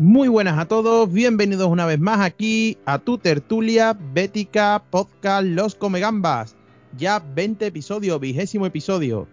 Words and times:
Muy 0.00 0.28
buenas 0.28 0.58
a 0.58 0.64
todos, 0.64 1.12
bienvenidos 1.12 1.68
una 1.68 1.84
vez 1.84 2.00
más 2.00 2.20
aquí 2.20 2.78
a 2.86 2.98
tu 3.00 3.18
tertulia 3.18 3.94
Bética 4.14 4.82
Podcast 4.88 5.46
Los 5.46 5.74
Comegambas. 5.74 6.56
Ya 6.96 7.18
20 7.34 7.66
episodios, 7.66 8.18
vigésimo 8.18 8.64
episodio. 8.64 9.28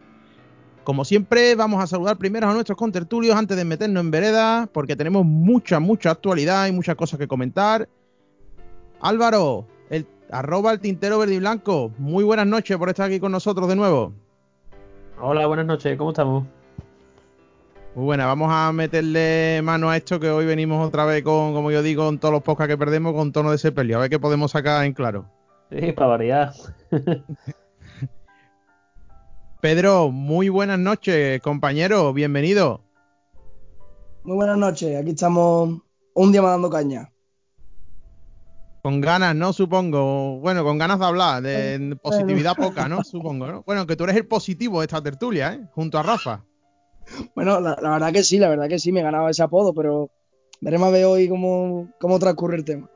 Como 0.84 1.06
siempre, 1.06 1.56
vamos 1.56 1.82
a 1.82 1.88
saludar 1.88 2.18
primero 2.18 2.50
a 2.50 2.54
nuestros 2.54 2.78
contertulios 2.78 3.38
antes 3.38 3.56
de 3.56 3.64
meternos 3.64 4.04
en 4.04 4.12
vereda, 4.12 4.68
porque 4.74 4.98
tenemos 4.98 5.24
mucha, 5.24 5.80
mucha 5.80 6.12
actualidad 6.12 6.68
y 6.68 6.74
muchas 6.74 6.98
cosas 6.98 7.18
que 7.18 7.30
comentar. 7.30 7.88
Álvaro, 9.00 9.68
el 9.90 10.06
arroba 10.30 10.74
el 10.74 10.82
tintero 10.82 11.18
verde 11.18 11.36
y 11.36 11.40
blanco, 11.40 11.94
muy 11.98 12.26
buenas 12.26 12.46
noches 12.46 12.76
por 12.76 12.90
estar 12.90 13.08
aquí 13.08 13.22
con 13.22 13.32
nosotros 13.32 13.70
de 13.70 13.78
nuevo. 13.78 14.12
Hola, 15.22 15.48
buenas 15.48 15.66
noches, 15.66 15.98
¿cómo 15.98 16.10
estamos? 16.10 16.46
Muy 17.98 18.06
buena, 18.06 18.28
vamos 18.28 18.50
a 18.52 18.72
meterle 18.74 19.60
mano 19.64 19.90
a 19.90 19.98
esto 19.98 20.20
que 20.20 20.30
hoy 20.30 20.46
venimos 20.46 20.88
otra 20.88 21.04
vez 21.04 21.24
con, 21.24 21.56
como 21.56 21.72
yo 21.72 21.82
digo, 21.82 22.08
en 22.08 22.20
todos 22.20 22.32
los 22.32 22.44
podcasts 22.44 22.72
que 22.72 22.78
perdemos 22.78 23.16
con 23.16 23.32
tono 23.32 23.50
de 23.50 23.58
sepelio. 23.58 23.98
A 23.98 24.02
ver 24.02 24.12
qué 24.12 24.20
podemos 24.20 24.52
sacar 24.52 24.86
en 24.86 24.94
claro. 24.94 25.26
Sí, 25.72 25.94
para 25.94 26.10
variar. 26.10 26.54
Pedro, 29.62 30.12
muy 30.12 30.48
buenas 30.48 30.78
noches, 30.78 31.42
compañero, 31.42 32.14
bienvenido. 32.14 32.84
Muy 34.24 34.36
buenas 34.36 34.60
noches, 34.60 34.96
aquí 34.96 35.10
estamos 35.10 35.82
un 36.14 36.32
día 36.32 36.44
más 36.44 36.52
dando 36.52 36.70
caña. 36.70 37.12
Con 38.84 39.02
ganas, 39.02 39.36
¿no? 39.36 39.54
Supongo. 39.54 40.38
Bueno, 40.38 40.64
con 40.64 40.78
ganas 40.78 41.00
de 41.00 41.06
hablar, 41.06 41.42
de 41.42 41.98
positividad 42.00 42.56
poca, 42.56 42.88
¿no? 42.88 43.04
Supongo, 43.04 43.48
¿no? 43.48 43.64
Bueno, 43.64 43.88
que 43.88 43.96
tú 43.96 44.04
eres 44.04 44.18
el 44.18 44.28
positivo 44.28 44.82
de 44.82 44.86
esta 44.86 45.02
tertulia, 45.02 45.54
¿eh? 45.56 45.68
Junto 45.74 45.98
a 45.98 46.04
Rafa. 46.04 46.44
Bueno, 47.36 47.60
la, 47.60 47.76
verdad 47.76 48.12
que 48.12 48.24
sí, 48.24 48.38
la 48.38 48.50
verdad 48.50 48.68
que 48.68 48.80
sí, 48.80 48.92
me 48.92 49.02
ganaba 49.02 49.30
ese 49.30 49.44
apodo, 49.44 49.74
pero 49.74 50.10
veremos 50.62 50.88
a 50.88 50.92
ver 50.92 51.06
hoy 51.06 51.30
cómo, 51.30 51.90
cómo 52.00 52.20
transcurre 52.20 52.58
el 52.58 52.66
tema. 52.66 52.90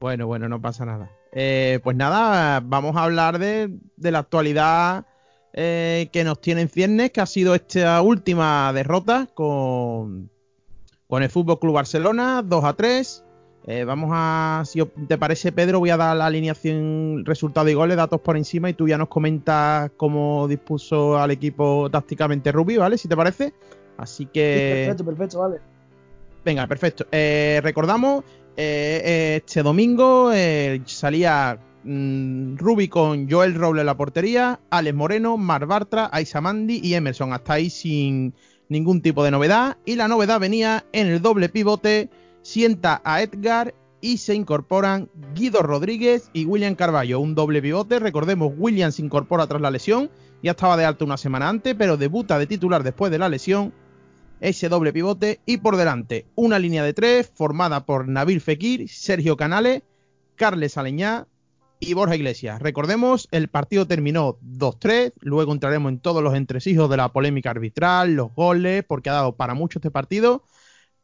Bueno, 0.00 0.26
bueno, 0.26 0.48
no 0.48 0.60
pasa 0.60 0.84
nada. 0.84 1.10
Eh, 1.32 1.80
pues 1.82 1.96
nada, 1.96 2.60
vamos 2.60 2.96
a 2.96 3.04
hablar 3.04 3.38
de, 3.38 3.70
la 3.96 4.18
actualidad 4.20 5.06
eh, 5.52 6.08
que 6.12 6.24
nos 6.24 6.40
tiene 6.40 6.62
en 6.62 6.68
ciernes, 6.68 7.10
que 7.10 7.20
ha 7.20 7.26
sido 7.26 7.54
esta 7.54 8.00
última 8.02 8.72
derrota 8.72 9.28
con, 9.34 10.30
con 11.08 11.22
el 11.22 11.30
Fútbol 11.30 11.58
Club 11.58 11.74
Barcelona, 11.74 12.42
2 12.44 12.64
a 12.64 12.72
3. 12.74 13.23
Eh, 13.66 13.84
vamos 13.84 14.10
a, 14.12 14.62
si 14.66 14.84
te 15.08 15.16
parece, 15.16 15.50
Pedro, 15.50 15.78
voy 15.78 15.88
a 15.88 15.96
dar 15.96 16.14
la 16.16 16.26
alineación, 16.26 17.24
resultado 17.24 17.68
y 17.70 17.74
goles, 17.74 17.96
datos 17.96 18.20
por 18.20 18.36
encima, 18.36 18.68
y 18.68 18.74
tú 18.74 18.86
ya 18.86 18.98
nos 18.98 19.08
comentas 19.08 19.90
cómo 19.96 20.46
dispuso 20.46 21.18
al 21.18 21.30
equipo 21.30 21.88
tácticamente 21.90 22.52
Rubi, 22.52 22.76
¿vale? 22.76 22.98
Si 22.98 23.08
te 23.08 23.16
parece. 23.16 23.54
Así 23.96 24.26
que. 24.26 24.84
perfecto, 24.86 25.04
perfecto, 25.04 25.38
vale. 25.40 25.60
Venga, 26.44 26.66
perfecto. 26.66 27.06
Eh, 27.10 27.60
recordamos, 27.62 28.24
eh, 28.54 29.40
este 29.42 29.62
domingo 29.62 30.30
salía 30.84 31.58
mm, 31.84 32.56
Rubi 32.56 32.88
con 32.88 33.30
Joel 33.30 33.54
Roble 33.54 33.80
en 33.80 33.86
la 33.86 33.96
portería, 33.96 34.60
Alex 34.68 34.94
Moreno, 34.94 35.38
Mar 35.38 35.64
Bartra, 35.64 36.10
Aisa 36.12 36.42
Mandi 36.42 36.80
y 36.84 36.92
Emerson. 36.92 37.32
Hasta 37.32 37.54
ahí 37.54 37.70
sin 37.70 38.34
ningún 38.68 39.00
tipo 39.00 39.24
de 39.24 39.30
novedad. 39.30 39.78
Y 39.86 39.96
la 39.96 40.06
novedad 40.06 40.38
venía 40.38 40.84
en 40.92 41.06
el 41.06 41.22
doble 41.22 41.48
pivote 41.48 42.10
sienta 42.44 43.00
a 43.04 43.22
Edgar 43.22 43.74
y 44.02 44.18
se 44.18 44.34
incorporan 44.34 45.08
Guido 45.34 45.62
Rodríguez 45.62 46.28
y 46.34 46.44
William 46.44 46.74
Carballo, 46.74 47.18
un 47.18 47.34
doble 47.34 47.62
pivote. 47.62 47.98
Recordemos, 47.98 48.52
William 48.56 48.92
se 48.92 49.02
incorpora 49.02 49.46
tras 49.46 49.62
la 49.62 49.70
lesión, 49.70 50.10
ya 50.42 50.50
estaba 50.50 50.76
de 50.76 50.84
alta 50.84 51.06
una 51.06 51.16
semana 51.16 51.48
antes, 51.48 51.74
pero 51.74 51.96
debuta 51.96 52.38
de 52.38 52.46
titular 52.46 52.82
después 52.82 53.10
de 53.10 53.18
la 53.18 53.30
lesión. 53.30 53.72
Ese 54.40 54.68
doble 54.68 54.92
pivote 54.92 55.40
y 55.46 55.56
por 55.56 55.76
delante 55.76 56.26
una 56.34 56.58
línea 56.58 56.84
de 56.84 56.92
tres 56.92 57.32
formada 57.34 57.86
por 57.86 58.06
Nabil 58.06 58.42
Fekir, 58.42 58.90
Sergio 58.90 59.38
Canales, 59.38 59.82
Carles 60.36 60.76
Aleñá 60.76 61.26
y 61.80 61.94
Borja 61.94 62.14
Iglesias. 62.14 62.60
Recordemos, 62.60 63.26
el 63.30 63.48
partido 63.48 63.86
terminó 63.86 64.36
2-3, 64.42 65.14
luego 65.20 65.52
entraremos 65.52 65.90
en 65.90 65.98
todos 65.98 66.22
los 66.22 66.34
entresijos 66.34 66.90
de 66.90 66.98
la 66.98 67.10
polémica 67.10 67.50
arbitral, 67.50 68.12
los 68.12 68.34
goles, 68.34 68.84
porque 68.86 69.08
ha 69.08 69.14
dado 69.14 69.34
para 69.34 69.54
mucho 69.54 69.78
este 69.78 69.90
partido 69.90 70.42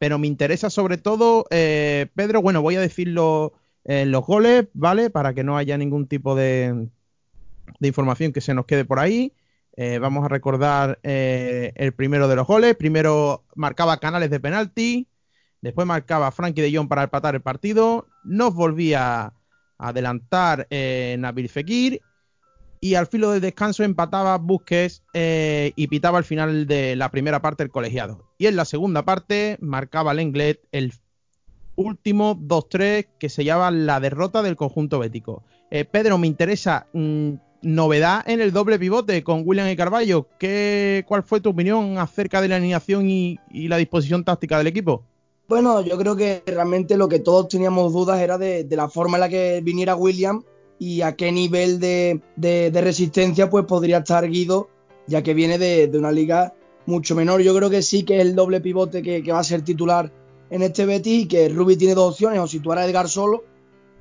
pero 0.01 0.17
me 0.17 0.25
interesa 0.25 0.71
sobre 0.71 0.97
todo, 0.97 1.45
eh, 1.51 2.07
Pedro, 2.15 2.41
bueno, 2.41 2.63
voy 2.63 2.75
a 2.75 2.81
decirlo 2.81 3.53
en 3.83 4.09
los 4.09 4.25
goles, 4.25 4.65
¿vale? 4.73 5.11
Para 5.11 5.35
que 5.35 5.43
no 5.43 5.57
haya 5.57 5.77
ningún 5.77 6.07
tipo 6.07 6.33
de, 6.33 6.87
información 7.81 8.33
que 8.33 8.41
se 8.41 8.55
nos 8.55 8.65
quede 8.65 8.83
por 8.83 8.97
ahí. 8.97 9.31
Eh, 9.77 9.99
vamos 9.99 10.25
a 10.25 10.27
recordar 10.27 10.97
eh, 11.03 11.73
el 11.75 11.93
primero 11.93 12.27
de 12.27 12.35
los 12.35 12.47
goles. 12.47 12.75
Primero 12.77 13.43
marcaba 13.53 13.99
Canales 13.99 14.31
de 14.31 14.39
penalti, 14.39 15.07
después 15.61 15.85
marcaba 15.85 16.31
Frankie 16.31 16.63
de 16.63 16.75
Jong 16.75 16.87
para 16.87 17.03
empatar 17.03 17.35
el 17.35 17.41
partido, 17.41 18.07
nos 18.23 18.55
volvía 18.55 19.25
a 19.25 19.33
adelantar 19.77 20.67
Nabil 20.71 21.47
Fekir 21.47 22.01
y 22.83 22.95
al 22.95 23.05
filo 23.05 23.31
del 23.31 23.41
descanso 23.41 23.83
empataba 23.83 24.37
Busquets 24.39 25.03
eh, 25.13 25.71
y 25.75 25.87
pitaba 25.87 26.17
al 26.17 26.23
final 26.23 26.65
de 26.65 26.95
la 26.95 27.09
primera 27.11 27.39
parte 27.39 27.61
el 27.61 27.69
colegiado. 27.69 28.30
Y 28.41 28.47
en 28.47 28.55
la 28.55 28.65
segunda 28.65 29.05
parte 29.05 29.59
marcaba 29.61 30.15
Lenglet 30.15 30.67
el 30.71 30.93
último 31.75 32.35
2-3 32.35 33.05
que 33.19 33.29
se 33.29 33.43
llama 33.43 33.69
la 33.69 33.99
derrota 33.99 34.41
del 34.41 34.55
conjunto 34.55 34.97
bético. 34.97 35.43
Eh, 35.69 35.85
Pedro, 35.85 36.17
me 36.17 36.25
interesa 36.25 36.87
mm, 36.93 37.33
novedad 37.61 38.27
en 38.27 38.41
el 38.41 38.51
doble 38.51 38.79
pivote 38.79 39.23
con 39.23 39.43
William 39.45 39.69
y 39.69 39.75
Carballo. 39.75 40.25
¿Qué, 40.39 41.05
¿Cuál 41.07 41.21
fue 41.21 41.39
tu 41.39 41.51
opinión 41.51 41.99
acerca 41.99 42.41
de 42.41 42.47
la 42.47 42.55
alineación 42.55 43.11
y, 43.11 43.37
la 43.51 43.77
disposición 43.77 44.23
táctica 44.23 44.57
del 44.57 44.65
equipo? 44.65 45.03
Bueno, 45.47 45.81
yo 45.81 45.95
creo 45.99 46.15
que 46.15 46.41
realmente 46.47 46.97
lo 46.97 47.07
que 47.07 47.19
todos 47.19 47.47
teníamos 47.47 47.93
dudas 47.93 48.19
era 48.21 48.39
de 48.39 48.65
la 48.71 48.89
forma 48.89 49.17
en 49.17 49.21
la 49.21 49.29
que 49.29 49.61
viniera 49.63 49.95
William 49.95 50.41
y 50.81 51.03
a 51.03 51.15
qué 51.15 51.31
nivel 51.31 51.79
de, 51.79 52.19
resistencia 52.73 53.51
pues 53.51 53.65
podría 53.65 53.99
estar 53.99 54.27
Guido, 54.27 54.67
ya 55.05 55.21
que 55.21 55.35
viene 55.35 55.59
de, 55.59 55.91
una 55.93 56.11
liga 56.11 56.55
mucho 56.85 57.15
menor. 57.15 57.41
Yo 57.41 57.55
creo 57.55 57.69
que 57.69 57.81
sí 57.81 58.03
que 58.03 58.17
es 58.17 58.21
el 58.21 58.35
doble 58.35 58.61
pivote 58.61 59.01
que, 59.01 59.21
va 59.31 59.39
a 59.39 59.43
ser 59.43 59.61
titular 59.63 60.11
en 60.49 60.61
este 60.61 60.85
Betis 60.85 61.23
y 61.23 61.27
que 61.27 61.49
Rubi 61.49 61.77
tiene 61.77 61.95
dos 61.95 62.13
opciones, 62.13 62.39
o 62.39 62.47
situar 62.47 62.77
a 62.77 62.85
Edgar 62.85 63.07
solo 63.07 63.43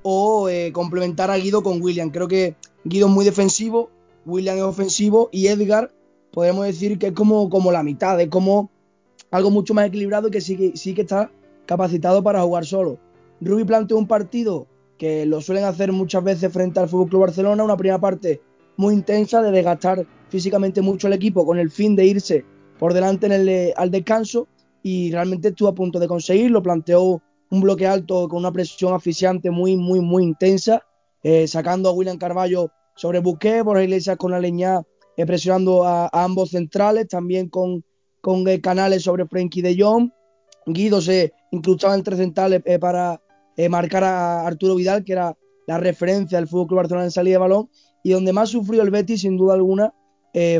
o 0.02 0.48
eh, 0.48 0.72
complementar 0.72 1.30
a 1.30 1.36
Guido 1.36 1.62
con 1.62 1.80
William. 1.82 2.10
Creo 2.10 2.26
que 2.26 2.56
Guido 2.84 3.06
es 3.06 3.12
muy 3.12 3.24
defensivo, 3.24 3.90
William 4.24 4.56
es 4.56 4.62
ofensivo 4.62 5.28
y 5.32 5.46
Edgar 5.48 5.92
podemos 6.32 6.64
decir 6.64 6.98
que 6.98 7.08
es 7.08 7.12
como, 7.12 7.50
como 7.50 7.70
la 7.72 7.82
mitad, 7.82 8.20
es 8.20 8.28
como 8.28 8.70
algo 9.30 9.50
mucho 9.50 9.74
más 9.74 9.86
equilibrado 9.86 10.28
y 10.28 10.30
que 10.30 10.40
sí, 10.40 10.72
sí 10.74 10.94
que 10.94 11.02
está 11.02 11.30
capacitado 11.66 12.22
para 12.22 12.42
jugar 12.42 12.64
solo. 12.64 12.98
Rubi 13.40 13.64
planteó 13.64 13.96
un 13.96 14.06
partido 14.06 14.66
que 14.98 15.24
lo 15.24 15.40
suelen 15.40 15.64
hacer 15.64 15.92
muchas 15.92 16.22
veces 16.22 16.52
frente 16.52 16.80
al 16.80 16.88
Fútbol 16.88 17.08
Club 17.08 17.20
Barcelona, 17.22 17.64
una 17.64 17.76
primera 17.76 18.00
parte 18.00 18.40
muy 18.76 18.94
intensa 18.94 19.42
de 19.42 19.50
desgastar 19.50 20.06
físicamente 20.28 20.82
mucho 20.82 21.06
el 21.06 21.12
equipo 21.12 21.44
con 21.46 21.58
el 21.58 21.70
fin 21.70 21.96
de 21.96 22.06
irse 22.06 22.44
por 22.80 22.94
delante 22.94 23.26
en 23.26 23.32
el, 23.32 23.48
eh, 23.50 23.74
al 23.76 23.90
descanso 23.90 24.48
y 24.82 25.12
realmente 25.12 25.48
estuvo 25.48 25.68
a 25.68 25.74
punto 25.74 25.98
de 25.98 26.08
conseguirlo, 26.08 26.62
planteó 26.62 27.20
un 27.50 27.60
bloque 27.60 27.86
alto 27.86 28.26
con 28.26 28.38
una 28.38 28.50
presión 28.50 28.94
asfixiante 28.94 29.50
muy, 29.50 29.76
muy, 29.76 30.00
muy 30.00 30.24
intensa, 30.24 30.82
eh, 31.22 31.46
sacando 31.46 31.90
a 31.90 31.92
William 31.92 32.16
Carballo 32.16 32.70
sobre 32.96 33.18
Busquets, 33.20 33.64
por 33.64 33.80
Iglesias 33.82 34.16
con 34.16 34.30
la 34.30 34.40
leña 34.40 34.80
eh, 35.18 35.26
presionando 35.26 35.84
a, 35.84 36.08
ambos 36.10 36.52
centrales, 36.52 37.06
también 37.06 37.50
con, 37.50 37.84
con 38.22 38.44
Canales 38.60 39.02
sobre 39.02 39.26
Frenkie 39.26 39.60
de 39.60 39.76
Jong, 39.78 40.10
Guido 40.64 41.02
se 41.02 41.34
incrustaba 41.50 41.94
entre 41.94 42.16
centrales 42.16 42.62
para 42.80 43.20
marcar 43.68 44.04
a 44.04 44.46
Arturo 44.46 44.74
Vidal, 44.76 45.04
que 45.04 45.12
era 45.12 45.36
la 45.66 45.76
referencia 45.76 46.38
del 46.38 46.48
Fútbol 46.48 46.68
Club 46.68 46.76
Barcelona 46.78 47.04
en 47.04 47.10
salida 47.10 47.34
de 47.34 47.38
balón, 47.38 47.68
y 48.02 48.12
donde 48.12 48.32
más 48.32 48.50
sufrió 48.50 48.82
el 48.82 48.90
Betis, 48.90 49.22
sin 49.22 49.36
duda 49.36 49.54
alguna, 49.54 49.92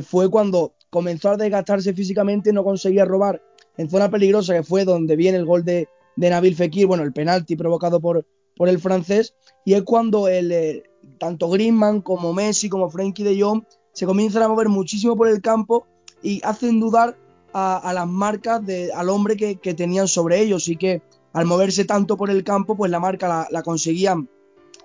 fue 0.03 0.31
cuando 0.31 0.75
comenzó 0.91 1.31
a 1.31 1.37
desgastarse 1.37 1.95
físicamente, 1.95 2.53
no 2.53 2.65
conseguía 2.65 3.05
robar 3.05 3.43
en 3.77 3.89
zona 3.89 4.11
peligrosa, 4.11 4.55
que 4.55 4.63
fue 4.63 4.85
donde 4.85 5.17
viene 5.17 5.39
el 5.39 5.47
gol 5.47 5.65
de, 5.65 5.89
Nabil 6.17 6.55
Fekir, 6.55 6.87
bueno, 6.87 7.03
el 7.03 7.13
penalti 7.13 7.57
provocado 7.57 8.01
por, 8.01 8.27
por 8.57 8.69
el 8.69 8.79
francés, 8.79 9.35
y 9.65 9.75
es 9.75 9.83
cuando 9.83 10.29
el, 10.29 10.53
eh, 10.53 10.83
tanto 11.19 11.49
Griezmann 11.49 12.03
como 12.03 12.33
Messi, 12.33 12.69
como 12.69 12.91
Frenkie 12.91 13.25
de 13.25 13.41
Jong, 13.41 13.65
se 13.93 14.07
comienzan 14.07 14.43
a 14.43 14.49
mover 14.49 14.69
muchísimo 14.69 15.17
por 15.17 15.29
el 15.29 15.41
campo 15.41 15.87
y 16.23 16.41
hacen 16.45 16.81
dudar 16.81 17.17
a, 17.53 17.93
las 17.93 18.07
marcas 18.07 18.65
de, 18.65 18.93
al 18.93 19.09
hombre 19.09 19.37
que, 19.37 19.57
que, 19.57 19.75
tenían 19.75 20.09
sobre 20.09 20.41
ellos. 20.41 20.69
Y 20.69 20.77
que 20.77 21.03
al 21.33 21.47
moverse 21.47 21.85
tanto 21.85 22.17
por 22.17 22.31
el 22.31 22.45
campo, 22.45 22.77
pues 22.77 22.91
la 22.91 23.01
marca 23.01 23.47
la, 23.51 23.63
conseguían 23.63 24.29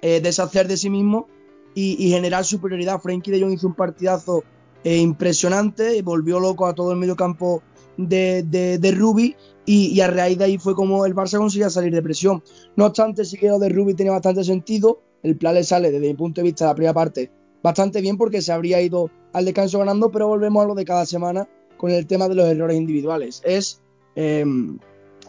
eh, 0.01 0.21
deshacer 0.21 0.67
de 0.67 0.77
sí 0.77 0.89
mismo 0.89 1.27
y, 1.73 2.09
generar 2.09 2.45
superioridad. 2.45 3.01
Frankie 3.01 3.31
de 3.31 3.41
Jong 3.41 3.53
hizo 3.53 3.67
un 3.67 3.75
partidazo 3.75 4.43
eh, 4.85 4.97
impresionante, 4.97 5.99
volvió 6.03 6.39
loco 6.39 6.67
a 6.67 6.75
todo 6.75 6.91
el 6.91 6.97
medio 6.99 7.15
campo 7.15 7.63
de, 7.97 8.43
de, 8.43 8.91
Ruby 8.91 9.35
y, 9.65 9.99
a 9.99 10.07
raíz 10.07 10.37
de 10.37 10.43
ahí 10.43 10.57
fue 10.59 10.75
como 10.75 11.07
el 11.07 11.15
Barça 11.15 11.39
conseguía 11.39 11.71
salir 11.71 11.91
de 11.91 12.03
presión. 12.03 12.43
No 12.75 12.85
obstante, 12.85 13.25
sí 13.25 13.35
que 13.35 13.47
lo 13.47 13.57
de 13.57 13.69
Ruby 13.69 13.95
tenía 13.95 14.11
bastante 14.11 14.43
sentido. 14.43 15.01
El 15.23 15.37
plan 15.37 15.55
le 15.55 15.63
sale 15.63 15.89
desde 15.89 16.07
mi 16.07 16.13
punto 16.13 16.41
de 16.41 16.45
vista 16.45 16.65
de 16.65 16.69
la 16.69 16.75
primera 16.75 16.93
parte 16.93 17.31
bastante 17.63 17.99
bien 17.99 18.15
porque 18.15 18.43
se 18.43 18.51
habría 18.51 18.79
ido 18.79 19.09
al 19.33 19.45
descanso 19.45 19.79
ganando, 19.79 20.11
pero 20.11 20.27
volvemos 20.27 20.63
a 20.63 20.67
lo 20.67 20.75
de 20.75 20.85
cada 20.85 21.07
semana 21.07 21.49
con 21.77 21.89
el 21.89 22.05
tema 22.05 22.29
de 22.29 22.35
los 22.35 22.45
errores 22.45 22.77
individuales. 22.77 23.41
Es 23.43 23.81
em, 24.15 24.77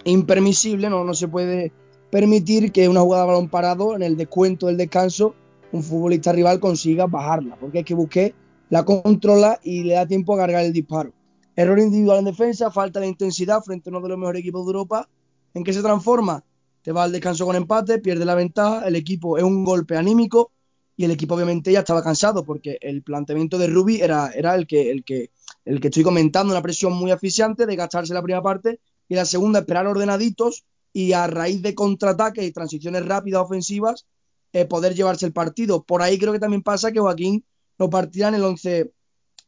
impermisible, 0.05 0.91
no, 0.91 1.03
no 1.03 1.15
se 1.15 1.29
puede 1.29 1.73
permitir 2.11 2.73
que 2.73 2.91
una 2.91 3.01
jugada 3.01 3.23
de 3.23 3.29
balón 3.29 3.49
parado 3.49 3.97
en 3.97 4.03
el 4.03 4.19
descuento 4.19 4.67
del 4.67 4.77
descanso 4.77 5.35
un 5.73 5.83
futbolista 5.83 6.31
rival 6.31 6.61
consiga 6.61 7.07
bajarla, 7.07 7.57
porque 7.57 7.79
hay 7.79 7.85
que 7.85 7.95
buscar 7.95 8.35
la 8.71 8.85
controla 8.85 9.61
y 9.63 9.85
le 9.85 9.95
da 9.95 10.07
tiempo 10.07 10.35
a 10.35 10.39
cargar 10.39 10.65
el 10.65 10.73
disparo. 10.73 11.13
Error 11.55 11.79
individual 11.79 12.19
en 12.19 12.27
defensa, 12.27 12.71
falta 12.71 13.01
de 13.01 13.07
intensidad 13.07 13.63
frente 13.63 13.89
a 13.89 13.91
uno 13.91 14.01
de 14.03 14.09
los 14.11 14.19
mejores 14.19 14.41
equipos 14.41 14.67
de 14.67 14.71
Europa. 14.71 15.09
¿En 15.55 15.65
qué 15.65 15.73
se 15.73 15.83
transforma? 15.83 16.45
Te 16.83 16.93
va 16.93 17.05
al 17.05 17.13
descanso 17.13 17.47
con 17.47 17.57
empate, 17.57 17.99
pierde 17.99 18.25
la 18.25 18.35
ventaja, 18.35 18.87
el 18.87 18.95
equipo 18.95 19.39
es 19.39 19.45
un 19.45 19.65
golpe 19.65 19.97
anímico 19.97 20.53
y 20.97 21.05
el 21.05 21.11
equipo 21.11 21.35
obviamente 21.35 21.73
ya 21.73 21.81
estaba 21.81 22.03
cansado 22.03 22.45
porque 22.45 22.79
el 22.81 23.03
planteamiento 23.03 23.59
de 23.59 23.67
Ruby 23.67 24.01
era, 24.01 24.31
era 24.35 24.55
el, 24.55 24.67
que, 24.67 24.91
el, 24.91 25.05
que, 25.05 25.31
el 25.65 25.81
que 25.81 25.89
estoy 25.89 26.03
comentando, 26.03 26.53
una 26.53 26.63
presión 26.63 26.93
muy 26.93 27.11
asfixiante 27.11 27.67
de 27.67 27.77
gastarse 27.77 28.15
la 28.15 28.23
primera 28.23 28.43
parte 28.43 28.81
y 29.09 29.15
la 29.15 29.25
segunda 29.25 29.61
esperar 29.61 29.87
ordenaditos 29.87 30.65
y 30.93 31.13
a 31.13 31.27
raíz 31.27 31.61
de 31.63 31.75
contraataques 31.75 32.45
y 32.45 32.53
transiciones 32.53 33.05
rápidas 33.05 33.43
ofensivas 33.43 34.07
eh, 34.53 34.65
poder 34.65 34.95
llevarse 34.95 35.27
el 35.27 35.33
partido. 35.33 35.83
Por 35.83 36.03
ahí 36.03 36.19
creo 36.19 36.33
que 36.33 36.39
también 36.39 36.63
pasa 36.63 36.93
que 36.93 37.01
Joaquín 37.01 37.45
no 37.79 37.91
partirá 37.91 38.29
en 38.29 38.35
el 38.35 38.45
11 38.45 38.93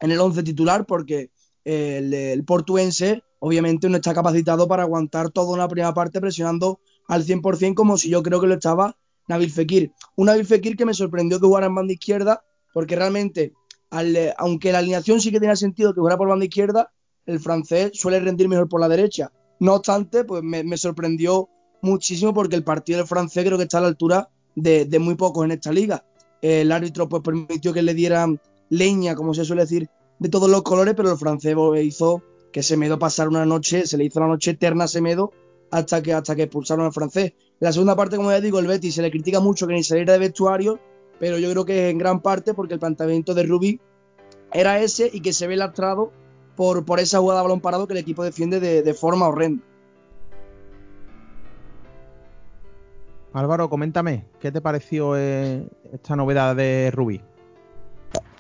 en 0.01 0.11
el 0.11 0.21
11 0.21 0.43
titular 0.43 0.87
porque 0.87 1.31
eh, 1.65 1.99
el, 1.99 2.15
el, 2.15 2.45
portuense 2.45 3.23
obviamente 3.41 3.89
no 3.89 3.97
está 3.97 4.15
capacitado 4.15 4.69
para 4.69 4.85
aguantar 4.85 5.31
toda 5.31 5.53
una 5.53 5.69
primera 5.69 5.93
parte 5.93 6.21
presionando 6.21 6.81
al 7.09 7.25
100% 7.25 7.75
como 7.75 7.97
si 7.97 8.11
yo 8.11 8.23
creo 8.23 8.41
que 8.41 8.47
lo 8.47 8.55
estaba 8.55 8.97
Nabil 9.29 9.51
Fekir. 9.51 9.93
Un 10.17 10.27
Nabil 10.27 10.47
Fekir 10.47 10.77
que 10.77 10.87
me 10.87 10.95
sorprendió 10.95 11.39
que 11.41 11.47
jugara 11.47 11.67
en 11.67 11.75
banda 11.75 11.93
izquierda 11.93 12.45
porque 12.73 12.97
realmente 12.97 13.53
al, 13.91 14.17
eh, 14.17 14.35
aunque 14.39 14.73
la 14.73 14.79
alineación 14.79 15.21
sí 15.21 15.31
que 15.31 15.41
tenía 15.41 15.57
sentido 15.57 15.93
que 15.93 16.01
jugara 16.01 16.17
por 16.17 16.29
banda 16.29 16.45
izquierda, 16.45 16.93
el 17.27 17.41
francés 17.41 17.91
suele 17.95 18.21
rendir 18.21 18.49
mejor 18.49 18.69
por 18.69 18.81
la 18.81 18.89
derecha. 18.89 19.33
No 19.61 19.75
obstante, 19.75 20.25
pues 20.25 20.43
me, 20.43 20.65
me 20.65 20.77
sorprendió 20.77 21.49
muchísimo 21.83 22.33
porque 22.33 22.57
el 22.57 22.65
partido 22.65 22.99
del 22.99 23.07
francés 23.07 23.45
creo 23.45 23.59
que 23.59 23.65
está 23.65 23.79
a 23.79 23.83
la 23.83 23.89
altura 23.89 24.29
de, 24.55 24.85
de 24.85 24.99
muy 24.99 25.15
pocos 25.15 25.45
en 25.45 25.53
esta 25.53 25.73
liga. 25.73 26.05
El 26.43 26.71
árbitro 26.73 27.09
pues 27.09 27.23
permitió 27.23 27.73
que 27.73 27.83
le 27.83 27.95
dieran 27.95 28.41
leña, 28.71 29.15
como 29.15 29.35
se 29.35 29.45
suele 29.45 29.63
decir, 29.63 29.89
de 30.19 30.29
todos 30.29 30.51
los 30.51 30.63
colores, 30.63 30.95
pero 30.95 31.11
el 31.11 31.19
francés 31.19 31.57
hizo 31.83 32.23
que 32.53 32.63
Semedo 32.63 32.99
pasara 32.99 33.29
una 33.29 33.47
noche, 33.47 33.87
se 33.87 33.97
le 33.97 34.05
hizo 34.05 34.21
la 34.21 34.27
noche 34.27 34.53
eterna 34.53 34.85
a 34.85 34.89
Semedo 34.89 35.33
hasta 35.71 36.03
que, 36.03 36.13
hasta 36.13 36.35
que 36.35 36.45
expulsaron 36.45 36.87
al 36.87 36.93
francés. 36.93 37.35
La 37.61 37.73
segunda 37.73 37.97
parte, 37.97 38.17
como 38.17 38.31
ya 38.31 38.41
digo, 38.41 38.59
el 38.59 38.67
Betis 38.67 38.95
se 38.95 39.03
le 39.03 39.11
critica 39.11 39.41
mucho 39.41 39.67
que 39.67 39.75
ni 39.75 39.83
saliera 39.83 40.13
de 40.13 40.19
vestuario, 40.21 40.79
pero 41.19 41.39
yo 41.39 41.51
creo 41.51 41.65
que 41.65 41.87
es 41.87 41.93
en 41.93 41.99
gran 41.99 42.21
parte 42.21 42.55
porque 42.55 42.75
el 42.75 42.81
planteamiento 42.81 43.35
de 43.35 43.43
Rubí 43.43 43.81
era 44.53 44.81
ese 44.81 45.11
y 45.13 45.21
que 45.21 45.33
se 45.33 45.47
ve 45.47 45.57
lastrado 45.57 46.13
por, 46.57 46.85
por 46.85 47.01
esa 47.01 47.19
jugada 47.19 47.41
de 47.41 47.45
balón 47.45 47.61
parado 47.61 47.87
que 47.87 47.95
el 47.95 47.99
equipo 47.99 48.25
defiende 48.25 48.61
de, 48.61 48.83
de 48.83 48.95
forma 48.95 49.29
horrenda. 49.29 49.63
Álvaro, 53.33 53.69
coméntame, 53.69 54.25
¿qué 54.41 54.51
te 54.51 54.61
pareció 54.61 55.17
eh, 55.17 55.67
esta 55.93 56.17
novedad 56.17 56.57
de 56.57 56.91
Rubí? 56.91 57.21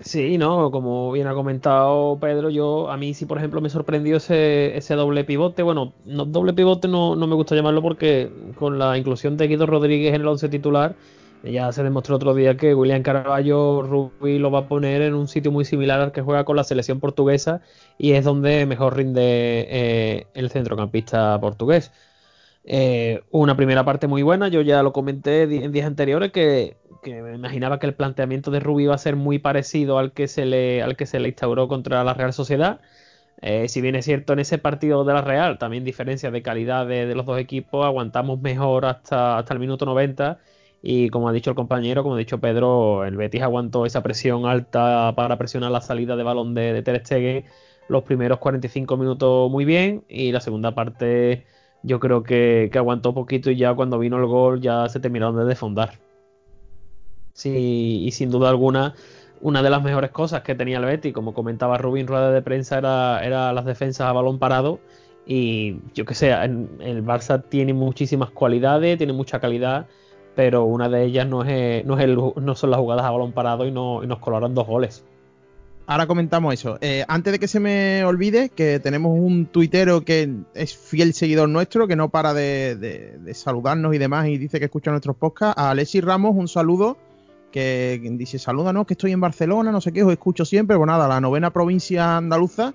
Sí, 0.01 0.39
no, 0.39 0.71
como 0.71 1.13
bien 1.13 1.27
ha 1.27 1.35
comentado 1.35 2.19
Pedro, 2.21 2.51
yo 2.51 2.91
a 2.91 2.97
mí 2.97 3.15
sí, 3.15 3.27
por 3.27 3.39
ejemplo, 3.39 3.61
me 3.61 3.69
sorprendió 3.69 4.17
ese, 4.17 4.77
ese 4.77 4.95
doble 4.95 5.25
pivote. 5.25 5.63
Bueno, 5.63 5.93
no, 6.05 6.25
doble 6.25 6.53
pivote 6.53 6.89
no, 6.89 7.17
no, 7.17 7.27
me 7.27 7.35
gusta 7.35 7.55
llamarlo 7.55 7.83
porque 7.83 8.31
con 8.57 8.79
la 8.79 8.97
inclusión 8.97 9.37
de 9.37 9.49
Guido 9.49 9.67
Rodríguez 9.67 10.15
en 10.15 10.23
el 10.23 10.29
once 10.29 10.49
titular, 10.49 10.95
ya 11.43 11.71
se 11.73 11.83
demostró 11.83 12.17
otro 12.17 12.35
día 12.35 12.57
que 12.57 12.75
William 12.75 13.03
Carvalho 13.03 13.83
Rubí 13.83 14.39
lo 14.39 14.51
va 14.51 14.61
a 14.61 14.69
poner 14.69 15.03
en 15.03 15.15
un 15.15 15.29
sitio 15.29 15.53
muy 15.53 15.65
similar 15.65 16.01
al 16.01 16.13
que 16.13 16.23
juega 16.23 16.45
con 16.45 16.57
la 16.57 16.65
selección 16.65 17.01
portuguesa 17.01 17.61
y 17.99 18.13
es 18.13 18.25
donde 18.25 18.67
mejor 18.67 18.97
rinde 18.97 19.67
eh, 19.69 20.27
el 20.35 20.51
centrocampista 20.51 21.39
portugués. 21.41 21.93
Eh, 22.65 23.23
una 23.31 23.57
primera 23.57 23.85
parte 23.85 24.07
muy 24.07 24.23
buena, 24.23 24.49
yo 24.49 24.61
ya 24.61 24.83
lo 24.83 24.93
comenté 24.93 25.43
en 25.43 25.73
días 25.73 25.87
anteriores 25.87 26.33
que, 26.33 26.77
que, 27.03 27.23
me 27.23 27.35
imaginaba 27.35 27.79
que 27.79 27.87
el 27.87 27.95
planteamiento 27.95 28.51
de 28.51 28.61
Rubí 28.61 28.85
iba 28.85 28.95
a 28.95 28.99
ser 28.99 29.17
muy 29.17 29.39
parecido 29.39 29.99
al 29.99 30.13
que 30.13 30.29
se 30.29 30.45
le, 30.45 30.83
al 30.83 30.97
que 30.97 31.07
se 31.07 31.21
le 31.21 31.29
instauró 31.29 31.69
contra 31.69 32.05
la 32.05 32.15
Real 32.15 32.33
Sociedad. 32.33 32.81
Eh, 33.41 33.69
si 33.69 33.81
bien 33.81 33.95
es 33.95 34.05
cierto 34.05 34.33
en 34.33 34.41
ese 34.41 34.59
partido 34.59 35.05
de 35.05 35.15
la 35.15 35.23
Real, 35.23 35.59
también 35.59 35.85
diferencia 35.85 36.31
de 36.31 36.43
calidad 36.43 36.87
de, 36.87 37.07
de, 37.07 37.15
los 37.15 37.25
dos 37.25 37.39
equipos, 37.39 37.85
aguantamos 37.87 38.41
mejor 38.41 38.85
hasta, 38.85 39.39
hasta 39.39 39.55
el 39.55 39.61
minuto 39.61 39.87
90 39.87 40.39
y 40.83 41.09
como 41.11 41.29
ha 41.29 41.33
dicho 41.33 41.51
el 41.51 41.57
compañero, 41.57 42.03
como 42.03 42.17
ha 42.17 42.19
dicho 42.19 42.39
Pedro, 42.41 43.05
el 43.05 43.17
Betis 43.17 43.43
aguantó 43.43 43.87
esa 43.87 44.03
presión 44.03 44.47
alta 44.47 45.13
para 45.17 45.39
presionar 45.39 45.71
la 45.71 45.81
salida 45.81 46.17
de 46.17 46.23
balón 46.23 46.55
de, 46.55 46.73
de 46.73 46.83
Ter 46.83 47.05
Stegen 47.05 47.45
los 47.89 48.03
primeros 48.05 48.39
45 48.39 48.97
minutos 48.97 49.51
muy 49.51 49.65
bien 49.65 50.05
y 50.09 50.31
la 50.33 50.41
segunda 50.41 50.75
parte 50.75 51.47
yo 51.83 52.01
creo 52.01 52.23
que, 52.23 52.69
que, 52.73 52.79
aguantó 52.79 53.15
poquito 53.15 53.51
y 53.51 53.57
ya 53.57 53.75
cuando 53.75 53.99
vino 53.99 54.17
el 54.19 54.27
gol 54.27 54.61
ya 54.61 54.89
se 54.89 55.01
terminaron 55.01 55.37
de 55.37 55.45
desfondar. 55.45 55.99
Sí, 57.33 58.03
y 58.05 58.11
sin 58.11 58.31
duda 58.31 58.51
alguna, 58.51 58.95
una 59.41 59.63
de 59.63 59.71
las 59.71 59.83
mejores 59.83 60.11
cosas 60.11 60.43
que 60.43 60.55
tenía 60.55 60.79
el 60.79 60.85
Betis, 60.85 61.13
como 61.13 61.35
comentaba 61.35 61.79
Rubín 61.79 62.07
rueda 62.07 62.33
de 62.33 62.43
prensa, 62.43 62.79
era, 62.79 63.25
era 63.25 63.53
las 63.53 63.65
defensas 63.65 64.09
a 64.09 64.13
balón 64.13 64.39
parado. 64.39 64.81
Y 65.27 65.77
yo 65.95 66.05
que 66.05 66.15
sé, 66.15 66.33
el 66.33 67.05
Barça 67.05 67.45
tiene 67.49 67.75
muchísimas 67.75 68.31
cualidades, 68.31 68.97
tiene 68.99 69.13
mucha 69.13 69.41
calidad, 69.41 69.87
pero 70.35 70.65
una 70.65 70.89
de 70.89 71.05
ellas 71.05 71.27
no, 71.27 71.45
es, 71.45 71.85
no, 71.85 71.99
es 71.99 72.05
el, 72.05 72.17
no 72.17 72.55
son 72.55 72.71
las 72.71 72.81
jugadas 72.81 73.05
a 73.05 73.11
balón 73.11 73.33
parado 73.33 73.67
y, 73.67 73.71
no, 73.71 74.03
y 74.03 74.07
nos 74.07 74.19
colaron 74.19 74.55
dos 74.55 74.67
goles 74.67 75.05
ahora 75.89 76.07
comentamos 76.07 76.53
eso. 76.53 76.79
Eh, 76.83 77.05
antes 77.09 77.33
de 77.33 77.39
que 77.39 77.49
se 77.49 77.61
me 77.61 78.05
olvide, 78.05 78.51
que 78.51 78.79
tenemos 78.79 79.19
un 79.19 79.47
tuitero 79.47 80.03
que 80.05 80.31
es 80.55 80.77
fiel 80.77 81.15
seguidor 81.15 81.49
nuestro, 81.49 81.89
que 81.89 81.97
no 81.97 82.11
para 82.11 82.35
de, 82.35 83.19
saludarnos 83.33 83.95
y 83.95 83.99
demás, 83.99 84.29
y 84.29 84.37
dice 84.37 84.59
que 84.59 84.67
escucha 84.67 84.91
nuestros 84.91 85.17
podcasts. 85.17 85.61
A 85.61 85.71
Alexis 85.71 86.05
Ramos, 86.05 86.37
un 86.37 86.47
saludo, 86.47 86.99
que 87.51 88.01
dice, 88.13 88.39
salúdanos, 88.39 88.87
que 88.87 88.95
estoy 88.95 89.13
en 89.13 89.21
Barcelona, 89.21 89.73
no 89.73 89.81
sé 89.81 89.93
qué, 89.93 90.05
os 90.05 90.13
escucho 90.13 90.45
siempre. 90.45 90.77
Pues 90.77 90.87
nada, 90.87 91.09
la 91.09 91.23
novena 91.23 91.51
provincia 91.53 92.19
andaluza, 92.19 92.75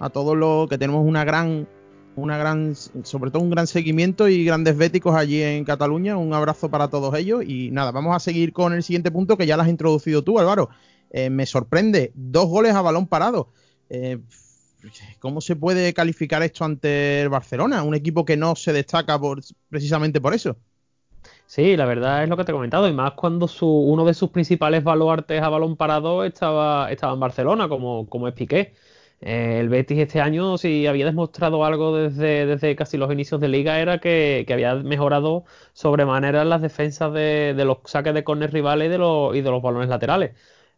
a 0.00 0.08
todos 0.08 0.34
los 0.34 0.66
que 0.66 0.78
tenemos 0.78 1.06
una 1.06 1.22
gran, 1.24 1.68
una 2.16 2.38
gran, 2.38 2.74
sobre 2.74 3.30
todo 3.30 3.42
un 3.42 3.50
gran 3.50 3.66
seguimiento 3.66 4.26
y 4.26 4.42
grandes 4.42 4.78
béticos 4.78 5.14
allí 5.14 5.42
en 5.42 5.64
Cataluña. 5.64 6.16
Un 6.16 6.32
abrazo 6.32 6.70
para 6.70 6.88
todos 6.88 7.14
ellos. 7.14 7.44
Y 7.46 7.70
nada, 7.72 7.92
vamos 7.92 8.16
a 8.16 8.20
seguir 8.20 8.54
con 8.54 8.72
el 8.72 8.82
siguiente 8.82 9.10
punto 9.10 9.36
que 9.36 9.46
ya 9.46 9.58
lo 9.58 9.64
has 9.64 9.68
introducido 9.68 10.24
tú, 10.24 10.38
Álvaro 10.38 10.70
eh, 11.16 11.30
me 11.30 11.46
sorprende. 11.46 12.10
Dos 12.16 12.48
goles 12.48 12.74
a 12.74 12.82
balón 12.82 13.06
parado. 13.06 13.52
Eh, 13.88 14.18
¿Cómo 15.20 15.40
se 15.40 15.54
puede 15.54 15.94
calificar 15.94 16.42
esto 16.42 16.64
ante 16.64 17.22
el 17.22 17.28
Barcelona? 17.28 17.84
Un 17.84 17.94
equipo 17.94 18.24
que 18.24 18.36
no 18.36 18.56
se 18.56 18.72
destaca 18.72 19.16
por, 19.16 19.40
precisamente 19.70 20.20
por 20.20 20.34
eso. 20.34 20.56
Sí, 21.46 21.76
la 21.76 21.86
verdad 21.86 22.24
es 22.24 22.28
lo 22.28 22.36
que 22.36 22.42
te 22.42 22.50
he 22.50 22.54
comentado, 22.54 22.88
y 22.88 22.92
más 22.92 23.12
cuando 23.12 23.46
su, 23.46 23.64
uno 23.68 24.04
de 24.04 24.12
sus 24.12 24.30
principales 24.30 24.82
baluartes 24.82 25.40
a 25.40 25.48
balón 25.48 25.76
parado 25.76 26.24
estaba, 26.24 26.90
estaba 26.90 27.14
en 27.14 27.20
Barcelona, 27.20 27.68
como, 27.68 28.08
como 28.08 28.26
es 28.26 28.34
Piqué. 28.34 28.74
Eh, 29.20 29.58
el 29.60 29.68
Betis 29.68 29.98
este 30.00 30.20
año, 30.20 30.58
si 30.58 30.88
había 30.88 31.04
demostrado 31.06 31.64
algo 31.64 31.96
desde, 31.96 32.44
desde 32.46 32.74
casi 32.74 32.96
los 32.96 33.12
inicios 33.12 33.40
de 33.40 33.46
liga, 33.46 33.78
era 33.78 34.00
que, 34.00 34.44
había 34.52 34.74
mejorado 34.74 35.44
sobremanera 35.74 36.44
las 36.44 36.60
defensas 36.60 37.12
de, 37.12 37.54
de 37.56 37.64
los 37.64 37.78
saques 37.84 38.14
de 38.14 38.24
córner 38.24 38.52
rivales 38.52 38.88
y 38.88 38.90
de, 38.90 38.98
los, 38.98 39.36
y 39.36 39.42
de 39.42 39.50
los 39.50 39.62
balones 39.62 39.88
laterales. 39.88 40.32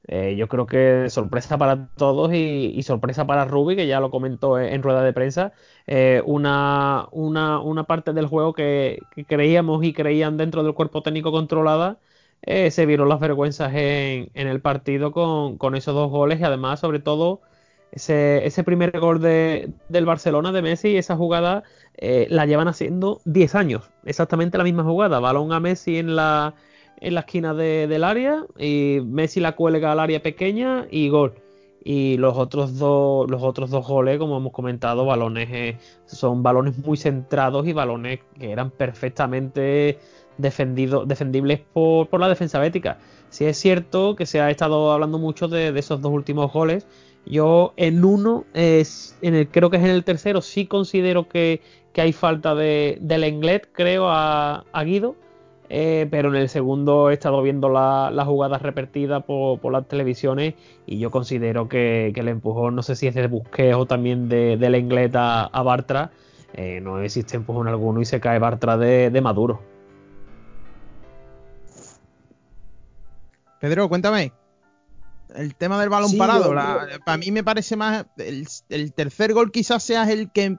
Eh, 0.09 0.37
yo 0.37 0.49
creo 0.49 0.67
que 0.67 1.11
sorpresa 1.11 1.59
para 1.59 1.89
todos 1.97 2.33
y, 2.33 2.81
sorpresa 2.83 3.27
para 3.27 3.45
Ruby, 3.45 3.75
que 3.77 3.87
ya 3.89 4.01
lo 4.01 4.11
comentó 4.11 4.59
en 4.59 4.83
rueda 4.83 5.03
de 5.03 5.13
prensa. 5.13 5.53
Eh, 5.87 6.23
una, 6.25 7.09
una, 7.13 7.61
una, 7.61 7.85
parte 7.85 8.13
del 8.13 8.27
juego 8.27 8.53
que, 8.55 9.01
que, 9.15 9.25
creíamos 9.25 9.85
y 9.85 9.93
creían 9.93 10.37
dentro 10.37 10.63
del 10.63 10.75
cuerpo 10.75 11.03
técnico 11.03 11.33
controlada, 11.33 11.99
eh, 12.43 12.71
se 12.71 12.87
vieron 12.87 13.09
las 13.09 13.21
vergüenzas 13.21 13.73
en, 13.75 14.31
en 14.35 14.49
el 14.49 14.61
partido 14.61 15.13
con, 15.13 15.59
con, 15.59 15.75
esos 15.75 15.95
dos 15.95 16.11
goles 16.11 16.41
y 16.41 16.45
además, 16.45 16.81
sobre 16.81 17.01
todo, 17.01 17.41
ese, 17.93 18.47
ese 18.47 18.63
primer 18.65 18.99
gol 19.01 19.21
de, 19.21 19.73
del 19.89 20.05
Barcelona 20.07 20.53
de 20.53 20.63
Messi, 20.63 20.97
esa 20.97 21.17
jugada 21.17 21.65
eh, 21.97 22.27
la 22.31 22.47
llevan 22.47 22.69
haciendo 22.69 23.21
10 23.25 23.55
años, 23.55 23.91
exactamente 24.05 24.59
la 24.59 24.65
misma 24.65 24.85
jugada, 24.85 25.21
balón 25.21 25.53
a 25.53 25.61
Messi 25.61 25.99
en 25.99 26.15
la 26.17 26.55
en 27.01 27.15
la 27.15 27.21
esquina 27.21 27.55
de, 27.55 27.87
del 27.87 28.05
área 28.05 28.45
y 28.59 29.01
Messi 29.05 29.41
la 29.41 29.53
cuelga 29.53 29.93
al 29.93 30.01
área 30.01 30.23
pequeña 30.23 30.87
y 30.91 31.09
gol. 31.09 31.35
Y 31.85 32.17
los 32.17 32.37
otros 32.37 32.79
dos, 32.79 33.31
los 33.31 33.43
otros 33.43 33.71
dos 33.71 33.87
goles, 33.87 34.19
como 34.19 34.39
hemos 34.39 34.53
comentado, 34.53 35.05
balones 35.05 35.49
eh, 35.53 35.79
son 36.07 36.43
balones 36.43 36.79
muy 36.79 36.97
centrados 36.97 37.65
y 37.67 37.73
balones 37.73 38.21
que 38.39 38.51
eran 38.51 38.71
perfectamente 38.71 40.01
defendidos, 40.37 41.07
defendibles 41.07 41.61
por, 41.73 42.09
por 42.09 42.19
la 42.19 42.29
defensa 42.29 42.59
bética. 42.59 42.99
Si 43.29 43.45
es 43.45 43.57
cierto 43.57 44.17
que 44.17 44.27
se 44.27 44.41
ha 44.41 44.51
estado 44.51 44.91
hablando 44.91 45.19
mucho 45.19 45.47
de, 45.47 45.69
esos 45.79 46.01
dos 46.01 46.13
últimos 46.13 46.53
goles. 46.53 46.87
Yo 47.25 47.73
en 47.77 48.05
uno, 48.05 48.45
es, 48.55 49.17
en 49.21 49.35
el, 49.35 49.49
creo 49.49 49.69
que 49.69 49.79
es 49.79 49.83
en 49.83 49.91
el 49.91 50.05
tercero, 50.05 50.41
sí 50.41 50.67
considero 50.67 51.29
que, 51.29 51.61
que 51.93 52.01
hay 52.01 52.13
falta 52.13 52.55
de, 52.55 52.99
del 53.01 53.25
Englet, 53.25 53.69
creo, 53.73 54.09
a 54.09 54.65
Guido 54.85 55.17
eh, 55.69 56.07
pero 56.11 56.29
en 56.29 56.37
el 56.37 56.49
segundo 56.49 57.11
he 57.11 57.15
estado 57.15 57.43
viendo 57.43 57.69
las 57.69 58.13
la 58.13 58.25
jugadas 58.25 58.63
repetidas 58.63 59.25
por, 59.25 59.61
por, 59.61 59.73
las 59.73 59.87
televisiones 59.89 60.55
y 60.87 60.99
yo 60.99 61.11
considero 61.11 61.69
que, 61.69 62.13
que, 62.15 62.21
el 62.21 62.29
empujón, 62.29 62.75
no 62.75 62.83
sé 62.83 62.97
si 62.97 63.07
es 63.07 63.15
de 63.15 63.27
Busquets 63.27 63.77
o 63.77 63.87
también 63.87 64.29
de, 64.29 64.57
de 64.57 64.71
Lenglet 64.71 65.15
a, 65.17 65.45
a 65.45 65.63
Bartra, 65.63 66.11
eh, 66.55 66.81
no 66.81 67.01
existe 67.01 67.37
empujón 67.37 67.69
alguno 67.69 68.01
y 68.01 68.05
se 68.05 68.21
cae 68.21 68.39
Bartra 68.39 68.77
de, 68.77 69.11
de 69.11 69.21
Maduro. 69.21 69.61
Pedro, 73.61 73.89
cuéntame. 73.89 74.33
El 75.35 75.55
tema 75.57 75.81
del 75.81 75.89
balón 75.89 76.11
Sí, 76.11 76.17
parado. 76.17 76.47
yo- 76.47 76.55
la- 76.55 76.87
para 77.05 77.19
mí 77.19 77.31
me 77.31 77.43
parece 77.43 77.77
más. 77.77 78.07
El, 78.17 78.47
el 78.69 78.93
tercer 78.93 79.33
gol 79.33 79.51
quizás 79.51 79.83
sea 79.83 80.11
el 80.11 80.31
que 80.31 80.59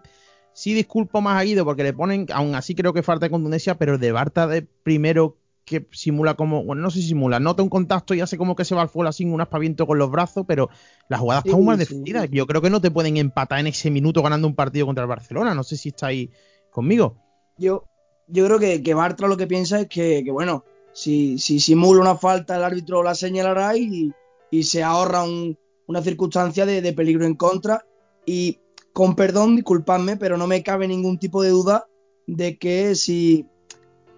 sí 0.57 0.73
disculpo 0.73 1.21
más 1.21 1.39
a 1.39 1.43
Guido 1.43 1.65
porque 1.65 1.83
le 1.83 1.93
ponen. 1.93 2.25
Aún 2.33 2.55
así 2.55 2.73
creo 2.75 2.93
que 2.93 3.03
falta 3.03 3.25
de 3.25 3.29
contundencia, 3.29 3.75
pero 3.77 3.97
de 3.97 4.11
Barta 4.11 4.47
de 4.47 4.61
primero 4.63 5.37
que 5.65 5.87
simula 5.91 6.33
como. 6.35 6.63
Bueno, 6.63 6.81
no 6.81 6.89
sé 6.89 7.01
si 7.01 7.09
simula. 7.09 7.39
Nota 7.39 7.61
un 7.61 7.69
contacto 7.69 8.13
y 8.13 8.21
hace 8.21 8.37
como 8.37 8.55
que 8.55 8.65
se 8.65 8.73
va 8.75 8.81
al 8.81 8.89
fuego 8.89 9.09
así, 9.09 9.25
un 9.25 9.41
aspaviento 9.41 9.85
con 9.85 9.97
los 9.97 10.09
brazos, 10.09 10.45
pero 10.47 10.69
la 11.09 11.17
jugada 11.17 11.41
está 11.41 11.51
Sí, 11.51 11.57
muy 11.57 11.65
mal 11.77 11.85
sí. 11.85 12.03
Yo 12.31 12.47
creo 12.47 12.61
que 12.61 12.69
no 12.69 12.81
te 12.81 12.91
pueden 12.91 13.17
empatar 13.17 13.59
en 13.59 13.67
ese 13.67 13.91
minuto 13.91 14.21
ganando 14.23 14.47
un 14.47 14.55
partido 14.55 14.85
contra 14.85 15.03
el 15.03 15.09
Barcelona. 15.09 15.53
No 15.53 15.63
sé 15.63 15.77
si 15.77 15.89
estáis 15.89 16.29
conmigo. 16.71 17.17
Yo, 17.57 17.83
yo 18.27 18.45
creo 18.45 18.59
que, 18.59 18.81
que 18.83 18.93
Bartra 18.93 19.27
lo 19.27 19.37
que 19.37 19.47
piensa 19.47 19.81
es 19.81 19.87
que, 19.87 20.23
que, 20.23 20.31
bueno, 20.31 20.63
si, 20.93 21.37
si 21.39 21.59
simula 21.59 22.01
una 22.01 22.15
falta, 22.15 22.55
el 22.55 22.63
árbitro 22.63 23.03
la 23.03 23.15
señalará 23.15 23.75
y, 23.77 24.11
y 24.51 24.63
se 24.63 24.83
ahorra 24.83 25.23
un- 25.23 25.57
una 25.87 26.01
circunstancia 26.01 26.65
de, 26.65 26.81
de 26.81 26.93
peligro 26.93 27.25
en 27.25 27.35
contra. 27.35 27.85
Y 28.25 28.59
con 28.97 29.15
perdón, 29.15 29.55
disculpadme, 29.55 30.17
pero 30.17 30.37
no 30.37 30.47
me 30.47 30.63
cabe 30.63 30.87
ningún 30.87 31.19
tipo 31.19 31.43
de 31.43 31.49
duda 31.49 31.85
de 32.25 32.57
que 32.57 32.95
si 32.95 33.45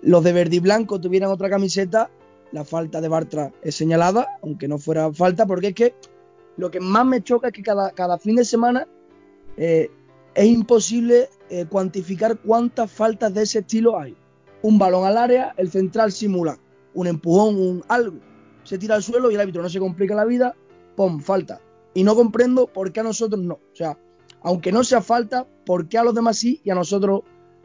los 0.01 0.24
de 0.24 0.31
verde 0.31 0.55
y 0.55 0.59
blanco 0.59 1.01
tuvieran 1.01 1.31
otra 1.31 1.50
camiseta, 1.50 2.09
la 2.53 2.63
falta 2.63 3.01
de 3.01 3.09
Bartra 3.09 3.51
es 3.62 3.75
señalada, 3.75 4.39
aunque 4.41 4.69
no 4.69 4.77
fuera 4.77 5.12
falta, 5.12 5.45
porque 5.45 5.67
es 5.67 5.75
que 5.75 5.95
lo 6.55 6.71
que 6.71 6.79
más 6.79 7.05
me 7.05 7.21
choca 7.21 7.50
es 7.50 7.53
que 7.53 7.62
cada, 7.62 8.17
fin 8.19 8.38
de 8.38 8.45
semana 8.45 8.88
eh, 9.57 9.91
es 10.33 10.45
imposible 10.45 11.27
eh, 11.50 11.65
cuantificar 11.65 12.39
cuántas 12.39 12.89
faltas 12.89 13.33
de 13.33 13.41
ese 13.41 13.59
estilo 13.59 14.00
hay. 14.00 14.15
Un 14.62 14.79
balón 14.79 15.03
al 15.05 15.17
área, 15.17 15.53
el 15.57 15.69
central 15.69 16.13
simula 16.13 16.57
un 16.93 17.07
empujón, 17.07 17.57
un 17.57 17.83
algo, 17.89 18.19
se 18.63 18.77
tira 18.77 18.95
al 18.95 19.03
suelo 19.03 19.29
y 19.29 19.36
el 19.36 19.41
árbitro 19.41 19.62
no 19.62 19.67
se 19.67 19.79
complica 19.79 20.15
la 20.15 20.24
vida, 20.24 20.55
¡pum! 20.95 21.19
Falta. 21.19 21.59
Y 21.93 22.05
no 22.05 22.15
comprendo 22.15 22.67
por 22.67 22.93
qué 22.93 23.01
a 23.01 23.03
nosotros 23.03 23.41
no. 23.41 23.55
O 23.55 23.75
sea, 23.75 23.98
aunque 24.41 24.72
no 24.72 24.84
sea 24.84 25.01
falta, 25.01 25.48
¿por 25.65 25.88
qué 25.88 25.98
a 25.98 26.03
los 26.03 26.15
demás 26.15 26.38
sí 26.38 26.62
y 26.63 26.69
a 26.69 26.75
nosotros 26.75 27.22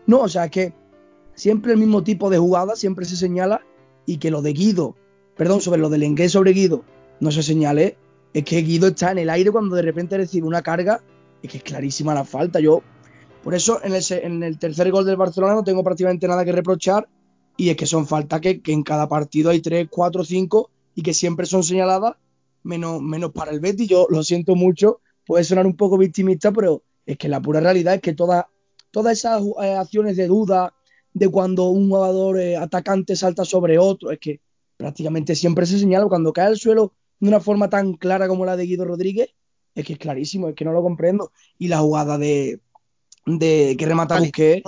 no? 0.07 0.21
O 0.21 0.29
sea, 0.29 0.47
es 0.47 0.51
que 0.51 0.75
siempre 1.35 1.73
el 1.73 1.79
mismo 1.79 2.03
tipo 2.03 2.31
de 2.31 2.39
jugada, 2.39 2.77
siempre 2.77 3.05
se 3.05 3.17
señala 3.17 3.63
y 4.07 4.19
que 4.19 4.31
lo 4.31 4.43
de 4.43 4.53
Guido, 4.53 4.97
perdón, 5.37 5.61
sobre 5.61 5.81
lo 5.81 5.89
del 5.89 6.03
Engué 6.03 6.29
sobre 6.29 6.53
Guido, 6.53 6.85
no 7.21 7.31
se 7.31 7.43
señale, 7.43 7.97
es 8.33 8.45
que 8.45 8.63
Guido 8.63 8.89
está 8.89 9.13
en 9.13 9.19
el 9.19 9.31
aire 9.31 9.51
cuando 9.51 9.77
de 9.77 9.83
repente 9.83 10.17
recibe 10.17 10.47
una 10.47 10.63
carga, 10.63 11.03
es 11.43 11.51
que 11.51 11.59
es 11.59 11.63
clarísima 11.63 12.15
la 12.15 12.25
falta. 12.25 12.61
Yo, 12.61 12.83
por 13.43 13.55
eso 13.55 13.81
en 13.83 13.95
el, 13.95 14.03
en 14.11 14.43
el 14.43 14.59
tercer 14.59 14.91
gol 14.91 15.07
del 15.07 15.17
Barcelona 15.17 15.55
no 15.55 15.65
tengo 15.65 15.85
prácticamente 15.85 16.27
nada 16.27 16.45
que 16.45 16.53
reprochar 16.53 17.09
y 17.57 17.71
es 17.71 17.77
que 17.77 17.87
son 17.87 18.07
faltas 18.07 18.41
que, 18.41 18.61
en 18.67 18.83
cada 18.83 19.09
partido 19.09 19.51
hay 19.51 19.61
3, 19.61 19.89
4, 19.91 20.25
5 20.25 20.71
y 20.97 21.03
que 21.03 21.15
siempre 21.15 21.47
son 21.47 21.63
señaladas, 21.63 22.17
menos, 22.63 23.01
menos 23.01 23.33
para 23.33 23.53
el 23.53 23.61
Betis. 23.61 23.89
Yo 23.89 24.07
lo 24.11 24.25
siento 24.25 24.57
mucho, 24.57 25.01
puede 25.27 25.45
sonar 25.45 25.67
un 25.67 25.77
poco 25.77 25.99
victimista, 25.99 26.53
pero 26.53 26.83
es 27.07 27.17
que 27.19 27.29
la 27.29 27.41
pura 27.41 27.61
realidad 27.61 27.95
es 27.95 28.01
que 28.01 28.15
todas, 28.15 28.45
todas 28.91 29.19
esas 29.19 29.43
eh, 29.63 29.75
acciones 29.75 30.17
de 30.17 30.27
duda 30.27 30.75
de 31.13 31.29
cuando 31.29 31.65
un 31.69 31.89
jugador 31.89 32.39
eh, 32.41 32.57
atacante 32.57 33.17
salta 33.17 33.45
sobre 33.45 33.79
otro, 33.79 34.11
es 34.11 34.19
que 34.19 34.41
prácticamente 34.77 35.35
siempre 35.35 35.67
se 35.67 35.79
señala 35.79 36.07
cuando 36.07 36.33
cae 36.33 36.47
al 36.49 36.57
suelo 36.59 36.93
de 37.21 37.29
una 37.29 37.41
forma 37.41 37.69
tan 37.71 37.95
clara 37.95 38.27
como 38.29 38.45
la 38.45 38.57
de 38.57 38.67
Guido 38.67 38.85
Rodríguez, 38.85 39.31
es 39.75 39.85
que 39.85 39.95
es 39.95 39.99
clarísimo, 39.99 40.49
es 40.49 40.55
que 40.55 40.65
no 40.65 40.73
lo 40.73 40.83
comprendo. 40.83 41.33
Y 41.59 41.69
la 41.69 41.79
jugada 41.79 42.19
de, 42.19 42.61
de 43.27 43.77
que 43.79 43.87
remata. 43.87 44.19
Busquets, 44.19 44.63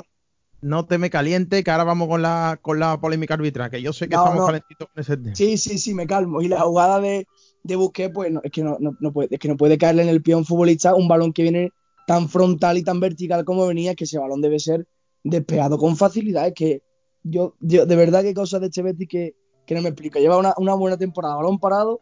No 0.60 0.86
te 0.86 0.98
me 0.98 1.10
caliente, 1.10 1.62
que 1.62 1.70
ahora 1.70 1.84
vamos 1.84 2.08
con 2.08 2.22
la, 2.22 2.58
con 2.62 2.78
la 2.80 2.98
polémica 3.00 3.34
arbitral, 3.34 3.70
que 3.70 3.82
yo 3.82 3.92
sé 3.92 4.08
que 4.08 4.16
No, 4.16 4.22
estamos 4.24 4.40
no. 4.40 4.46
calentitos 4.46 4.88
con 4.92 5.00
ese 5.00 5.16
tema. 5.16 5.34
Sí, 5.34 5.56
sí, 5.58 5.78
sí, 5.78 5.94
me 5.94 6.06
calmo. 6.06 6.40
Y 6.42 6.48
la 6.48 6.60
jugada 6.62 7.00
de, 7.00 7.26
de 7.66 7.76
Busquets, 7.76 8.12
pues 8.14 8.32
no, 8.32 8.40
es, 8.42 8.50
que 8.52 8.62
no, 8.62 8.76
no- 8.78 9.12
puede, 9.12 9.28
es 9.30 9.38
que 9.38 9.48
no 9.48 9.56
puede 9.56 9.78
caerle 9.78 10.02
en 10.02 10.08
el 10.08 10.22
pie 10.22 10.34
a 10.34 10.38
un 10.38 10.44
futbolista 10.44 10.94
un 10.94 11.08
balón 11.08 11.32
que 11.32 11.42
viene 11.42 11.72
tan 12.06 12.28
frontal 12.28 12.78
y 12.78 12.82
tan 12.82 13.00
vertical 13.00 13.44
como 13.44 13.66
venía, 13.66 13.94
que 13.94 14.04
ese 14.04 14.18
balón 14.18 14.40
debe 14.40 14.58
ser 14.60 14.86
despegado 15.24 15.76
con 15.78 15.96
facilidad. 15.96 16.46
Es 16.46 16.54
que 16.54 16.82
yo, 17.22 17.54
de 17.58 17.84
verdad 17.96 18.22
que 18.22 18.32
cosas 18.34 18.60
de 18.60 18.68
este 18.68 19.06
que, 19.08 19.34
que 19.66 19.74
no 19.74 19.82
me 19.82 19.88
explico. 19.88 20.18
Lleva 20.18 20.38
una, 20.38 20.54
una 20.58 20.74
buena 20.74 20.96
temporada, 20.96 21.36
balón 21.36 21.58
parado, 21.58 22.00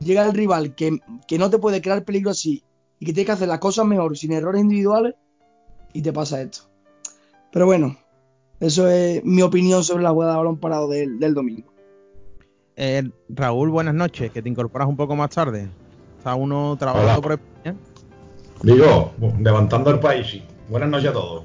llega 0.00 0.26
el 0.26 0.32
rival 0.32 0.74
que, 0.74 0.98
que 1.28 1.38
no 1.38 1.50
te 1.50 1.58
puede 1.58 1.80
crear 1.80 2.04
peligro 2.04 2.30
así 2.30 2.64
y 2.98 3.06
que 3.06 3.12
tiene 3.12 3.26
que 3.26 3.32
hacer 3.32 3.48
las 3.48 3.60
cosas 3.60 3.86
mejor, 3.86 4.16
sin 4.16 4.32
errores 4.32 4.62
individuales, 4.62 5.14
y 5.92 6.02
te 6.02 6.12
pasa 6.12 6.42
esto. 6.42 6.62
Pero 7.52 7.66
bueno, 7.66 7.96
eso 8.58 8.88
es 8.88 9.24
mi 9.24 9.42
opinión 9.42 9.84
sobre 9.84 10.02
la 10.02 10.10
jugada 10.10 10.32
de 10.32 10.38
balón 10.38 10.58
parado 10.58 10.88
del, 10.88 11.20
del 11.20 11.34
domingo. 11.34 11.73
Eh, 12.76 13.08
Raúl, 13.28 13.70
buenas 13.70 13.94
noches, 13.94 14.30
que 14.30 14.42
te 14.42 14.48
incorporas 14.48 14.88
un 14.88 14.96
poco 14.96 15.14
más 15.14 15.30
tarde. 15.30 15.68
Está 16.18 16.34
uno 16.34 16.76
trabajando 16.78 17.12
Hola. 17.12 17.22
por 17.22 17.32
España. 17.32 17.76
Digo, 18.62 19.12
levantando 19.40 19.90
el 19.90 20.00
país. 20.00 20.42
Buenas 20.68 20.88
noches 20.88 21.10
a 21.10 21.12
todos. 21.12 21.44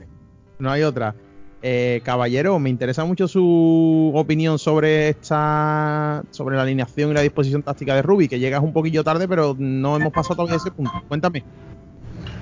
No 0.58 0.72
hay 0.72 0.84
otra. 0.84 1.14
Eh, 1.62 2.00
caballero, 2.06 2.58
me 2.58 2.70
interesa 2.70 3.04
mucho 3.04 3.28
su 3.28 4.12
opinión 4.16 4.58
sobre 4.58 5.10
esta, 5.10 6.24
sobre 6.32 6.56
la 6.56 6.62
alineación 6.62 7.12
y 7.12 7.14
la 7.14 7.22
disposición 7.22 7.64
táctica 7.64 7.96
de 7.96 8.02
Rubi, 8.02 8.30
que 8.30 8.40
llegas 8.40 8.64
un 8.64 8.72
poquillo 8.72 9.04
tarde, 9.04 9.28
pero 9.28 9.56
no 9.58 9.98
hemos 9.98 10.14
pasado 10.14 10.36
todavía 10.36 10.56
ese 10.56 10.72
punto. 10.72 10.94
Cuéntame. 11.10 11.44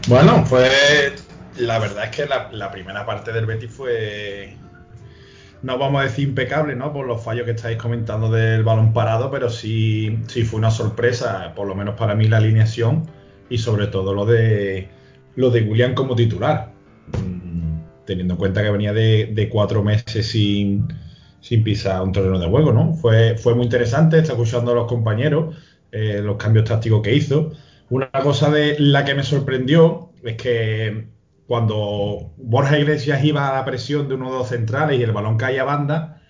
Bueno, 0.08 0.44
pues 0.48 1.25
la 1.58 1.79
verdad 1.79 2.06
es 2.06 2.15
que 2.15 2.25
la, 2.27 2.50
la 2.51 2.72
primera 2.72 3.06
parte 3.06 3.34
del 3.34 3.48
Betis 3.48 3.72
fue, 3.72 4.56
no 5.64 5.78
vamos 5.78 6.02
a 6.02 6.04
decir 6.06 6.28
impecable, 6.30 6.76
¿no? 6.76 6.94
Por 6.94 7.08
los 7.08 7.24
fallos 7.24 7.46
que 7.46 7.52
estáis 7.52 7.78
comentando 7.78 8.30
del 8.32 8.64
balón 8.64 8.94
parado, 8.94 9.32
pero 9.32 9.50
sí, 9.50 10.20
sí 10.28 10.44
fue 10.44 10.60
una 10.60 10.72
sorpresa, 10.72 11.54
por 11.56 11.68
lo 11.68 11.76
menos 11.76 11.96
para 11.96 12.16
mí 12.16 12.28
la 12.28 12.38
alineación 12.38 13.06
y 13.50 13.58
sobre 13.58 13.88
todo 13.88 14.14
lo 14.14 14.26
de 14.26 14.90
lo 15.36 15.52
de 15.52 15.62
William 15.62 15.94
como 15.94 16.16
titular, 16.16 16.72
Mm, 17.14 17.80
teniendo 18.06 18.34
en 18.34 18.38
cuenta 18.38 18.62
que 18.62 18.72
venía 18.72 18.94
de, 18.94 19.32
de 19.34 19.50
cuatro 19.50 19.84
meses 19.84 20.28
sin, 20.28 20.88
sin 21.40 21.64
pisar 21.64 22.02
un 22.02 22.12
terreno 22.12 22.40
de 22.40 22.48
juego, 22.48 22.72
¿no? 22.72 22.94
Fue, 22.94 23.38
fue 23.38 23.56
muy 23.56 23.66
interesante, 23.66 24.20
está 24.20 24.34
escuchando 24.34 24.72
a 24.72 24.76
los 24.76 24.88
compañeros, 24.88 25.56
eh, 25.92 26.22
los 26.24 26.38
cambios 26.38 26.66
tácticos 26.66 27.02
que 27.02 27.16
hizo. 27.16 27.52
Una 27.90 28.10
cosa 28.12 28.50
de 28.50 28.78
la 28.80 29.06
que 29.06 29.16
me 29.16 29.24
sorprendió 29.24 30.12
es 30.24 30.36
que 30.36 31.08
cuando 31.48 32.34
Borja 32.38 32.77
Iglesias 32.77 33.24
iba 33.24 33.50
a 33.50 33.56
la 33.56 33.66
presión 33.66 34.08
de 34.08 34.16
uno 34.16 34.32
de 34.32 34.38
los 34.39 34.50
centrales 34.50 35.00
y 35.00 35.04
el 35.04 35.13
balón 35.13 35.38
caía 35.38 35.62
a 35.62 35.66
banda, 35.66 36.22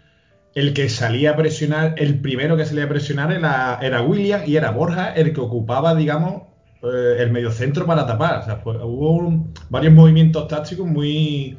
el 0.54 0.74
que 0.74 0.90
salía 0.90 1.32
a 1.32 1.36
presionar, 1.36 1.96
el 1.98 2.20
primero 2.20 2.58
que 2.58 2.66
salía 2.66 2.86
a 2.86 2.90
presionar 2.90 3.32
era, 3.32 3.80
era 3.82 4.02
William 4.02 4.42
y 4.46 4.56
era 4.56 4.72
Borja 4.72 5.14
el 5.14 5.34
que 5.34 5.42
ocupaba, 5.42 5.96
digamos, 5.96 6.44
eh, 6.84 7.18
el 7.20 7.32
mediocentro 7.32 7.86
para 7.86 8.06
tapar. 8.06 8.40
O 8.40 8.44
sea, 8.44 8.62
hubo 8.64 9.46
varios 9.70 9.94
movimientos 9.94 10.48
tácticos 10.48 10.86
muy, 10.86 11.58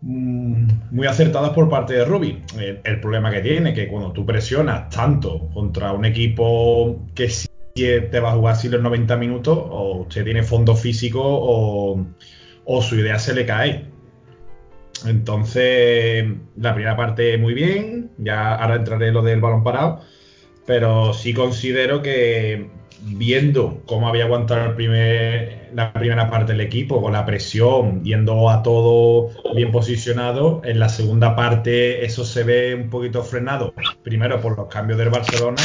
mm, 0.00 0.66
muy 0.92 1.06
acertados 1.06 1.50
por 1.50 1.68
parte 1.68 1.94
de 1.94 2.04
Rubi. 2.04 2.42
El, 2.84 3.00
problema 3.00 3.30
que 3.30 3.40
tiene 3.40 3.74
que 3.74 3.88
cuando 3.88 4.12
tú 4.12 4.24
presionas 4.24 4.88
tanto 4.90 5.48
contra 5.52 5.92
un 5.92 6.04
equipo 6.04 7.06
que 7.14 7.28
sí 7.28 7.48
te 7.74 8.20
va 8.20 8.32
a 8.32 8.34
jugar 8.34 8.54
así 8.54 8.68
los 8.68 8.82
90 8.82 9.16
minutos, 9.16 9.58
o 9.58 10.02
usted 10.02 10.24
tiene 10.24 10.42
fondo 10.42 10.76
físico 10.76 11.20
o, 11.22 12.04
o 12.64 12.82
su 12.82 12.96
idea 12.96 13.18
se 13.18 13.34
le 13.34 13.46
cae. 13.46 13.86
Entonces, 15.06 16.24
la 16.56 16.74
primera 16.74 16.96
parte 16.96 17.36
muy 17.38 17.54
bien, 17.54 18.10
ya 18.18 18.54
ahora 18.54 18.76
entraré 18.76 19.08
en 19.08 19.14
lo 19.14 19.22
del 19.22 19.40
balón 19.40 19.64
parado, 19.64 20.00
pero 20.66 21.12
sí 21.12 21.34
considero 21.34 22.02
que 22.02 22.70
viendo 23.04 23.82
cómo 23.86 24.08
había 24.08 24.24
aguantado 24.24 24.66
el 24.66 24.74
primer, 24.74 25.70
la 25.74 25.92
primera 25.92 26.30
parte 26.30 26.52
del 26.52 26.60
equipo, 26.60 27.02
con 27.02 27.12
la 27.12 27.26
presión, 27.26 28.04
yendo 28.04 28.48
a 28.48 28.62
todo 28.62 29.30
bien 29.54 29.72
posicionado, 29.72 30.62
en 30.64 30.78
la 30.78 30.88
segunda 30.88 31.34
parte 31.34 32.04
eso 32.04 32.24
se 32.24 32.44
ve 32.44 32.74
un 32.74 32.90
poquito 32.90 33.22
frenado, 33.22 33.74
primero 34.02 34.40
por 34.40 34.56
los 34.56 34.68
cambios 34.68 34.98
del 34.98 35.10
Barcelona 35.10 35.60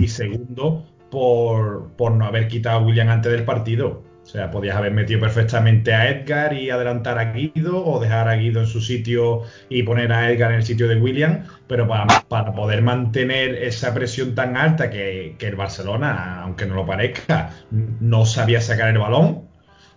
y 0.00 0.08
segundo 0.08 0.84
por, 1.10 1.90
por 1.96 2.12
no 2.12 2.26
haber 2.26 2.48
quitado 2.48 2.80
a 2.80 2.82
William 2.82 3.08
antes 3.08 3.32
del 3.32 3.44
partido. 3.44 4.02
O 4.22 4.26
sea, 4.26 4.50
podías 4.50 4.76
haber 4.76 4.92
metido 4.92 5.20
perfectamente 5.20 5.92
a 5.92 6.08
Edgar 6.08 6.54
y 6.54 6.70
adelantar 6.70 7.18
a 7.18 7.32
Guido 7.32 7.84
o 7.84 8.00
dejar 8.00 8.28
a 8.28 8.36
Guido 8.36 8.60
en 8.60 8.66
su 8.66 8.80
sitio 8.80 9.42
y 9.68 9.82
poner 9.82 10.12
a 10.12 10.30
Edgar 10.30 10.52
en 10.52 10.58
el 10.58 10.62
sitio 10.62 10.86
de 10.88 10.96
William, 10.96 11.44
pero 11.66 11.88
para, 11.88 12.06
para 12.28 12.52
poder 12.52 12.82
mantener 12.82 13.56
esa 13.56 13.92
presión 13.92 14.34
tan 14.34 14.56
alta 14.56 14.90
que, 14.90 15.34
que 15.38 15.48
el 15.48 15.56
Barcelona, 15.56 16.40
aunque 16.42 16.66
no 16.66 16.76
lo 16.76 16.86
parezca, 16.86 17.50
no 17.70 18.24
sabía 18.24 18.60
sacar 18.60 18.90
el 18.90 18.98
balón, 18.98 19.48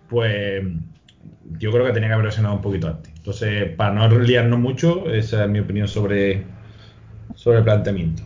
pues 0.09 0.63
yo 1.57 1.71
creo 1.71 1.85
que 1.85 1.93
tenía 1.93 2.09
que 2.09 2.13
haber 2.13 2.25
presionado 2.25 2.55
un 2.55 2.61
poquito 2.61 2.87
antes. 2.87 3.13
Entonces, 3.15 3.69
para 3.75 3.93
no 3.93 4.19
liarnos 4.19 4.59
mucho, 4.59 5.09
esa 5.11 5.43
es 5.43 5.49
mi 5.49 5.59
opinión 5.59 5.87
sobre, 5.87 6.43
sobre 7.35 7.59
el 7.59 7.63
planteamiento. 7.63 8.23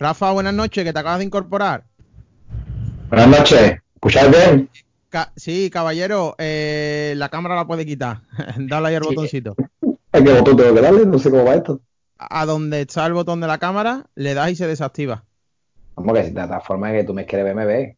Rafa, 0.00 0.30
buenas 0.30 0.54
noches, 0.54 0.84
que 0.84 0.92
te 0.92 0.98
acabas 0.98 1.18
de 1.18 1.24
incorporar. 1.24 1.84
Buenas 3.08 3.28
noches. 3.28 3.78
¿Escucháis 3.94 4.30
bien? 4.30 4.70
sí, 5.34 5.70
caballero, 5.70 6.36
eh, 6.38 7.14
la 7.16 7.28
cámara 7.30 7.56
la 7.56 7.66
puede 7.66 7.84
quitar. 7.84 8.20
Dale 8.56 8.88
ahí 8.88 8.94
al 8.94 9.02
botoncito. 9.02 9.56
¿A 10.12 10.22
qué 10.22 10.32
botón 10.32 10.56
tengo 10.56 10.74
que 10.74 10.80
darle? 10.80 11.04
No 11.04 11.18
sé 11.18 11.30
cómo 11.30 11.44
va 11.44 11.56
esto. 11.56 11.80
A 12.16 12.46
donde 12.46 12.82
está 12.82 13.06
el 13.06 13.12
botón 13.12 13.40
de 13.40 13.48
la 13.48 13.58
cámara, 13.58 14.06
le 14.14 14.34
das 14.34 14.52
y 14.52 14.56
se 14.56 14.68
desactiva. 14.68 15.24
Vamos, 15.96 16.14
que 16.14 16.24
si 16.24 16.30
de 16.30 16.42
todas 16.42 16.64
formas 16.64 16.92
que 16.92 17.04
tú 17.04 17.12
me 17.12 17.26
quieres 17.26 17.44
ver, 17.44 17.56
me 17.56 17.66
ves. 17.66 17.96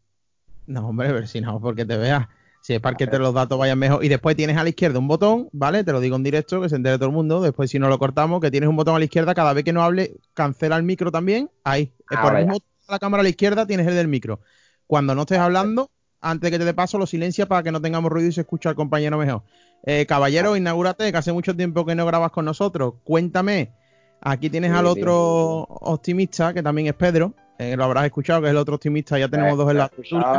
No, 0.67 0.89
hombre, 0.89 1.09
pero 1.09 1.27
si 1.27 1.41
no, 1.41 1.61
porque 1.61 1.85
te 1.85 1.99
veas. 1.99 2.29
Si 2.61 2.75
es 2.75 2.81
para 2.81 2.97
que 2.97 3.07
te 3.07 3.19
los 3.19 3.33
datos 3.33 3.59
vayan 3.59 3.79
mejor. 3.79 4.05
Y 4.05 4.09
después 4.09 4.37
tienes 4.37 4.57
a 4.57 4.63
la 4.63 4.69
izquierda 4.69 4.99
un 4.99 5.09
botón, 5.09 5.49
¿vale? 5.53 5.83
Te 5.83 5.93
lo 5.93 6.01
digo 6.01 6.17
en 6.17 6.23
directo, 6.23 6.61
que 6.61 6.69
se 6.69 6.77
entere 6.77 6.97
todo 6.97 7.09
el 7.09 7.15
mundo. 7.15 7.41
Después, 7.41 7.71
si 7.71 7.79
no 7.79 7.89
lo 7.89 7.99
cortamos, 7.99 8.41
que 8.41 8.51
tienes 8.51 8.69
un 8.69 8.77
botón 8.77 8.97
a 8.97 8.99
la 8.99 9.05
izquierda. 9.05 9.35
Cada 9.35 9.53
vez 9.53 9.65
que 9.65 9.73
no 9.73 9.83
hable, 9.83 10.17
cancela 10.35 10.77
el 10.77 10.83
micro 10.83 11.11
también. 11.11 11.51
Ahí. 11.65 11.93
por 12.23 12.37
el 12.37 12.47
mismo 12.47 12.59
la 12.91 12.99
cámara 12.99 13.21
a 13.21 13.25
la 13.25 13.31
izquierda 13.31 13.67
tienes 13.67 13.87
el 13.87 13.95
del 13.95 14.09
micro. 14.09 14.41
Cuando 14.87 15.15
no 15.15 15.23
estés 15.23 15.39
hablando, 15.39 15.91
antes 16.21 16.49
de 16.49 16.51
que 16.51 16.59
te 16.59 16.65
dé 16.65 16.75
paso, 16.75 16.99
lo 16.99 17.07
silencia 17.07 17.47
para 17.47 17.63
que 17.63 17.73
no 17.73 17.81
tengamos 17.81 18.11
ruido 18.11 18.29
y 18.29 18.33
se 18.33 18.43
escuche 18.43 18.69
al 18.69 18.75
compañero 18.75 19.17
mejor. 19.17 19.45
Eh, 19.85 20.05
caballero, 20.07 20.57
inaugúrate, 20.57 21.11
que 21.11 21.17
hace 21.17 21.33
mucho 21.33 21.57
tiempo 21.57 21.87
que 21.87 21.95
no 21.95 22.05
grabas 22.05 22.33
con 22.33 22.45
nosotros. 22.45 22.95
Cuéntame. 23.05 23.73
Aquí 24.21 24.51
tienes 24.51 24.73
al 24.73 24.87
otro 24.87 25.63
optimista, 25.63 26.53
que 26.53 26.63
también 26.63 26.89
es 26.89 26.95
Pedro. 26.95 27.33
Eh, 27.59 27.77
lo 27.77 27.85
habrás 27.85 28.05
escuchado, 28.05 28.41
que 28.41 28.49
es 28.49 28.51
el 28.51 28.59
otro 28.59 28.75
optimista. 28.75 29.19
Ya 29.19 29.29
tenemos 29.29 29.57
dos 29.57 29.71
en 29.71 29.79
la. 29.79 29.91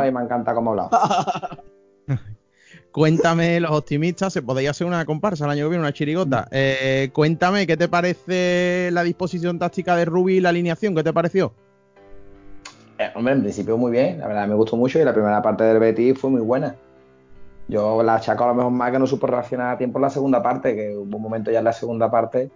Y 0.06 0.12
me 0.12 0.22
encanta 0.22 0.54
cómo 0.54 0.70
habla. 0.70 0.90
cuéntame, 2.92 3.60
los 3.60 3.70
optimistas, 3.70 4.32
se 4.32 4.42
podría 4.42 4.70
hacer 4.70 4.86
una 4.86 5.04
comparsa 5.04 5.44
el 5.44 5.50
año 5.50 5.64
que 5.64 5.70
viene, 5.70 5.82
una 5.82 5.92
chirigota. 5.92 6.48
Eh, 6.50 7.10
cuéntame, 7.12 7.66
¿qué 7.66 7.76
te 7.76 7.88
parece 7.88 8.90
la 8.92 9.02
disposición 9.02 9.58
táctica 9.58 9.96
de 9.96 10.04
Ruby 10.04 10.36
y 10.36 10.40
la 10.40 10.50
alineación? 10.50 10.94
¿Qué 10.94 11.02
te 11.02 11.12
pareció? 11.12 11.52
Eh, 12.98 13.10
hombre, 13.14 13.32
en 13.34 13.42
principio 13.42 13.76
muy 13.76 13.90
bien, 13.90 14.20
la 14.20 14.28
verdad 14.28 14.46
me 14.46 14.54
gustó 14.54 14.76
mucho 14.76 15.00
y 15.00 15.04
la 15.04 15.12
primera 15.12 15.42
parte 15.42 15.64
del 15.64 15.78
Betis 15.78 16.18
fue 16.18 16.30
muy 16.30 16.42
buena. 16.42 16.76
Yo 17.68 18.02
la 18.02 18.16
achaco 18.16 18.44
a 18.44 18.48
lo 18.48 18.54
mejor 18.54 18.72
más 18.72 18.92
que 18.92 18.98
no 18.98 19.06
supo 19.06 19.26
reaccionar 19.26 19.74
a 19.74 19.78
tiempo 19.78 19.98
en 19.98 20.02
la 20.02 20.10
segunda 20.10 20.42
parte, 20.42 20.76
que 20.76 20.96
hubo 20.96 21.16
un 21.16 21.22
momento 21.22 21.50
ya 21.50 21.60
en 21.60 21.64
la 21.64 21.72
segunda 21.72 22.10
parte 22.10 22.50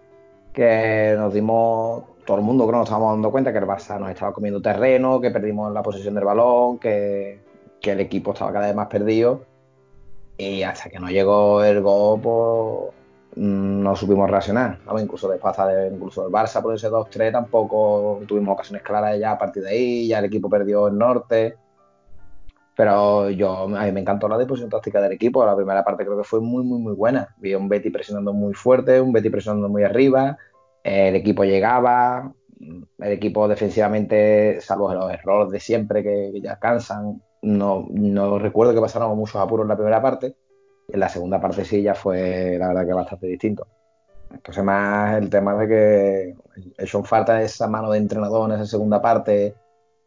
que 0.52 1.14
nos 1.18 1.34
dimos, 1.34 2.02
todo 2.24 2.38
el 2.38 2.42
mundo 2.42 2.66
creo 2.66 2.78
nos 2.78 2.88
estábamos 2.88 3.12
dando 3.12 3.30
cuenta 3.30 3.52
que 3.52 3.58
el 3.58 3.66
Barça 3.66 4.00
nos 4.00 4.08
estaba 4.08 4.32
comiendo 4.32 4.60
terreno, 4.62 5.20
que 5.20 5.30
perdimos 5.30 5.70
la 5.70 5.82
posesión 5.82 6.14
del 6.14 6.24
balón, 6.24 6.78
que, 6.78 7.40
que 7.80 7.92
el 7.92 8.00
equipo 8.00 8.32
estaba 8.32 8.52
cada 8.52 8.66
vez 8.66 8.74
más 8.74 8.88
perdido 8.88 9.44
y 10.38 10.62
hasta 10.62 10.90
que 10.90 10.98
no 10.98 11.08
llegó 11.08 11.64
el 11.64 11.80
gol, 11.80 12.20
pues 12.20 12.94
mm, 13.36 13.82
no 13.82 13.96
supimos 13.96 14.30
reaccionar. 14.30 14.78
Incluso 14.98 15.28
después 15.28 15.56
de, 15.56 15.88
incluso 15.94 16.26
el 16.26 16.32
Barça 16.32 16.62
por 16.62 16.74
ese 16.74 16.90
2-3 16.90 17.32
tampoco 17.32 18.20
tuvimos 18.26 18.54
ocasiones 18.54 18.82
claras 18.82 19.18
ya 19.18 19.32
a 19.32 19.38
partir 19.38 19.62
de 19.62 19.70
ahí, 19.70 20.08
ya 20.08 20.18
el 20.18 20.26
equipo 20.26 20.50
perdió 20.50 20.88
el 20.88 20.98
norte. 20.98 21.56
Pero 22.76 23.30
yo, 23.30 23.62
a 23.62 23.84
mí 23.84 23.92
me 23.92 24.00
encantó 24.00 24.28
la 24.28 24.36
disposición 24.36 24.68
táctica 24.68 25.00
del 25.00 25.12
equipo. 25.12 25.46
La 25.46 25.56
primera 25.56 25.82
parte 25.82 26.04
creo 26.04 26.18
que 26.18 26.24
fue 26.24 26.40
muy, 26.40 26.62
muy, 26.62 26.78
muy 26.78 26.92
buena. 26.92 27.34
Vi 27.38 27.54
un 27.54 27.70
Betty 27.70 27.88
presionando 27.88 28.34
muy 28.34 28.52
fuerte, 28.52 29.00
un 29.00 29.12
Betty 29.12 29.30
presionando 29.30 29.70
muy 29.70 29.82
arriba. 29.82 30.36
El 30.84 31.16
equipo 31.16 31.44
llegaba, 31.44 32.32
el 32.60 33.12
equipo 33.12 33.48
defensivamente, 33.48 34.60
salvo 34.60 34.92
los 34.92 35.10
errores 35.10 35.52
de 35.52 35.60
siempre 35.60 36.02
que 36.02 36.38
ya 36.42 36.58
cansan, 36.58 37.22
no, 37.46 37.86
no 37.90 38.38
recuerdo 38.38 38.74
que 38.74 38.80
pasáramos 38.80 39.16
muchos 39.16 39.36
apuros 39.36 39.64
en 39.64 39.68
la 39.68 39.76
primera 39.76 40.02
parte. 40.02 40.34
En 40.88 41.00
la 41.00 41.08
segunda 41.08 41.40
parte 41.40 41.64
sí 41.64 41.82
ya 41.82 41.94
fue, 41.94 42.56
la 42.58 42.68
verdad, 42.68 42.86
que 42.86 42.92
bastante 42.92 43.26
distinto. 43.28 43.66
Entonces, 44.30 44.64
más 44.64 45.16
el 45.16 45.30
tema 45.30 45.54
de 45.54 45.68
que 45.68 46.34
hecho 46.76 47.02
falta 47.04 47.40
esa 47.40 47.68
mano 47.68 47.90
de 47.90 47.98
entrenador 47.98 48.50
en 48.50 48.56
esa 48.56 48.66
segunda 48.66 49.00
parte, 49.00 49.54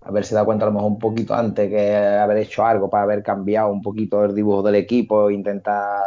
haberse 0.02 0.36
dado 0.36 0.45
cuenta 0.45 0.65
a 0.65 0.69
lo 0.69 0.73
mejor 0.73 0.91
un 0.91 0.99
poquito 0.99 1.34
antes 1.34 1.69
que 1.69 1.95
haber 1.95 2.38
hecho 2.38 2.65
algo 2.65 2.89
para 2.89 3.04
haber 3.04 3.23
cambiado 3.23 3.69
un 3.71 3.82
poquito 3.82 4.25
el 4.25 4.36
dibujo 4.36 4.62
del 4.63 4.75
equipo, 4.75 5.30
intentar 5.32 6.02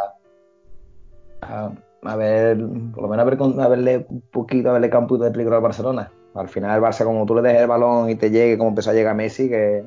a, 1.41 2.15
ver, 2.15 2.57
por 2.93 3.03
lo 3.03 3.09
menos 3.09 3.25
haber, 3.25 3.39
haberle 3.59 4.05
un 4.07 4.21
poquito, 4.31 4.69
haberle 4.69 4.89
campo 4.89 5.17
de 5.17 5.31
peligro 5.31 5.55
al 5.55 5.61
Barcelona. 5.61 6.11
Al 6.35 6.49
final 6.49 6.75
el 6.75 6.83
Barça, 6.83 7.03
como 7.03 7.25
tú 7.25 7.35
le 7.35 7.41
dejes 7.41 7.61
el 7.61 7.67
balón 7.67 8.09
y 8.09 8.15
te 8.15 8.29
llegue, 8.29 8.57
como 8.57 8.69
empezó 8.69 8.91
a 8.91 8.93
llegar 8.93 9.15
Messi, 9.15 9.49
que, 9.49 9.83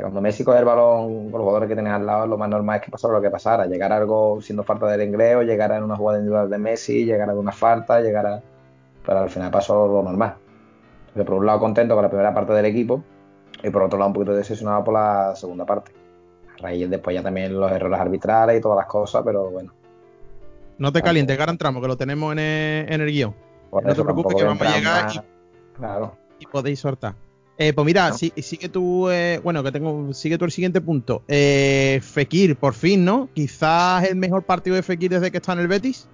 cuando 0.00 0.20
Messi 0.20 0.44
coge 0.44 0.58
el 0.58 0.64
balón 0.64 1.30
con 1.30 1.40
los 1.40 1.40
jugadores 1.40 1.68
que 1.68 1.74
tienes 1.74 1.92
al 1.92 2.04
lado, 2.04 2.26
lo 2.26 2.36
más 2.36 2.48
normal 2.48 2.76
es 2.76 2.82
que 2.82 2.90
pasara 2.90 3.14
lo 3.14 3.22
que 3.22 3.30
pasara. 3.30 3.66
Llegar 3.66 3.90
algo 3.92 4.40
siendo 4.42 4.62
falta 4.62 4.86
del 4.86 5.02
inglés, 5.02 5.46
llegar 5.46 5.72
a 5.72 5.82
una 5.82 5.96
jugada 5.96 6.18
individual 6.18 6.50
de 6.50 6.58
Messi, 6.58 7.04
llegar 7.06 7.30
a 7.30 7.34
una 7.34 7.52
falta, 7.52 8.00
llegar 8.00 8.26
a. 8.26 8.42
Pero 9.04 9.20
al 9.20 9.30
final 9.30 9.50
pasó 9.50 9.88
lo 9.88 10.02
normal. 10.02 10.34
Entonces, 11.00 11.24
por 11.24 11.34
un 11.34 11.46
lado, 11.46 11.58
contento 11.60 11.94
con 11.94 12.02
la 12.02 12.10
primera 12.10 12.34
parte 12.34 12.52
del 12.52 12.66
equipo 12.66 13.02
y 13.62 13.70
por 13.70 13.82
otro 13.82 13.98
lado, 13.98 14.08
un 14.08 14.14
poquito 14.14 14.34
decepcionado 14.34 14.84
por 14.84 14.94
la 14.94 15.34
segunda 15.34 15.64
parte. 15.64 15.92
A 16.58 16.62
raíz 16.62 16.90
después 16.90 17.14
ya 17.16 17.22
también 17.22 17.58
los 17.58 17.72
errores 17.72 17.98
arbitrales 17.98 18.58
y 18.58 18.60
todas 18.60 18.76
las 18.76 18.86
cosas, 18.86 19.22
pero 19.24 19.50
bueno. 19.50 19.72
No 20.76 20.92
te 20.92 21.00
calientes, 21.00 21.34
que 21.34 21.42
ahora 21.42 21.52
entramos, 21.52 21.80
que 21.80 21.88
lo 21.88 21.96
tenemos 21.96 22.32
en 22.32 22.38
el, 22.38 23.06
guion. 23.06 23.34
no 23.72 23.94
te 23.94 24.02
preocupes, 24.02 24.36
que 24.36 24.44
vamos 24.44 24.62
a 24.62 24.76
llegar 24.76 25.10
y, 26.38 26.44
y 26.44 26.46
podéis 26.46 26.78
soltar. 26.78 27.14
Eh, 27.60 27.72
pues 27.72 27.84
mira, 27.84 28.12
sí, 28.12 28.32
sigue 28.36 28.68
tú, 28.68 29.10
eh, 29.10 29.40
bueno, 29.42 29.64
que 29.64 29.72
tengo, 29.72 30.12
sigue 30.14 30.38
tú 30.38 30.44
el 30.44 30.52
siguiente 30.52 30.80
punto. 30.80 31.22
Eh, 31.26 31.98
Fekir, 32.00 32.54
por 32.54 32.72
fin, 32.72 33.04
¿no? 33.04 33.28
Quizás 33.34 34.04
el 34.08 34.14
mejor 34.14 34.44
partido 34.44 34.76
de 34.76 34.84
Fekir 34.84 35.10
desde 35.10 35.32
que 35.32 35.38
está 35.38 35.54
en 35.54 35.58
el 35.58 35.66
Betis. 35.66 36.08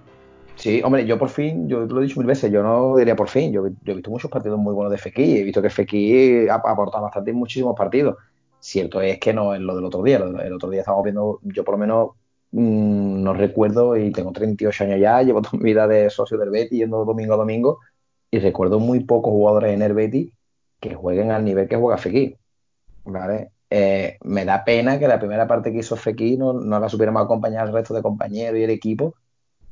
Sí, 0.55 0.81
hombre, 0.83 1.05
yo 1.05 1.19
por 1.19 1.29
fin, 1.29 1.69
yo 1.69 1.81
lo 1.81 2.01
he 2.01 2.05
dicho 2.05 2.19
mil 2.19 2.25
veces, 2.25 2.51
yo 2.51 2.63
no 2.63 2.97
diría 2.97 3.15
por 3.15 3.29
fin, 3.29 3.51
yo, 3.51 3.67
he 3.67 3.93
visto 3.93 4.09
muchos 4.09 4.31
partidos 4.31 4.57
muy 4.57 4.73
buenos 4.73 4.91
de 4.91 4.97
Fekir, 4.97 5.37
he 5.37 5.43
visto 5.43 5.61
que 5.61 5.69
Fekir 5.69 6.49
ha 6.49 6.55
aportado 6.55 7.03
bastante 7.03 7.29
en 7.29 7.37
muchísimos 7.37 7.75
partidos. 7.77 8.15
Cierto 8.59 8.99
es 9.01 9.19
que 9.19 9.31
no 9.31 9.53
es 9.53 9.61
lo 9.61 9.75
del 9.75 9.85
otro 9.85 10.01
día, 10.01 10.17
el 10.17 10.53
otro 10.53 10.71
día 10.71 10.79
estábamos 10.79 11.03
viendo, 11.03 11.39
yo 11.43 11.63
por 11.63 11.75
lo 11.75 11.77
menos 11.77 12.09
mm, 12.53 13.21
no 13.21 13.33
recuerdo 13.33 13.95
y 13.95 14.11
tengo 14.11 14.31
38 14.31 14.83
años 14.85 14.99
ya, 14.99 15.21
llevo 15.21 15.43
toda 15.43 15.59
mi 15.59 15.65
vida 15.65 15.87
de 15.87 16.09
socio 16.09 16.39
del 16.39 16.49
Betis 16.49 16.79
yendo 16.79 17.05
domingo 17.05 17.35
a 17.35 17.37
domingo 17.37 17.79
y 18.31 18.39
recuerdo 18.39 18.79
muy 18.79 19.01
pocos 19.01 19.29
jugadores 19.29 19.73
en 19.73 19.83
el 19.83 19.93
Betis 19.93 20.31
que 20.89 20.95
jueguen 20.95 21.31
al 21.31 21.43
nivel 21.43 21.67
que 21.67 21.75
juega 21.75 21.97
Fekir. 21.97 22.37
¿vale? 23.05 23.51
Eh, 23.69 24.17
me 24.23 24.45
da 24.45 24.63
pena 24.63 24.99
que 24.99 25.07
la 25.07 25.19
primera 25.19 25.47
parte 25.47 25.71
que 25.71 25.79
hizo 25.79 25.95
Fekir 25.95 26.39
no, 26.39 26.53
la 26.53 26.89
supiéramos 26.89 27.23
acompañar 27.23 27.67
al 27.67 27.73
resto 27.73 27.93
de 27.93 28.01
compañeros 28.01 28.59
y 28.59 28.63
el 28.63 28.69
equipo 28.69 29.15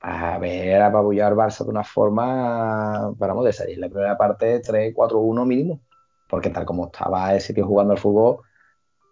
a 0.01 0.37
ver 0.37 0.81
apabullar 0.81 1.31
al 1.31 1.37
Barça 1.37 1.63
de 1.63 1.69
una 1.69 1.83
forma, 1.83 3.13
vamos, 3.17 3.45
de 3.45 3.53
salir 3.53 3.77
la 3.77 3.87
primera 3.87 4.17
parte 4.17 4.61
3-4-1 4.61 5.45
mínimo, 5.45 5.79
porque 6.27 6.49
tal 6.49 6.65
como 6.65 6.87
estaba 6.87 7.33
ese 7.33 7.53
tío 7.53 7.65
jugando 7.65 7.93
al 7.93 7.99
fútbol, 7.99 8.39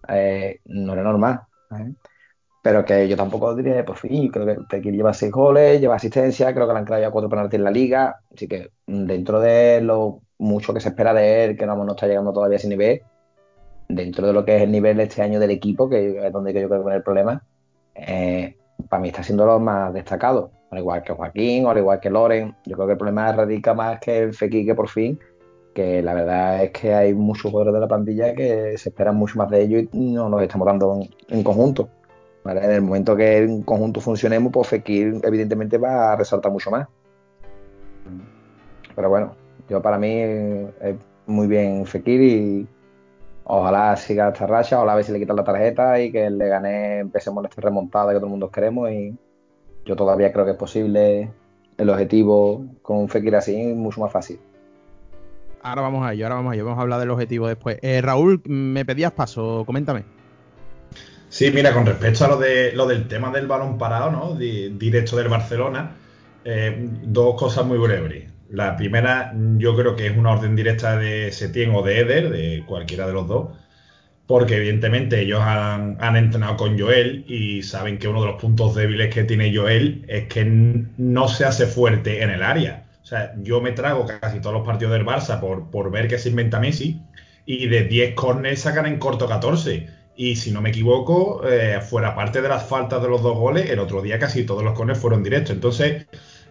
eh, 0.10 0.60
no 0.66 0.94
era 0.94 1.04
normal. 1.04 1.42
Pero 2.62 2.84
que 2.84 3.08
yo 3.08 3.16
tampoco 3.16 3.56
diría 3.56 3.86
por 3.86 3.98
fin, 3.98 4.30
creo 4.30 4.46
que 4.46 4.58
Fekir 4.70 4.94
lleva 4.94 5.14
6 5.14 5.32
goles, 5.32 5.80
lleva 5.80 5.96
asistencia, 5.96 6.54
creo 6.54 6.68
que 6.68 6.74
le 6.74 6.80
han 6.80 6.86
creado 6.86 7.04
ya 7.04 7.12
4 7.12 7.30
penaltis 7.30 7.58
en 7.58 7.64
la 7.64 7.72
liga, 7.72 8.20
así 8.34 8.48
que 8.50 8.72
dentro 8.86 9.40
de 9.40 9.80
lo 9.82 10.22
mucho 10.42 10.74
que 10.74 10.80
se 10.80 10.90
espera 10.90 11.14
de 11.14 11.46
él, 11.46 11.58
que 11.58 11.66
no, 11.66 11.76
no 11.76 11.92
está 11.92 12.08
llegando 12.08 12.34
todavía 12.34 12.56
a 12.56 12.60
ese 12.60 12.68
nivel, 12.68 13.02
dentro 13.88 14.28
de 14.28 14.34
lo 14.34 14.44
que 14.44 14.58
es 14.58 14.64
el 14.64 14.72
nivel 14.72 15.00
este 15.00 15.22
año 15.22 15.40
del 15.40 15.52
equipo, 15.52 15.90
que 15.90 16.26
es 16.26 16.34
donde 16.34 16.54
yo 16.54 16.68
creo 16.68 16.82
que 16.82 16.90
va 16.90 16.96
el 16.96 17.04
problema, 17.04 17.44
eh, 17.96 18.58
para 18.90 19.02
mí 19.02 19.10
está 19.10 19.24
siendo 19.24 19.46
lo 19.46 19.60
más 19.60 19.94
destacado, 19.94 20.52
al 20.72 20.80
igual 20.80 21.04
que 21.04 21.14
Joaquín 21.14 21.68
al 21.68 21.78
igual 21.78 22.00
que 22.00 22.10
Loren. 22.10 22.56
Yo 22.66 22.76
creo 22.76 22.88
que 22.88 22.94
el 22.94 22.98
problema 22.98 23.32
radica 23.32 23.74
más 23.74 24.00
que 24.00 24.20
el 24.20 24.34
Fekir 24.34 24.66
que 24.66 24.76
por 24.76 24.90
fin, 24.90 25.20
que 25.74 26.02
la 26.02 26.14
verdad 26.14 26.64
es 26.64 26.72
que 26.72 26.94
hay 26.94 27.14
muchos 27.14 27.52
jugadores 27.52 27.74
de 27.74 27.80
la 27.80 27.88
plantilla 27.88 28.34
que 28.34 28.78
se 28.78 28.90
esperan 28.90 29.16
mucho 29.16 29.38
más 29.38 29.50
de 29.50 29.62
ellos 29.62 29.84
y 29.92 30.12
no 30.12 30.30
nos 30.30 30.42
estamos 30.42 30.66
dando 30.66 31.00
en, 31.30 31.44
conjunto. 31.44 31.90
En 32.46 32.58
el 32.58 32.82
momento 32.82 33.16
que 33.16 33.38
en 33.38 33.62
conjunto 33.62 34.02
funcionemos, 34.02 34.52
pues 34.52 34.68
Fekir 34.68 35.22
evidentemente 35.24 35.78
va 35.78 36.14
a 36.14 36.16
resaltar 36.16 36.52
mucho 36.52 36.72
más. 36.72 36.88
Pero 38.96 39.10
bueno, 39.10 39.36
yo 39.72 39.82
para 39.82 39.98
mí 39.98 40.12
es 40.12 40.96
muy 41.26 41.48
bien 41.48 41.86
Fekir 41.86 42.22
y 42.22 42.68
ojalá 43.46 43.96
siga 43.96 44.28
esta 44.28 44.46
racha, 44.46 44.76
ojalá 44.76 44.94
a 44.94 44.96
ver 44.98 45.06
si 45.06 45.14
le 45.14 45.20
quitan 45.20 45.38
la 45.38 45.46
tarjeta 45.46 45.98
y 46.02 46.12
que 46.12 46.30
le 46.30 46.48
gane, 46.50 47.00
empecemos 47.00 47.46
esta 47.46 47.62
remontada 47.62 48.12
que 48.12 48.18
todo 48.18 48.26
el 48.26 48.32
mundo 48.32 48.52
queremos 48.52 48.92
y 48.92 49.16
yo 49.86 49.96
todavía 49.96 50.34
creo 50.34 50.44
que 50.44 50.52
es 50.52 50.58
posible 50.58 51.32
el 51.78 51.90
objetivo 51.90 52.66
con 52.82 53.08
Fekir 53.08 53.34
así 53.38 53.56
mucho 53.74 54.02
más 54.02 54.12
fácil. 54.12 54.40
Ahora 55.64 55.84
vamos 55.84 56.06
a 56.06 56.12
ello, 56.12 56.26
ahora 56.26 56.36
vamos 56.36 56.52
a 56.52 56.56
ello, 56.56 56.66
vamos 56.66 56.80
a 56.80 56.82
hablar 56.82 57.00
del 57.00 57.12
objetivo 57.12 57.48
después. 57.48 57.78
Eh, 57.82 58.02
Raúl, 58.02 58.42
me 58.46 58.84
pedías 58.84 59.14
paso, 59.14 59.64
coméntame. 59.66 60.04
Sí, 61.30 61.50
mira, 61.52 61.74
con 61.74 61.86
respecto 61.86 62.26
a 62.26 62.28
lo, 62.28 62.38
de, 62.38 62.74
lo 62.74 62.88
del 62.88 63.08
tema 63.08 63.32
del 63.32 63.48
balón 63.48 63.78
parado, 63.78 64.12
¿no? 64.12 64.36
directo 64.36 65.16
del 65.16 65.30
Barcelona, 65.30 65.96
eh, 66.44 66.90
dos 67.04 67.40
cosas 67.40 67.66
muy 67.66 67.78
breves. 67.78 68.31
La 68.52 68.76
primera, 68.76 69.34
yo 69.58 69.78
creo 69.78 69.96
que 69.96 70.08
es 70.08 70.18
una 70.18 70.32
orden 70.32 70.58
directa 70.58 70.98
de 70.98 71.32
Setien 71.32 71.74
o 71.74 71.84
de 71.84 72.00
Eder, 72.02 72.30
de 72.30 72.66
cualquiera 72.68 73.08
de 73.08 73.14
los 73.14 73.26
dos, 73.26 73.58
porque 74.28 74.58
evidentemente 74.58 75.22
ellos 75.22 75.40
han, 75.42 76.16
entrenado 76.18 76.58
con 76.58 76.78
Joel 76.78 77.24
y 77.30 77.64
saben 77.64 77.98
que 77.98 78.10
uno 78.10 78.20
de 78.20 78.28
los 78.28 78.42
puntos 78.42 78.76
débiles 78.76 79.14
que 79.14 79.24
tiene 79.24 79.56
Joel 79.56 80.04
es 80.10 80.28
que 80.28 80.44
no 80.44 81.30
se 81.30 81.46
hace 81.46 81.66
fuerte 81.66 82.24
en 82.24 82.30
el 82.30 82.44
área. 82.44 82.88
O 83.02 83.06
sea, 83.06 83.34
yo 83.42 83.62
me 83.62 83.72
trago 83.72 84.06
casi 84.20 84.42
todos 84.42 84.56
los 84.56 84.66
partidos 84.66 84.94
del 84.94 85.06
Barça 85.06 85.40
por, 85.40 85.72
por 85.72 85.90
ver 85.90 86.10
que 86.10 86.18
se 86.18 86.28
inventa 86.30 86.60
Messi 86.60 87.02
y 87.46 87.68
de 87.68 87.86
10 87.86 88.16
corners 88.16 88.60
sacan 88.60 88.86
en 88.86 89.00
corto 89.00 89.28
14 89.30 89.88
Y 90.18 90.36
si 90.36 90.52
no 90.52 90.62
me 90.62 90.70
equivoco, 90.70 91.42
eh, 91.48 91.80
fuera 91.82 92.16
parte 92.16 92.42
de 92.42 92.50
las 92.50 92.68
faltas 92.68 93.02
de 93.02 93.08
los 93.08 93.22
dos 93.22 93.38
goles, 93.38 93.70
el 93.70 93.80
otro 93.80 94.02
día 94.02 94.20
casi 94.20 94.44
todos 94.44 94.64
los 94.64 94.74
corners 94.74 95.00
fueron 95.00 95.24
directos. 95.24 95.56
Entonces, 95.56 96.06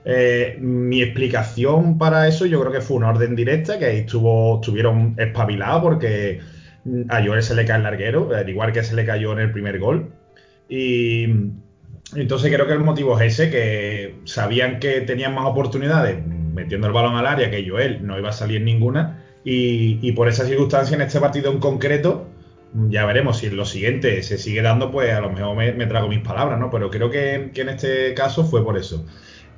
eh, 0.05 0.57
mi 0.61 1.03
explicación 1.03 1.99
para 1.99 2.27
eso 2.29 2.47
yo 2.47 2.61
creo 2.61 2.73
que 2.73 2.81
fue 2.81 2.97
una 2.97 3.11
orden 3.11 3.37
directa, 3.37 3.79
que 3.79 3.87
ahí 3.87 3.99
estuvo, 3.99 4.61
estuvieron 4.61 5.15
espabilados 5.19 5.83
porque 5.83 6.41
a 7.09 7.25
Joel 7.25 7.43
se 7.43 7.55
le 7.55 7.65
cae 7.65 7.77
el 7.77 7.83
larguero, 7.83 8.31
al 8.35 8.49
igual 8.49 8.73
que 8.73 8.83
se 8.83 8.95
le 8.95 9.05
cayó 9.05 9.33
en 9.33 9.41
el 9.41 9.53
primer 9.53 9.79
gol. 9.79 10.13
Y 10.69 11.25
entonces 12.15 12.53
creo 12.53 12.67
que 12.67 12.73
el 12.73 12.81
motivo 12.81 13.19
es 13.21 13.35
ese, 13.35 13.51
que 13.51 14.21
sabían 14.25 14.79
que 14.79 15.01
tenían 15.03 15.35
más 15.35 15.47
oportunidades 15.47 16.19
metiendo 16.27 16.87
el 16.87 16.93
balón 16.93 17.17
al 17.17 17.27
área 17.27 17.51
que 17.51 17.69
Joel 17.69 18.07
no 18.07 18.19
iba 18.19 18.31
a 18.31 18.33
salir 18.33 18.63
ninguna. 18.63 19.25
Y, 19.43 20.13
por 20.13 20.29
esa 20.29 20.45
circunstancia 20.45 20.95
en 20.95 21.01
este 21.01 21.19
partido 21.19 21.51
en 21.51 21.61
concreto, 21.61 22.29
ya 22.89 23.07
veremos 23.07 23.39
si 23.39 23.47
en 23.47 23.57
lo 23.57 23.65
siguiente 23.65 24.23
se 24.23 24.37
sigue 24.37 24.61
dando, 24.61 24.91
pues 24.91 25.13
a 25.13 25.21
lo 25.21 25.31
mejor 25.31 25.57
me, 25.57 25.87
trago 25.87 26.09
mis 26.09 26.21
palabras, 26.21 26.59
¿no? 26.61 26.71
Pero 26.71 26.91
creo 26.91 27.11
que, 27.11 27.51
en 27.55 27.69
este 27.69 28.13
caso 28.15 28.45
fue 28.45 28.63
por 28.63 28.77
eso. 28.77 29.07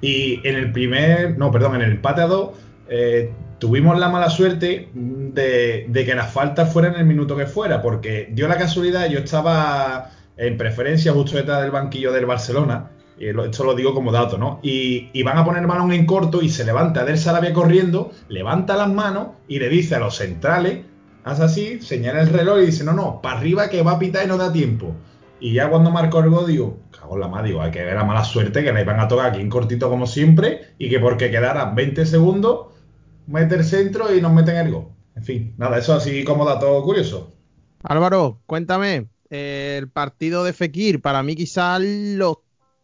Y 0.03 0.47
en 0.47 0.57
el 0.57 0.73
primer, 0.73 1.39
no, 1.39 1.51
perdón, 1.51 1.77
en 1.77 1.83
el 1.83 1.93
empate 1.93 2.21
a 2.21 2.27
dos, 2.27 2.51
eh, 2.89 3.33
tuvimos 3.59 3.99
la 3.99 4.11
mala 4.11 4.29
suerte 4.29 4.91
de, 4.93 5.87
de, 5.89 6.05
que 6.05 6.15
las 6.15 6.31
faltas 6.31 6.71
fueran 6.71 6.97
el 6.97 7.07
minuto 7.07 7.37
que 7.37 7.47
fuera, 7.47 7.81
porque 7.81 8.29
dio 8.33 8.49
la 8.49 8.59
casualidad, 8.59 9.09
yo 9.09 9.21
estaba 9.21 10.11
en 10.37 10.59
preferencia 10.59 11.13
justo 11.13 11.37
detrás 11.37 11.63
del 11.63 11.71
banquillo 11.71 12.13
del 12.13 12.27
Barcelona, 12.27 12.91
y 13.19 13.29
esto 13.29 13.65
lo 13.65 13.75
digo 13.75 13.95
como 13.95 14.11
dato, 14.11 14.37
¿no? 14.37 14.59
Y, 14.63 15.23
van 15.23 15.39
a 15.39 15.45
poner 15.45 15.63
el 15.63 15.69
balón 15.69 15.93
en 15.93 16.07
corto 16.07 16.43
y 16.43 16.49
se 16.49 16.65
levanta 16.65 17.05
Del 17.05 17.19
Sarabia 17.19 17.53
corriendo, 17.53 18.11
levanta 18.29 18.77
las 18.77 18.89
manos 18.89 19.29
y 19.47 19.61
le 19.61 19.69
dice 19.69 19.95
a 19.95 20.01
los 20.01 20.17
centrales, 20.17 20.81
haz 21.23 21.39
así, 21.39 21.81
señala 21.81 22.23
el 22.23 22.31
reloj 22.31 22.59
y 22.61 22.67
dice, 22.67 22.83
no, 22.83 22.93
no, 22.93 23.21
para 23.23 23.39
arriba 23.39 23.71
que 23.71 23.83
va 23.83 23.93
a 23.93 23.99
pitar 24.01 24.25
y 24.25 24.29
no 24.29 24.39
da 24.39 24.53
tiempo. 24.53 24.97
Y 25.43 25.55
ya 25.55 25.69
cuando 25.69 25.91
marcó 25.91 26.21
el 26.21 26.31
gol, 26.31 26.47
digo, 26.47 26.79
cago 26.93 27.17
en 27.17 27.21
la 27.21 27.27
madre, 27.27 27.49
digo, 27.49 27.63
hay 27.63 27.73
que 27.73 27.83
ver 27.83 27.97
la 27.97 28.05
mala 28.05 28.23
suerte 28.23 28.63
que 28.63 28.73
le 28.73 28.83
iban 28.83 29.01
a 29.01 29.09
tocar 29.09 29.27
aquí 29.27 29.41
en 29.41 29.51
cortito 29.51 29.91
como 29.91 30.07
siempre 30.07 30.69
y 30.79 30.89
que 30.89 31.01
porque 31.01 31.33
quedaran 31.33 31.75
20 31.75 32.07
segundos, 32.07 32.69
mete 33.27 33.57
el 33.57 33.65
centro 33.65 34.15
y 34.15 34.21
nos 34.21 34.33
meten 34.33 34.55
el 34.55 34.71
gol. 34.71 34.87
En 35.17 35.25
fin, 35.25 35.55
nada, 35.59 35.79
eso 35.79 35.95
así 35.95 36.23
como 36.23 36.45
dato 36.45 36.81
curioso. 36.85 37.33
Álvaro, 37.83 38.39
cuéntame, 38.47 39.09
el 39.31 39.89
partido 39.89 40.45
de 40.45 40.53
Fekir, 40.53 41.03
para 41.03 41.25
mí 41.25 41.35
quizás 41.35 41.83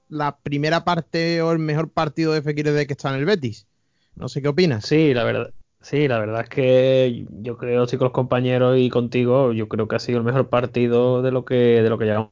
la 0.08 0.38
primera 0.42 0.84
parte 0.84 1.40
o 1.40 1.52
el 1.52 1.60
mejor 1.60 1.90
partido 1.90 2.32
de 2.32 2.42
Fekir 2.42 2.64
desde 2.64 2.88
que 2.88 2.94
está 2.94 3.10
en 3.10 3.20
el 3.20 3.24
Betis. 3.24 3.68
No 4.16 4.28
sé 4.28 4.42
qué 4.42 4.48
opinas. 4.48 4.84
Sí, 4.84 5.14
la 5.14 5.22
verdad. 5.22 5.52
Sí, 5.80 6.08
la 6.08 6.18
verdad 6.18 6.40
es 6.40 6.48
que 6.48 7.24
yo 7.40 7.56
creo, 7.56 7.86
sí, 7.86 7.96
con 7.98 8.06
los 8.06 8.12
compañeros 8.12 8.78
y 8.80 8.90
contigo, 8.90 9.52
yo 9.52 9.68
creo 9.68 9.86
que 9.86 9.94
ha 9.94 10.00
sido 10.00 10.18
el 10.18 10.24
mejor 10.24 10.48
partido 10.48 11.22
de 11.22 11.30
lo 11.30 11.44
que, 11.44 11.54
de 11.54 11.88
lo 11.88 11.98
que 11.98 12.06
llegamos 12.06 12.30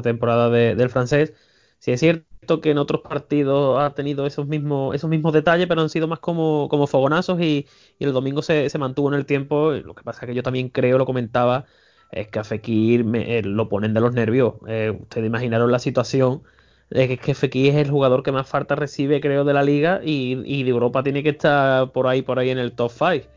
temporada 0.00 0.48
del 0.48 0.88
francés. 0.88 1.34
Sí 1.78 1.90
es 1.92 2.00
cierto 2.00 2.60
que 2.60 2.70
en 2.70 2.78
otros 2.78 3.02
partidos 3.02 3.80
ha 3.80 3.94
tenido 3.94 4.26
esos 4.26 4.46
mismos, 4.46 4.94
esos 4.94 5.10
mismos 5.10 5.32
detalles, 5.32 5.66
pero 5.66 5.82
han 5.82 5.90
sido 5.90 6.08
más 6.08 6.20
como, 6.20 6.68
como 6.70 6.86
fogonazos 6.86 7.40
y, 7.40 7.66
el 7.98 8.12
domingo 8.12 8.42
se, 8.42 8.70
se, 8.70 8.78
mantuvo 8.78 9.08
en 9.08 9.14
el 9.14 9.26
tiempo. 9.26 9.72
Lo 9.72 9.94
que 9.94 10.04
pasa 10.04 10.22
es 10.22 10.28
que 10.28 10.34
yo 10.34 10.42
también 10.42 10.68
creo, 10.68 10.98
lo 10.98 11.06
comentaba, 11.06 11.66
es 12.12 12.28
que 12.28 12.38
a 12.38 12.44
Fekir 12.44 13.04
eh, 13.14 13.42
lo 13.42 13.68
ponen 13.68 13.94
de 13.94 14.00
los 14.00 14.12
nervios. 14.12 14.54
Eh, 14.68 14.96
ustedes 15.00 15.26
imaginaron 15.26 15.72
la 15.72 15.78
situación 15.78 16.42
de 16.90 17.18
que, 17.18 17.34
Fekir 17.34 17.70
es 17.70 17.76
el 17.76 17.90
jugador 17.90 18.22
que 18.22 18.32
más 18.32 18.48
falta 18.48 18.74
recibe, 18.76 19.20
creo, 19.20 19.44
de 19.44 19.54
la 19.54 19.62
liga 19.62 20.00
y, 20.04 20.62
de 20.62 20.70
Europa 20.70 21.02
tiene 21.02 21.22
que 21.22 21.30
estar 21.30 21.90
por 21.92 22.06
ahí, 22.06 22.22
por 22.22 22.38
ahí 22.38 22.50
en 22.50 22.58
el 22.58 22.72
top 22.72 22.92
5. 22.92 23.28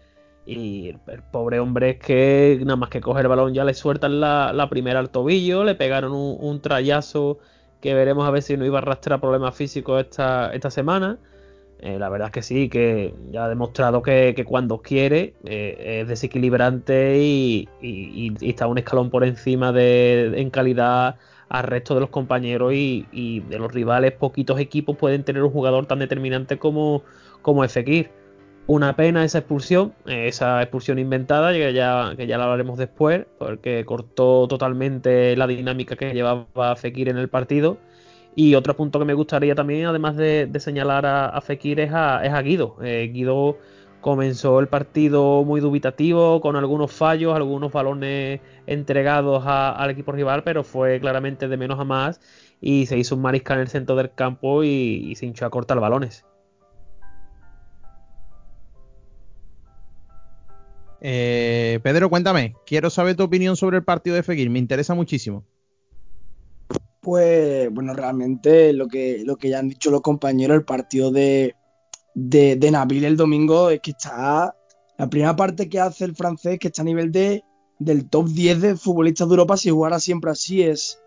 Y 0.46 0.90
el, 0.90 1.22
pobre 1.32 1.60
hombre 1.60 1.92
es 1.92 2.00
que 2.00 2.60
nada 2.62 2.76
más 2.76 2.90
que 2.90 3.02
coge 3.02 3.22
el 3.22 3.28
balón 3.28 3.54
ya 3.54 3.64
le 3.64 3.74
sueltan 3.74 4.20
la, 4.20 4.68
primera 4.70 5.00
al 5.00 5.10
tobillo, 5.10 5.64
le 5.64 5.76
pegaron 5.76 6.12
un, 6.14 6.38
un, 6.40 6.62
trayazo 6.62 7.40
que 7.82 7.94
veremos 7.94 8.28
a 8.28 8.32
ver 8.32 8.44
si 8.44 8.56
no 8.58 8.66
iba 8.66 8.80
a 8.80 8.82
arrastrar 8.82 9.20
problemas 9.20 9.56
físicos 9.56 10.02
esta, 10.02 10.52
esta 10.54 10.70
semana. 10.70 11.18
Eh, 11.80 12.00
la 12.00 12.10
verdad 12.10 12.30
es 12.30 12.32
que 12.32 12.42
sí, 12.42 12.70
que 12.70 13.14
ya 13.32 13.46
ha 13.46 13.50
demostrado 13.50 14.02
que, 14.02 14.44
cuando 14.48 14.82
quiere 14.82 15.36
eh, 15.44 16.00
es 16.02 16.08
desequilibrante 16.08 17.20
y, 17.20 17.70
está 18.42 18.68
un 18.68 18.78
escalón 18.78 19.10
por 19.10 19.24
encima 19.24 19.72
de, 19.72 20.34
en 20.36 20.50
calidad 20.50 21.18
al 21.50 21.64
resto 21.64 21.94
de 21.94 22.02
los 22.02 22.10
compañeros 22.10 22.74
y, 22.74 23.42
de 23.42 23.60
los 23.60 23.72
rivales. 23.74 24.14
Poquitos 24.14 24.60
equipos 24.60 24.98
pueden 24.98 25.24
tener 25.24 25.44
un 25.44 25.52
jugador 25.52 25.86
tan 25.86 26.00
determinante 26.00 26.58
como, 26.58 27.04
como 27.42 27.68
Fekir. 27.68 28.10
Una 28.68 28.96
pena 28.96 29.24
esa 29.24 29.40
expulsión, 29.40 29.94
eh, 30.08 30.28
esa 30.28 30.62
expulsión 30.62 30.98
inventada, 30.98 31.54
que 31.54 31.72
ya, 31.74 32.14
que 32.18 32.26
ya 32.26 32.38
la 32.38 32.46
hablaremos 32.46 32.80
después, 32.80 33.26
porque 33.38 33.86
cortó 33.86 34.48
totalmente 34.48 35.36
la 35.38 35.46
dinámica 35.46 35.96
que 35.96 36.14
llevaba 36.14 36.76
Fekir 36.76 37.10
en 37.10 37.18
el 37.18 37.30
partido 37.30 37.78
y 38.36 38.56
otro 38.56 38.76
punto 38.76 39.00
que 39.00 39.06
me 39.06 39.14
gustaría 39.14 39.56
también, 39.56 39.86
además 39.86 40.18
de, 40.18 40.50
señalar 40.60 41.06
a, 41.06 41.40
Fekir, 41.42 41.80
es 41.80 41.92
a, 41.94 42.42
Guido. 42.42 42.76
Eh, 42.84 43.10
Guido 43.14 43.58
comenzó 44.02 44.60
el 44.60 44.68
partido 44.68 45.44
muy 45.44 45.62
dubitativo, 45.62 46.42
con 46.42 46.56
algunos 46.58 46.92
fallos, 46.92 47.36
algunos 47.36 47.72
balones 47.72 48.42
entregados 48.68 49.44
al 49.48 49.90
equipo 49.90 50.12
rival, 50.12 50.44
pero 50.44 50.64
fue 50.64 51.00
claramente 51.00 51.48
de 51.48 51.58
menos 51.58 51.80
a 51.80 51.86
más 51.86 52.20
y 52.62 52.88
se 52.88 52.98
hizo 52.98 53.16
un 53.16 53.22
marisca 53.22 53.54
en 53.54 53.62
el 53.62 53.68
centro 53.70 53.96
del 53.96 54.14
campo 54.14 54.64
y, 54.64 55.16
se 55.16 55.26
hinchó 55.26 55.46
a 55.46 55.50
cortar 55.50 55.80
balones. 55.80 56.26
Eh, 61.08 61.80
Pedro, 61.84 62.10
cuéntame, 62.10 62.56
quiero 62.66 62.90
saber 62.90 63.16
tu 63.16 63.22
opinión 63.22 63.56
sobre 63.56 63.78
el 63.78 63.84
partido 63.84 64.16
de 64.16 64.24
Fekir, 64.24 64.50
me 64.50 64.58
interesa 64.58 64.96
muchísimo. 64.96 65.46
Pues 67.00 67.72
bueno, 67.72 67.94
realmente 67.94 68.74
lo 68.74 68.88
que, 68.88 69.22
lo 69.24 69.36
que 69.36 69.50
ya 69.50 69.60
han 69.60 69.70
dicho 69.70 69.92
los 69.92 70.02
compañeros, 70.02 70.58
el 70.58 70.66
partido 70.66 71.12
de, 71.12 71.54
de, 72.16 72.72
Nabil 72.72 73.06
el 73.06 73.18
domingo 73.18 73.70
es 73.70 73.82
que 73.82 73.92
está, 73.92 74.56
la 74.98 75.08
primera 75.08 75.36
parte 75.36 75.70
que 75.70 75.80
hace 75.80 76.06
el 76.06 76.16
francés, 76.16 76.58
que 76.58 76.70
está 76.70 76.82
a 76.82 76.86
nivel 76.86 77.12
de, 77.12 77.44
del 77.78 78.10
top 78.10 78.30
10 78.30 78.62
de 78.62 78.76
futbolistas 78.76 79.28
de 79.28 79.34
Europa, 79.34 79.58
si 79.58 79.70
jugara 79.70 80.00
siempre 80.00 80.32
así, 80.32 80.64
es 80.64 81.00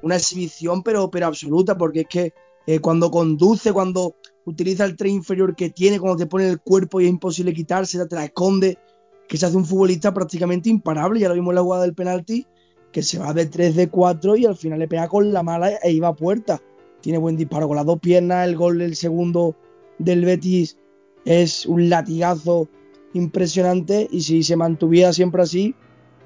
una 0.00 0.16
exhibición, 0.16 0.82
pero, 0.82 1.10
pero 1.10 1.26
absoluta, 1.26 1.76
porque 1.76 2.00
es 2.00 2.08
que 2.08 2.32
eh, 2.66 2.78
cuando 2.78 3.10
conduce, 3.10 3.70
cuando 3.70 4.16
utiliza 4.46 4.86
el 4.86 4.96
tren 4.96 5.16
inferior 5.16 5.54
que 5.54 5.68
tiene, 5.68 6.00
cuando 6.00 6.16
te 6.16 6.26
pone 6.26 6.48
el 6.48 6.60
cuerpo 6.62 7.02
y 7.02 7.04
es 7.04 7.10
imposible 7.10 7.52
quitarse, 7.52 8.02
te 8.06 8.16
la 8.16 8.24
esconde, 8.24 8.78
que 9.28 9.36
se 9.36 9.46
hace 9.46 9.56
un 9.56 9.64
futbolista 9.64 10.12
prácticamente 10.12 10.68
imparable, 10.68 11.20
ya 11.20 11.28
lo 11.28 11.34
vimos 11.34 11.52
en 11.52 11.56
la 11.56 11.62
jugada 11.62 11.82
del 11.82 11.94
penalti, 11.94 12.46
que 12.92 13.02
se 13.02 13.18
va 13.18 13.32
de 13.32 13.46
3 13.46 13.74
de 13.74 13.88
4 13.88 14.36
y 14.36 14.46
al 14.46 14.56
final 14.56 14.78
le 14.78 14.88
pega 14.88 15.08
con 15.08 15.32
la 15.32 15.42
mala 15.42 15.70
e 15.82 15.92
iba 15.92 16.08
a 16.08 16.14
puerta. 16.14 16.60
Tiene 17.00 17.18
buen 17.18 17.36
disparo 17.36 17.66
con 17.66 17.76
las 17.76 17.86
dos 17.86 17.98
piernas, 17.98 18.46
el 18.46 18.56
gol 18.56 18.78
del 18.78 18.94
segundo 18.94 19.56
del 19.98 20.24
Betis 20.24 20.76
es 21.24 21.66
un 21.66 21.88
latigazo 21.88 22.68
impresionante 23.14 24.08
y 24.10 24.22
si 24.22 24.42
se 24.42 24.56
mantuviera 24.56 25.12
siempre 25.12 25.42
así, 25.42 25.74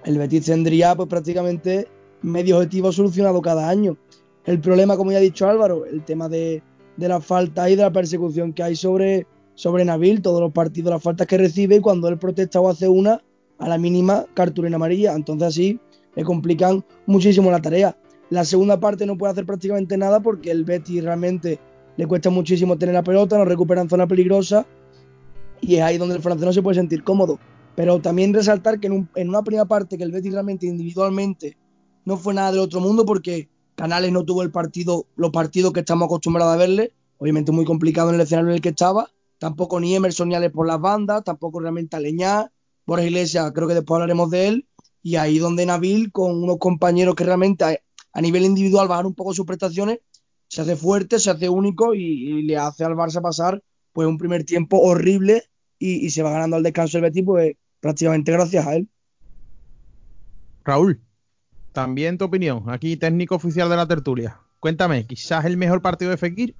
el 0.04 0.18
Betis 0.18 0.46
tendría 0.46 0.94
pues 0.94 1.08
prácticamente 1.08 1.88
medio 2.22 2.56
objetivo 2.56 2.92
solucionado 2.92 3.42
cada 3.42 3.68
año. 3.68 3.96
El 4.44 4.60
problema, 4.60 4.96
como 4.96 5.12
ya 5.12 5.18
ha 5.18 5.20
dicho 5.20 5.48
Álvaro, 5.48 5.84
el 5.86 6.04
tema 6.04 6.28
de, 6.28 6.62
la 6.96 7.20
falta 7.20 7.68
y 7.68 7.76
de 7.76 7.82
la 7.82 7.92
persecución 7.92 8.52
que 8.52 8.62
hay 8.62 8.76
sobre, 8.76 9.26
sobre 9.56 9.84
Nabil, 9.84 10.22
todos 10.22 10.40
los 10.40 10.52
partidos, 10.52 10.92
las 10.92 11.02
faltas 11.02 11.26
que 11.26 11.38
recibe 11.38 11.76
y 11.76 11.80
cuando 11.80 12.08
él 12.08 12.18
protesta 12.18 12.60
o 12.60 12.68
hace 12.68 12.88
una, 12.88 13.22
a 13.58 13.68
la 13.68 13.78
mínima 13.78 14.26
cartulina 14.34 14.76
amarilla. 14.76 15.14
Entonces 15.14 15.48
así 15.48 15.80
le 16.14 16.22
complican 16.22 16.84
muchísimo 17.06 17.50
la 17.50 17.60
tarea. 17.60 17.96
La 18.30 18.44
segunda 18.44 18.78
parte 18.78 19.06
no 19.06 19.16
puede 19.16 19.32
hacer 19.32 19.46
prácticamente 19.46 19.96
nada 19.96 20.20
porque 20.20 20.50
el 20.50 20.64
Betty 20.64 21.00
realmente 21.00 21.58
le 21.96 22.06
cuesta 22.06 22.30
muchísimo 22.30 22.76
tener 22.76 22.94
la 22.94 23.02
pelota, 23.02 23.38
no 23.38 23.44
recupera 23.44 23.80
en 23.80 23.88
zona 23.88 24.06
peligrosa 24.06 24.66
y 25.60 25.76
es 25.76 25.82
ahí 25.82 25.96
donde 25.96 26.16
el 26.16 26.22
francés 26.22 26.44
no 26.44 26.52
se 26.52 26.62
puede 26.62 26.76
sentir 26.76 27.02
cómodo. 27.02 27.38
Pero 27.74 28.00
también 28.00 28.34
resaltar 28.34 28.78
que 28.78 28.88
en, 28.88 29.28
una 29.28 29.42
primera 29.42 29.64
parte 29.64 29.96
que 29.96 30.04
el 30.04 30.12
Betty 30.12 30.30
realmente 30.30 30.66
individualmente 30.66 31.56
no 32.04 32.16
fue 32.16 32.34
nada 32.34 32.50
del 32.50 32.60
otro 32.60 32.80
mundo 32.80 33.04
porque 33.06 33.48
Canales 33.74 34.12
no 34.12 34.24
tuvo 34.24 34.42
el 34.42 34.50
partido, 34.50 35.06
los 35.16 35.30
partidos 35.30 35.72
que 35.72 35.80
estamos 35.80 36.06
acostumbrados 36.06 36.54
a 36.54 36.56
verle, 36.56 36.92
obviamente 37.18 37.52
muy 37.52 37.64
complicado 37.64 38.08
en 38.10 38.16
el 38.16 38.22
escenario 38.22 38.50
en 38.50 38.56
el 38.56 38.60
que 38.60 38.70
estaba, 38.70 39.10
tampoco 39.38 39.80
ni 39.80 39.94
Emerson 39.94 40.28
ni 40.28 40.48
por 40.48 40.66
las 40.66 40.80
bandas, 40.80 41.24
tampoco 41.24 41.60
realmente 41.60 41.96
Aleñá, 41.96 42.50
Borja 42.86 43.04
Iglesias, 43.04 43.52
creo 43.54 43.68
que 43.68 43.74
después 43.74 43.96
hablaremos 43.96 44.30
de 44.30 44.48
él, 44.48 44.68
y 45.02 45.16
ahí 45.16 45.38
donde 45.38 45.66
Nabil, 45.66 46.10
con 46.10 46.42
unos 46.42 46.58
compañeros 46.58 47.14
que 47.14 47.24
realmente 47.24 47.64
a, 48.12 48.20
nivel 48.20 48.44
individual 48.44 48.88
bajan 48.88 49.06
un 49.06 49.14
poco 49.14 49.34
sus 49.34 49.46
prestaciones, 49.46 49.98
se 50.48 50.62
hace 50.62 50.76
fuerte, 50.76 51.18
se 51.18 51.30
hace 51.30 51.48
único 51.48 51.94
y, 51.94 52.42
le 52.42 52.56
hace 52.56 52.84
al 52.84 52.94
Barça 52.94 53.20
pasar 53.20 53.62
pues 53.92 54.08
un 54.08 54.18
primer 54.18 54.44
tiempo 54.44 54.78
horrible 54.78 55.44
y, 55.78 56.10
se 56.10 56.22
va 56.22 56.30
ganando 56.30 56.56
al 56.56 56.62
descanso 56.62 56.98
el 56.98 57.02
Betis 57.02 57.24
pues 57.24 57.56
prácticamente 57.80 58.32
gracias 58.32 58.66
a 58.66 58.74
él. 58.76 58.88
Raúl, 60.64 61.00
también 61.72 62.18
tu 62.18 62.24
opinión, 62.24 62.64
aquí 62.68 62.96
técnico 62.96 63.36
oficial 63.36 63.68
de 63.68 63.76
la 63.76 63.86
tertulia. 63.86 64.40
Cuéntame, 64.58 65.06
quizás 65.06 65.44
el 65.44 65.56
mejor 65.56 65.82
partido 65.82 66.10
de 66.10 66.16
Fekir. 66.16 66.56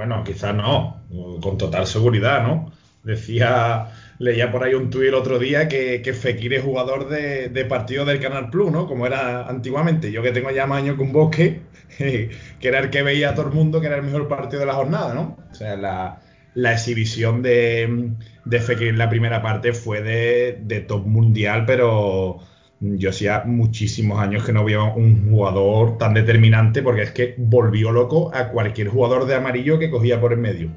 Bueno, 0.00 0.24
quizás 0.24 0.54
no, 0.54 1.02
con 1.42 1.58
total 1.58 1.86
seguridad, 1.86 2.42
¿no? 2.42 2.72
Decía, 3.04 3.88
leía 4.18 4.50
por 4.50 4.64
ahí 4.64 4.72
un 4.72 4.88
tuit 4.88 5.08
el 5.08 5.14
otro 5.14 5.38
día 5.38 5.68
que, 5.68 6.00
que 6.00 6.14
Fekir 6.14 6.54
es 6.54 6.62
jugador 6.62 7.10
de, 7.10 7.50
de, 7.50 7.64
partido 7.66 8.06
del 8.06 8.18
Canal 8.18 8.48
Plus, 8.48 8.72
¿no? 8.72 8.86
Como 8.86 9.06
era 9.06 9.46
antiguamente. 9.46 10.10
Yo 10.10 10.22
que 10.22 10.32
tengo 10.32 10.50
ya 10.52 10.66
más 10.66 10.78
años 10.78 10.96
que 10.96 11.02
un 11.02 11.12
bosque, 11.12 11.60
que 11.98 12.30
era 12.62 12.78
el 12.78 12.88
que 12.88 13.02
veía 13.02 13.28
a 13.28 13.34
todo 13.34 13.48
el 13.48 13.52
mundo 13.52 13.78
que 13.78 13.88
era 13.88 13.96
el 13.96 14.02
mejor 14.02 14.26
partido 14.26 14.60
de 14.60 14.66
la 14.68 14.72
jornada, 14.72 15.12
¿no? 15.12 15.36
O 15.52 15.54
sea, 15.54 15.76
la, 15.76 16.22
la 16.54 16.72
exhibición 16.72 17.42
de, 17.42 18.12
de 18.46 18.60
Fekir 18.60 18.88
en 18.88 18.96
la 18.96 19.10
primera 19.10 19.42
parte 19.42 19.74
fue 19.74 20.00
de, 20.00 20.60
de 20.62 20.80
top 20.80 21.04
mundial, 21.04 21.66
pero 21.66 22.40
yo 22.80 23.10
hacía 23.10 23.42
muchísimos 23.44 24.18
años 24.18 24.44
que 24.44 24.52
no 24.52 24.64
veía 24.64 24.82
un 24.82 25.30
jugador 25.30 25.98
tan 25.98 26.14
determinante 26.14 26.82
porque 26.82 27.02
es 27.02 27.10
que 27.10 27.34
volvió 27.36 27.92
loco 27.92 28.34
a 28.34 28.48
cualquier 28.48 28.88
jugador 28.88 29.26
de 29.26 29.34
amarillo 29.34 29.78
que 29.78 29.90
cogía 29.90 30.20
por 30.20 30.32
el 30.32 30.38
medio. 30.38 30.70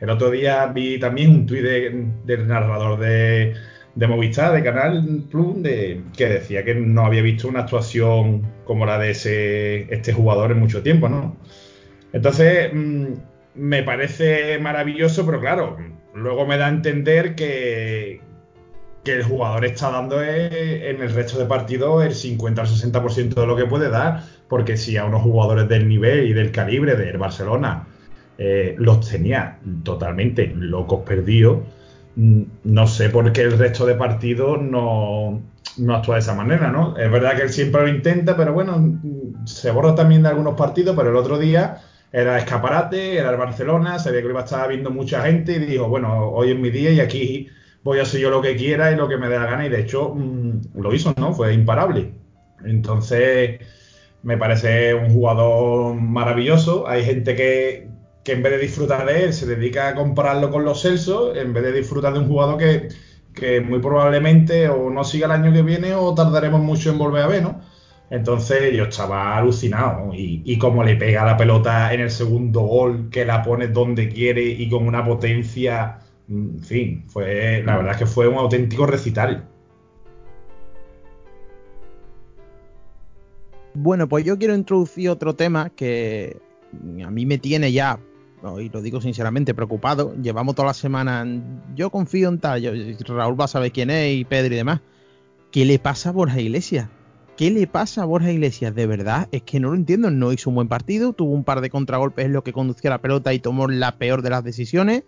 El 0.00 0.10
otro 0.10 0.30
día 0.30 0.66
vi 0.66 0.98
también 0.98 1.30
un 1.30 1.46
tuit 1.46 1.62
del 1.62 2.46
narrador 2.46 2.98
de, 2.98 3.54
de, 3.94 4.06
Movistar, 4.06 4.52
de 4.52 4.62
Canal 4.62 5.24
Plus, 5.30 5.62
de, 5.62 6.02
que 6.16 6.28
decía 6.28 6.64
que 6.64 6.74
no 6.74 7.06
había 7.06 7.22
visto 7.22 7.48
una 7.48 7.60
actuación 7.60 8.42
como 8.64 8.86
la 8.86 8.98
de 8.98 9.10
ese, 9.10 9.92
este 9.92 10.12
jugador 10.12 10.52
en 10.52 10.60
mucho 10.60 10.82
tiempo, 10.82 11.08
¿no? 11.08 11.36
Entonces, 12.12 12.70
mmm, 12.72 13.06
me 13.54 13.82
parece 13.82 14.58
maravilloso, 14.58 15.26
pero 15.26 15.40
claro, 15.40 15.76
luego 16.14 16.46
me 16.46 16.58
da 16.58 16.66
a 16.66 16.70
entender 16.70 17.34
que, 17.34 18.20
que 19.08 19.14
el 19.14 19.22
jugador 19.22 19.64
está 19.64 19.90
dando 19.90 20.22
en 20.22 21.00
el 21.00 21.10
resto 21.14 21.38
de 21.38 21.46
partidos 21.46 22.04
el 22.04 22.12
50 22.12 22.60
o 22.60 22.66
60% 22.66 23.34
de 23.40 23.46
lo 23.46 23.56
que 23.56 23.64
puede 23.64 23.88
dar, 23.88 24.22
porque 24.48 24.76
si 24.76 24.98
a 24.98 25.06
unos 25.06 25.22
jugadores 25.22 25.66
del 25.66 25.88
nivel 25.88 26.28
y 26.28 26.34
del 26.34 26.52
calibre 26.52 26.94
del 26.94 27.16
Barcelona 27.16 27.86
eh, 28.36 28.74
los 28.76 29.08
tenía 29.08 29.60
totalmente 29.82 30.52
locos 30.54 31.04
perdidos, 31.06 31.60
mm, 32.16 32.42
no 32.64 32.86
sé 32.86 33.08
por 33.08 33.32
qué 33.32 33.40
el 33.40 33.56
resto 33.56 33.86
de 33.86 33.94
partidos 33.94 34.60
no, 34.60 35.40
no 35.78 35.94
actúa 35.94 36.16
de 36.16 36.20
esa 36.20 36.34
manera, 36.34 36.70
¿no? 36.70 36.94
Es 36.98 37.10
verdad 37.10 37.34
que 37.34 37.44
él 37.44 37.50
siempre 37.50 37.80
lo 37.80 37.88
intenta, 37.88 38.36
pero 38.36 38.52
bueno, 38.52 39.00
se 39.46 39.70
borra 39.70 39.94
también 39.94 40.22
de 40.22 40.28
algunos 40.28 40.54
partidos, 40.54 40.94
pero 40.94 41.08
el 41.08 41.16
otro 41.16 41.38
día 41.38 41.78
era 42.12 42.36
escaparate, 42.36 43.16
era 43.16 43.30
el 43.30 43.38
Barcelona, 43.38 43.98
sabía 43.98 44.20
que 44.20 44.28
iba 44.28 44.40
a 44.40 44.44
estar 44.44 44.68
viendo 44.68 44.90
mucha 44.90 45.22
gente 45.22 45.52
y 45.52 45.60
dijo, 45.60 45.88
bueno, 45.88 46.28
hoy 46.28 46.50
es 46.50 46.58
mi 46.58 46.68
día 46.68 46.90
y 46.90 47.00
aquí 47.00 47.48
voy 47.88 48.00
a 48.00 48.02
hacer 48.02 48.20
yo 48.20 48.28
lo 48.28 48.42
que 48.42 48.54
quiera 48.54 48.92
y 48.92 48.96
lo 48.96 49.08
que 49.08 49.16
me 49.16 49.28
dé 49.28 49.38
la 49.38 49.46
gana 49.46 49.64
y 49.64 49.70
de 49.70 49.80
hecho 49.80 50.14
mmm, 50.14 50.60
lo 50.74 50.94
hizo, 50.94 51.14
¿no? 51.16 51.32
Fue 51.32 51.54
imparable. 51.54 52.12
Entonces, 52.64 53.60
me 54.22 54.36
parece 54.36 54.94
un 54.94 55.10
jugador 55.10 55.94
maravilloso. 55.94 56.86
Hay 56.86 57.02
gente 57.04 57.34
que, 57.34 57.88
que 58.24 58.32
en 58.32 58.42
vez 58.42 58.52
de 58.52 58.58
disfrutar 58.58 59.06
de 59.06 59.24
él 59.24 59.32
se 59.32 59.46
dedica 59.46 59.88
a 59.88 59.94
compararlo 59.94 60.50
con 60.50 60.64
los 60.64 60.82
Celsos, 60.82 61.36
en 61.38 61.54
vez 61.54 61.62
de 61.64 61.72
disfrutar 61.72 62.12
de 62.12 62.18
un 62.18 62.28
jugador 62.28 62.58
que, 62.58 62.88
que 63.34 63.60
muy 63.62 63.78
probablemente 63.80 64.68
o 64.68 64.90
no 64.90 65.02
siga 65.04 65.26
el 65.26 65.32
año 65.32 65.52
que 65.52 65.62
viene 65.62 65.94
o 65.94 66.14
tardaremos 66.14 66.60
mucho 66.60 66.90
en 66.90 66.98
volver 66.98 67.22
a 67.22 67.26
ver, 67.28 67.42
¿no? 67.42 67.60
Entonces 68.10 68.74
yo 68.76 68.84
estaba 68.84 69.36
alucinado 69.36 70.12
y, 70.14 70.42
y 70.44 70.58
como 70.58 70.84
le 70.84 70.96
pega 70.96 71.24
la 71.24 71.36
pelota 71.38 71.92
en 71.94 72.00
el 72.00 72.10
segundo 72.10 72.60
gol, 72.62 73.08
que 73.10 73.24
la 73.24 73.42
pone 73.42 73.68
donde 73.68 74.08
quiere 74.10 74.42
y 74.42 74.68
con 74.68 74.86
una 74.86 75.04
potencia, 75.04 75.98
en 76.28 76.60
fin, 76.60 77.04
fue 77.08 77.62
la 77.64 77.76
verdad 77.76 77.92
es 77.92 77.98
que 77.98 78.06
fue 78.06 78.28
un 78.28 78.36
auténtico 78.36 78.86
recital. 78.86 79.48
Bueno, 83.74 84.08
pues 84.08 84.24
yo 84.24 84.38
quiero 84.38 84.54
introducir 84.54 85.08
otro 85.08 85.34
tema 85.34 85.70
que 85.70 86.36
a 87.04 87.10
mí 87.10 87.26
me 87.26 87.38
tiene 87.38 87.72
ya, 87.72 88.00
y 88.60 88.68
lo 88.68 88.82
digo 88.82 89.00
sinceramente, 89.00 89.54
preocupado. 89.54 90.14
Llevamos 90.20 90.54
toda 90.54 90.68
la 90.68 90.74
semana, 90.74 91.26
yo 91.74 91.90
confío 91.90 92.28
en 92.28 92.38
tal, 92.38 92.60
yo, 92.60 92.72
Raúl 93.06 93.40
va 93.40 93.44
a 93.44 93.48
saber 93.48 93.72
quién 93.72 93.90
es 93.90 94.16
y 94.16 94.24
Pedro 94.24 94.54
y 94.54 94.56
demás. 94.58 94.80
¿Qué 95.50 95.64
le 95.64 95.78
pasa 95.78 96.10
a 96.10 96.12
Borja 96.12 96.40
Iglesias? 96.40 96.88
¿Qué 97.36 97.50
le 97.50 97.66
pasa 97.66 98.02
a 98.02 98.04
Borja 98.04 98.30
Iglesias? 98.30 98.74
De 98.74 98.86
verdad, 98.86 99.28
es 99.32 99.42
que 99.42 99.60
no 99.60 99.70
lo 99.70 99.76
entiendo. 99.76 100.10
No 100.10 100.32
hizo 100.32 100.50
un 100.50 100.56
buen 100.56 100.68
partido, 100.68 101.12
tuvo 101.12 101.32
un 101.32 101.44
par 101.44 101.60
de 101.60 101.70
contragolpes 101.70 102.26
en 102.26 102.32
lo 102.32 102.42
que 102.42 102.52
conducía 102.52 102.90
la 102.90 103.00
pelota 103.00 103.32
y 103.32 103.38
tomó 103.38 103.68
la 103.68 103.96
peor 103.96 104.22
de 104.22 104.30
las 104.30 104.42
decisiones. 104.42 105.04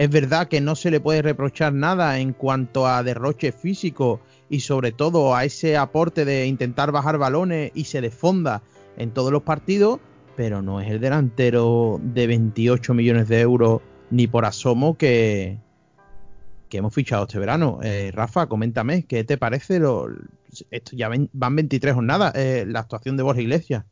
Es 0.00 0.08
verdad 0.08 0.48
que 0.48 0.62
no 0.62 0.76
se 0.76 0.90
le 0.90 0.98
puede 0.98 1.20
reprochar 1.20 1.74
nada 1.74 2.20
en 2.20 2.32
cuanto 2.32 2.86
a 2.86 3.02
derroche 3.02 3.52
físico 3.52 4.22
y 4.48 4.60
sobre 4.60 4.92
todo 4.92 5.34
a 5.36 5.44
ese 5.44 5.76
aporte 5.76 6.24
de 6.24 6.46
intentar 6.46 6.90
bajar 6.90 7.18
balones 7.18 7.70
y 7.74 7.84
se 7.84 8.00
desfonda 8.00 8.62
en 8.96 9.10
todos 9.10 9.30
los 9.30 9.42
partidos, 9.42 10.00
pero 10.38 10.62
no 10.62 10.80
es 10.80 10.90
el 10.90 11.00
delantero 11.00 12.00
de 12.02 12.26
28 12.26 12.94
millones 12.94 13.28
de 13.28 13.40
euros 13.40 13.82
ni 14.10 14.26
por 14.26 14.46
asomo 14.46 14.96
que, 14.96 15.58
que 16.70 16.78
hemos 16.78 16.94
fichado 16.94 17.24
este 17.24 17.38
verano. 17.38 17.80
Eh, 17.82 18.10
Rafa, 18.10 18.46
coméntame, 18.46 19.04
¿qué 19.04 19.22
te 19.24 19.36
parece? 19.36 19.82
Esto 20.70 20.96
ya 20.96 21.10
van 21.10 21.56
23 21.56 21.92
jornadas, 21.92 22.34
eh, 22.36 22.64
la 22.66 22.80
actuación 22.80 23.18
de 23.18 23.22
Borja 23.22 23.42
Iglesias. 23.42 23.84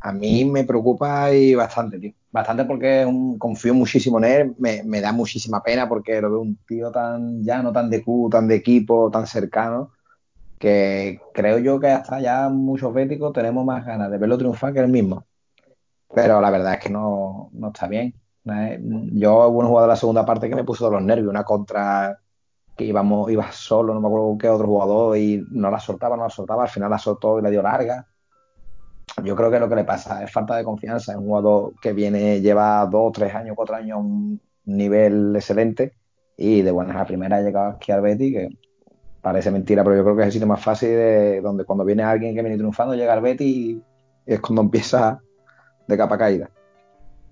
A 0.00 0.12
mí 0.12 0.44
me 0.44 0.64
preocupa 0.64 1.32
y 1.32 1.54
bastante, 1.54 1.98
tío. 1.98 2.12
Bastante 2.36 2.66
porque 2.66 3.06
confío 3.38 3.72
muchísimo 3.72 4.18
en 4.18 4.24
él. 4.24 4.54
Me, 4.58 5.00
da 5.00 5.10
muchísima 5.10 5.62
pena 5.62 5.88
porque 5.88 6.20
lo 6.20 6.28
veo 6.28 6.40
un 6.42 6.58
tío 6.66 6.90
tan 6.90 7.42
llano, 7.42 7.72
tan 7.72 7.88
de 7.88 8.04
Q, 8.04 8.28
tan 8.30 8.46
de 8.46 8.56
equipo, 8.56 9.10
tan 9.10 9.26
cercano, 9.26 9.92
que 10.58 11.18
creo 11.32 11.56
yo 11.56 11.80
que 11.80 11.86
hasta 11.88 12.20
ya 12.20 12.50
muchos 12.50 12.92
béticos 12.92 13.32
tenemos 13.32 13.64
más 13.64 13.86
ganas 13.86 14.10
de 14.10 14.18
verlo 14.18 14.36
triunfar 14.36 14.74
que 14.74 14.80
el 14.80 14.88
mismo. 14.88 15.24
Pero 16.14 16.38
la 16.42 16.50
verdad 16.50 16.74
es 16.74 16.80
que 16.80 16.90
no, 16.90 17.48
no 17.54 17.68
está 17.68 17.88
bien. 17.88 18.12
Yo 19.14 19.48
hubo 19.48 19.60
un 19.60 19.68
jugador 19.68 19.88
de 19.88 19.94
la 19.94 19.96
segunda 19.96 20.26
parte 20.26 20.50
que 20.50 20.56
me 20.56 20.64
puso 20.64 20.90
los 20.90 21.02
nervios, 21.02 21.30
una 21.30 21.42
contra 21.42 22.20
que 22.76 22.84
íbamos, 22.84 23.30
iba 23.30 23.50
solo, 23.50 23.94
no 23.94 24.00
me 24.02 24.08
acuerdo 24.08 24.36
qué 24.38 24.50
otro 24.50 24.66
jugador, 24.66 25.16
y 25.16 25.42
no 25.52 25.70
la 25.70 25.80
soltaba, 25.80 26.18
no 26.18 26.24
la 26.24 26.28
soltaba, 26.30 26.64
al 26.64 26.68
final 26.68 26.90
la 26.90 26.98
soltó 26.98 27.38
y 27.38 27.42
la 27.42 27.48
dio 27.48 27.62
larga. 27.62 28.06
Yo 29.24 29.34
creo 29.34 29.50
que 29.50 29.58
lo 29.58 29.68
que 29.68 29.76
le 29.76 29.84
pasa 29.84 30.22
es 30.22 30.30
falta 30.30 30.56
de 30.56 30.64
confianza. 30.64 31.12
Es 31.12 31.18
un 31.18 31.26
jugador 31.26 31.74
que 31.80 31.92
viene, 31.92 32.40
lleva 32.40 32.86
dos, 32.86 33.12
tres 33.12 33.34
años, 33.34 33.56
cuatro 33.56 33.76
años 33.76 33.96
a 33.96 34.00
un 34.00 34.40
nivel 34.66 35.34
excelente 35.34 35.94
y 36.36 36.62
de 36.62 36.70
buenas 36.70 36.96
a 36.96 37.06
primera 37.06 37.36
ha 37.36 37.40
llegado 37.40 37.70
aquí 37.70 37.92
al 37.92 38.02
Betty, 38.02 38.32
que 38.32 38.48
parece 39.22 39.50
mentira, 39.50 39.82
pero 39.82 39.96
yo 39.96 40.04
creo 40.04 40.16
que 40.16 40.22
es 40.22 40.26
el 40.26 40.32
sitio 40.32 40.46
más 40.46 40.62
fácil 40.62 40.90
de 40.90 41.40
donde 41.40 41.64
cuando 41.64 41.84
viene 41.84 42.02
alguien 42.02 42.34
que 42.34 42.42
viene 42.42 42.58
triunfando 42.58 42.94
llega 42.94 43.14
al 43.14 43.22
Betty 43.22 43.44
y 43.44 43.82
es 44.26 44.40
cuando 44.40 44.62
empieza 44.62 45.20
de 45.86 45.96
capa 45.96 46.18
caída 46.18 46.50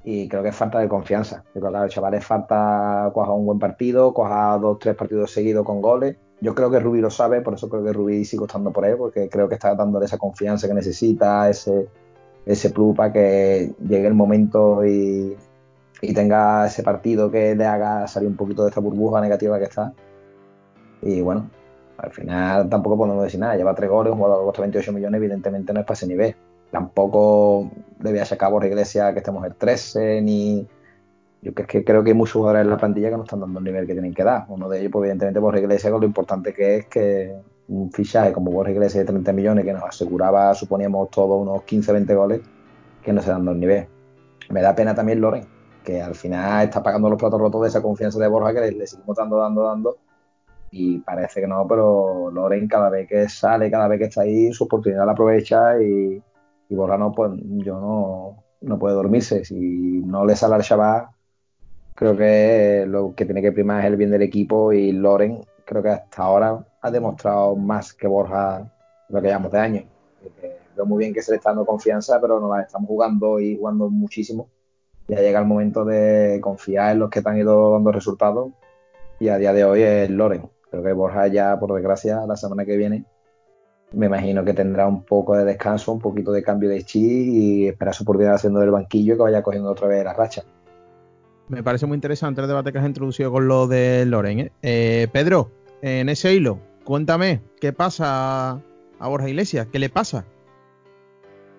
y 0.04 0.28
creo 0.28 0.42
que 0.42 0.50
es 0.50 0.56
falta 0.56 0.78
de 0.78 0.88
confianza. 0.88 1.44
Yo 1.54 1.62
creo 1.62 1.88
chavales 1.88 2.24
falta 2.24 3.10
coja 3.14 3.32
un 3.32 3.46
buen 3.46 3.58
partido, 3.58 4.12
coja 4.12 4.58
dos, 4.58 4.78
tres 4.78 4.94
partidos 4.94 5.30
seguidos 5.30 5.64
con 5.64 5.80
goles. 5.80 6.16
Yo 6.40 6.54
creo 6.54 6.70
que 6.70 6.80
Rubí 6.80 7.00
lo 7.00 7.10
sabe, 7.10 7.40
por 7.40 7.54
eso 7.54 7.68
creo 7.68 7.84
que 7.84 7.92
Rubí 7.92 8.24
sigue 8.24 8.44
estando 8.44 8.72
por 8.72 8.84
él, 8.84 8.96
porque 8.96 9.28
creo 9.28 9.48
que 9.48 9.54
está 9.54 9.74
dándole 9.74 10.06
esa 10.06 10.18
confianza 10.18 10.68
que 10.68 10.74
necesita, 10.74 11.48
ese, 11.48 11.88
ese 12.44 12.70
plus 12.70 12.96
para 12.96 13.12
que 13.12 13.72
llegue 13.80 14.06
el 14.06 14.14
momento 14.14 14.84
y, 14.84 15.36
y 16.02 16.14
tenga 16.14 16.66
ese 16.66 16.82
partido 16.82 17.30
que 17.30 17.54
le 17.54 17.64
haga 17.64 18.06
salir 18.08 18.28
un 18.28 18.36
poquito 18.36 18.62
de 18.64 18.68
esta 18.68 18.80
burbuja 18.80 19.20
negativa 19.20 19.58
que 19.58 19.64
está. 19.64 19.92
Y 21.02 21.20
bueno, 21.20 21.50
al 21.98 22.12
final 22.12 22.68
tampoco 22.68 22.98
podemos 22.98 23.22
decir 23.24 23.40
nada, 23.40 23.56
lleva 23.56 23.74
tres 23.74 23.90
goles, 23.90 24.12
un 24.12 24.18
jugador 24.18 24.44
cuesta 24.44 24.62
28 24.62 24.92
millones, 24.92 25.18
evidentemente 25.18 25.72
no 25.72 25.80
es 25.80 25.86
para 25.86 25.94
ese 25.94 26.06
nivel 26.06 26.36
tampoco 26.74 27.70
debía 28.00 28.24
sacar 28.24 28.50
por 28.50 28.64
Iglesia 28.64 29.12
que 29.12 29.20
estemos 29.20 29.46
el 29.46 29.54
13, 29.54 30.20
ni. 30.22 30.66
Yo 31.44 31.52
es 31.54 31.66
que 31.66 31.84
creo 31.84 32.02
que 32.02 32.12
hay 32.12 32.16
muchos 32.16 32.32
jugadores 32.32 32.62
en 32.62 32.70
la 32.70 32.78
plantilla 32.78 33.10
que 33.10 33.16
no 33.18 33.24
están 33.24 33.40
dando 33.40 33.58
el 33.58 33.64
nivel 33.66 33.86
que 33.86 33.92
tienen 33.92 34.14
que 34.14 34.24
dar. 34.24 34.46
Uno 34.48 34.66
de 34.66 34.80
ellos, 34.80 34.90
pues, 34.90 35.02
evidentemente, 35.02 35.40
por 35.40 35.54
Iglesia, 35.58 35.90
con 35.90 36.00
lo 36.00 36.06
importante 36.06 36.54
que 36.54 36.76
es 36.76 36.86
que 36.86 37.34
un 37.68 37.92
fichaje 37.92 38.32
como 38.32 38.50
Borja 38.50 38.72
Iglesias 38.72 39.04
de 39.04 39.12
30 39.12 39.32
millones 39.34 39.64
que 39.66 39.74
nos 39.74 39.82
aseguraba, 39.82 40.54
suponíamos 40.54 41.10
todos 41.10 41.42
unos 41.42 41.60
15-20 41.64 42.16
goles, 42.16 42.40
que 43.02 43.12
no 43.12 43.20
se 43.20 43.30
dando 43.30 43.52
el 43.52 43.60
nivel. 43.60 43.86
Me 44.48 44.62
da 44.62 44.74
pena 44.74 44.94
también 44.94 45.20
Loren, 45.20 45.44
que 45.84 46.00
al 46.00 46.14
final 46.14 46.64
está 46.64 46.82
pagando 46.82 47.10
los 47.10 47.18
platos 47.18 47.38
rotos 47.38 47.60
de 47.60 47.68
esa 47.68 47.82
confianza 47.82 48.18
de 48.18 48.28
Borja 48.28 48.54
que 48.54 48.72
le, 48.72 48.86
seguimos 48.86 49.14
dando, 49.14 49.36
dando, 49.36 49.64
dando. 49.64 49.96
Y 50.70 51.00
parece 51.00 51.42
que 51.42 51.46
no, 51.46 51.66
pero 51.68 52.30
Loren 52.30 52.66
cada 52.68 52.88
vez 52.88 53.06
que 53.06 53.28
sale, 53.28 53.70
cada 53.70 53.86
vez 53.86 53.98
que 53.98 54.06
está 54.06 54.22
ahí, 54.22 54.50
su 54.50 54.64
oportunidad 54.64 55.04
la 55.04 55.12
aprovecha 55.12 55.78
y, 55.78 56.22
Borja 56.70 56.98
pues 57.12 57.32
yo 57.58 57.78
no, 57.78 58.42
no 58.62 58.78
puede 58.78 58.94
dormirse. 58.94 59.44
Si 59.44 59.54
no 59.54 60.24
le 60.24 60.36
sale 60.36 60.54
al 60.54 60.62
Shabbat, 60.62 61.13
creo 61.94 62.16
que 62.16 62.84
lo 62.86 63.14
que 63.14 63.24
tiene 63.24 63.42
que 63.42 63.52
primar 63.52 63.80
es 63.80 63.86
el 63.86 63.96
bien 63.96 64.10
del 64.10 64.22
equipo 64.22 64.72
y 64.72 64.92
Loren 64.92 65.40
creo 65.64 65.82
que 65.82 65.90
hasta 65.90 66.22
ahora 66.22 66.64
ha 66.80 66.90
demostrado 66.90 67.56
más 67.56 67.92
que 67.92 68.06
Borja 68.06 68.70
lo 69.08 69.20
que 69.20 69.28
llevamos 69.28 69.52
de 69.52 69.58
años. 69.58 69.84
Veo 70.76 70.86
muy 70.86 70.98
bien 70.98 71.14
que 71.14 71.22
se 71.22 71.30
le 71.32 71.36
está 71.36 71.50
dando 71.50 71.64
confianza, 71.64 72.20
pero 72.20 72.40
no 72.40 72.54
la 72.54 72.62
estamos 72.62 72.88
jugando 72.88 73.38
y 73.38 73.56
jugando 73.56 73.88
muchísimo. 73.88 74.48
Ya 75.06 75.20
llega 75.20 75.38
el 75.38 75.46
momento 75.46 75.84
de 75.84 76.40
confiar 76.42 76.92
en 76.92 76.98
los 76.98 77.10
que 77.10 77.22
te 77.22 77.28
han 77.28 77.38
ido 77.38 77.72
dando 77.72 77.92
resultados 77.92 78.52
y 79.20 79.28
a 79.28 79.38
día 79.38 79.52
de 79.52 79.64
hoy 79.64 79.82
es 79.82 80.10
Loren. 80.10 80.50
Creo 80.70 80.82
que 80.82 80.92
Borja 80.92 81.28
ya, 81.28 81.58
por 81.58 81.72
desgracia, 81.72 82.26
la 82.26 82.36
semana 82.36 82.64
que 82.64 82.76
viene 82.76 83.04
me 83.92 84.06
imagino 84.06 84.44
que 84.44 84.54
tendrá 84.54 84.88
un 84.88 85.04
poco 85.04 85.36
de 85.36 85.44
descanso, 85.44 85.92
un 85.92 86.00
poquito 86.00 86.32
de 86.32 86.42
cambio 86.42 86.68
de 86.68 86.82
chi 86.82 87.62
y 87.62 87.68
esperar 87.68 87.94
su 87.94 88.02
oportunidad 88.02 88.34
haciendo 88.34 88.58
del 88.60 88.72
banquillo 88.72 89.16
que 89.16 89.22
vaya 89.22 89.42
cogiendo 89.42 89.70
otra 89.70 89.86
vez 89.86 90.04
la 90.04 90.12
racha. 90.12 90.42
Me 91.48 91.62
parece 91.62 91.86
muy 91.86 91.96
interesante 91.96 92.40
el 92.40 92.48
debate 92.48 92.72
que 92.72 92.78
has 92.78 92.86
introducido 92.86 93.30
con 93.30 93.46
lo 93.46 93.66
de 93.66 94.06
Loren. 94.06 94.40
¿eh? 94.40 94.52
Eh, 94.62 95.08
Pedro, 95.12 95.50
en 95.82 96.08
ese 96.08 96.34
hilo, 96.34 96.58
cuéntame, 96.84 97.42
¿qué 97.60 97.72
pasa 97.72 98.62
a 98.98 99.08
Borja 99.08 99.28
Iglesias? 99.28 99.68
¿Qué 99.70 99.78
le 99.78 99.90
pasa? 99.90 100.24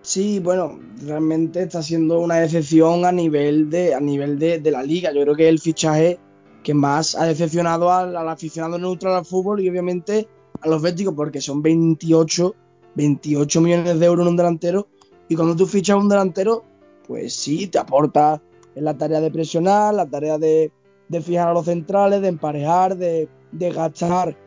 Sí, 0.01 0.39
bueno, 0.39 0.79
realmente 1.03 1.63
está 1.63 1.83
siendo 1.83 2.19
una 2.19 2.35
decepción 2.35 3.05
a 3.05 3.11
nivel 3.11 3.69
de, 3.69 3.93
a 3.93 3.99
nivel 3.99 4.39
de, 4.39 4.59
de 4.59 4.71
la 4.71 4.81
liga. 4.81 5.11
Yo 5.11 5.21
creo 5.21 5.35
que 5.35 5.43
es 5.43 5.49
el 5.49 5.59
fichaje 5.59 6.19
que 6.63 6.73
más 6.73 7.15
ha 7.15 7.25
decepcionado 7.25 7.91
al, 7.91 8.15
al, 8.15 8.29
aficionado 8.29 8.79
neutral 8.79 9.13
al 9.13 9.25
fútbol 9.25 9.61
y 9.61 9.69
obviamente 9.69 10.27
a 10.61 10.67
los 10.67 10.81
béticos, 10.81 11.13
porque 11.13 11.41
son 11.41 11.61
28, 11.61 12.55
28 12.95 13.61
millones 13.61 13.99
de 13.99 14.05
euros 14.05 14.25
en 14.25 14.29
un 14.29 14.37
delantero. 14.37 14.87
Y 15.27 15.35
cuando 15.35 15.55
tú 15.55 15.67
fichas 15.67 15.97
un 15.97 16.09
delantero, 16.09 16.63
pues 17.07 17.35
sí, 17.35 17.67
te 17.67 17.77
aporta 17.77 18.41
en 18.75 18.83
la 18.83 18.97
tarea 18.97 19.21
de 19.21 19.31
presionar, 19.31 19.93
la 19.93 20.05
tarea 20.05 20.37
de, 20.37 20.71
de 21.09 21.21
fijar 21.21 21.47
a 21.47 21.53
los 21.53 21.65
centrales, 21.65 22.21
de 22.21 22.27
emparejar, 22.27 22.97
de, 22.97 23.29
de, 23.51 23.71
gastar 23.71 24.37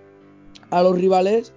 a 0.71 0.83
los 0.83 0.97
rivales, 0.97 1.53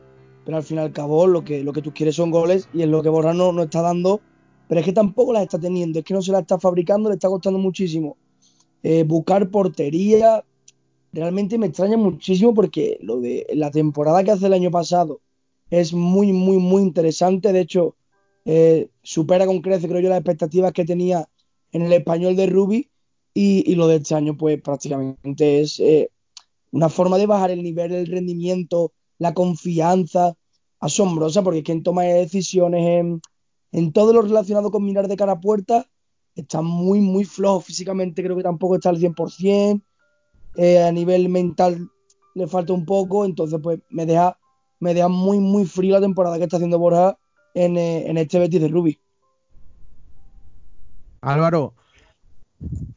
pero 0.45 0.57
al 0.57 0.63
fin 0.63 0.77
y 0.77 0.81
al 0.81 0.93
cabo 0.93 1.27
lo 1.27 1.43
que, 1.43 1.63
lo 1.63 1.73
que 1.73 1.81
tú 1.81 1.93
quieres 1.93 2.15
son 2.15 2.31
goles 2.31 2.69
y 2.73 2.81
es 2.81 2.88
lo 2.88 3.03
que 3.03 3.10
Borja 3.10 3.34
no, 3.34 3.51
no 3.51 3.63
está 3.63 3.81
dando, 3.81 4.21
pero 4.67 4.79
es 4.79 4.86
que 4.86 4.93
tampoco 4.93 5.34
las 5.34 5.43
está 5.43 5.60
teniendo, 5.60 5.99
es 5.99 6.05
que 6.05 6.13
no 6.13 6.21
se 6.21 6.31
las 6.31 6.41
está 6.41 6.57
fabricando, 6.57 7.10
le 7.10 7.15
está 7.15 7.27
costando 7.27 7.60
muchísimo. 7.60 8.17
Eh, 8.84 9.03
buscar 9.03 9.49
portería, 9.49 10.43
realmente 11.12 11.57
me 11.57 11.67
extraña 11.67 11.97
muchísimo 11.97 12.53
porque 12.53 12.97
lo 13.01 13.19
de 13.19 13.45
la 13.53 13.69
temporada 13.69 14.23
que 14.23 14.31
hace 14.31 14.47
el 14.47 14.53
año 14.53 14.71
pasado 14.71 15.19
es 15.69 15.93
muy, 15.93 16.34
muy, 16.34 16.57
muy 16.57 16.81
interesante, 16.81 17.51
de 17.53 17.60
hecho 17.60 17.95
eh, 18.45 18.89
supera 19.03 19.45
con 19.45 19.62
crece, 19.62 19.88
creo 19.88 20.01
yo, 20.01 20.10
las 20.10 20.19
expectativas 20.19 20.71
que 20.71 20.86
tenía 20.86 21.27
en 21.71 21.84
el 21.84 21.93
español 21.93 22.36
de 22.36 22.47
Ruby 22.47 22.89
y, 23.34 23.75
lo 23.75 23.88
de 23.88 23.97
este 23.97 24.15
año 24.15 24.36
pues 24.38 24.62
prácticamente 24.62 25.62
es 25.62 25.79
eh, 25.79 26.10
una 26.71 26.89
forma 26.89 27.17
de 27.17 27.25
bajar 27.25 27.51
el 27.51 27.63
nivel, 27.63 27.93
el 27.93 28.07
rendimiento, 28.07 28.93
la 29.17 29.34
confianza 29.34 30.36
asombrosa 30.79 31.43
porque 31.43 31.63
quien 31.63 31.84
toma 31.84 32.03
decisiones 32.03 32.99
en, 32.99 33.21
en, 33.71 33.93
todo 33.93 34.13
lo 34.13 34.21
relacionado 34.21 34.71
con 34.71 34.84
mirar 34.84 35.07
de 35.07 35.15
cara 35.15 35.34
a 35.34 35.39
puerta 35.39 35.88
está 36.36 36.62
muy 36.62 37.01
muy 37.01 37.23
flojo 37.23 37.62
físicamente 37.62 38.23
creo 38.23 38.36
que 38.36 38.43
tampoco 38.43 38.75
está 38.75 38.89
al 38.89 38.99
100% 38.99 39.81
eh, 40.55 40.84
a 40.84 40.91
nivel 40.91 41.29
mental 41.29 41.89
le 42.34 42.47
falta 42.47 42.73
un 42.73 42.86
poco 42.86 43.25
entonces 43.25 43.60
pues 43.62 43.79
me 43.89 44.05
deja 44.05 44.38
me 44.79 44.93
deja 44.93 45.07
muy 45.07 45.39
muy 45.39 45.65
frío 45.65 45.93
la 45.95 46.01
temporada 46.01 46.38
que 46.38 46.45
está 46.45 46.57
haciendo 46.57 46.79
Borja 46.79 47.17
en, 47.53 47.77
eh, 47.77 48.10
en 48.10 48.17
este 48.17 48.39
Betis 48.39 48.62
de 48.62 48.67
Ruby 48.69 48.99
Álvaro, 51.21 51.75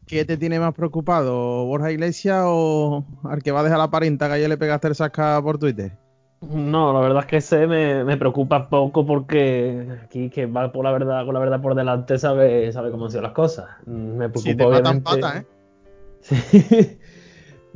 ¿qué 0.07 0.25
te 0.25 0.39
tiene 0.39 0.59
más 0.59 0.73
preocupado? 0.73 1.67
¿Borja 1.67 1.93
Iglesias 1.93 2.45
o 2.47 3.05
al 3.25 3.43
que 3.43 3.53
va 3.53 3.61
a 3.61 3.65
dejar 3.65 3.79
la 3.79 3.91
parenta 3.91 4.29
que 4.29 4.35
ayer 4.35 4.49
le 4.49 4.57
pegaste 4.57 4.89
el 4.89 4.95
saca 4.95 5.41
por 5.43 5.59
Twitter? 5.59 5.93
No, 6.41 6.93
la 6.93 7.01
verdad 7.01 7.21
es 7.21 7.27
que 7.27 7.37
ese 7.37 7.67
me, 7.67 8.05
me, 8.05 8.17
preocupa 8.17 8.69
poco 8.69 9.07
porque 9.07 9.89
aquí 10.05 10.31
que 10.31 10.47
va 10.47 10.73
por 10.73 10.85
la 10.85 10.93
verdad, 10.93 11.25
con 11.25 11.35
la 11.35 11.41
verdad 11.41 11.61
por 11.61 11.75
delante 11.75 12.19
sabe, 12.19 12.71
sabe 12.73 12.91
cómo 12.91 13.07
han 13.07 13.11
sido 13.11 13.23
las 13.23 13.33
cosas. 13.33 13.67
Me 13.87 14.29
preocupa 14.29 14.41
si 14.41 14.57
te 14.57 14.65
obviamente. 14.65 15.03
Pata, 15.03 15.39
¿eh? 15.39 15.47
Sí. 16.25 16.99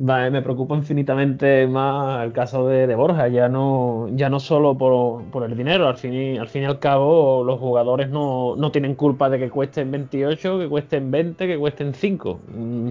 Vale, 0.01 0.31
me 0.31 0.43
preocupa 0.43 0.77
infinitamente 0.77 1.67
más 1.67 2.25
el 2.25 2.33
caso 2.33 2.69
de, 2.69 2.87
de, 2.87 2.95
Borja, 2.95 3.27
ya 3.27 3.49
no, 3.49 4.09
ya 4.13 4.31
no 4.31 4.39
solo 4.39 4.79
por, 4.79 5.25
por 5.25 5.43
el 5.43 5.57
dinero, 5.57 5.89
al 5.89 5.97
fin, 5.97 6.13
y, 6.15 6.39
al 6.39 6.47
fin 6.47 6.63
y 6.63 6.67
al 6.67 6.79
cabo 6.79 7.43
los 7.43 7.59
jugadores 7.59 8.09
no, 8.09 8.55
no, 8.55 8.71
tienen 8.71 8.95
culpa 8.95 9.29
de 9.29 9.41
que 9.41 9.51
cuesten 9.51 9.91
28, 9.91 10.61
que 10.61 10.69
cuesten 10.69 11.11
20, 11.11 11.49
que 11.49 11.59
cuesten 11.59 11.95
5. 11.95 12.41
Mm, 12.47 12.91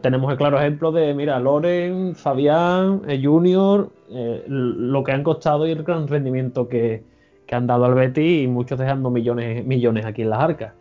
tenemos 0.00 0.32
el 0.32 0.36
claro 0.36 0.58
ejemplo 0.58 0.90
de, 0.90 1.14
mira, 1.14 1.38
Loren, 1.38 2.16
Fabián, 2.16 3.02
eh, 3.06 3.20
Junior, 3.22 3.90
eh, 4.10 4.42
lo 4.48 5.04
que 5.04 5.12
han 5.12 5.22
costado 5.22 5.68
y 5.68 5.70
el 5.70 5.84
gran 5.84 6.08
rendimiento 6.08 6.68
que, 6.68 7.04
que, 7.46 7.54
han 7.54 7.68
dado 7.68 7.84
al 7.84 7.94
Betis 7.94 8.42
y 8.42 8.48
muchos 8.48 8.80
dejando 8.80 9.10
millones, 9.10 9.64
millones 9.64 10.06
aquí 10.06 10.22
en 10.22 10.30
las 10.30 10.40
arcas. 10.40 10.72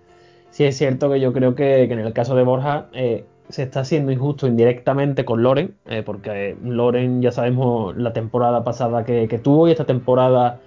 Sí 0.49 0.63
es 0.63 0.75
cierto 0.75 1.11
que 1.11 1.19
yo 1.19 1.31
creo 1.33 1.53
que, 1.53 1.85
que 1.87 1.93
en 1.93 1.99
el 1.99 2.13
caso 2.13 2.35
de 2.35 2.43
Borja 2.43 2.87
eh, 2.93 3.25
se 3.51 3.63
está 3.63 3.81
haciendo 3.81 4.11
injusto 4.11 4.47
indirectamente 4.47 5.25
con 5.25 5.43
Loren, 5.43 5.75
eh, 5.85 6.03
porque 6.03 6.57
Loren 6.63 7.21
ya 7.21 7.31
sabemos 7.31 7.95
la 7.97 8.13
temporada 8.13 8.63
pasada 8.63 9.05
que, 9.05 9.27
que 9.27 9.39
tuvo 9.39 9.67
y 9.67 9.71
esta 9.71 9.85
temporada 9.85 10.59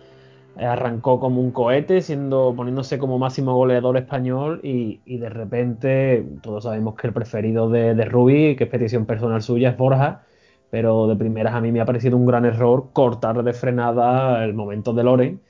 eh, 0.59 0.65
arrancó 0.65 1.19
como 1.21 1.41
un 1.41 1.51
cohete, 1.51 2.01
siendo 2.03 2.55
poniéndose 2.57 2.99
como 2.99 3.19
máximo 3.19 3.55
goleador 3.55 3.97
español 3.97 4.61
y, 4.63 5.01
y, 5.05 5.19
de 5.19 5.29
repente 5.29 6.25
todos 6.43 6.65
sabemos 6.65 6.95
que 6.97 7.09
el 7.09 7.13
preferido 7.13 7.69
de, 7.71 7.95
de 7.95 8.05
Rubi, 8.05 8.57
que 8.57 8.65
es 8.65 8.71
petición 8.71 9.07
personal 9.07 9.43
suya, 9.43 9.71
es 9.71 9.77
Borja, 9.77 10.23
pero 10.71 11.07
de 11.09 11.17
primeras 11.17 11.55
a 11.55 11.61
mí 11.61 11.73
me 11.73 11.81
ha 11.81 11.87
parecido 11.87 12.17
un 12.17 12.27
gran 12.27 12.45
error 12.45 12.91
cortar 12.93 13.43
de 13.43 13.53
frenada 13.53 14.45
el 14.45 14.55
momento 14.55 14.93
de 14.93 15.05
Loren 15.05 15.41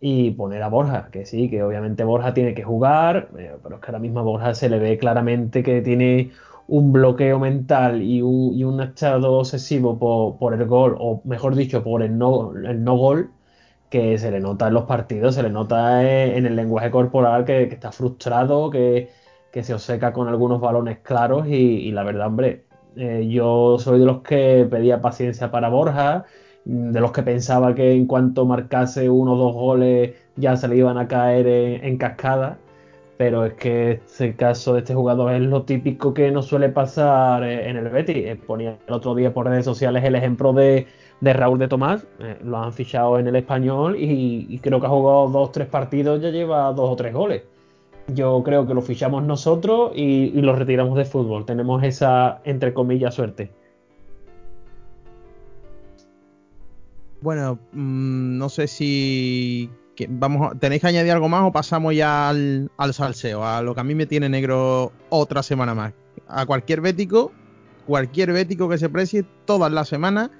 y 0.00 0.30
poner 0.32 0.62
a 0.62 0.68
Borja, 0.68 1.10
que 1.12 1.26
sí, 1.26 1.50
que 1.50 1.62
obviamente 1.62 2.04
Borja 2.04 2.32
tiene 2.34 2.54
que 2.54 2.62
jugar, 2.62 3.28
eh, 3.38 3.56
pero 3.62 3.76
es 3.76 3.80
que 3.82 3.86
ahora 3.88 3.98
mismo 3.98 4.24
Borja 4.24 4.54
se 4.54 4.68
le 4.70 4.78
ve 4.78 4.98
claramente 4.98 5.62
que 5.62 5.82
tiene 5.82 6.30
un 6.70 6.92
bloqueo 6.92 7.38
mental 7.40 8.00
y 8.02 8.22
un, 8.22 8.54
y 8.54 8.64
un 8.64 8.80
estado 8.80 9.32
obsesivo 9.34 9.98
por, 10.38 10.54
el 10.54 10.66
gol, 10.66 10.96
o 11.00 11.20
mejor 11.24 11.56
dicho, 11.56 11.82
por 11.82 12.02
el 12.02 12.16
no, 12.16 12.52
gol, 12.96 13.30
que 13.90 14.18
se 14.18 14.30
le 14.30 14.40
nota 14.40 14.68
en 14.68 14.74
los 14.74 14.84
partidos, 14.84 15.34
se 15.34 15.42
le 15.42 15.50
nota 15.50 16.02
en 16.04 16.46
el 16.46 16.56
lenguaje 16.56 16.90
corporal 16.90 17.44
que, 17.44 17.64
está 17.64 17.90
frustrado, 17.92 18.70
que, 18.70 19.10
que, 19.52 19.64
se 19.64 19.74
obseca 19.74 20.12
con 20.12 20.28
algunos 20.28 20.60
balones 20.60 20.98
claros 21.00 21.48
y, 21.48 21.52
y 21.52 21.92
la 21.92 22.04
verdad, 22.04 22.28
hombre, 22.28 22.66
eh, 22.96 23.26
yo 23.28 23.78
soy 23.80 23.98
de 23.98 24.06
los 24.06 24.22
que 24.22 24.66
pedía 24.70 25.00
paciencia 25.00 25.50
para 25.50 25.68
Borja, 25.68 26.24
de 26.64 27.00
los 27.00 27.12
que 27.12 27.22
pensaba 27.24 27.74
que 27.74 27.92
en 27.92 28.06
cuanto 28.06 28.46
marcase 28.46 29.10
uno 29.10 29.32
o 29.32 29.36
dos 29.36 29.54
goles 29.54 30.14
ya 30.36 30.56
se 30.56 30.68
le 30.68 30.76
iban 30.76 30.98
a 30.98 31.08
caer 31.08 31.46
en, 31.48 31.84
en 31.84 31.98
cascada 31.98 32.58
pero 33.20 33.44
es 33.44 33.52
que 33.52 33.90
este 33.90 34.34
caso 34.34 34.72
de 34.72 34.78
este 34.78 34.94
jugador 34.94 35.34
es 35.34 35.42
lo 35.42 35.64
típico 35.64 36.14
que 36.14 36.30
nos 36.30 36.46
suele 36.46 36.70
pasar 36.70 37.44
eh, 37.44 37.68
en 37.68 37.76
el 37.76 37.90
Betis. 37.90 38.34
Ponía 38.46 38.78
el 38.86 38.94
otro 38.94 39.14
día 39.14 39.34
por 39.34 39.44
redes 39.44 39.66
sociales 39.66 40.02
el 40.04 40.14
ejemplo 40.14 40.54
de, 40.54 40.86
de 41.20 41.32
Raúl 41.34 41.58
de 41.58 41.68
Tomás, 41.68 42.06
eh, 42.18 42.38
lo 42.42 42.56
han 42.56 42.72
fichado 42.72 43.18
en 43.18 43.26
el 43.26 43.36
español 43.36 43.94
y, 43.98 44.58
creo 44.60 44.80
que 44.80 44.86
ha 44.86 44.88
jugado 44.88 45.28
dos 45.28 45.52
tres 45.52 45.68
partidos, 45.68 46.22
ya 46.22 46.30
lleva 46.30 46.72
dos 46.72 46.88
o 46.88 46.96
tres 46.96 47.12
goles. 47.12 47.42
Yo 48.08 48.42
creo 48.42 48.66
que 48.66 48.72
lo 48.72 48.80
fichamos 48.80 49.22
nosotros 49.22 49.92
y, 49.94 50.30
lo 50.40 50.56
retiramos 50.56 50.96
de 50.96 51.04
fútbol. 51.04 51.44
Tenemos 51.44 51.82
esa, 51.84 52.40
entre 52.44 52.72
comillas, 52.72 53.16
suerte. 53.16 53.50
Bueno, 57.20 57.58
mmm, 57.72 58.38
no 58.38 58.48
sé 58.48 58.66
si 58.66 59.68
vamos, 60.08 60.58
¿tenéis 60.58 60.80
que 60.82 60.88
añadir 60.88 61.12
algo 61.12 61.28
más 61.28 61.44
o 61.44 61.52
pasamos 61.52 61.94
ya 61.94 62.28
al, 62.28 62.70
al, 62.76 62.94
salseo? 62.94 63.44
A 63.44 63.62
lo 63.62 63.74
que 63.74 63.80
a 63.80 63.84
mí 63.84 63.94
me 63.94 64.06
tiene 64.06 64.28
negro 64.28 64.92
otra 65.08 65.42
semana 65.42 65.74
más. 65.74 65.92
A 66.28 66.46
cualquier 66.46 66.80
bético, 66.80 67.32
cualquier 67.86 68.32
bético 68.32 68.68
que 68.68 68.78
se 68.78 68.88
precie, 68.88 69.24
todas 69.44 69.72
las 69.72 69.88
semanas, 69.88 70.30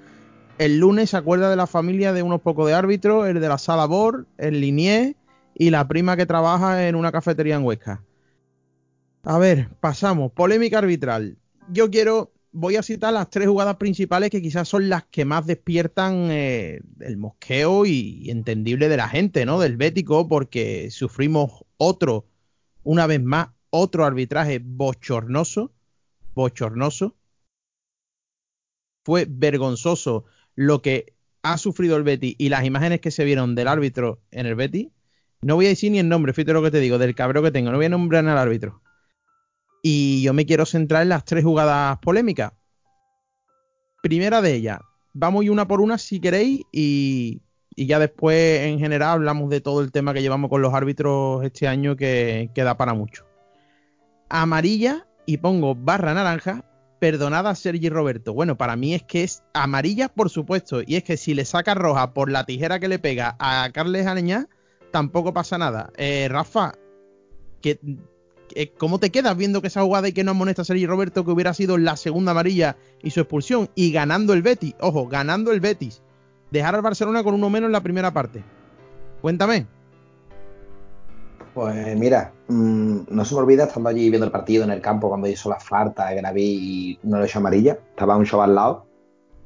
el 0.57 0.79
lunes 0.79 1.09
se 1.09 1.17
acuerda 1.17 1.49
de 1.49 1.55
la 1.55 1.67
familia 1.67 2.13
de 2.13 2.23
unos 2.23 2.41
pocos 2.41 2.67
de 2.67 2.73
árbitros, 2.73 3.27
el 3.27 3.39
de 3.39 3.49
la 3.49 3.57
sala 3.57 3.85
BOR, 3.85 4.27
el 4.37 4.61
Linier 4.61 5.15
y 5.55 5.69
la 5.69 5.87
prima 5.87 6.15
que 6.15 6.25
trabaja 6.25 6.87
en 6.87 6.95
una 6.95 7.11
cafetería 7.11 7.55
en 7.55 7.63
Huesca. 7.63 8.03
A 9.23 9.37
ver, 9.37 9.69
pasamos. 9.79 10.31
Polémica 10.31 10.79
arbitral. 10.79 11.37
Yo 11.69 11.89
quiero 11.89 12.31
voy 12.51 12.75
a 12.75 12.83
citar 12.83 13.13
las 13.13 13.29
tres 13.29 13.47
jugadas 13.47 13.77
principales 13.77 14.29
que 14.29 14.41
quizás 14.41 14.67
son 14.67 14.89
las 14.89 15.05
que 15.05 15.25
más 15.25 15.45
despiertan 15.45 16.29
eh, 16.31 16.81
el 16.99 17.17
mosqueo 17.17 17.85
y, 17.85 18.21
y, 18.23 18.31
entendible 18.31 18.89
de 18.89 18.97
la 18.97 19.07
gente, 19.07 19.45
¿no? 19.45 19.59
Del 19.59 19.77
Bético, 19.77 20.27
porque 20.27 20.89
sufrimos 20.91 21.65
otro, 21.77 22.25
una 22.83 23.07
vez 23.07 23.21
más, 23.21 23.49
otro 23.69 24.05
arbitraje 24.05 24.59
bochornoso, 24.63 25.71
bochornoso. 26.35 27.15
Fue 29.03 29.25
vergonzoso 29.27 30.25
lo 30.55 30.81
que 30.81 31.13
ha 31.43 31.57
sufrido 31.57 31.97
el 31.97 32.03
Betty 32.03 32.35
y 32.37 32.49
las 32.49 32.65
imágenes 32.65 33.01
que 33.01 33.09
se 33.11 33.25
vieron 33.25 33.55
del 33.55 33.67
árbitro 33.67 34.21
en 34.31 34.45
el 34.45 34.55
Betty. 34.55 34.91
No 35.41 35.55
voy 35.55 35.65
a 35.65 35.69
decir 35.69 35.91
ni 35.91 35.99
el 35.99 36.07
nombre, 36.07 36.33
fíjate 36.33 36.53
lo 36.53 36.61
que 36.61 36.69
te 36.69 36.79
digo, 36.79 36.99
del 36.99 37.15
cabrón 37.15 37.43
que 37.45 37.51
tengo, 37.51 37.71
no 37.71 37.77
voy 37.77 37.87
a 37.87 37.89
nombrar 37.89 38.27
al 38.27 38.37
árbitro 38.37 38.81
y 39.81 40.21
yo 40.21 40.33
me 40.33 40.45
quiero 40.45 40.65
centrar 40.65 41.03
en 41.03 41.09
las 41.09 41.25
tres 41.25 41.43
jugadas 41.43 41.97
polémicas. 41.99 42.53
Primera 44.01 44.41
de 44.41 44.53
ellas, 44.53 44.79
vamos 45.13 45.47
una 45.47 45.67
por 45.67 45.81
una 45.81 45.97
si 45.97 46.19
queréis 46.19 46.61
y, 46.71 47.41
y, 47.75 47.85
ya 47.85 47.99
después 47.99 48.61
en 48.61 48.79
general 48.79 49.09
hablamos 49.09 49.49
de 49.49 49.61
todo 49.61 49.81
el 49.81 49.91
tema 49.91 50.13
que 50.13 50.21
llevamos 50.21 50.49
con 50.49 50.61
los 50.61 50.73
árbitros 50.73 51.43
este 51.43 51.67
año 51.67 51.95
que, 51.95 52.49
que 52.53 52.63
da 52.63 52.77
para 52.77 52.93
mucho. 52.93 53.25
Amarilla 54.29 55.07
y 55.25 55.37
pongo 55.37 55.75
barra 55.75 56.13
naranja, 56.13 56.65
perdonada 56.99 57.51
a 57.51 57.55
Sergi 57.55 57.89
Roberto. 57.89 58.33
Bueno, 58.33 58.57
para 58.57 58.75
mí 58.75 58.93
es 58.93 59.03
que 59.03 59.23
es 59.23 59.43
amarilla 59.53 60.07
por 60.07 60.29
supuesto 60.29 60.81
y 60.85 60.95
es 60.95 61.03
que 61.03 61.17
si 61.17 61.33
le 61.33 61.45
saca 61.45 61.73
roja 61.73 62.13
por 62.13 62.31
la 62.31 62.45
tijera 62.45 62.79
que 62.79 62.87
le 62.87 62.99
pega 62.99 63.35
a 63.39 63.69
Carles 63.73 64.07
Aleñá, 64.07 64.47
tampoco 64.91 65.33
pasa 65.33 65.57
nada. 65.57 65.91
Eh, 65.97 66.27
Rafa, 66.29 66.73
que 67.61 67.79
¿cómo 68.77 68.99
te 68.99 69.09
quedas 69.09 69.35
viendo 69.37 69.61
que 69.61 69.67
esa 69.67 69.81
jugada 69.81 70.07
y 70.07 70.13
que 70.13 70.23
no 70.23 70.31
amonesta 70.31 70.61
a 70.61 70.65
Sergi 70.65 70.85
Roberto 70.85 71.25
que 71.25 71.31
hubiera 71.31 71.53
sido 71.53 71.77
la 71.77 71.97
segunda 71.97 72.31
amarilla 72.31 72.77
y 73.01 73.11
su 73.11 73.19
expulsión? 73.19 73.69
Y 73.75 73.91
ganando 73.91 74.33
el 74.33 74.41
Betis, 74.41 74.75
ojo, 74.79 75.07
ganando 75.07 75.51
el 75.51 75.59
Betis. 75.59 76.01
Dejar 76.51 76.75
al 76.75 76.81
Barcelona 76.81 77.23
con 77.23 77.33
uno 77.33 77.49
menos 77.49 77.67
en 77.67 77.71
la 77.71 77.81
primera 77.81 78.11
parte. 78.11 78.43
Cuéntame. 79.21 79.67
Pues 81.53 81.97
mira, 81.97 82.31
mmm, 82.47 82.99
no 83.09 83.25
se 83.25 83.35
me 83.35 83.41
olvida 83.41 83.65
estando 83.65 83.89
allí 83.89 84.09
viendo 84.09 84.25
el 84.25 84.31
partido 84.31 84.63
en 84.63 84.71
el 84.71 84.81
campo 84.81 85.09
cuando 85.09 85.27
hizo 85.27 85.49
la 85.49 85.59
falta, 85.59 86.13
que 86.13 86.21
la 86.21 86.31
vi 86.31 86.43
y 86.43 86.99
no 87.03 87.19
le 87.19 87.25
echó 87.25 87.39
amarilla. 87.39 87.77
Estaba 87.89 88.15
un 88.15 88.25
show 88.25 88.41
al 88.41 88.55
lado. 88.55 88.85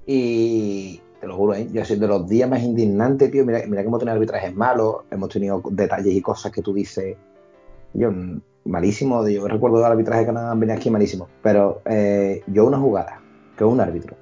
Y 0.05 1.01
te 1.19 1.27
lo 1.27 1.35
juro, 1.35 1.55
¿eh? 1.55 1.67
yo 1.71 1.83
soy 1.83 1.97
de 1.97 2.07
los 2.07 2.27
días 2.27 2.49
más 2.49 2.61
indignantes, 2.61 3.31
tío. 3.31 3.43
Mira, 3.43 3.63
mira 3.67 3.81
que 3.81 3.87
hemos 3.87 3.99
tenido 3.99 4.13
arbitrajes 4.13 4.55
malos, 4.55 4.97
hemos 5.09 5.29
tenido 5.29 5.63
detalles 5.71 6.13
y 6.13 6.21
cosas 6.21 6.51
que 6.51 6.61
tú 6.61 6.73
dices. 6.73 7.17
Yo, 7.95 8.11
malísimo. 8.65 9.27
Yo 9.27 9.47
recuerdo 9.47 9.79
el 9.79 9.85
arbitraje 9.85 10.25
que 10.25 10.31
han 10.31 10.59
venido 10.59 10.77
aquí 10.77 10.89
malísimo. 10.89 11.27
Pero 11.41 11.81
eh, 11.85 12.43
yo 12.47 12.65
una 12.65 12.77
jugada, 12.77 13.21
que 13.57 13.63
un 13.63 13.79
árbitro, 13.79 14.15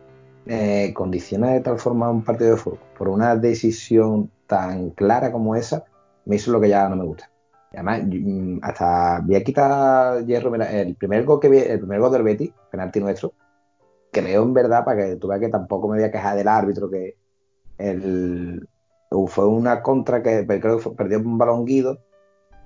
eh, 0.45 0.93
condiciona 0.93 1.51
de 1.51 1.61
tal 1.61 1.79
forma 1.79 2.09
un 2.09 2.23
partido 2.23 2.51
de 2.51 2.57
fútbol 2.57 2.79
por 2.97 3.09
una 3.09 3.35
decisión 3.35 4.29
tan 4.47 4.91
clara 4.91 5.31
como 5.31 5.55
esa, 5.55 5.85
me 6.25 6.35
hizo 6.35 6.51
lo 6.51 6.61
que 6.61 6.69
ya 6.69 6.87
no 6.89 6.95
me 6.95 7.05
gusta. 7.05 7.29
Además, 7.71 8.03
mm, 8.05 8.59
hasta 8.61 9.21
voy 9.21 9.35
a 9.35 9.39
el 9.39 10.95
primer 10.95 11.23
gol 11.25 11.39
que 11.39 11.49
vi, 11.49 11.57
el 11.57 11.79
primer 11.79 11.99
gol 11.99 12.11
del 12.11 12.23
Betis, 12.23 12.51
penalti 12.69 12.99
nuestro, 12.99 13.33
creo 14.11 14.43
en 14.43 14.53
verdad, 14.53 14.85
para 14.85 15.05
que 15.05 15.15
tú 15.15 15.27
veas 15.27 15.41
que 15.41 15.49
tampoco 15.49 15.87
me 15.87 15.97
voy 15.97 16.03
a 16.05 16.11
quejar 16.11 16.37
del 16.37 16.47
árbitro, 16.47 16.89
que 16.89 17.17
el, 17.77 18.67
fue 19.27 19.47
una 19.47 19.81
contra 19.81 20.21
que 20.21 20.45
creo 20.45 20.79
perdió 20.95 21.19
un 21.19 21.37
balón 21.37 21.65
Guido, 21.65 21.99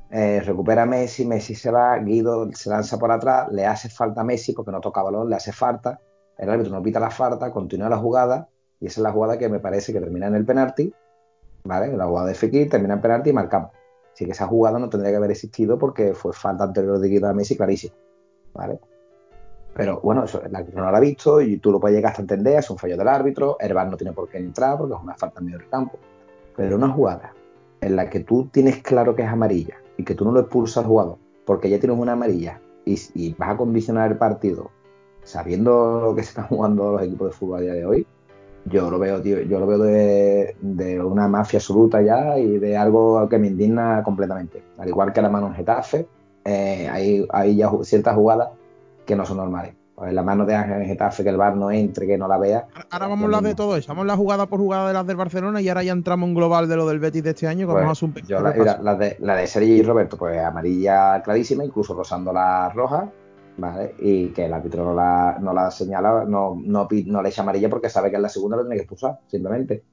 eh, 0.10 0.42
recupera 0.42 0.86
Messi, 0.86 1.26
Messi 1.26 1.54
se 1.54 1.70
va, 1.70 1.98
Guido 1.98 2.50
se 2.54 2.70
lanza 2.70 2.98
por 2.98 3.12
atrás, 3.12 3.50
le 3.52 3.66
hace 3.66 3.90
falta 3.90 4.22
a 4.22 4.24
Messi 4.24 4.54
porque 4.54 4.72
no 4.72 4.80
toca 4.80 5.04
balón, 5.04 5.30
le 5.30 5.36
hace 5.36 5.52
falta, 5.52 6.00
el 6.38 6.50
árbitro 6.50 6.74
no 6.74 6.82
pita 6.82 7.00
la 7.00 7.10
falta, 7.10 7.52
continúa 7.52 7.90
la 7.90 7.98
jugada 7.98 8.48
y 8.80 8.88
esa 8.88 9.02
es 9.02 9.04
la 9.04 9.12
jugada 9.12 9.38
que 9.38 9.50
me 9.50 9.60
parece 9.60 9.92
que 9.92 10.00
termina 10.00 10.28
en 10.28 10.36
el 10.36 10.46
penalti, 10.46 10.94
¿vale? 11.66 11.96
La 11.98 12.06
jugada 12.06 12.28
de 12.28 12.36
Fekir 12.36 12.70
termina 12.70 12.94
en 12.94 13.02
penalti 13.02 13.32
y 13.32 13.34
marcamos. 13.34 13.72
Así 14.14 14.26
que 14.26 14.32
esa 14.32 14.48
jugada 14.48 14.80
no 14.80 14.90
tendría 14.90 15.12
que 15.12 15.18
haber 15.18 15.32
existido 15.32 15.78
porque 15.78 16.14
fue 16.14 16.32
falta 16.34 16.64
anterior 16.64 17.00
de 17.00 17.10
Guido 17.10 17.28
a 17.28 17.34
Messi 17.34 17.58
clarísimo, 17.58 17.96
¿vale? 18.54 18.80
Pero 19.76 20.00
bueno, 20.02 20.24
eso, 20.24 20.42
el 20.42 20.56
árbitro 20.56 20.84
no 20.84 20.90
lo 20.90 20.98
ha 20.98 21.02
visto 21.02 21.42
y 21.42 21.58
tú 21.58 21.72
lo 21.72 21.80
puedes 21.80 21.96
llegar 21.96 22.12
hasta 22.12 22.22
entender, 22.22 22.58
es 22.58 22.70
un 22.70 22.78
fallo 22.78 22.98
del 22.98 23.08
árbitro, 23.08 23.58
el 23.60 23.74
no 23.74 23.98
tiene 23.98 24.14
por 24.14 24.30
qué 24.30 24.38
entrar 24.38 24.78
porque 24.78 24.96
es 24.96 25.02
una 25.02 25.16
falta 25.16 25.40
en 25.40 25.46
medio 25.46 25.60
del 25.60 25.70
campo. 25.70 26.00
Pero 26.56 26.78
una 26.78 26.90
jugada 26.90 27.34
en 27.82 27.96
la 27.96 28.10
que 28.10 28.22
tú 28.22 28.48
tienes 28.52 28.82
claro 28.82 29.14
que 29.14 29.22
es 29.22 29.28
amarilla 29.28 29.78
y 29.98 30.04
que 30.04 30.16
tú 30.16 30.26
no 30.26 30.32
lo 30.32 30.42
expulsas 30.42 30.78
al 30.78 30.86
jugador 30.86 31.18
porque 31.46 31.70
ya 31.70 31.80
tienes 31.80 31.98
una 31.98 32.14
amarilla 32.14 32.62
y, 32.86 33.34
vas 33.38 33.50
a 33.50 33.58
condicionar 33.58 34.12
el 34.12 34.18
partido 34.18 34.72
sabiendo 35.24 36.02
lo 36.02 36.16
que 36.16 36.24
se 36.24 36.30
están 36.30 36.48
jugando 36.48 36.94
los 36.94 37.02
equipos 37.02 37.28
de 37.28 37.34
fútbol 37.34 37.60
a 37.60 37.62
día 37.62 37.74
de 37.74 37.86
hoy, 37.86 38.08
yo 38.66 38.90
lo 38.90 39.00
veo, 39.00 39.22
tío, 39.22 39.42
yo 39.42 39.60
lo 39.60 39.68
veo 39.68 39.80
de, 39.80 40.56
una 41.04 41.28
mafia 41.28 41.58
absoluta 41.58 42.02
ya 42.02 42.38
y 42.38 42.58
de 42.58 42.78
algo 42.78 43.28
que 43.30 43.38
me 43.38 43.48
indigna 43.48 44.04
completamente. 44.04 44.64
Al 44.78 44.90
igual 44.90 45.14
que 45.14 45.22
la 45.22 45.30
mano 45.30 45.48
en 45.48 45.54
Getafe, 45.54 46.08
eh, 46.46 46.88
hay, 46.90 47.26
hay 47.30 47.56
ya 47.56 47.70
ciertas 47.82 48.16
jugadas 48.16 48.50
que 49.06 49.16
no 49.16 49.26
son 49.26 49.38
normales. 49.38 49.74
Pues 49.98 50.14
la 50.14 50.22
mano 50.22 50.46
de 50.46 50.54
Ángel 50.54 50.84
en 50.84 50.88
Getafe, 50.90 51.24
que 51.24 51.30
el 51.30 51.38
bar 51.38 51.56
no 51.56 51.72
entre, 51.72 52.06
que 52.06 52.20
no 52.20 52.28
la 52.28 52.38
vea. 52.38 52.68
Ahora 52.92 53.08
vamos 53.08 53.24
a 53.24 53.26
hablar 53.26 53.42
de 53.42 53.56
todo 53.56 53.76
eso. 53.76 53.88
Vamos 53.88 54.04
a 54.04 54.06
la 54.06 54.16
jugada 54.16 54.46
por 54.46 54.60
jugada 54.60 54.88
de 54.90 54.94
las 54.94 55.08
del 55.08 55.16
Barcelona 55.16 55.60
y 55.60 55.70
ahora 55.70 55.82
ya 55.82 55.92
entramos 55.92 56.30
en 56.30 56.36
global 56.36 56.70
de 56.70 56.76
lo 56.76 56.88
del 56.88 57.00
Betis 57.00 57.24
de 57.24 57.32
este 57.32 57.48
año. 57.48 57.66
Pues 57.66 57.82
vamos 57.82 58.04
a 58.04 58.06
un 58.06 58.14
yo 58.14 58.40
la, 58.40 58.78
la, 58.80 58.94
de, 58.94 59.18
la 59.20 59.36
de 59.36 59.48
Sergi 59.48 59.72
y 59.72 59.82
Roberto, 59.82 60.16
pues 60.16 60.40
amarilla 60.40 61.20
clarísima, 61.24 61.66
incluso 61.66 61.96
rozando 61.96 62.32
la 62.32 62.70
roja, 62.70 63.10
¿vale? 63.58 63.96
Y 63.98 64.28
que 64.28 64.46
el 64.46 64.54
árbitro 64.54 64.86
no 64.86 64.94
la, 64.94 65.40
no 65.42 65.52
la 65.52 65.72
señala, 65.72 66.26
no, 66.28 66.56
no, 66.64 66.88
no 67.08 67.22
le 67.24 67.30
echa 67.30 67.42
amarilla 67.42 67.68
porque 67.68 67.90
sabe 67.90 68.12
que 68.12 68.18
en 68.18 68.22
la 68.22 68.30
segunda 68.30 68.56
lo 68.56 68.62
tiene 68.66 68.76
que 68.76 68.84
expulsar, 68.84 69.18
simplemente. 69.26 69.84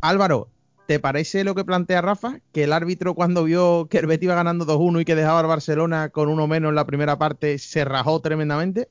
Álvaro, 0.00 0.48
¿te 0.88 0.98
parece 0.98 1.44
lo 1.44 1.54
que 1.54 1.64
plantea 1.64 2.02
Rafa? 2.02 2.40
Que 2.50 2.64
el 2.64 2.72
árbitro 2.72 3.14
cuando 3.14 3.44
vio 3.44 3.86
que 3.88 3.98
el 3.98 4.08
Betis 4.08 4.24
iba 4.24 4.34
ganando 4.34 4.66
2-1 4.66 5.02
y 5.02 5.04
que 5.04 5.14
dejaba 5.14 5.38
al 5.38 5.46
Barcelona 5.46 6.08
con 6.08 6.28
uno 6.28 6.48
menos 6.48 6.70
en 6.70 6.74
la 6.74 6.86
primera 6.86 7.18
parte, 7.18 7.58
se 7.58 7.84
rajó 7.84 8.18
tremendamente. 8.18 8.88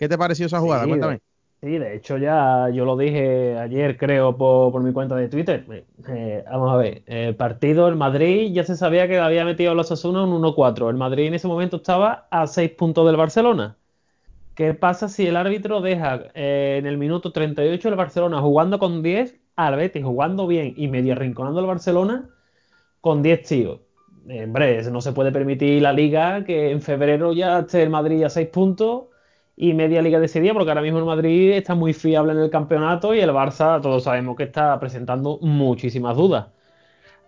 ¿Qué 0.00 0.08
te 0.08 0.16
pareció 0.16 0.46
esa 0.46 0.60
jugada? 0.60 0.86
Cuéntame. 0.86 1.20
Sí, 1.60 1.76
de 1.76 1.94
hecho 1.94 2.16
ya 2.16 2.70
yo 2.70 2.86
lo 2.86 2.96
dije 2.96 3.58
ayer, 3.58 3.98
creo, 3.98 4.34
por, 4.34 4.82
mi 4.82 4.94
cuenta 4.94 5.14
de 5.14 5.28
Twitter. 5.28 5.66
Eh, 6.08 6.42
vamos 6.50 6.72
a 6.72 6.76
ver, 6.76 7.02
el 7.04 7.36
partido, 7.36 7.86
el 7.86 7.96
Madrid 7.96 8.50
ya 8.50 8.64
se 8.64 8.78
sabía 8.78 9.06
que 9.08 9.18
había 9.18 9.44
metido 9.44 9.72
a 9.72 9.74
los 9.74 9.92
Asuna 9.92 10.24
un 10.24 10.42
1-4. 10.42 10.88
El 10.88 10.96
Madrid 10.96 11.26
en 11.26 11.34
ese 11.34 11.48
momento 11.48 11.76
estaba 11.76 12.28
a 12.30 12.46
6 12.46 12.70
puntos 12.70 13.06
del 13.06 13.16
Barcelona. 13.16 13.76
¿Qué 14.54 14.72
pasa 14.72 15.10
si 15.10 15.26
el 15.26 15.36
árbitro 15.36 15.82
deja 15.82 16.30
eh, 16.32 16.76
en 16.78 16.86
el 16.86 16.96
minuto 16.96 17.30
38 17.30 17.90
el 17.90 17.94
Barcelona 17.94 18.40
jugando 18.40 18.78
con 18.78 19.02
10 19.02 19.38
al 19.56 19.76
Betis 19.76 20.02
jugando 20.02 20.46
bien 20.46 20.72
y 20.78 20.88
medio 20.88 21.12
arrinconando 21.12 21.60
al 21.60 21.66
Barcelona 21.66 22.30
con 23.02 23.22
10 23.22 23.42
tíos. 23.42 23.80
Hombre, 24.30 24.82
no 24.90 25.02
se 25.02 25.12
puede 25.12 25.30
permitir 25.30 25.82
la 25.82 25.92
liga 25.92 26.42
que 26.44 26.70
en 26.70 26.80
febrero 26.80 27.34
ya 27.34 27.58
esté 27.58 27.82
el 27.82 27.90
Madrid 27.90 28.22
a 28.22 28.30
6 28.30 28.48
puntos 28.48 29.09
y 29.62 29.74
media 29.74 30.00
liga 30.00 30.18
de 30.18 30.24
ese 30.24 30.40
día, 30.40 30.54
porque 30.54 30.70
ahora 30.70 30.80
mismo 30.80 31.00
el 31.00 31.04
Madrid 31.04 31.52
está 31.52 31.74
muy 31.74 31.92
fiable 31.92 32.32
en 32.32 32.38
el 32.38 32.48
campeonato 32.48 33.14
y 33.14 33.20
el 33.20 33.28
Barça, 33.30 33.78
todos 33.82 34.04
sabemos 34.04 34.34
que 34.34 34.44
está 34.44 34.80
presentando 34.80 35.38
muchísimas 35.42 36.16
dudas. 36.16 36.46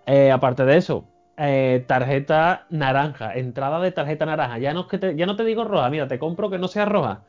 Eh, 0.06 0.30
aparte 0.32 0.64
de 0.64 0.78
eso, 0.78 1.04
eh, 1.36 1.84
tarjeta 1.86 2.66
naranja, 2.70 3.34
entrada 3.34 3.80
de 3.80 3.92
tarjeta 3.92 4.24
naranja. 4.24 4.58
Ya 4.58 4.72
no, 4.72 4.88
que 4.88 5.14
ya 5.14 5.26
no 5.26 5.36
te 5.36 5.44
digo 5.44 5.64
roja, 5.64 5.90
mira, 5.90 6.08
te 6.08 6.18
compro 6.18 6.48
que 6.48 6.58
no 6.58 6.68
sea 6.68 6.86
roja, 6.86 7.22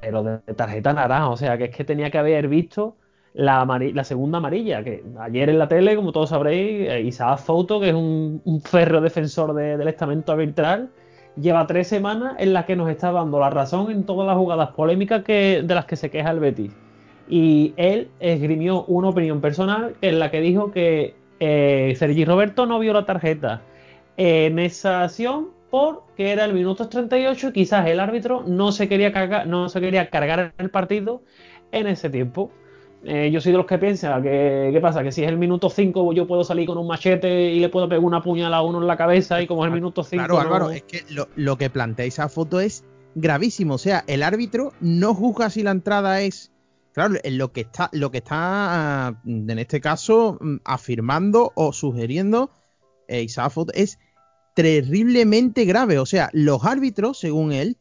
pero 0.00 0.24
de 0.24 0.54
tarjeta 0.54 0.92
naranja, 0.92 1.28
o 1.30 1.36
sea 1.36 1.56
que 1.56 1.66
es 1.66 1.76
que 1.76 1.84
tenía 1.84 2.10
que 2.10 2.18
haber 2.18 2.48
visto 2.48 2.96
la, 3.34 3.64
segunda 4.02 4.38
amarilla, 4.38 4.82
que 4.82 5.04
ayer 5.20 5.50
en 5.50 5.58
la 5.60 5.68
tele, 5.68 5.94
como 5.94 6.10
todos 6.10 6.30
sabréis, 6.30 6.88
eh, 6.90 7.00
Isaac 7.02 7.38
Fouto, 7.38 7.78
que 7.80 7.90
es 7.90 7.94
un, 7.94 8.42
un 8.44 8.60
ferro 8.60 9.00
defensor 9.00 9.54
del 9.54 9.86
estamento 9.86 10.32
arbitral, 10.32 10.90
lleva 11.36 11.66
tres 11.66 11.88
semanas 11.88 12.34
en 12.38 12.52
las 12.52 12.66
que 12.66 12.76
nos 12.76 12.90
está 12.90 13.12
dando 13.12 13.40
la 13.40 13.50
razón 13.50 13.90
en 13.90 14.04
todas 14.04 14.26
las 14.26 14.36
jugadas 14.36 14.70
polémicas 14.70 15.22
que, 15.24 15.62
de 15.64 15.74
las 15.74 15.86
que 15.86 15.96
se 15.96 16.10
queja 16.10 16.30
el 16.30 16.40
Betis. 16.40 16.72
Y 17.28 17.72
él 17.76 18.10
esgrimió 18.20 18.84
una 18.84 19.08
opinión 19.08 19.40
personal 19.40 19.94
en 20.00 20.18
la 20.18 20.30
que 20.30 20.40
dijo 20.40 20.72
que 20.72 21.14
eh, 21.40 21.94
Sergi 21.96 22.24
Roberto 22.24 22.66
no 22.66 22.78
vio 22.78 22.92
la 22.92 23.06
tarjeta 23.06 23.62
en 24.16 24.58
esa 24.58 25.04
acción 25.04 25.48
porque 25.70 26.32
era 26.32 26.44
el 26.44 26.52
minuto 26.52 26.88
38 26.88 27.48
y 27.48 27.52
quizás 27.52 27.86
el 27.86 27.98
árbitro 28.00 28.44
no 28.46 28.72
se 28.72 28.88
quería 28.88 29.12
cargar, 29.12 29.46
no 29.46 29.70
se 29.70 29.80
quería 29.80 30.10
cargar 30.10 30.52
el 30.58 30.70
partido 30.70 31.22
en 31.72 31.86
ese 31.86 32.10
tiempo. 32.10 32.52
Eh, 33.04 33.30
yo 33.32 33.40
soy 33.40 33.50
de 33.50 33.58
los 33.58 33.66
que 33.66 33.78
piensan 33.78 34.22
que, 34.22 34.70
¿qué 34.72 34.80
pasa? 34.80 35.02
Que 35.02 35.10
si 35.10 35.24
es 35.24 35.28
el 35.28 35.36
minuto 35.36 35.68
5 35.68 36.12
yo 36.12 36.26
puedo 36.26 36.44
salir 36.44 36.66
con 36.66 36.78
un 36.78 36.86
machete 36.86 37.50
y 37.50 37.58
le 37.58 37.68
puedo 37.68 37.88
pegar 37.88 38.04
una 38.04 38.22
puñalada 38.22 38.58
a 38.58 38.62
uno 38.62 38.80
en 38.80 38.86
la 38.86 38.96
cabeza 38.96 39.42
y 39.42 39.46
como 39.46 39.64
es 39.64 39.68
el 39.68 39.74
minuto 39.74 40.04
5... 40.04 40.24
Claro, 40.24 40.38
Álvaro, 40.38 40.70
es 40.70 40.84
que 40.84 41.02
lo, 41.08 41.58
que 41.58 41.68
plantea 41.68 42.06
esa 42.06 42.28
foto 42.28 42.60
es 42.60 42.84
gravísimo. 43.16 43.74
O 43.74 43.78
sea, 43.78 44.04
el 44.06 44.22
árbitro 44.22 44.72
no 44.80 45.14
juzga 45.14 45.50
si 45.50 45.62
la 45.62 45.72
entrada 45.72 46.20
es... 46.20 46.52
Claro, 46.92 47.14
lo 47.24 47.52
que 47.52 47.62
está, 47.62 47.88
lo 47.92 48.10
que 48.10 48.18
está 48.18 49.20
en 49.26 49.58
este 49.58 49.80
caso 49.80 50.38
mm, 50.40 50.56
afirmando 50.64 51.50
o 51.54 51.72
sugiriendo 51.72 52.50
eh, 53.08 53.22
esa 53.22 53.48
foto 53.50 53.72
es 53.74 53.98
terriblemente 54.54 55.64
grave. 55.64 55.98
O 55.98 56.06
sea, 56.06 56.30
los 56.32 56.64
árbitros, 56.64 57.18
según 57.18 57.52
él, 57.52 57.78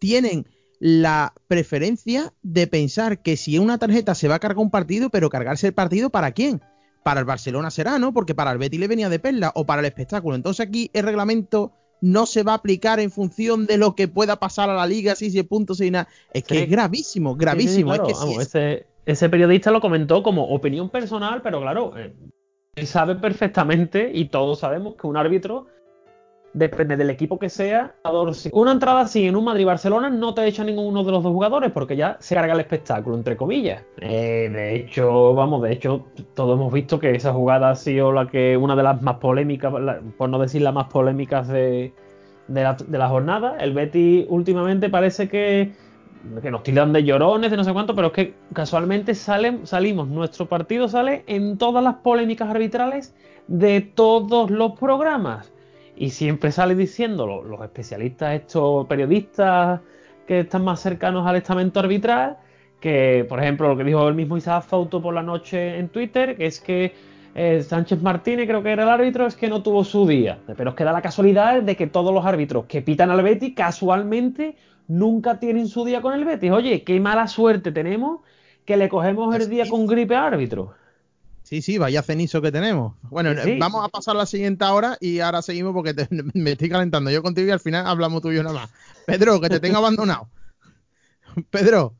tienen 0.00 0.46
la 0.84 1.32
preferencia 1.48 2.34
de 2.42 2.66
pensar 2.66 3.22
que 3.22 3.38
si 3.38 3.58
una 3.58 3.78
tarjeta 3.78 4.14
se 4.14 4.28
va 4.28 4.34
a 4.34 4.38
cargar 4.38 4.58
un 4.58 4.70
partido, 4.70 5.08
pero 5.08 5.30
cargarse 5.30 5.68
el 5.68 5.72
partido 5.72 6.10
para 6.10 6.32
quién? 6.32 6.60
Para 7.02 7.20
el 7.20 7.24
Barcelona 7.24 7.70
será, 7.70 7.98
¿no? 7.98 8.12
Porque 8.12 8.34
para 8.34 8.52
el 8.52 8.58
Betis 8.58 8.78
le 8.78 8.86
venía 8.86 9.08
de 9.08 9.18
perla 9.18 9.50
o 9.54 9.64
para 9.64 9.80
el 9.80 9.86
espectáculo. 9.86 10.36
Entonces 10.36 10.66
aquí 10.66 10.90
el 10.92 11.06
reglamento 11.06 11.72
no 12.02 12.26
se 12.26 12.42
va 12.42 12.52
a 12.52 12.56
aplicar 12.56 13.00
en 13.00 13.10
función 13.10 13.64
de 13.64 13.78
lo 13.78 13.94
que 13.94 14.08
pueda 14.08 14.38
pasar 14.38 14.68
a 14.68 14.74
la 14.74 14.86
liga, 14.86 15.14
si 15.14 15.30
se 15.30 15.42
puntos 15.42 15.80
y 15.80 15.90
nada. 15.90 16.06
Es 16.34 16.44
que 16.44 16.64
es 16.64 16.68
gravísimo, 16.68 17.34
gravísimo. 17.34 17.94
ese, 17.94 19.28
periodista 19.30 19.70
lo 19.70 19.80
comentó 19.80 20.22
como 20.22 20.50
opinión 20.50 20.90
personal, 20.90 21.40
pero 21.40 21.62
claro, 21.62 21.96
eh, 21.96 22.14
él 22.74 22.86
sabe 22.86 23.14
perfectamente 23.14 24.10
y 24.12 24.26
todos 24.26 24.58
sabemos 24.58 24.96
que 24.96 25.06
un 25.06 25.16
árbitro 25.16 25.66
depende 26.54 26.96
del 26.96 27.10
equipo 27.10 27.38
que 27.38 27.50
sea. 27.50 27.94
Una 28.52 28.72
entrada 28.72 29.00
así 29.00 29.26
en 29.26 29.36
un 29.36 29.44
Madrid-Barcelona 29.44 30.08
no 30.08 30.32
te 30.32 30.46
echa 30.46 30.64
ninguno 30.64 31.04
de 31.04 31.12
los 31.12 31.22
dos 31.22 31.32
jugadores 31.32 31.72
porque 31.72 31.96
ya 31.96 32.16
se 32.20 32.34
carga 32.34 32.54
el 32.54 32.60
espectáculo, 32.60 33.16
entre 33.16 33.36
comillas. 33.36 33.82
Eh, 34.00 34.48
de 34.50 34.76
hecho, 34.76 35.34
vamos, 35.34 35.62
de 35.62 35.72
hecho, 35.72 36.06
todos 36.34 36.58
hemos 36.58 36.72
visto 36.72 36.98
que 36.98 37.10
esa 37.10 37.32
jugada 37.32 37.70
ha 37.70 37.74
sido 37.74 38.12
la 38.12 38.28
que 38.28 38.56
una 38.56 38.76
de 38.76 38.84
las 38.84 39.02
más 39.02 39.16
polémicas, 39.16 39.72
por 40.16 40.28
no 40.30 40.38
decir 40.38 40.62
las 40.62 40.72
más 40.72 40.86
polémicas 40.86 41.48
de, 41.48 41.92
la, 42.48 43.08
jornada. 43.08 43.56
El 43.58 43.74
Betty 43.74 44.26
últimamente 44.28 44.88
parece 44.88 45.28
que, 45.28 45.72
que 46.40 46.50
nos 46.52 46.62
tiran 46.62 46.92
de 46.92 47.02
llorones, 47.02 47.50
de 47.50 47.56
no 47.56 47.64
sé 47.64 47.72
cuánto, 47.72 47.96
pero 47.96 48.08
es 48.08 48.12
que 48.12 48.34
casualmente 48.52 49.16
salen, 49.16 49.66
salimos, 49.66 50.06
nuestro 50.06 50.46
partido 50.46 50.86
sale 50.86 51.24
en 51.26 51.58
todas 51.58 51.82
las 51.82 51.96
polémicas 51.96 52.48
arbitrales 52.48 53.12
de 53.48 53.80
todos 53.80 54.50
los 54.50 54.78
programas. 54.78 55.53
Y 55.96 56.10
siempre 56.10 56.50
sale 56.50 56.74
diciendo 56.74 57.26
los, 57.26 57.60
especialistas, 57.60 58.34
estos 58.34 58.86
periodistas 58.86 59.80
que 60.26 60.40
están 60.40 60.64
más 60.64 60.80
cercanos 60.80 61.26
al 61.26 61.36
estamento 61.36 61.80
arbitral, 61.80 62.38
que 62.80 63.24
por 63.28 63.40
ejemplo 63.40 63.68
lo 63.68 63.76
que 63.76 63.84
dijo 63.84 64.08
el 64.08 64.14
mismo 64.14 64.36
Isaac 64.36 64.64
Fauto 64.64 65.00
por 65.00 65.14
la 65.14 65.22
noche 65.22 65.78
en 65.78 65.88
Twitter, 65.88 66.36
que 66.36 66.46
es 66.46 66.60
que 66.60 66.92
eh, 67.34 67.62
Sánchez 67.62 68.00
Martínez, 68.02 68.46
creo 68.46 68.62
que 68.62 68.70
era 68.70 68.84
el 68.84 68.88
árbitro, 68.88 69.26
es 69.26 69.36
que 69.36 69.48
no 69.48 69.62
tuvo 69.62 69.84
su 69.84 70.06
día. 70.06 70.38
Pero 70.56 70.70
es 70.70 70.76
que 70.76 70.84
da 70.84 70.92
la 70.92 71.02
casualidad 71.02 71.62
de 71.62 71.76
que 71.76 71.86
todos 71.86 72.12
los 72.14 72.24
árbitros 72.24 72.66
que 72.66 72.82
pitan 72.82 73.10
al 73.10 73.22
Betis 73.22 73.54
casualmente 73.54 74.56
nunca 74.88 75.38
tienen 75.40 75.66
su 75.68 75.84
día 75.84 76.00
con 76.00 76.14
el 76.14 76.24
Betis. 76.24 76.50
Oye, 76.52 76.82
qué 76.84 76.98
mala 77.00 77.26
suerte 77.26 77.72
tenemos 77.72 78.20
que 78.64 78.76
le 78.76 78.88
cogemos 78.88 79.34
el 79.34 79.48
día 79.48 79.68
con 79.68 79.86
gripe 79.86 80.14
a 80.14 80.26
árbitro. 80.26 80.74
Sí, 81.54 81.62
sí, 81.62 81.78
vaya 81.78 82.02
cenizo 82.02 82.42
que 82.42 82.50
tenemos. 82.50 82.96
Bueno, 83.02 83.30
vamos 83.60 83.84
a 83.84 83.88
pasar 83.88 84.16
la 84.16 84.26
siguiente 84.26 84.64
hora 84.64 84.98
y 85.00 85.20
ahora 85.20 85.40
seguimos 85.40 85.72
porque 85.72 85.94
me 86.34 86.50
estoy 86.50 86.68
calentando 86.68 87.12
yo 87.12 87.22
contigo 87.22 87.46
y 87.46 87.52
al 87.52 87.60
final 87.60 87.86
hablamos 87.86 88.22
tú 88.22 88.32
y 88.32 88.34
yo 88.34 88.42
nada 88.42 88.62
más. 88.62 88.70
Pedro, 89.06 89.40
que 89.40 89.48
te 89.48 89.60
tengo 89.60 89.78
abandonado. 89.78 90.28
Pedro. 91.50 91.94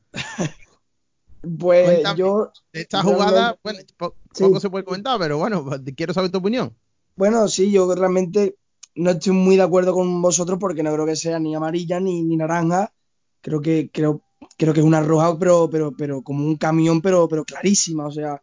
Pues 1.57 2.03
yo. 2.17 2.51
Esta 2.73 3.05
jugada, 3.05 3.57
bueno, 3.63 3.79
poco 3.97 4.59
se 4.59 4.71
puede 4.71 4.85
comentar, 4.85 5.21
pero 5.21 5.39
bueno, 5.39 5.65
quiero 5.95 6.13
saber 6.13 6.33
tu 6.33 6.39
opinión. 6.39 6.75
Bueno, 7.15 7.47
sí, 7.47 7.71
yo 7.71 7.95
realmente 7.95 8.57
no 8.97 9.11
estoy 9.11 9.35
muy 9.35 9.55
de 9.55 9.63
acuerdo 9.63 9.95
con 9.95 10.21
vosotros 10.21 10.59
porque 10.59 10.83
no 10.83 10.93
creo 10.93 11.07
que 11.07 11.15
sea 11.15 11.39
ni 11.39 11.55
amarilla 11.55 12.01
ni, 12.01 12.25
ni 12.25 12.37
naranja. 12.37 12.93
Creo 13.41 13.61
que, 13.61 13.89
creo, 13.93 14.21
creo 14.59 14.75
que 14.75 14.81
es 14.81 14.87
una 14.87 15.01
roja, 15.01 15.39
pero, 15.39 15.71
pero, 15.71 15.93
pero 15.97 16.23
como 16.23 16.45
un 16.45 16.57
camión, 16.57 17.01
pero, 17.01 17.29
pero 17.29 17.45
clarísima. 17.45 18.09
O 18.09 18.11
sea, 18.11 18.43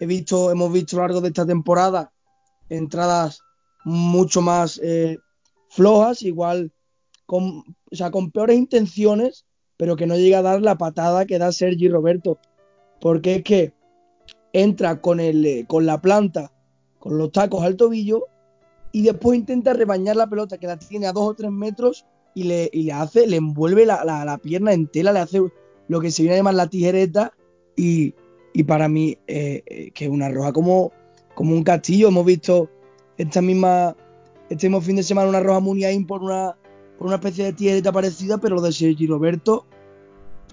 he 0.00 0.06
visto, 0.06 0.50
hemos 0.50 0.72
visto 0.72 0.96
a 0.96 1.00
lo 1.00 1.06
largo 1.06 1.20
de 1.20 1.28
esta 1.28 1.46
temporada 1.46 2.12
entradas 2.68 3.40
mucho 3.84 4.42
más 4.42 4.80
eh, 4.82 5.18
flojas, 5.68 6.22
igual 6.22 6.72
con, 7.24 7.62
o 7.90 7.96
sea, 7.96 8.10
con 8.10 8.30
peores 8.30 8.56
intenciones, 8.56 9.46
pero 9.76 9.96
que 9.96 10.06
no 10.06 10.16
llega 10.16 10.38
a 10.38 10.42
dar 10.42 10.62
la 10.62 10.76
patada 10.76 11.26
que 11.26 11.38
da 11.38 11.52
Sergi 11.52 11.88
Roberto. 11.88 12.38
Porque 13.00 13.36
es 13.36 13.42
que 13.42 13.74
entra 14.52 15.00
con, 15.00 15.20
el, 15.20 15.44
eh, 15.44 15.64
con 15.68 15.86
la 15.86 16.00
planta, 16.00 16.52
con 16.98 17.18
los 17.18 17.30
tacos 17.30 17.62
al 17.62 17.76
tobillo, 17.76 18.26
y 18.92 19.02
después 19.02 19.38
intenta 19.38 19.74
rebañar 19.74 20.16
la 20.16 20.28
pelota 20.28 20.58
que 20.58 20.66
la 20.66 20.78
tiene 20.78 21.06
a 21.06 21.12
dos 21.12 21.28
o 21.28 21.34
tres 21.34 21.50
metros 21.50 22.06
y 22.34 22.44
le, 22.44 22.70
y 22.72 22.84
le 22.84 22.92
hace, 22.92 23.26
le 23.26 23.36
envuelve 23.36 23.84
la, 23.84 24.04
la, 24.04 24.38
pierna 24.38 24.72
en 24.72 24.86
tela, 24.86 25.12
le 25.12 25.20
hace 25.20 25.42
lo 25.88 26.00
que 26.00 26.10
se 26.10 26.22
viene 26.22 26.36
a 26.36 26.38
llamar 26.38 26.54
la 26.54 26.68
tijereta 26.68 27.32
y, 27.76 28.14
y 28.56 28.64
para 28.64 28.88
mí 28.88 29.18
eh, 29.26 29.62
eh, 29.66 29.90
que 29.92 30.06
es 30.06 30.10
una 30.10 30.30
roja 30.30 30.50
como, 30.50 30.90
como 31.34 31.54
un 31.54 31.62
castillo. 31.62 32.08
Hemos 32.08 32.24
visto 32.24 32.70
esta 33.18 33.42
misma, 33.42 33.94
este 34.48 34.70
mismo 34.70 34.80
fin 34.80 34.96
de 34.96 35.02
semana 35.02 35.28
una 35.28 35.40
roja 35.40 35.60
Muniain 35.60 36.06
por 36.06 36.22
una, 36.22 36.56
por 36.96 37.08
una 37.08 37.16
especie 37.16 37.44
de 37.44 37.52
tijereta 37.52 37.92
parecida, 37.92 38.38
pero 38.38 38.56
lo 38.56 38.62
de 38.62 38.72
Sergi 38.72 39.06
Roberto, 39.06 39.66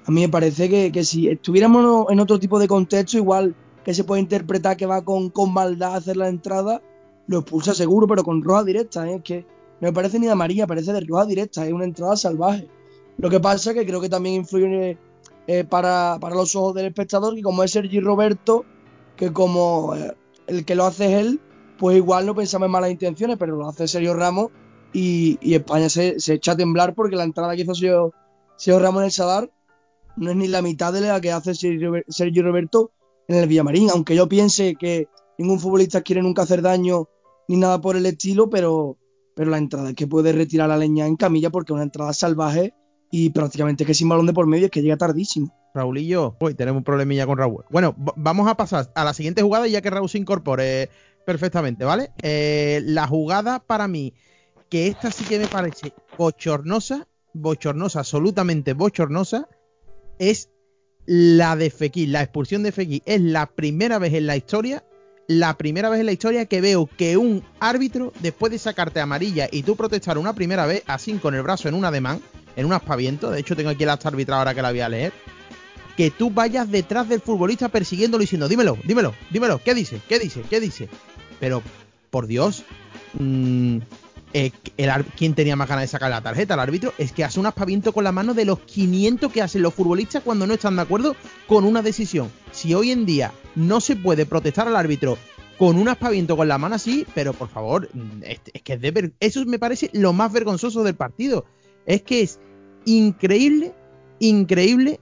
a 0.06 0.12
mí 0.12 0.20
me 0.20 0.28
parece 0.28 0.68
que, 0.68 0.92
que, 0.92 1.06
si 1.06 1.30
estuviéramos 1.30 2.08
en 2.12 2.20
otro 2.20 2.38
tipo 2.40 2.60
de 2.60 2.68
contexto, 2.68 3.16
igual 3.16 3.56
que 3.86 3.94
se 3.94 4.04
puede 4.04 4.22
interpretar 4.22 4.76
que 4.76 4.86
va 4.86 5.06
con, 5.06 5.30
con 5.30 5.54
maldad 5.54 5.94
a 5.94 5.96
hacer 5.96 6.18
la 6.18 6.28
entrada, 6.28 6.82
lo 7.28 7.40
expulsa 7.40 7.74
seguro, 7.74 8.06
pero 8.06 8.26
con 8.26 8.44
roja 8.44 8.66
directa. 8.66 9.10
¿eh? 9.10 9.16
Es 9.16 9.24
que 9.24 9.46
no 9.80 9.88
me 9.88 9.94
parece 9.94 10.20
ni 10.20 10.26
de 10.26 10.34
amarilla, 10.34 10.68
parece 10.68 10.92
de 10.92 11.00
roja 11.00 11.26
directa, 11.26 11.66
es 11.66 11.72
una 11.72 11.86
entrada 11.86 12.18
salvaje. 12.18 12.68
Lo 13.18 13.30
que 13.30 13.40
pasa 13.40 13.72
es 13.72 13.78
que 13.78 13.86
creo 13.86 14.02
que 14.02 14.10
también 14.10 14.36
influye 14.36 14.98
eh, 15.46 15.66
para, 15.66 16.18
los 16.32 16.56
ojos 16.56 16.74
del 16.74 16.86
espectador, 16.86 17.36
que 17.36 17.42
como 17.42 17.64
es 17.64 17.72
Sergi 17.72 18.00
Roberto, 18.00 18.66
que 19.18 19.34
como 19.34 19.94
eh, 19.96 20.16
el 20.48 20.64
que 20.64 20.76
lo 20.76 20.86
hace 20.86 21.06
es 21.06 21.26
él, 21.26 21.42
pues 21.78 21.98
igual 21.98 22.26
no 22.26 22.34
pensamos 22.34 22.68
en 22.68 22.72
malas 22.72 22.92
intenciones, 22.92 23.38
pero 23.38 23.56
lo 23.56 23.68
hace 23.68 23.88
Sergio 23.88 24.14
Ramos 24.14 24.52
y, 24.94 25.38
España 25.54 25.90
se, 25.90 26.16
echa 26.28 26.54
a 26.54 26.58
temblar 26.58 26.94
porque 26.96 27.16
la 27.16 27.24
entrada 27.24 27.56
que 27.56 27.64
hizo 27.64 27.76
Sergio, 27.76 28.80
Ramos 28.80 29.02
en 29.02 29.06
el 29.06 29.12
Sadar 29.12 29.52
no 30.16 30.32
es 30.32 30.38
ni 30.38 30.48
la 30.48 30.62
mitad 30.62 30.94
de 30.94 31.02
la 31.02 31.20
que 31.20 31.32
hace 31.32 31.56
Sergio, 31.56 32.44
Roberto 32.44 32.92
en 33.28 33.38
el 33.38 33.48
Villamarín, 33.48 33.90
aunque 33.90 34.16
yo 34.16 34.30
piense 34.30 34.76
que 34.76 35.08
ningún 35.38 35.60
futbolista 35.60 36.02
quiere 36.02 36.22
nunca 36.22 36.44
hacer 36.44 36.62
daño 36.62 37.10
ni 37.50 37.58
nada 37.58 37.82
por 37.82 37.98
el 37.98 38.06
estilo, 38.06 38.50
pero, 38.50 38.98
pero 39.36 39.50
la 39.50 39.58
entrada 39.58 39.90
es 39.90 39.96
que 39.96 40.08
puede 40.08 40.32
retirar 40.32 40.70
la 40.70 40.78
leña 40.78 41.06
en 41.08 41.18
camilla 41.18 41.50
porque 41.50 41.74
es 41.74 41.76
una 41.76 41.84
entrada 41.84 42.14
salvaje 42.14 42.74
y 43.16 43.30
prácticamente 43.30 43.86
que 43.86 43.94
sin 43.94 44.10
balón 44.10 44.26
de 44.26 44.34
por 44.34 44.48
medio 44.48 44.66
es 44.66 44.72
que 44.72 44.82
llega 44.82 44.98
tardísimo. 44.98 45.56
Raúl 45.76 46.00
y 46.00 46.08
yo, 46.08 46.36
uy, 46.40 46.56
tenemos 46.56 46.80
un 46.80 46.84
problemilla 46.84 47.28
con 47.28 47.38
Raúl. 47.38 47.64
Bueno, 47.70 47.94
vamos 47.96 48.48
a 48.48 48.58
pasar 48.58 48.92
a 48.96 49.04
la 49.04 49.14
siguiente 49.14 49.44
jugada 49.44 49.68
ya 49.68 49.84
que 49.84 49.92
Raúl 49.92 50.10
se 50.10 50.18
incorpore 50.18 50.90
perfectamente, 51.24 51.86
¿vale? 51.86 52.12
Eh, 52.24 52.82
la 52.86 53.06
jugada 53.06 53.60
para 53.60 53.88
mí, 53.88 54.16
que 54.68 54.88
esta 54.88 55.12
sí 55.12 55.26
que 55.26 55.38
me 55.38 55.46
parece 55.46 55.94
bochornosa, 56.18 57.08
bochornosa, 57.34 58.00
absolutamente 58.00 58.74
bochornosa, 58.74 59.48
es 60.18 60.50
la 61.06 61.56
de 61.56 61.70
Fekir, 61.70 62.10
la 62.10 62.24
expulsión 62.24 62.64
de 62.64 62.72
Fekir. 62.72 63.04
Es 63.06 63.22
la 63.22 63.46
primera 63.46 64.00
vez 64.00 64.16
en 64.16 64.26
la 64.26 64.38
historia, 64.38 64.84
la 65.28 65.56
primera 65.56 65.90
vez 65.90 66.00
en 66.00 66.08
la 66.08 66.14
historia 66.14 66.48
que 66.48 66.62
veo 66.62 66.90
que 66.98 67.16
un 67.16 67.44
árbitro, 67.60 68.12
después 68.22 68.52
de 68.52 68.58
sacarte 68.58 69.02
amarilla 69.02 69.50
y 69.52 69.62
tú 69.62 69.76
protestar 69.76 70.18
una 70.18 70.34
primera 70.34 70.66
vez, 70.66 70.82
así 70.88 71.14
con 71.20 71.36
el 71.36 71.44
brazo 71.44 71.70
en 71.70 71.76
un 71.76 71.86
ademán, 71.86 72.20
en 72.56 72.66
un 72.66 72.74
aspaviento, 72.74 73.32
de 73.32 73.40
hecho 73.40 73.56
tengo 73.56 73.70
aquí 73.70 73.84
el 73.84 73.90
acta 73.90 74.10
arbitral 74.10 74.40
ahora 74.40 74.54
que 74.54 74.62
la 74.62 74.72
voy 74.72 74.82
a 74.82 74.90
leer, 74.90 75.14
que 75.98 76.12
tú 76.12 76.30
vayas 76.30 76.70
detrás 76.70 77.08
del 77.10 77.22
futbolista 77.22 77.70
persiguiéndolo 77.70 78.22
diciendo, 78.22 78.48
dímelo, 78.48 78.78
dímelo, 78.84 79.14
dímelo, 79.30 79.62
¿qué 79.64 79.74
dice? 79.74 80.00
¿Qué 80.08 80.20
dice? 80.20 80.42
¿Qué 80.50 80.60
dice? 80.60 80.90
Pero, 81.40 81.62
por 82.10 82.28
Dios, 82.28 82.64
mmm, 83.20 83.80
eh, 84.34 84.52
¿quién 85.16 85.36
tenía 85.36 85.56
más 85.56 85.70
ganas 85.70 85.84
de 85.84 85.88
sacar 85.88 86.10
la 86.10 86.22
tarjeta? 86.22 86.56
El 86.56 86.60
árbitro 86.60 86.94
es 86.98 87.12
que 87.12 87.24
hace 87.24 87.40
un 87.40 87.46
aspaviento 87.46 87.94
con 87.94 88.04
la 88.04 88.12
mano 88.12 88.34
de 88.34 88.46
los 88.46 88.60
500 88.60 89.32
que 89.32 89.44
hacen 89.44 89.62
los 89.62 89.74
futbolistas 89.74 90.24
cuando 90.24 90.48
no 90.48 90.56
están 90.56 90.76
de 90.76 90.82
acuerdo 90.82 91.16
con 91.48 91.66
una 91.66 91.84
decisión. 91.84 92.32
Si 92.52 92.74
hoy 92.74 92.92
en 92.92 93.06
día 93.06 93.32
no 93.56 93.80
se 93.80 93.96
puede 93.96 94.26
protestar 94.26 94.68
al 94.68 94.76
árbitro 94.76 95.18
con 95.60 95.78
un 95.78 95.88
aspaviento 95.88 96.36
con 96.36 96.48
la 96.48 96.58
mano 96.58 96.76
así, 96.76 97.06
pero 97.14 97.34
por 97.34 97.48
favor, 97.48 97.90
mm, 97.94 98.24
es, 98.24 98.40
que 98.64 98.74
es 98.74 98.82
de 98.82 99.14
eso 99.20 99.46
me 99.46 99.60
parece 99.60 99.92
lo 99.94 100.14
más 100.14 100.32
vergonzoso 100.32 100.84
del 100.84 100.96
partido. 100.96 101.46
Es 101.86 102.02
que 102.02 102.22
es 102.22 102.40
increíble, 102.86 103.74
increíble 104.20 105.00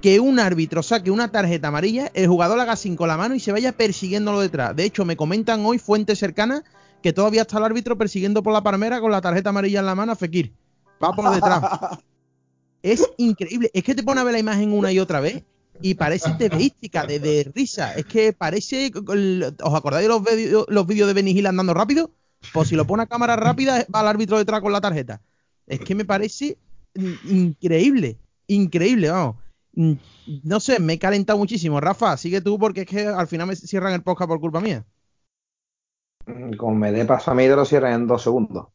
que 0.00 0.20
un 0.20 0.38
árbitro 0.38 0.82
saque 0.82 1.10
una 1.10 1.32
tarjeta 1.32 1.68
amarilla, 1.68 2.10
el 2.14 2.28
jugador 2.28 2.60
haga 2.60 2.76
sin 2.76 2.96
con 2.96 3.08
la 3.08 3.16
mano 3.16 3.34
y 3.34 3.40
se 3.40 3.52
vaya 3.52 3.72
persiguiéndolo 3.72 4.40
detrás. 4.40 4.76
De 4.76 4.84
hecho, 4.84 5.04
me 5.04 5.16
comentan 5.16 5.64
hoy 5.64 5.78
fuentes 5.78 6.18
cercanas 6.18 6.62
que 7.02 7.12
todavía 7.12 7.42
está 7.42 7.58
el 7.58 7.64
árbitro 7.64 7.96
persiguiendo 7.96 8.42
por 8.42 8.52
la 8.52 8.62
palmera 8.62 9.00
con 9.00 9.10
la 9.10 9.20
tarjeta 9.20 9.50
amarilla 9.50 9.80
en 9.80 9.86
la 9.86 9.94
mano 9.94 10.12
a 10.12 10.16
Fekir. 10.16 10.52
Va 11.02 11.12
por 11.12 11.32
detrás. 11.34 11.62
es 12.82 13.04
increíble. 13.16 13.70
Es 13.72 13.84
que 13.84 13.94
te 13.94 14.02
pone 14.02 14.20
a 14.20 14.24
ver 14.24 14.32
la 14.32 14.38
imagen 14.38 14.72
una 14.72 14.92
y 14.92 14.98
otra 14.98 15.20
vez 15.20 15.44
y 15.80 15.94
parece 15.94 16.30
tebeística, 16.38 17.06
de, 17.06 17.20
de 17.20 17.50
risa. 17.54 17.94
Es 17.94 18.06
que 18.06 18.32
parece. 18.32 18.90
¿Os 18.94 19.74
acordáis 19.74 20.04
de 20.04 20.08
los, 20.08 20.22
vídeos 20.22 20.66
los 20.68 20.86
vídeos 20.86 21.06
de 21.08 21.14
Benny 21.14 21.44
andando 21.44 21.74
rápido? 21.74 22.10
Pues 22.52 22.68
si 22.68 22.76
lo 22.76 22.86
pone 22.86 23.02
a 23.02 23.06
cámara 23.06 23.36
rápida, 23.36 23.84
va 23.94 24.00
el 24.02 24.08
árbitro 24.08 24.38
detrás 24.38 24.60
con 24.60 24.72
la 24.72 24.80
tarjeta. 24.80 25.20
Es 25.66 25.80
que 25.80 25.94
me 25.94 26.04
parece 26.04 26.58
increíble, 26.94 28.18
increíble, 28.46 29.10
vamos. 29.10 29.36
Mm, 29.72 29.92
no 30.44 30.60
sé, 30.60 30.80
me 30.80 30.94
he 30.94 30.98
calentado 30.98 31.38
muchísimo. 31.38 31.80
Rafa, 31.80 32.16
sigue 32.16 32.40
tú 32.40 32.58
porque 32.58 32.82
es 32.82 32.86
que 32.86 33.06
al 33.06 33.26
final 33.26 33.48
me 33.48 33.56
cierran 33.56 33.92
el 33.92 34.02
podcast 34.02 34.28
por 34.28 34.40
culpa 34.40 34.60
mía. 34.60 34.84
Mm, 36.26 36.54
como 36.56 36.74
me 36.76 36.92
dé 36.92 37.04
paso 37.04 37.30
a 37.30 37.34
mí, 37.34 37.44
te 37.44 37.56
lo 37.56 37.64
cierran 37.64 37.92
en 37.92 38.06
dos 38.06 38.22
segundos. 38.22 38.68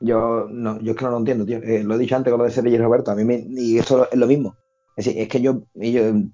Yo, 0.00 0.46
no, 0.50 0.80
yo 0.80 0.92
es 0.92 0.98
que 0.98 1.04
no 1.04 1.12
lo 1.12 1.18
entiendo, 1.18 1.46
tío. 1.46 1.58
Eh, 1.58 1.82
lo 1.84 1.94
he 1.94 1.98
dicho 1.98 2.16
antes 2.16 2.30
con 2.30 2.38
lo 2.38 2.44
de 2.44 2.50
Sergio 2.50 2.78
Roberto. 2.78 3.10
A 3.10 3.14
mí 3.14 3.24
me, 3.24 3.44
y 3.48 3.78
eso 3.78 4.10
es 4.10 4.18
lo 4.18 4.26
mismo. 4.26 4.56
Es 4.96 5.06
decir, 5.06 5.20
es 5.20 5.28
que 5.28 5.40
yo, 5.40 5.62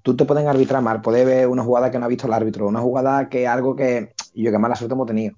tú 0.03 0.15
te 0.15 0.25
pueden 0.25 0.47
arbitrar 0.47 0.83
mal, 0.83 1.01
puedes 1.01 1.25
ver 1.25 1.47
una 1.47 1.63
jugada 1.63 1.89
que 1.89 1.97
no 1.97 2.05
ha 2.05 2.09
visto 2.09 2.27
el 2.27 2.33
árbitro, 2.33 2.67
una 2.67 2.79
jugada 2.79 3.27
que 3.27 3.47
algo 3.47 3.75
que 3.75 4.13
yo 4.35 4.51
que 4.51 4.57
mala 4.59 4.75
suerte 4.75 4.93
hemos 4.93 5.07
tenido. 5.07 5.35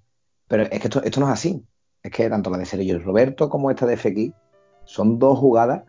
Pero 0.48 0.64
es 0.64 0.80
que 0.80 0.88
esto, 0.88 1.02
esto 1.04 1.20
no 1.22 1.28
es 1.28 1.34
así. 1.34 1.66
Es 2.04 2.12
que 2.12 2.30
tanto 2.30 2.50
la 2.50 2.58
de 2.58 2.66
Sergio 2.66 3.00
Roberto 3.00 3.50
como 3.50 3.72
esta 3.72 3.86
de 3.86 3.96
FX 3.96 4.34
son 4.84 5.18
dos 5.20 5.40
jugadas 5.40 5.84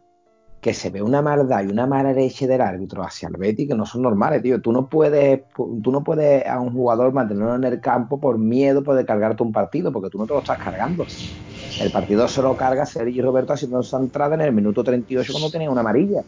que 0.60 0.72
se 0.72 0.88
ve 0.88 1.02
una 1.02 1.20
maldad 1.20 1.62
y 1.62 1.66
una 1.66 1.86
mala 1.86 2.12
leche 2.12 2.46
del 2.46 2.62
árbitro 2.62 3.02
hacia 3.02 3.28
el 3.28 3.54
que 3.54 3.74
no 3.74 3.84
son 3.84 4.00
normales, 4.00 4.40
tío. 4.40 4.62
Tú 4.62 4.72
no 4.72 4.88
puedes, 4.88 5.42
tú 5.54 5.92
no 5.92 6.02
puedes 6.02 6.46
a 6.46 6.58
un 6.58 6.72
jugador 6.72 7.12
mantenerlo 7.12 7.56
en 7.56 7.64
el 7.64 7.80
campo 7.80 8.18
por 8.18 8.38
miedo 8.38 8.80
de 8.80 9.04
cargarte 9.04 9.42
un 9.42 9.52
partido, 9.52 9.92
porque 9.92 10.08
tú 10.08 10.16
no 10.16 10.26
te 10.26 10.32
lo 10.32 10.38
estás 10.38 10.56
cargando. 10.56 11.04
El 11.80 11.90
partido 11.90 12.26
se 12.28 12.40
lo 12.40 12.56
carga 12.56 12.86
Sergio 12.86 13.24
Roberto 13.24 13.52
haciendo 13.52 13.80
esa 13.80 13.98
entrada 13.98 14.36
en 14.36 14.40
el 14.40 14.52
minuto 14.52 14.82
38 14.82 15.32
cuando 15.32 15.50
tenía 15.50 15.70
una 15.70 15.82
amarilla. 15.82 16.22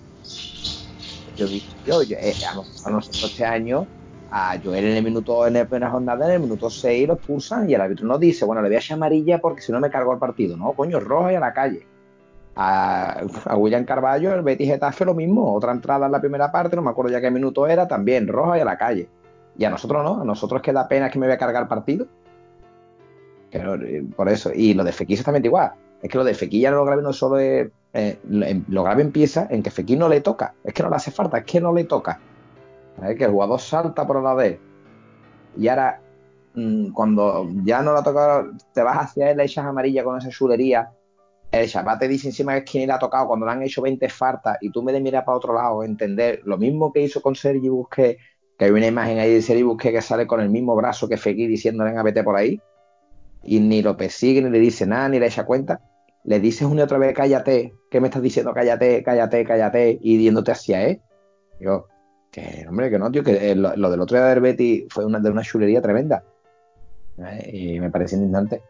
Yo, 1.36 1.46
yo, 1.86 2.02
yo 2.02 2.16
eh, 2.18 2.34
a, 2.84 2.90
nosotros 2.90 3.30
este 3.30 3.44
año, 3.46 3.86
a 4.30 4.58
Joel 4.62 4.84
en 4.84 4.96
el 4.96 5.04
minuto, 5.04 5.46
en 5.46 5.54
la 5.54 5.64
primera 5.64 5.90
jornada, 5.90 6.26
en 6.26 6.32
el 6.32 6.40
minuto 6.40 6.68
6 6.68 7.08
lo 7.08 7.14
expulsan 7.14 7.70
y 7.70 7.74
el 7.74 7.80
árbitro 7.80 8.06
no 8.06 8.18
dice, 8.18 8.44
bueno, 8.44 8.62
le 8.62 8.68
voy 8.68 8.76
a 8.76 8.78
echar 8.78 8.96
amarilla 8.96 9.38
porque 9.38 9.62
si 9.62 9.72
no 9.72 9.80
me 9.80 9.90
cargo 9.90 10.12
el 10.12 10.18
partido. 10.18 10.56
No, 10.56 10.72
coño, 10.72 11.00
roja 11.00 11.32
y 11.32 11.36
a 11.36 11.40
la 11.40 11.52
calle 11.52 11.86
a, 12.56 13.22
William 13.56 13.84
Carballo, 13.84 14.34
el 14.34 14.42
Betis 14.42 14.68
Getafe 14.68 15.04
lo 15.04 15.14
mismo, 15.14 15.54
otra 15.54 15.72
entrada 15.72 16.06
en 16.06 16.12
la 16.12 16.20
primera 16.20 16.50
parte, 16.50 16.74
no 16.74 16.82
me 16.82 16.90
acuerdo 16.90 17.12
ya 17.12 17.20
qué 17.20 17.30
minuto 17.30 17.66
era, 17.66 17.86
también 17.86 18.26
roja 18.26 18.58
y 18.58 18.60
a 18.62 18.64
la 18.64 18.78
calle. 18.78 19.08
Y 19.58 19.64
a 19.64 19.70
nosotros 19.70 20.02
no, 20.02 20.22
a 20.22 20.24
nosotros 20.24 20.62
que 20.62 20.72
da 20.72 20.88
pena 20.88 21.10
que 21.10 21.18
me 21.18 21.26
voy 21.26 21.34
a 21.34 21.38
cargar 21.38 21.68
partido. 21.68 22.06
eh, 23.52 24.04
por 24.16 24.28
eso. 24.28 24.50
Y 24.54 24.74
lo 24.74 24.84
de 24.84 24.92
Fekir 24.92 25.14
es 25.14 25.20
exactamente 25.20 25.48
igual. 25.48 25.72
Es 26.02 26.10
que 26.10 26.18
lo 26.18 26.24
de 26.24 26.34
Fekir 26.34 26.62
ya 26.62 26.70
lo 26.70 26.84
grave 26.84 27.02
no 27.02 27.12
solo 27.12 27.38
es. 27.38 27.68
Eh, 27.94 28.18
lo 28.68 28.82
grave 28.82 29.02
empieza 29.02 29.46
en 29.48 29.62
que 29.62 29.70
Fekir 29.70 29.98
no 29.98 30.08
le 30.08 30.20
toca. 30.20 30.54
Es 30.62 30.74
que 30.74 30.82
no 30.82 30.90
le 30.90 30.96
hace 30.96 31.10
falta, 31.10 31.38
es 31.38 31.44
que 31.44 31.60
no 31.60 31.72
le 31.72 31.84
toca. 31.84 32.20
Que 33.00 33.24
el 33.24 33.30
jugador 33.30 33.60
salta 33.60 34.06
por 34.06 34.22
la 34.22 34.34
vez. 34.34 34.58
Y 35.56 35.68
ahora, 35.68 36.00
mm, 36.54 36.92
cuando 36.92 37.48
ya 37.64 37.82
no 37.82 37.92
la 37.92 38.02
toca, 38.02 38.46
te 38.72 38.82
vas 38.82 38.98
hacia 38.98 39.30
él, 39.30 39.36
le 39.36 39.44
echas 39.44 39.64
amarilla 39.64 40.04
con 40.04 40.18
esa 40.18 40.30
chulería. 40.30 40.90
El 41.50 41.68
chaval 41.68 41.98
te 41.98 42.08
dice 42.08 42.28
encima 42.28 42.52
que 42.54 42.58
es 42.58 42.70
quien 42.70 42.86
le 42.88 42.92
ha 42.94 42.98
tocado 42.98 43.28
cuando 43.28 43.46
le 43.46 43.52
han 43.52 43.62
hecho 43.62 43.82
20 43.82 44.08
faltas 44.08 44.58
y 44.60 44.70
tú 44.70 44.82
me 44.82 44.92
de 44.92 45.00
mirar 45.00 45.24
para 45.24 45.36
otro 45.36 45.54
lado, 45.54 45.84
entender 45.84 46.40
lo 46.44 46.58
mismo 46.58 46.92
que 46.92 47.02
hizo 47.02 47.22
con 47.22 47.34
Sergi 47.34 47.68
Busquets, 47.68 48.20
que 48.58 48.64
hay 48.64 48.70
una 48.70 48.86
imagen 48.86 49.18
ahí 49.18 49.32
de 49.34 49.42
Sergi 49.42 49.62
Busquets 49.62 49.94
que 49.94 50.02
sale 50.02 50.26
con 50.26 50.40
el 50.40 50.50
mismo 50.50 50.74
brazo 50.74 51.08
que 51.08 51.16
Fekir 51.16 51.48
diciendo 51.48 51.84
venga, 51.84 52.02
vete 52.02 52.24
por 52.24 52.36
ahí 52.36 52.60
y 53.46 53.60
ni 53.60 53.80
lo 53.80 53.96
persigue, 53.96 54.42
ni 54.42 54.50
le 54.50 54.58
dice 54.58 54.86
nada, 54.86 55.08
ni 55.08 55.18
le 55.18 55.26
echa 55.26 55.46
cuenta, 55.46 55.80
le 56.24 56.40
dices 56.40 56.66
una 56.66 56.80
y 56.80 56.84
otra 56.84 56.98
vez, 56.98 57.14
cállate, 57.14 57.74
¿qué 57.90 58.00
me 58.00 58.08
estás 58.08 58.22
diciendo? 58.22 58.52
Cállate, 58.52 59.02
cállate, 59.04 59.44
cállate, 59.44 59.98
y 60.00 60.22
yéndote 60.22 60.50
hacia 60.50 60.82
él. 60.88 61.00
Digo, 61.60 61.86
que 62.36 62.66
hombre, 62.68 62.90
que 62.90 62.98
no, 62.98 63.10
tío, 63.10 63.24
que 63.24 63.50
eh, 63.50 63.54
lo, 63.54 63.70
del 63.90 64.00
otro 64.00 64.18
día 64.18 64.26
de 64.26 64.40
Betty 64.40 64.86
fue 64.90 65.06
una, 65.06 65.20
de 65.20 65.30
una 65.30 65.42
chulería 65.42 65.80
tremenda. 65.80 66.22
¿Eh? 67.18 67.50
Y 67.52 67.80
me 67.80 67.90
parece 67.90 68.16
indignante. 68.16 68.62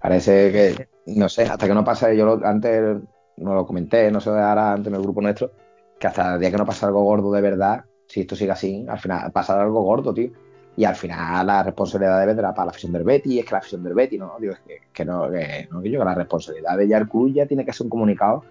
Parece 0.00 0.52
que, 0.52 0.88
no 1.06 1.28
sé, 1.28 1.42
hasta 1.42 1.66
que 1.66 1.74
no 1.74 1.84
pasa, 1.84 2.12
yo 2.12 2.24
lo, 2.24 2.46
antes 2.46 2.98
no 3.38 3.54
lo 3.54 3.66
comenté, 3.66 4.10
no 4.10 4.20
sé, 4.20 4.30
ahora 4.30 4.72
antes 4.72 4.88
en 4.88 4.94
el 4.94 5.02
grupo 5.02 5.20
nuestro, 5.20 5.50
que 5.98 6.06
hasta 6.06 6.34
el 6.34 6.40
día 6.40 6.50
que 6.50 6.56
no 6.56 6.64
pasa 6.64 6.86
algo 6.86 7.02
gordo 7.02 7.32
de 7.32 7.40
verdad, 7.40 7.84
si 8.06 8.20
esto 8.20 8.36
sigue 8.36 8.52
así, 8.52 8.86
al 8.88 8.98
final 8.98 9.30
pasa 9.32 9.60
algo 9.60 9.82
gordo, 9.82 10.14
tío 10.14 10.30
y 10.76 10.84
al 10.84 10.96
final 10.96 11.46
la 11.46 11.62
responsabilidad 11.62 12.26
vendrá 12.26 12.54
para 12.54 12.66
la 12.66 12.70
afición 12.70 12.92
del 12.92 13.04
Betty, 13.04 13.38
es 13.38 13.44
que 13.44 13.52
la 13.52 13.58
afición 13.58 13.82
del 13.82 13.94
Betty, 13.94 14.16
no, 14.16 14.36
digo, 14.40 14.54
es 14.54 14.60
que, 14.92 15.04
no, 15.04 15.30
que, 15.30 15.68
no, 15.70 15.82
que 15.82 15.90
yo, 15.90 15.98
que 15.98 16.04
la 16.04 16.14
responsabilidad 16.14 16.78
de 16.78 16.88
ya 16.88 16.98
el 16.98 17.08
club 17.08 17.32
ya 17.34 17.44
tiene 17.44 17.64
que 17.64 17.72
ser 17.72 17.84
un 17.84 17.90
comunicado 17.90 18.44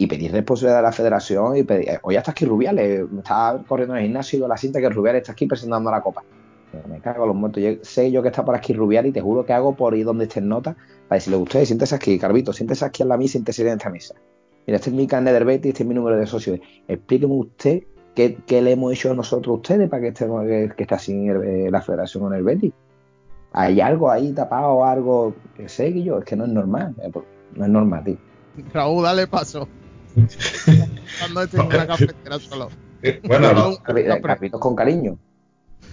y 0.00 0.06
pedir 0.06 0.32
responsabilidad 0.32 0.78
de 0.78 0.82
la 0.82 0.92
federación 0.92 1.58
y 1.58 1.62
pedir, 1.62 2.00
hoy 2.00 2.16
hasta 2.16 2.30
aquí 2.30 2.46
Rubiales, 2.46 3.06
está 3.18 3.62
corriendo 3.68 3.94
en 3.94 4.00
el 4.00 4.06
gimnasio 4.06 4.42
y 4.42 4.48
la 4.48 4.56
cinta 4.56 4.80
que 4.80 4.88
Rubiales 4.88 5.20
está 5.20 5.32
aquí 5.32 5.44
presentando 5.44 5.90
la 5.90 6.00
copa. 6.00 6.24
Me 6.88 7.00
cago 7.00 7.24
en 7.24 7.28
los 7.28 7.36
muertos. 7.36 7.62
Yo 7.62 7.72
sé 7.82 8.10
yo 8.10 8.22
que 8.22 8.28
está 8.28 8.42
por 8.42 8.54
aquí 8.54 8.72
Rubiales 8.72 9.10
y 9.10 9.12
te 9.12 9.20
juro 9.20 9.44
que 9.44 9.52
hago 9.52 9.76
por 9.76 9.94
ir 9.94 10.06
donde 10.06 10.24
estén 10.24 10.48
notas 10.48 10.76
para 11.06 11.18
decirle 11.18 11.36
a 11.36 11.42
ustedes, 11.42 11.68
siéntese 11.68 11.94
aquí, 11.94 12.18
Carvito, 12.18 12.54
siéntese 12.54 12.82
aquí 12.86 13.02
en 13.02 13.10
la 13.10 13.18
mesa, 13.18 13.32
siéntese 13.32 13.60
en 13.60 13.68
esta 13.68 13.90
mesa. 13.90 14.14
Mira, 14.66 14.76
este 14.76 14.88
es 14.88 14.96
mi 14.96 15.06
carnet 15.06 15.34
del 15.34 15.44
Betty, 15.44 15.68
este 15.68 15.82
es 15.82 15.88
mi 15.88 15.94
número 15.94 16.16
de 16.16 16.26
socios. 16.26 16.58
Explíqueme 16.88 17.34
usted 17.34 17.82
¿Qué, 18.14 18.62
le 18.62 18.72
hemos 18.72 18.92
hecho 18.94 19.14
nosotros 19.14 19.52
a 19.52 19.56
ustedes 19.56 19.90
para 19.90 20.02
que, 20.02 20.08
estemos, 20.08 20.44
que, 20.46 20.74
esté 20.76 20.94
así 20.94 21.28
eh, 21.28 21.68
la 21.70 21.82
federación 21.82 22.24
con 22.24 22.34
el 22.34 22.42
Betis? 22.42 22.72
¿Hay 23.52 23.82
algo 23.82 24.10
ahí 24.10 24.32
tapado, 24.32 24.82
algo 24.82 25.34
que 25.56 25.68
sé 25.68 25.92
que 25.92 26.02
yo? 26.02 26.18
Es 26.18 26.24
que 26.24 26.36
no 26.36 26.44
es 26.44 26.50
normal, 26.50 26.94
eh, 27.02 27.10
pues, 27.12 27.24
no 27.54 27.64
es 27.64 27.70
normal, 27.70 28.04
tío. 28.04 28.16
Raúl, 28.72 29.04
dale 29.04 29.26
paso. 29.26 29.68
Cuando 31.18 31.42
estoy 31.42 31.60
en 31.60 31.66
una 31.66 31.86
cafetera 31.86 32.38
solo. 32.38 32.70
Bueno, 33.24 33.78
capitos 34.22 34.60
con 34.60 34.76
cariño. 34.76 35.18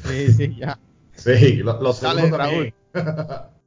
Sí, 0.05 0.33
sí, 0.33 0.55
ya. 0.57 0.77
Sí, 1.13 1.57
lo, 1.57 1.81
lo 1.81 1.93
dale, 1.93 2.29
Raúl. 2.29 2.73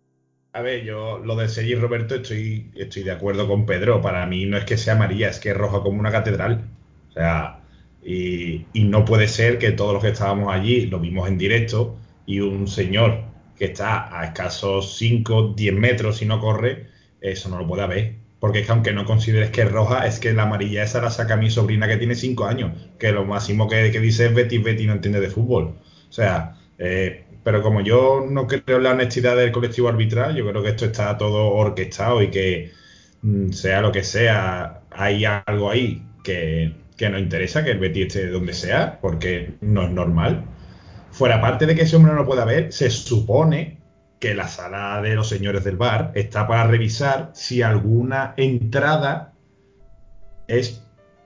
A 0.53 0.63
ver, 0.63 0.85
yo 0.85 1.19
lo 1.19 1.37
de 1.37 1.49
Sergi 1.49 1.77
Roberto 1.77 2.17
estoy, 2.17 2.73
estoy 2.75 3.05
de 3.05 3.13
acuerdo 3.13 3.47
con 3.47 3.67
Pedro. 3.67 4.03
Para 4.03 4.27
mí 4.27 4.47
no 4.47 4.57
es 4.57 4.65
que 4.65 4.77
sea 4.77 4.95
amarilla, 4.95 5.29
es 5.29 5.39
que 5.39 5.51
es 5.51 5.57
roja 5.57 5.81
como 5.81 6.01
una 6.01 6.11
catedral. 6.11 6.65
O 7.11 7.13
sea, 7.13 7.61
y, 8.03 8.67
no 8.75 9.05
puede 9.05 9.29
ser 9.29 9.59
que 9.59 9.73
todos 9.73 9.93
los 9.93 10.03
que 10.03 10.11
estábamos 10.11 10.53
allí 10.53 10.87
lo 10.87 10.99
vimos 10.99 11.29
en 11.29 11.39
directo 11.39 11.97
y 12.27 12.41
un 12.41 12.67
señor 12.67 13.25
que 13.57 13.67
está 13.67 14.19
a 14.19 14.25
escasos 14.25 14.97
5, 14.97 15.55
10 15.57 15.75
metros 15.75 16.19
si 16.19 16.27
no 16.27 16.41
corre, 16.41 16.89
eso 17.21 17.49
no 17.49 17.59
lo 17.59 17.69
puede 17.69 17.87
ver. 17.87 18.15
Porque 18.41 18.61
es 18.61 18.67
que 18.67 18.73
aunque 18.73 18.93
no 18.93 19.05
consideres 19.05 19.51
que 19.51 19.63
es 19.63 19.71
roja, 19.71 20.07
es 20.07 20.19
que 20.19 20.33
la 20.33 20.45
amarilla 20.45 20.83
esa 20.83 21.01
la 21.01 21.11
saca 21.11 21.37
mi 21.37 21.51
sobrina 21.51 21.87
que 21.87 21.99
tiene 21.99 22.15
5 22.15 22.47
años, 22.47 22.73
que 22.99 23.13
lo 23.13 23.25
máximo 23.25 23.69
que, 23.69 23.91
dice 24.01 24.27
es 24.27 24.35
Betty, 24.35 24.59
Betty 24.59 24.87
no 24.87 24.95
entiende 24.95 25.21
de 25.21 25.29
fútbol. 25.29 25.75
O 26.09 26.13
sea, 26.13 26.57
eh, 26.79 27.25
pero 27.45 27.63
como 27.63 27.83
yo 27.83 28.27
no 28.29 28.47
creo 28.47 28.79
en 28.79 28.83
la 28.83 28.93
honestidad 28.93 29.37
del 29.37 29.53
colectivo 29.53 29.89
arbitral, 29.89 30.35
yo 30.35 30.49
creo 30.49 30.63
que 30.63 30.71
esto 30.71 30.87
está 30.87 31.17
todo 31.19 31.49
orquestado 31.53 32.23
y 32.23 32.31
que 32.31 32.73
mm, 33.23 33.53
sea 33.53 33.83
lo 33.83 33.93
que 33.93 34.03
sea, 34.05 34.83
hay 34.91 35.25
algo 35.25 35.71
ahí 35.71 36.03
que 36.25 36.75
que 37.01 37.09
nos 37.09 37.23
interesa 37.23 37.65
que 37.65 37.71
el 37.71 37.79
Betty 37.79 38.03
esté 38.03 38.27
donde 38.27 38.53
sea, 38.53 38.99
porque 39.01 39.55
no 39.63 39.85
es 39.85 39.91
normal. 39.91 40.45
Fuera 41.13 41.41
parte 41.41 41.65
de 41.65 41.75
que 41.75 41.83
ese 41.83 41.97
hombre 41.97 42.13
no 42.13 42.19
lo 42.19 42.27
pueda 42.27 42.45
ver, 42.45 42.75
se 42.75 42.91
supone 42.91 43.79
que 44.21 44.35
la 44.35 44.47
sala 44.49 45.01
de 45.03 45.15
los 45.15 45.29
señores 45.29 45.65
del 45.65 45.77
bar 45.77 46.13
está 46.15 46.47
para 46.47 46.67
revisar 46.69 47.31
si 47.33 47.63
alguna 47.63 48.35
entrada 48.37 49.33
es 50.47 50.85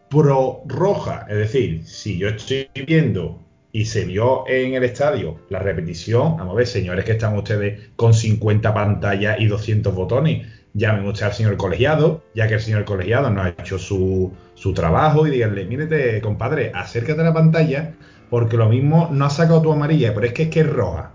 pro 0.08 0.62
roja. 0.66 1.26
Es 1.28 1.36
decir, 1.36 1.84
si 1.84 2.18
yo 2.18 2.28
estoy 2.28 2.68
viendo 2.86 3.42
y 3.72 3.86
se 3.86 4.04
vio 4.04 4.46
en 4.46 4.74
el 4.74 4.84
estadio 4.84 5.40
la 5.50 5.58
repetición, 5.58 6.36
vamos 6.36 6.54
a 6.54 6.58
ver, 6.58 6.66
señores 6.68 7.04
que 7.04 7.12
están 7.12 7.36
ustedes 7.36 7.90
con 7.96 8.14
50 8.14 8.72
pantallas 8.72 9.40
y 9.40 9.46
200 9.48 9.92
botones, 9.92 10.46
llamen 10.72 11.04
usted 11.06 11.26
al 11.26 11.32
señor 11.32 11.56
colegiado, 11.56 12.22
ya 12.32 12.46
que 12.46 12.54
el 12.54 12.60
señor 12.60 12.84
colegiado 12.84 13.28
no 13.28 13.42
ha 13.42 13.48
hecho 13.48 13.76
su, 13.80 14.32
su 14.54 14.72
trabajo 14.72 15.26
y 15.26 15.30
díganle, 15.30 15.64
mírete, 15.64 16.20
compadre, 16.20 16.70
acércate 16.72 17.22
a 17.22 17.24
la 17.24 17.34
pantalla, 17.34 17.94
porque 18.30 18.56
lo 18.56 18.68
mismo 18.68 19.08
no 19.10 19.24
ha 19.24 19.30
sacado 19.30 19.62
tu 19.62 19.72
amarilla, 19.72 20.14
pero 20.14 20.26
es 20.26 20.32
que 20.32 20.44
es 20.44 20.48
que 20.50 20.60
es 20.60 20.70
roja. 20.70 21.10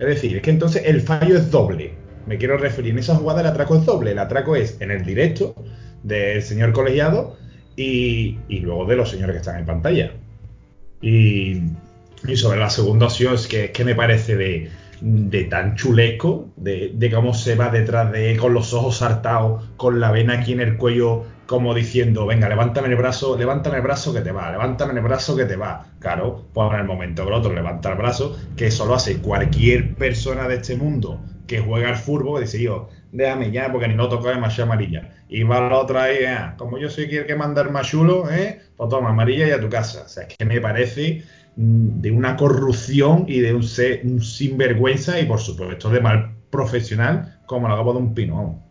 Es 0.00 0.06
decir, 0.06 0.34
es 0.34 0.42
que 0.42 0.50
entonces 0.50 0.82
el 0.86 1.02
fallo 1.02 1.36
es 1.36 1.50
doble. 1.50 1.92
Me 2.26 2.38
quiero 2.38 2.56
referir, 2.56 2.92
en 2.92 3.00
esa 3.00 3.16
jugada 3.16 3.42
el 3.42 3.46
atraco 3.46 3.76
es 3.76 3.84
doble. 3.84 4.12
El 4.12 4.18
atraco 4.18 4.56
es 4.56 4.80
en 4.80 4.90
el 4.90 5.04
directo 5.04 5.54
del 6.02 6.42
señor 6.42 6.72
colegiado 6.72 7.36
y, 7.76 8.38
luego 8.48 8.86
de 8.86 8.96
los 8.96 9.10
señores 9.10 9.34
que 9.34 9.40
están 9.40 9.58
en 9.58 9.66
pantalla. 9.66 10.12
Y, 11.02 11.60
sobre 12.34 12.58
la 12.58 12.70
segunda 12.70 13.06
opción 13.06 13.34
es 13.34 13.46
que, 13.46 13.66
es 13.66 13.70
que 13.72 13.84
me 13.84 13.94
parece 13.94 14.36
de, 14.36 15.44
tan 15.50 15.76
chulesco, 15.76 16.48
de, 16.56 16.92
de, 16.94 17.10
cómo 17.10 17.34
se 17.34 17.54
va 17.54 17.68
detrás 17.68 18.10
de 18.10 18.38
con 18.38 18.54
los 18.54 18.72
ojos 18.72 18.96
saltados, 18.98 19.68
con 19.76 20.00
la 20.00 20.10
vena 20.10 20.34
aquí 20.40 20.52
en 20.52 20.60
el 20.60 20.78
cuello, 20.78 21.26
como 21.50 21.74
diciendo, 21.74 22.26
venga, 22.26 22.48
levántame 22.48 22.86
el 22.86 22.96
brazo, 22.96 23.36
levántame 23.36 23.76
el 23.76 23.82
brazo 23.82 24.14
que 24.14 24.20
te 24.20 24.30
va, 24.30 24.52
levántame 24.52 24.94
el 24.94 25.00
brazo 25.00 25.36
que 25.36 25.44
te 25.44 25.56
va. 25.56 25.84
Claro, 25.98 26.46
pues 26.54 26.72
en 26.72 26.78
el 26.78 26.86
momento 26.86 27.24
que 27.24 27.28
el 27.28 27.34
otro 27.34 27.52
levanta 27.52 27.90
el 27.90 27.98
brazo, 27.98 28.38
que 28.56 28.68
eso 28.68 28.86
lo 28.86 28.94
hace 28.94 29.18
cualquier 29.18 29.94
persona 29.96 30.46
de 30.48 30.56
este 30.56 30.76
mundo 30.76 31.20
que 31.46 31.58
juega 31.58 31.88
al 31.88 31.96
fútbol, 31.96 32.38
que 32.38 32.46
dice 32.46 32.62
yo, 32.62 32.88
déjame 33.10 33.50
ya, 33.50 33.70
porque 33.72 33.88
ni 33.88 33.94
no 33.94 34.08
toca 34.08 34.38
más 34.38 34.58
amarilla. 34.60 35.10
Y 35.28 35.42
va 35.42 35.60
la 35.60 35.76
otra 35.76 36.04
ahí, 36.04 36.24
ah, 36.24 36.54
como 36.56 36.78
yo 36.78 36.88
soy 36.88 37.04
el 37.04 37.26
que 37.26 37.34
mandar 37.34 37.72
más 37.72 37.88
chulo, 37.88 38.30
¿eh? 38.30 38.60
pues 38.76 38.88
toma, 38.88 39.10
amarilla 39.10 39.48
y 39.48 39.50
a 39.50 39.60
tu 39.60 39.68
casa. 39.68 40.04
O 40.06 40.08
sea, 40.08 40.24
es 40.24 40.36
que 40.36 40.44
me 40.44 40.60
parece 40.60 41.24
Mm, 41.56 42.00
de 42.00 42.10
una 42.10 42.36
corrupción 42.36 43.24
y 43.28 43.40
de 43.40 43.54
un, 43.54 43.62
sinvergüenza 44.22 45.20
y 45.20 45.26
por 45.26 45.40
supuesto 45.40 45.90
de 45.90 46.00
mal 46.00 46.36
profesional 46.48 47.40
como 47.46 47.68
la 47.68 47.76
goma 47.76 47.92
de 47.92 47.98
un 47.98 48.14
pino. 48.14 48.62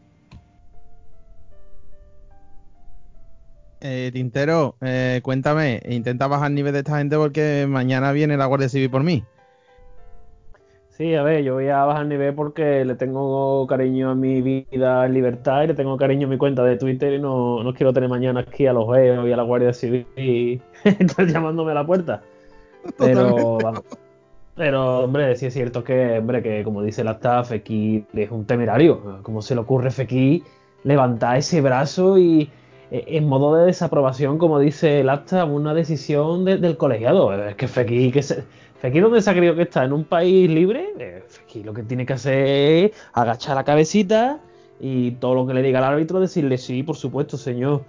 Eh, 3.82 4.10
Tintero, 4.12 4.76
eh, 4.82 5.22
cuéntame, 5.24 5.82
intenta 5.88 6.28
bajar 6.28 6.50
el 6.50 6.56
nivel 6.56 6.74
de 6.74 6.80
esta 6.80 6.98
gente 6.98 7.16
porque 7.16 7.66
mañana 7.68 8.12
viene 8.12 8.36
la 8.36 8.46
Guardia 8.46 8.68
Civil 8.68 8.90
por 8.90 9.04
mí. 9.04 9.24
Sí, 10.90 11.16
a 11.16 11.24
ver, 11.24 11.46
yo 11.46 11.54
voy 11.54 11.70
a 11.70 11.86
bajar 11.86 12.04
el 12.04 12.10
nivel 12.10 12.36
porque 12.36 12.84
le 12.84 12.96
tengo 12.96 13.66
cariño 13.68 14.10
a 14.10 14.16
mi 14.16 14.42
vida 14.42 15.06
en 15.06 15.14
libertad 15.14 15.64
y 15.64 15.68
le 15.68 15.74
tengo 15.74 15.96
cariño 15.96 16.28
a 16.28 16.30
mi 16.30 16.38
cuenta 16.38 16.62
de 16.66 16.76
Twitter 16.76 17.14
y 17.14 17.20
no, 17.20 17.64
quiero 17.74 17.94
tener 17.94 18.10
mañana 18.10 18.42
aquí 18.42 18.68
a 18.68 18.74
los 18.74 18.94
geos 18.94 19.26
y 19.26 19.32
a 19.32 19.38
la 19.38 19.44
Guardia 19.44 19.72
Civil 19.72 20.06
y 20.18 20.60
estar 20.84 21.26
llamándome 21.26 21.72
a 21.72 21.76
la 21.76 21.86
puerta. 21.86 22.22
Pero, 22.98 23.60
pero, 24.56 25.06
hombre, 25.06 25.38
sí 25.38 25.46
es 25.46 25.54
cierto 25.54 25.86
que, 25.86 26.18
hombre, 26.20 26.44
que 26.44 26.66
como 26.66 26.84
dice 26.84 27.00
el 27.00 27.08
acta, 27.08 27.46
Fekir 27.46 28.04
es 28.14 28.30
un 28.30 28.44
temerario. 28.44 29.22
¿Cómo 29.24 29.42
se 29.42 29.56
le 29.56 29.62
ocurre 29.62 29.92
Fekir 29.92 30.44
levantar 30.84 31.38
ese 31.38 31.62
brazo 31.62 32.18
y 32.18 32.50
en 32.92 33.28
modo 33.28 33.56
de 33.56 33.66
desaprobación, 33.66 34.38
como 34.38 34.60
dice 34.60 35.02
el 35.02 35.10
acta, 35.10 35.46
una 35.46 35.74
decisión 35.74 36.46
del 36.46 36.78
colegiado? 36.78 37.34
Es 37.48 37.56
que 37.56 37.68
Fekir, 37.68 38.12
que 38.12 38.24
se, 38.24 38.44
Fekir, 38.80 39.04
¿dónde 39.04 39.22
se 39.22 39.30
ha 39.30 39.34
creído 39.34 39.56
que 39.56 39.64
está? 39.64 39.84
¿En 39.84 39.94
un 39.94 40.06
país 40.06 40.50
libre? 40.50 40.94
Eh, 40.98 41.24
Fekir 41.28 41.66
lo 41.66 41.74
que 41.74 41.84
tiene 41.84 42.06
que 42.06 42.14
hacer 42.14 42.48
es 42.48 42.92
agachar 43.14 43.56
la 43.56 43.64
cabecita 43.64 44.40
y 44.80 45.12
todo 45.12 45.36
lo 45.36 45.46
que 45.46 45.54
le 45.54 45.62
diga 45.62 45.80
el 45.80 45.86
árbitro 45.86 46.20
decirle, 46.20 46.58
sí, 46.58 46.84
por 46.84 46.96
supuesto, 46.96 47.38
señor. 47.38 47.84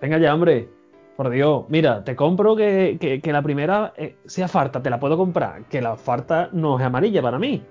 Venga 0.00 0.18
ya, 0.18 0.34
hombre, 0.34 0.68
por 1.16 1.30
Dios, 1.30 1.64
mira, 1.68 2.04
te 2.04 2.14
compro 2.14 2.56
que, 2.56 3.20
la 3.24 3.42
primera 3.42 3.94
eh, 3.96 4.16
sea 4.26 4.48
farta, 4.48 4.82
te 4.82 4.90
la 4.90 5.00
puedo 5.00 5.16
comprar, 5.16 5.62
que 5.64 5.80
la 5.80 5.96
farta 5.96 6.50
no 6.52 6.78
es 6.78 6.84
amarilla 6.84 7.22
para 7.22 7.38
mí. 7.38 7.62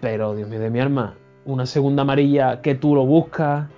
Pero, 0.00 0.34
Dios 0.34 0.48
mío 0.48 0.58
de 0.58 0.70
mi 0.70 0.80
arma, 0.80 1.14
una 1.44 1.66
segunda 1.66 2.02
amarilla 2.02 2.60
que 2.60 2.74
tú 2.74 2.94
lo 2.94 3.04
buscas. 3.04 3.68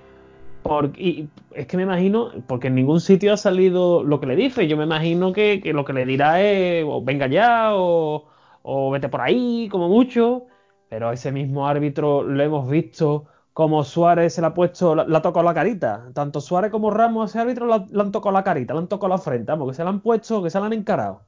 Porque, 0.62 1.02
y 1.02 1.28
es 1.54 1.66
que 1.66 1.76
me 1.76 1.84
imagino, 1.84 2.30
porque 2.46 2.68
en 2.68 2.74
ningún 2.74 3.00
sitio 3.00 3.32
ha 3.32 3.36
salido 3.36 4.02
lo 4.02 4.20
que 4.20 4.26
le 4.26 4.36
dice. 4.36 4.68
Yo 4.68 4.76
me 4.76 4.84
imagino 4.84 5.32
que, 5.32 5.60
lo 5.74 5.84
que 5.84 5.92
le 5.92 6.04
dirá 6.06 6.40
es, 6.42 6.84
venga 7.02 7.26
ya, 7.26 7.74
o, 7.74 8.28
o 8.62 8.90
vete 8.90 9.08
por 9.08 9.20
ahí, 9.20 9.68
como 9.70 9.88
mucho. 9.88 10.46
pero 10.88 11.12
ese 11.12 11.32
mismo 11.32 11.66
árbitro 11.66 12.22
lo 12.22 12.42
hemos 12.42 12.68
visto 12.70 13.26
como 13.52 13.84
Suárez 13.84 14.34
se 14.34 14.40
le 14.40 14.46
ha 14.48 14.54
puesto, 14.54 14.94
le, 14.94 15.16
ha 15.16 15.22
tocado 15.22 15.44
la 15.44 15.54
carita. 15.54 16.10
Tanto 16.14 16.40
Suárez 16.40 16.70
como 16.70 16.90
Ramos, 16.90 17.30
ese 17.30 17.40
árbitro 17.40 17.66
le, 17.66 18.00
han 18.00 18.12
tocado 18.12 18.32
la 18.32 18.44
carita, 18.44 18.74
le 18.74 18.80
han 18.80 18.88
tocado 18.88 19.08
la 19.08 19.18
frente, 19.18 19.52
vamos, 19.52 19.68
que 19.68 19.74
se 19.74 19.82
le 19.82 19.90
han 19.90 20.00
puesto, 20.00 20.42
que 20.42 20.50
se 20.50 20.58
le 20.60 20.66
han 20.66 20.72
encarado. 20.72 21.22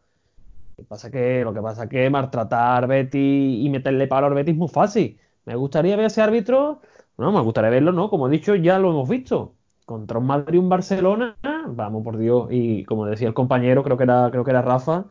Lo 0.76 0.84
que 0.84 0.88
pasa 0.88 1.10
que, 1.10 1.44
lo 1.44 1.52
que 1.54 1.60
pasa 1.62 1.88
que 1.88 2.08
maltratar 2.10 2.86
Betty 2.86 3.66
y 3.66 3.70
meterle 3.70 4.06
palo 4.06 4.28
al 4.28 4.34
Betty 4.34 4.52
es 4.52 4.56
muy 4.56 4.68
fácil. 4.68 5.18
Me 5.44 5.56
gustaría 5.56 5.96
ver 5.96 6.04
a 6.04 6.08
ese 6.08 6.22
árbitro, 6.22 6.80
no, 7.22 7.32
me 7.32 7.40
gustaría 7.40 7.70
verlo, 7.70 7.92
¿no? 7.92 8.10
Como 8.10 8.28
he 8.28 8.30
dicho, 8.30 8.54
ya 8.54 8.78
lo 8.78 8.90
hemos 8.90 9.08
visto. 9.08 9.56
Contra 9.86 10.18
un 10.18 10.26
Madrid 10.26 10.58
un 10.58 10.68
Barcelona, 10.68 11.36
vamos 11.68 12.04
por 12.04 12.18
Dios, 12.18 12.48
y 12.50 12.84
como 12.84 13.06
decía 13.06 13.28
el 13.28 13.34
compañero, 13.34 13.82
creo 13.82 13.96
que 13.96 14.04
era, 14.04 14.30
creo 14.30 14.44
que 14.44 14.50
era 14.50 14.62
Rafa, 14.62 15.06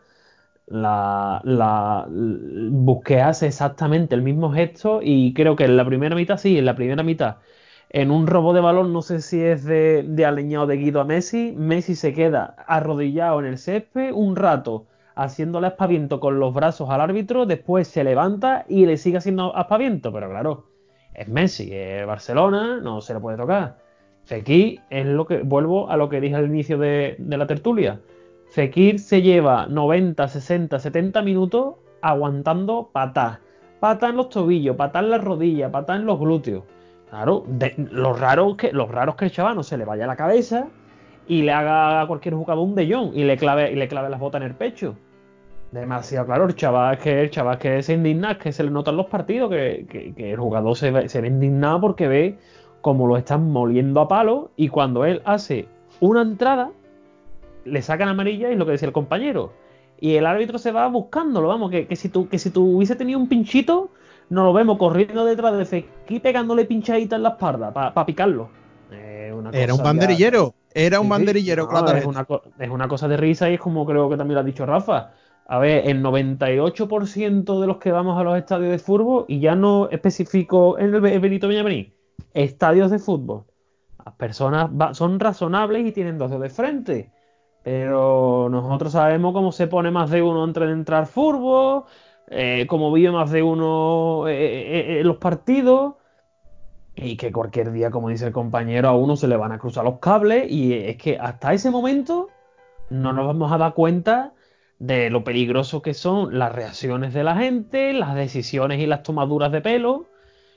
la, 0.67 1.41
la, 1.43 2.07
busqué 2.09 3.21
hace 3.21 3.47
exactamente 3.47 4.15
el 4.15 4.21
mismo 4.21 4.51
gesto 4.53 5.01
y 5.03 5.33
creo 5.33 5.55
que 5.55 5.65
en 5.65 5.77
la 5.77 5.85
primera 5.85 6.15
mitad, 6.15 6.37
sí, 6.37 6.57
en 6.57 6.65
la 6.65 6.75
primera 6.75 7.03
mitad, 7.03 7.37
en 7.89 8.11
un 8.11 8.27
robo 8.27 8.53
de 8.53 8.61
balón, 8.61 8.93
no 8.93 9.01
sé 9.01 9.21
si 9.21 9.41
es 9.41 9.65
de, 9.65 10.03
de 10.07 10.25
aleñado 10.25 10.67
de 10.67 10.77
Guido 10.77 11.01
a 11.01 11.05
Messi, 11.05 11.53
Messi 11.57 11.95
se 11.95 12.13
queda 12.13 12.55
arrodillado 12.67 13.39
en 13.39 13.45
el 13.47 13.57
césped 13.57 14.11
un 14.13 14.35
rato 14.35 14.87
haciéndole 15.15 15.67
aspaviento 15.67 16.19
con 16.19 16.39
los 16.39 16.53
brazos 16.53 16.89
al 16.89 17.01
árbitro, 17.01 17.45
después 17.45 17.87
se 17.87 18.03
levanta 18.03 18.65
y 18.69 18.85
le 18.85 18.97
sigue 18.97 19.17
haciendo 19.17 19.55
aspaviento, 19.55 20.13
pero 20.13 20.29
claro, 20.29 20.70
es 21.13 21.27
Messi, 21.27 21.69
es 21.73 22.05
Barcelona, 22.05 22.79
no 22.81 23.01
se 23.01 23.13
le 23.13 23.19
puede 23.19 23.37
tocar. 23.37 23.77
Aquí 24.29 24.79
es 24.89 25.05
lo 25.05 25.25
que, 25.25 25.39
vuelvo 25.39 25.89
a 25.89 25.97
lo 25.97 26.07
que 26.07 26.21
dije 26.21 26.35
al 26.35 26.45
inicio 26.45 26.77
de, 26.77 27.15
de 27.17 27.37
la 27.37 27.47
tertulia 27.47 27.99
Fekir 28.51 28.99
se 28.99 29.21
lleva 29.21 29.65
90, 29.67 30.27
60, 30.27 30.77
70 30.77 31.21
minutos 31.21 31.75
aguantando 32.01 32.89
patas. 32.91 33.39
Patas 33.79 34.09
en 34.09 34.17
los 34.17 34.27
tobillos, 34.27 34.75
patas 34.75 35.03
en 35.03 35.09
las 35.09 35.23
rodillas, 35.23 35.71
patas 35.71 35.99
en 35.99 36.05
los 36.05 36.19
glúteos. 36.19 36.65
Claro, 37.09 37.45
lo, 37.91 38.13
raro 38.13 38.57
que, 38.57 38.73
lo 38.73 38.87
raro 38.87 39.11
es 39.11 39.17
que 39.17 39.25
el 39.25 39.31
chaval 39.31 39.55
no 39.55 39.63
se 39.63 39.77
le 39.77 39.85
vaya 39.85 40.05
la 40.05 40.17
cabeza 40.17 40.67
y 41.27 41.43
le 41.43 41.53
haga 41.53 42.01
a 42.01 42.07
cualquier 42.07 42.35
jugador 42.35 42.65
un 42.65 42.75
de 42.75 42.83
y 42.83 43.23
le 43.23 43.37
clave, 43.37 43.71
y 43.71 43.75
le 43.75 43.87
clave 43.87 44.09
las 44.09 44.19
botas 44.19 44.41
en 44.41 44.47
el 44.47 44.55
pecho. 44.55 44.95
Demasiado 45.71 46.25
claro, 46.25 46.45
el 46.45 46.55
chaval 46.55 46.95
es 46.95 46.99
que 46.99 47.21
el 47.21 47.29
chaval 47.29 47.57
que 47.57 47.81
se 47.81 47.93
indigna, 47.93 48.37
que 48.37 48.51
se 48.51 48.63
le 48.63 48.69
notan 48.69 48.97
los 48.97 49.05
partidos, 49.05 49.49
que, 49.49 50.13
el 50.17 50.37
jugador 50.37 50.75
se 50.75 50.91
ve, 50.91 51.07
se 51.07 51.21
ve 51.21 51.27
indignado 51.29 51.79
porque 51.79 52.07
ve 52.09 52.37
cómo 52.81 53.07
lo 53.07 53.15
están 53.15 53.49
moliendo 53.49 54.01
a 54.01 54.07
palo 54.07 54.51
y 54.57 54.67
cuando 54.67 55.05
él 55.05 55.21
hace 55.23 55.67
una 56.01 56.23
entrada, 56.23 56.71
le 57.63 57.81
sacan 57.81 58.09
amarilla 58.09 58.51
y 58.51 58.55
lo 58.55 58.65
que 58.65 58.73
decía 58.73 58.87
el 58.87 58.93
compañero. 58.93 59.53
Y 59.99 60.15
el 60.15 60.25
árbitro 60.25 60.57
se 60.57 60.71
va 60.71 60.87
buscándolo, 60.87 61.47
vamos, 61.47 61.71
que, 61.71 61.95
si 61.95 62.09
tú, 62.09 62.27
que 62.27 62.39
si 62.39 62.49
tú 62.49 62.77
hubiese 62.77 62.95
tenido 62.95 63.19
un 63.19 63.29
pinchito, 63.29 63.91
no 64.29 64.43
lo 64.43 64.51
vemos 64.51 64.77
corriendo 64.77 65.23
detrás 65.25 65.55
de 65.57 65.65
Fekí 65.65 66.19
pegándole 66.19 66.65
pinchadita 66.65 67.15
en 67.15 67.23
la 67.23 67.29
espalda 67.29 67.71
para 67.71 68.05
picarlo. 68.05 68.49
era 69.53 69.73
un 69.73 69.83
banderillero, 69.83 70.53
era 70.73 70.99
un 70.99 71.07
banderillero 71.07 71.69
es, 71.95 72.05
una, 72.05 72.27
es 72.59 72.69
una 72.69 72.87
cosa 72.87 73.07
de 73.07 73.17
risa 73.17 73.49
y 73.49 73.53
es 73.53 73.59
como 73.59 73.85
creo 73.85 74.09
que 74.09 74.17
también 74.17 74.35
lo 74.35 74.41
ha 74.41 74.43
dicho 74.43 74.65
Rafa. 74.65 75.11
A 75.51 75.59
ver, 75.59 75.85
el 75.89 76.01
98% 76.01 77.59
de 77.59 77.67
los 77.67 77.75
que 77.75 77.91
vamos 77.91 78.17
a 78.17 78.23
los 78.23 78.37
estadios 78.37 78.71
de 78.71 78.79
fútbol, 78.79 79.25
y 79.27 79.41
ya 79.41 79.53
no 79.53 79.89
especifico 79.89 80.79
en 80.79 80.95
el 80.95 81.19
Benito 81.19 81.49
Villamarín, 81.49 81.93
estadios 82.33 82.89
de 82.89 82.99
fútbol, 82.99 83.43
las 84.05 84.15
personas 84.15 84.69
son 84.95 85.19
razonables 85.19 85.85
y 85.85 85.91
tienen 85.91 86.17
dos 86.17 86.31
de 86.39 86.49
frente. 86.49 87.11
Pero 87.63 88.47
nosotros 88.49 88.93
sabemos 88.93 89.33
cómo 89.33 89.51
se 89.51 89.67
pone 89.67 89.91
más 89.91 90.09
de 90.09 90.21
uno 90.21 90.45
entre 90.45 90.67
de 90.67 90.71
entrar 90.71 91.05
fútbol, 91.05 91.83
eh, 92.29 92.65
cómo 92.69 92.89
vive 92.93 93.11
más 93.11 93.29
de 93.29 93.43
uno 93.43 94.29
eh, 94.29 94.35
eh, 94.35 94.99
en 95.01 95.07
los 95.07 95.17
partidos. 95.17 95.95
Y 96.95 97.17
que 97.17 97.33
cualquier 97.33 97.73
día, 97.73 97.91
como 97.91 98.07
dice 98.07 98.25
el 98.25 98.31
compañero, 98.31 98.87
a 98.87 98.95
uno 98.95 99.17
se 99.17 99.27
le 99.27 99.35
van 99.35 99.51
a 99.51 99.59
cruzar 99.59 99.83
los 99.83 99.99
cables. 99.99 100.49
Y 100.49 100.75
es 100.75 100.95
que 100.95 101.17
hasta 101.19 101.51
ese 101.51 101.71
momento 101.71 102.29
no 102.89 103.11
nos 103.11 103.27
vamos 103.27 103.51
a 103.51 103.57
dar 103.57 103.73
cuenta 103.73 104.31
de 104.81 105.09
lo 105.09 105.23
peligroso 105.23 105.81
que 105.81 105.93
son 105.93 106.37
las 106.37 106.53
reacciones 106.53 107.13
de 107.13 107.23
la 107.23 107.35
gente, 107.35 107.93
las 107.93 108.15
decisiones 108.15 108.79
y 108.79 108.85
las 108.85 109.03
tomaduras 109.03 109.51
de 109.51 109.61
pelo. 109.61 110.07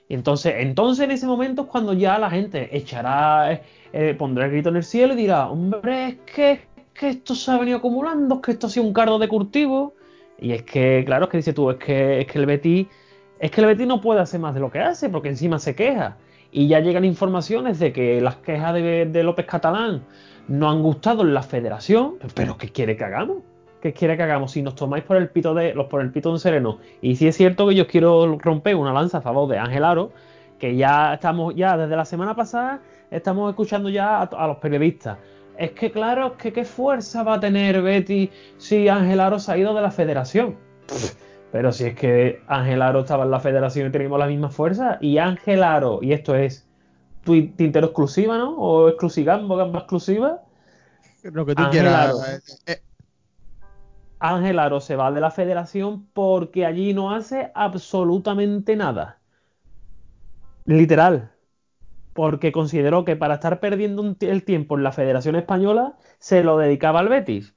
Y 0.09 0.15
entonces, 0.15 0.55
entonces 0.59 1.05
en 1.05 1.11
ese 1.13 1.27
momento 1.27 1.63
es 1.63 1.69
cuando 1.69 1.93
ya 1.93 2.19
la 2.19 2.31
gente 2.31 2.77
echará, 2.77 3.61
pondrá 4.19 4.47
el 4.47 4.51
grito 4.51 4.69
en 4.69 4.77
el 4.77 4.85
cielo 4.85 5.15
y 5.15 5.17
dirá, 5.17 5.49
hombre, 5.49 6.09
es 6.09 6.17
que 6.27 6.75
que 6.95 7.09
esto 7.09 7.35
se 7.35 7.51
ha 7.51 7.59
venido 7.59 7.79
acumulando, 7.79 8.37
es 8.37 8.41
que 8.41 8.53
esto 8.53 8.69
ha 8.69 8.71
sido 8.71 8.87
un 8.87 8.93
cargo 8.93 9.19
de 9.19 9.29
cultivo. 9.29 9.95
Y 10.39 10.53
es 10.53 10.63
que, 10.63 11.03
claro, 11.05 11.25
es 11.25 11.31
que 11.31 11.37
dice 11.39 11.53
tú, 11.53 11.71
es 11.71 11.77
que, 11.77 12.21
es 12.21 12.27
que 12.27 12.39
el 12.39 12.47
Betis, 12.47 12.87
es 13.39 13.51
que 13.51 13.61
el 13.61 13.67
Betis 13.67 13.87
no 13.87 14.01
puede 14.01 14.21
hacer 14.21 14.41
más 14.41 14.55
de 14.55 14.61
lo 14.61 14.71
que 14.71 14.79
hace, 14.79 15.09
porque 15.09 15.29
encima 15.29 15.59
se 15.59 15.75
queja. 15.75 16.17
Y 16.51 16.69
ya 16.69 16.81
llegan 16.81 17.05
informaciones 17.05 17.79
de 17.81 17.93
que 17.93 18.21
las 18.21 18.37
quejas 18.37 18.75
de, 18.75 19.23
López 19.25 19.47
Catalán 19.47 20.05
no 20.47 20.71
han 20.71 20.83
gustado 20.83 21.23
en 21.23 21.35
la 21.35 21.43
federación. 21.43 22.15
Pero 22.35 22.57
¿qué 22.57 22.69
quiere 22.69 22.97
que 22.97 23.05
hagamos? 23.05 23.39
¿Qué 23.85 23.93
quiere 23.93 24.17
que 24.17 24.25
hagamos? 24.25 24.51
Si 24.51 24.63
nos 24.63 24.75
tomáis 24.75 25.05
por 25.05 25.17
el 25.17 25.29
pito 25.29 25.55
de 25.55 25.75
los 25.75 25.87
por 25.87 26.01
el 26.01 26.11
pito 26.11 26.33
de 26.33 26.41
sereno. 26.41 26.79
Y 27.03 27.15
si 27.17 27.29
es 27.29 27.37
cierto 27.37 27.69
que 27.69 27.77
yo 27.77 27.87
quiero 27.87 28.39
romper 28.39 28.75
una 28.75 28.93
lanza 28.93 29.19
a 29.19 29.21
favor 29.21 29.49
de 29.49 29.59
Ángel 29.59 29.85
Aro, 29.85 30.11
que 30.59 30.75
ya 30.75 31.15
estamos, 31.15 31.55
ya 31.55 31.77
desde 31.77 31.95
la 31.95 32.05
semana 32.05 32.35
pasada, 32.35 32.81
estamos 33.11 33.51
escuchando 33.51 33.91
ya 33.91 34.23
a 34.23 34.47
los 34.49 34.57
periodistas 34.57 35.19
es 35.59 35.73
que 35.73 35.91
claro, 35.91 36.29
es 36.29 36.33
que 36.35 36.53
qué 36.53 36.65
fuerza 36.65 37.23
va 37.23 37.35
a 37.35 37.41
tener 37.41 37.81
Betty 37.83 38.31
si 38.59 38.89
Ángel 38.89 39.21
Aro 39.21 39.39
se 39.39 39.53
ha 39.53 39.59
ido 39.59 39.75
de 39.75 39.83
la 39.83 39.91
federación. 39.91 40.57
Pero 41.53 41.73
si 41.73 41.85
es 41.85 41.95
que 41.95 42.43
Ángel 42.49 42.83
Aro 42.83 43.01
estaba 43.01 43.25
en 43.25 43.31
la 43.31 43.41
federación 43.41 43.89
y 43.89 43.91
teníamos 43.93 44.19
la 44.19 44.27
misma 44.27 44.51
fuerza, 44.51 44.99
y 45.01 45.19
Ángel 45.19 45.63
Aro, 45.63 46.01
y 46.03 46.13
esto 46.13 46.35
es 46.35 46.67
tintero 47.25 47.87
exclusiva, 47.87 48.37
¿no? 48.39 48.57
O 48.57 48.89
exclusiva, 48.89 49.39
gamba 49.39 49.79
exclusiva. 49.81 50.43
Lo 51.23 51.47
que 51.47 51.55
tú 51.55 51.63
quieras. 51.71 52.43
Eh, 52.67 52.73
eh. 52.73 52.83
Ángel 54.29 54.59
Aro 54.59 54.81
se 54.81 54.97
va 54.97 55.13
de 55.13 55.21
la 55.21 55.31
federación 55.31 56.07
porque 56.13 56.67
allí 56.67 56.95
no 56.95 57.13
hace 57.13 57.51
absolutamente 57.55 58.77
nada. 58.77 59.19
Literal 60.65 61.35
porque 62.15 62.53
consideró 62.53 63.05
que 63.05 63.17
para 63.17 63.35
estar 63.35 63.61
perdiendo 63.61 64.17
el 64.21 64.45
tiempo 64.45 64.79
en 64.79 64.85
la 64.85 64.93
Federación 64.93 65.37
Española 65.37 65.99
se 66.19 66.43
lo 66.43 66.57
dedicaba 66.57 67.01
al 67.01 67.09
Betis. 67.09 67.55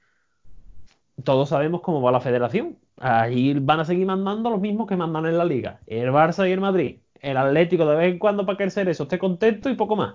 Todos 1.24 1.48
sabemos 1.48 1.80
cómo 1.80 2.02
va 2.02 2.12
la 2.12 2.20
federación. 2.20 2.76
Ahí 2.98 3.54
van 3.54 3.80
a 3.80 3.84
seguir 3.84 4.06
mandando 4.06 4.50
los 4.50 4.60
mismos 4.60 4.88
que 4.88 4.96
mandan 4.96 5.26
en 5.26 5.38
la 5.38 5.44
liga. 5.44 5.80
El 5.86 6.10
Barça 6.10 6.48
y 6.48 6.52
el 6.52 6.60
Madrid. 6.60 6.98
El 7.20 7.36
Atlético 7.36 7.86
de 7.86 7.96
vez 7.96 8.12
en 8.12 8.18
cuando 8.18 8.44
para 8.44 8.62
el 8.62 8.88
eso 8.88 9.04
esté 9.04 9.18
contento 9.18 9.70
y 9.70 9.74
poco 9.74 9.96
más. 9.96 10.14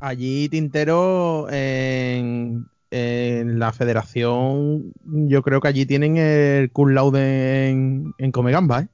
Allí 0.00 0.48
Tintero 0.48 1.46
en, 2.90 3.58
la 3.58 3.72
federación, 3.72 4.92
yo 5.04 5.42
creo 5.42 5.60
que 5.60 5.68
allí 5.68 5.86
tienen 5.86 6.16
el 6.16 6.70
Cool 6.72 6.94
Laude 6.94 7.68
en, 7.68 8.14
en 8.18 8.32
Comegamba, 8.32 8.80
¿eh? 8.80 8.88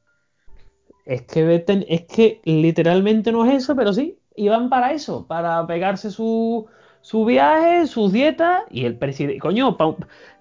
Es 1.05 1.22
que, 1.22 1.64
es 1.88 2.03
que 2.03 2.40
literalmente 2.44 3.30
no 3.30 3.44
es 3.47 3.62
eso, 3.62 3.76
pero 3.76 3.92
sí 3.92 4.18
iban 4.36 4.68
para 4.68 4.92
eso, 4.92 5.26
para 5.26 5.66
pegarse 5.66 6.11
su, 6.11 6.66
su 7.01 7.24
viaje, 7.24 7.86
sus 7.86 8.12
dietas 8.12 8.62
y 8.70 8.84
el 8.84 8.97
presidente, 8.97 9.38
coño, 9.38 9.76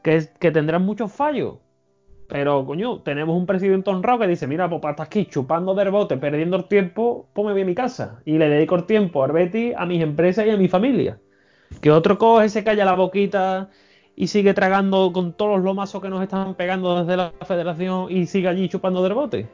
que, 0.03 0.27
que 0.39 0.51
tendrán 0.51 0.83
muchos 0.83 1.11
fallos. 1.11 1.57
Pero, 2.27 2.65
coño, 2.65 3.01
tenemos 3.01 3.37
un 3.37 3.45
presidente 3.45 3.89
honrado 3.91 4.19
que 4.19 4.27
dice, 4.27 4.47
mira, 4.47 4.67
pues 4.67 4.81
para 4.81 4.93
estar 4.93 5.05
aquí 5.05 5.25
chupando 5.27 5.75
del 5.75 5.91
bote, 5.91 6.17
perdiendo 6.17 6.57
el 6.57 6.65
tiempo, 6.65 7.29
pues 7.33 7.55
me 7.55 7.65
mi 7.65 7.75
casa. 7.75 8.21
Y 8.25 8.37
le 8.39 8.49
dedico 8.49 8.75
el 8.75 8.85
tiempo 8.85 9.23
a 9.23 9.27
Betty, 9.27 9.73
a 9.77 9.85
mis 9.85 10.01
empresas 10.01 10.47
y 10.47 10.49
a 10.49 10.57
mi 10.57 10.67
familia. 10.67 11.19
Que 11.81 11.91
otro 11.91 12.17
coge, 12.17 12.49
se 12.49 12.63
calla 12.63 12.85
la 12.85 12.93
boquita 12.93 13.69
y 14.15 14.27
sigue 14.27 14.53
tragando 14.53 15.11
con 15.11 15.33
todos 15.33 15.57
los 15.57 15.65
lomazos 15.65 16.01
que 16.01 16.09
nos 16.09 16.23
están 16.23 16.55
pegando 16.55 17.03
desde 17.03 17.17
la 17.17 17.33
federación 17.45 18.07
y 18.09 18.27
sigue 18.27 18.47
allí 18.47 18.69
chupando 18.69 19.03
del 19.03 19.13
bote. 19.13 19.47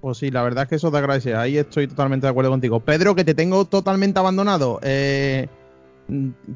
Pues 0.00 0.18
sí, 0.18 0.30
la 0.30 0.42
verdad 0.42 0.64
es 0.64 0.68
que 0.68 0.74
eso 0.74 0.90
te 0.90 0.98
agradece. 0.98 1.34
Ahí 1.34 1.56
estoy 1.56 1.88
totalmente 1.88 2.26
de 2.26 2.30
acuerdo 2.30 2.50
contigo. 2.50 2.80
Pedro, 2.80 3.14
que 3.14 3.24
te 3.24 3.34
tengo 3.34 3.64
totalmente 3.64 4.18
abandonado. 4.18 4.78
Eh, 4.82 5.48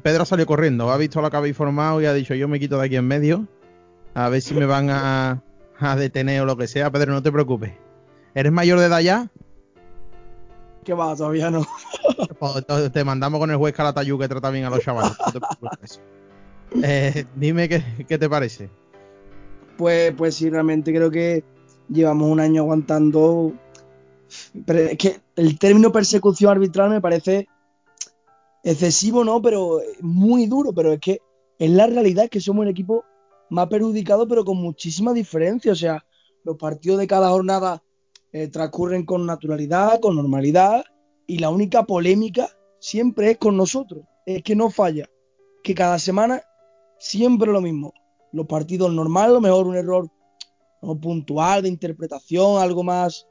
Pedro 0.03 0.25
salió 0.25 0.45
corriendo, 0.45 0.91
ha 0.91 0.97
visto 0.97 1.21
lo 1.21 1.31
que 1.31 1.37
habéis 1.37 1.57
formado 1.57 2.01
y 2.01 2.05
ha 2.05 2.13
dicho 2.13 2.35
yo 2.35 2.47
me 2.47 2.59
quito 2.59 2.77
de 2.79 2.85
aquí 2.85 2.95
en 2.95 3.07
medio. 3.07 3.47
A 4.13 4.29
ver 4.29 4.41
si 4.41 4.53
me 4.53 4.65
van 4.65 4.89
a, 4.89 5.41
detener 5.97 6.41
o 6.41 6.45
lo 6.45 6.57
que 6.57 6.67
sea. 6.67 6.91
Pedro, 6.91 7.13
no 7.13 7.23
te 7.23 7.31
preocupes. 7.31 7.73
¿Eres 8.35 8.51
mayor 8.51 8.79
de 8.79 8.85
edad 8.85 8.99
ya? 8.99 9.29
¿Qué 10.89 10.95
va? 10.95 11.15
Todavía 11.15 11.51
no. 11.51 11.63
Pues, 12.39 12.65
te 12.91 13.03
mandamos 13.03 13.39
con 13.39 13.51
el 13.51 13.57
juez 13.57 13.75
Calatayú 13.75 14.17
que 14.17 14.27
trata 14.27 14.49
bien 14.49 14.65
a 14.65 14.71
los 14.71 14.79
chavales. 14.79 15.13
Eh, 16.83 17.25
dime 17.35 17.69
qué, 17.69 17.83
qué 18.07 18.17
te 18.17 18.27
parece. 18.27 18.71
Pues, 19.77 20.11
pues 20.15 20.33
sí, 20.33 20.49
realmente 20.49 20.91
creo 20.91 21.11
que 21.11 21.43
llevamos 21.89 22.27
un 22.31 22.39
año 22.39 22.63
aguantando. 22.63 23.53
Pero 24.65 24.79
es 24.79 24.97
que 24.97 25.21
el 25.35 25.59
término 25.59 25.91
persecución 25.91 26.49
arbitral 26.49 26.89
me 26.89 27.01
parece 27.01 27.47
excesivo, 28.63 29.23
¿no? 29.23 29.43
Pero 29.43 29.81
muy 30.01 30.47
duro, 30.47 30.73
pero 30.73 30.93
es 30.93 30.99
que 30.99 31.21
es 31.59 31.69
la 31.69 31.85
realidad 31.85 32.29
que 32.29 32.41
somos 32.41 32.63
el 32.63 32.71
equipo 32.71 33.05
más 33.51 33.67
perjudicado, 33.67 34.27
pero 34.27 34.43
con 34.43 34.57
muchísima 34.57 35.13
diferencia. 35.13 35.71
O 35.71 35.75
sea, 35.75 36.03
los 36.43 36.57
partidos 36.57 36.97
de 36.97 37.05
cada 37.05 37.29
jornada 37.29 37.83
eh, 38.31 38.47
transcurren 38.47 39.05
con 39.05 39.25
naturalidad, 39.25 39.99
con 39.99 40.15
normalidad, 40.15 40.83
y 41.27 41.39
la 41.39 41.49
única 41.49 41.83
polémica 41.83 42.49
siempre 42.79 43.31
es 43.31 43.37
con 43.37 43.57
nosotros. 43.57 44.03
Es 44.25 44.43
que 44.43 44.55
no 44.55 44.69
falla. 44.69 45.09
Que 45.63 45.75
cada 45.75 45.99
semana 45.99 46.41
siempre 46.97 47.51
lo 47.51 47.61
mismo. 47.61 47.93
Los 48.31 48.47
partidos 48.47 48.93
normales, 48.93 49.33
lo 49.33 49.41
mejor 49.41 49.67
un 49.67 49.75
error 49.75 50.09
puntual 51.01 51.63
de 51.63 51.69
interpretación, 51.69 52.61
algo 52.61 52.83
más 52.83 53.27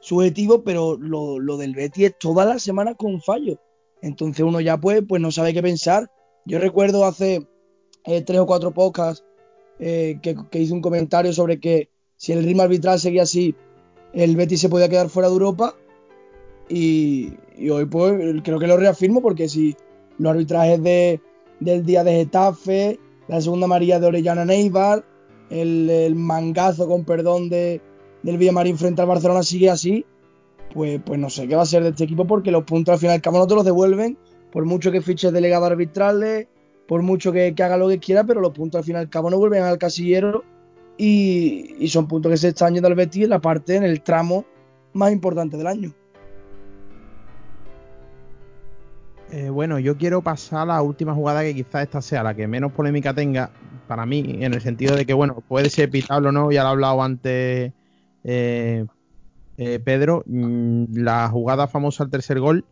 subjetivo, 0.00 0.62
pero 0.62 0.96
lo, 0.96 1.38
lo 1.38 1.56
del 1.56 1.74
Betty 1.74 2.04
es 2.04 2.18
toda 2.18 2.44
la 2.44 2.58
semana 2.58 2.94
con 2.94 3.20
fallo. 3.20 3.58
Entonces 4.02 4.44
uno 4.44 4.60
ya 4.60 4.78
pues, 4.78 5.02
pues 5.06 5.20
no 5.20 5.30
sabe 5.30 5.52
qué 5.52 5.62
pensar. 5.62 6.10
Yo 6.46 6.58
recuerdo 6.58 7.04
hace 7.04 7.46
eh, 8.04 8.22
tres 8.22 8.40
o 8.40 8.46
cuatro 8.46 8.72
podcasts 8.72 9.24
eh, 9.78 10.18
que, 10.22 10.36
que, 10.50 10.58
hice 10.58 10.72
un 10.72 10.80
comentario 10.80 11.32
sobre 11.32 11.60
que 11.60 11.90
si 12.16 12.32
el 12.32 12.44
ritmo 12.44 12.62
arbitral 12.62 12.98
seguía 12.98 13.22
así, 13.22 13.54
el 14.12 14.36
Betis 14.36 14.60
se 14.60 14.68
podía 14.68 14.88
quedar 14.88 15.08
fuera 15.08 15.28
de 15.28 15.34
Europa. 15.34 15.74
Y, 16.68 17.32
hoy 17.70 17.84
pues 17.86 18.14
creo 18.44 18.58
que 18.58 18.66
lo 18.66 18.76
reafirmo 18.76 19.20
porque 19.20 19.48
si 19.48 19.76
los 20.18 20.30
arbitrajes 20.30 20.82
de, 20.82 21.20
del 21.58 21.84
día 21.84 22.04
de 22.04 22.12
Getafe, 22.12 22.98
la 23.28 23.40
segunda 23.40 23.66
María 23.66 23.98
de 23.98 24.06
Orellana 24.06 24.44
Neibar, 24.44 25.04
el, 25.50 26.14
mangazo 26.14 26.86
con 26.86 27.04
perdón 27.04 27.48
de, 27.48 27.80
del 28.22 28.38
Villamarín 28.38 28.78
frente 28.78 29.02
al 29.02 29.08
Barcelona 29.08 29.42
sigue 29.42 29.68
así, 29.68 30.04
pues, 30.72 31.00
pues 31.04 31.18
no 31.18 31.28
sé 31.28 31.48
qué 31.48 31.56
va 31.56 31.62
a 31.62 31.66
ser 31.66 31.82
de 31.82 31.90
este 31.90 32.04
equipo 32.04 32.24
porque 32.24 32.52
los 32.52 32.62
puntos 32.62 32.92
al 32.92 33.00
final 33.00 33.14
del 33.14 33.22
cabo 33.22 33.38
no 33.38 33.48
te 33.48 33.56
los 33.56 33.64
devuelven, 33.64 34.16
por 34.52 34.64
mucho 34.64 34.92
que 34.92 35.00
fiches 35.00 35.32
delegado 35.32 35.66
arbitrales, 35.66 36.46
por 36.86 37.02
mucho 37.02 37.32
que, 37.32 37.52
que, 37.54 37.62
haga 37.64 37.76
lo 37.76 37.88
que 37.88 37.98
quiera, 37.98 38.22
pero 38.24 38.40
los 38.40 38.52
puntos 38.52 38.78
al 38.78 38.84
final 38.84 39.02
del 39.02 39.10
cabo 39.10 39.28
no 39.28 39.38
vuelven 39.38 39.64
al 39.64 39.78
casillero 39.78 40.44
y, 41.00 41.76
y 41.78 41.88
son 41.88 42.06
puntos 42.06 42.30
que 42.30 42.36
se 42.36 42.48
están 42.48 42.74
yendo 42.74 42.86
al 42.86 42.94
Betis 42.94 43.24
en 43.24 43.30
la 43.30 43.40
parte, 43.40 43.74
en 43.74 43.84
el 43.84 44.02
tramo 44.02 44.44
más 44.92 45.10
importante 45.10 45.56
del 45.56 45.66
año. 45.66 45.94
Eh, 49.32 49.48
bueno, 49.48 49.78
yo 49.78 49.96
quiero 49.96 50.20
pasar 50.20 50.62
a 50.62 50.66
la 50.66 50.82
última 50.82 51.14
jugada 51.14 51.42
que 51.42 51.54
quizás 51.54 51.84
esta 51.84 52.02
sea 52.02 52.22
la 52.22 52.34
que 52.34 52.46
menos 52.46 52.72
polémica 52.72 53.14
tenga 53.14 53.50
para 53.88 54.04
mí, 54.04 54.38
en 54.40 54.52
el 54.52 54.60
sentido 54.60 54.94
de 54.94 55.06
que, 55.06 55.14
bueno, 55.14 55.42
puede 55.48 55.70
ser 55.70 55.90
pitable 55.90 56.28
o 56.28 56.32
no, 56.32 56.52
ya 56.52 56.62
lo 56.62 56.68
ha 56.68 56.72
hablado 56.72 57.02
antes 57.02 57.72
eh, 58.24 58.86
eh, 59.56 59.80
Pedro, 59.82 60.22
mmm, 60.26 60.84
la 60.96 61.28
jugada 61.28 61.66
famosa 61.66 62.04
al 62.04 62.10
tercer 62.10 62.40
gol, 62.40 62.66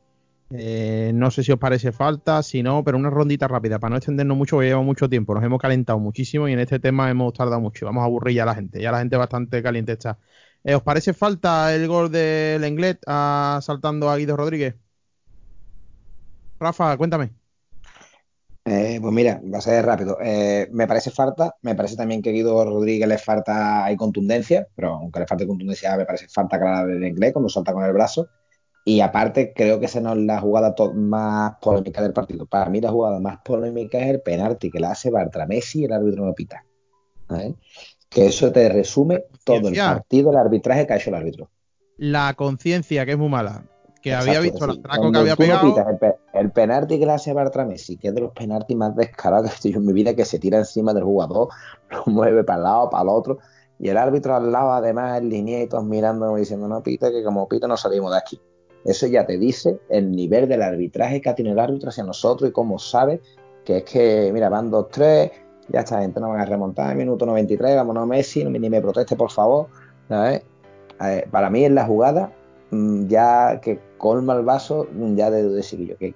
eh, 0.50 1.12
no 1.14 1.30
sé 1.30 1.42
si 1.42 1.52
os 1.52 1.58
parece 1.58 1.92
falta, 1.92 2.42
si 2.42 2.62
no, 2.62 2.82
pero 2.84 2.96
una 2.96 3.10
rondita 3.10 3.48
rápida, 3.48 3.78
para 3.78 3.90
no 3.90 3.96
extendernos 3.96 4.36
mucho, 4.36 4.56
porque 4.56 4.68
lleva 4.68 4.82
mucho 4.82 5.08
tiempo, 5.08 5.34
nos 5.34 5.44
hemos 5.44 5.60
calentado 5.60 5.98
muchísimo 5.98 6.48
y 6.48 6.52
en 6.52 6.60
este 6.60 6.78
tema 6.78 7.10
hemos 7.10 7.32
tardado 7.34 7.60
mucho, 7.60 7.86
vamos 7.86 8.02
a 8.02 8.06
aburrir 8.06 8.36
ya 8.36 8.44
a 8.44 8.46
la 8.46 8.54
gente, 8.54 8.80
ya 8.80 8.92
la 8.92 9.00
gente 9.00 9.16
bastante 9.16 9.62
caliente 9.62 9.92
está. 9.92 10.18
¿Os 10.64 10.82
parece 10.82 11.12
falta 11.14 11.74
el 11.74 11.86
gol 11.86 12.10
del 12.10 12.64
Englet 12.64 13.00
saltando 13.06 14.10
a 14.10 14.16
Guido 14.16 14.36
Rodríguez? 14.36 14.74
Rafa, 16.60 16.96
cuéntame. 16.96 17.30
Eh, 18.64 18.98
pues 19.00 19.14
mira, 19.14 19.40
va 19.52 19.58
a 19.58 19.60
ser 19.62 19.84
rápido. 19.86 20.18
Eh, 20.20 20.68
me 20.72 20.86
parece 20.86 21.10
falta, 21.10 21.54
me 21.62 21.74
parece 21.74 21.96
también 21.96 22.20
que 22.20 22.32
Guido 22.32 22.64
Rodríguez 22.64 23.08
le 23.08 23.16
falta 23.16 23.84
hay 23.84 23.96
contundencia, 23.96 24.66
pero 24.74 24.94
aunque 24.94 25.20
le 25.20 25.26
falte 25.26 25.46
contundencia, 25.46 25.96
me 25.96 26.04
parece 26.04 26.28
falta 26.28 26.58
clara 26.58 26.84
del 26.84 27.02
inglés 27.04 27.32
cuando 27.32 27.48
salta 27.48 27.72
con 27.72 27.84
el 27.84 27.92
brazo. 27.92 28.28
Y 28.88 29.02
aparte, 29.02 29.52
creo 29.54 29.78
que 29.78 29.84
esa 29.84 30.00
no 30.00 30.14
es 30.14 30.18
la 30.20 30.40
jugada 30.40 30.74
más 30.94 31.56
polémica 31.60 32.00
del 32.00 32.14
partido. 32.14 32.46
Para 32.46 32.70
mí, 32.70 32.80
la 32.80 32.90
jugada 32.90 33.20
más 33.20 33.40
polémica 33.44 33.98
es 33.98 34.08
el 34.08 34.22
penalti 34.22 34.70
que 34.70 34.80
la 34.80 34.92
hace 34.92 35.10
Bartra 35.10 35.44
Messi 35.44 35.80
y 35.80 35.84
el 35.84 35.92
árbitro 35.92 36.24
no 36.24 36.32
pita. 36.32 36.64
Que 38.08 38.26
eso 38.28 38.50
te 38.50 38.66
resume 38.70 39.24
todo 39.44 39.68
el 39.68 39.76
partido, 39.76 40.30
el 40.30 40.38
arbitraje 40.38 40.86
que 40.86 40.94
ha 40.94 40.96
hecho 40.96 41.10
el 41.10 41.16
árbitro. 41.16 41.50
La 41.98 42.32
conciencia, 42.32 43.04
que 43.04 43.12
es 43.12 43.18
muy 43.18 43.28
mala 43.28 43.62
que 44.00 44.08
Exacto, 44.08 44.30
había 44.30 44.40
visto 44.40 44.64
el 44.64 44.70
atraco 44.70 45.12
que 45.12 45.18
había 45.18 45.36
pegado. 45.36 45.68
Pitas, 45.68 45.86
el, 45.86 45.98
pe 45.98 46.14
el, 46.32 46.50
penalti 46.50 46.98
que 46.98 47.04
le 47.04 47.12
hace 47.12 47.34
Bartra 47.34 47.66
Messi, 47.66 47.98
que 47.98 48.08
es 48.08 48.14
de 48.14 48.22
los 48.22 48.32
penaltis 48.32 48.74
más 48.74 48.96
descarados 48.96 49.50
que 49.50 49.50
he 49.50 49.52
visto 49.56 49.68
yo 49.68 49.78
en 49.80 49.84
mi 49.84 49.92
vida, 49.92 50.14
que 50.14 50.24
se 50.24 50.38
tira 50.38 50.56
encima 50.56 50.94
del 50.94 51.04
jugador, 51.04 51.48
lo 51.90 52.04
mueve 52.06 52.42
para 52.42 52.56
el 52.56 52.64
lado, 52.64 52.88
para 52.88 53.02
el 53.02 53.08
otro, 53.10 53.38
y 53.78 53.90
el 53.90 53.98
árbitro 53.98 54.34
al 54.34 54.50
lado, 54.50 54.72
además, 54.72 55.18
en 55.18 55.28
línea 55.28 55.62
y 55.62 55.66
todos 55.66 55.84
mirando 55.84 56.34
diciendo, 56.36 56.68
no 56.68 56.82
pita, 56.82 57.10
que 57.10 57.22
como 57.22 57.46
pita 57.46 57.68
no 57.68 57.76
salimos 57.76 58.12
de 58.12 58.16
aquí. 58.16 58.40
Eso 58.84 59.06
ya 59.06 59.26
te 59.26 59.38
dice 59.38 59.80
el 59.88 60.10
nivel 60.12 60.48
del 60.48 60.62
arbitraje 60.62 61.20
que 61.20 61.28
ha 61.28 61.34
tenido 61.34 61.54
el 61.54 61.60
árbitro 61.60 61.90
hacia 61.90 62.04
nosotros 62.04 62.50
y 62.50 62.52
cómo 62.52 62.78
sabe 62.78 63.20
que 63.64 63.78
es 63.78 63.84
que, 63.84 64.30
mira, 64.32 64.48
van 64.48 64.70
2-3, 64.70 65.30
ya 65.68 65.80
esta 65.80 66.00
gente 66.00 66.20
no 66.20 66.30
van 66.30 66.40
a 66.40 66.46
remontar, 66.46 66.96
minuto 66.96 67.26
93, 67.26 67.76
vámonos 67.76 68.06
Messi, 68.06 68.44
ni 68.44 68.70
me 68.70 68.80
proteste, 68.80 69.14
por 69.14 69.30
favor. 69.30 69.66
Eh, 70.10 70.42
para 71.30 71.50
mí 71.50 71.64
es 71.64 71.70
la 71.70 71.84
jugada 71.84 72.32
ya 72.70 73.60
que 73.62 73.80
colma 73.96 74.34
el 74.34 74.44
vaso 74.44 74.86
ya 75.14 75.30
de 75.30 75.48
decir 75.48 75.80
yo, 75.86 75.96
¿qué, 75.96 76.14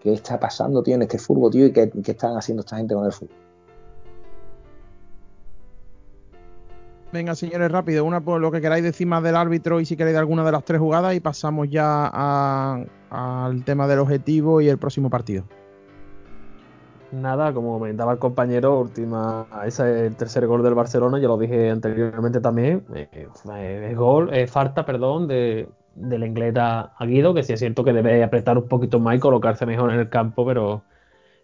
¿qué, 0.00 0.12
está 0.12 0.38
pasando, 0.38 0.82
tío, 0.82 0.94
en 0.94 1.02
este 1.02 1.18
fútbol, 1.18 1.50
tío? 1.50 1.66
¿Y 1.66 1.72
qué, 1.72 1.90
qué, 1.90 2.12
están 2.12 2.36
haciendo 2.36 2.60
esta 2.60 2.76
gente 2.76 2.94
con 2.94 3.04
el 3.04 3.12
fútbol? 3.12 3.36
Venga, 7.10 7.34
señores, 7.34 7.72
rápido, 7.72 8.04
una 8.04 8.20
por 8.20 8.38
lo 8.38 8.50
que 8.50 8.60
queráis 8.60 8.84
decir 8.84 9.06
más 9.06 9.22
del 9.22 9.34
árbitro 9.34 9.80
y 9.80 9.86
si 9.86 9.96
queréis 9.96 10.14
de 10.14 10.18
alguna 10.18 10.44
de 10.44 10.52
las 10.52 10.64
tres 10.64 10.78
jugadas 10.78 11.14
y 11.14 11.20
pasamos 11.20 11.68
ya 11.70 12.06
al 13.10 13.64
tema 13.64 13.86
del 13.88 14.00
objetivo 14.00 14.60
y 14.60 14.68
el 14.68 14.76
próximo 14.76 15.08
partido. 15.08 15.44
Nada, 17.10 17.54
como 17.54 17.78
comentaba 17.78 18.12
el 18.12 18.18
compañero, 18.18 18.78
última, 18.80 19.46
ese 19.64 19.90
es 19.90 20.10
el 20.10 20.16
tercer 20.16 20.46
gol 20.46 20.62
del 20.62 20.74
Barcelona, 20.74 21.18
ya 21.18 21.28
lo 21.28 21.38
dije 21.38 21.70
anteriormente 21.70 22.40
también, 22.40 22.84
eh, 22.94 23.08
eh, 23.12 23.94
gol, 23.94 24.28
eh, 24.34 24.46
falta, 24.46 24.84
perdón, 24.84 25.26
de, 25.26 25.70
del 25.94 26.24
inglés 26.24 26.54
a, 26.58 26.92
Guido, 27.00 27.32
que 27.32 27.42
sí 27.42 27.54
es 27.54 27.60
cierto 27.60 27.82
que 27.82 27.94
debe 27.94 28.22
apretar 28.22 28.58
un 28.58 28.68
poquito 28.68 29.00
más 29.00 29.16
y 29.16 29.18
colocarse 29.20 29.64
mejor 29.64 29.90
en 29.90 30.00
el 30.00 30.10
campo, 30.10 30.44
pero 30.44 30.82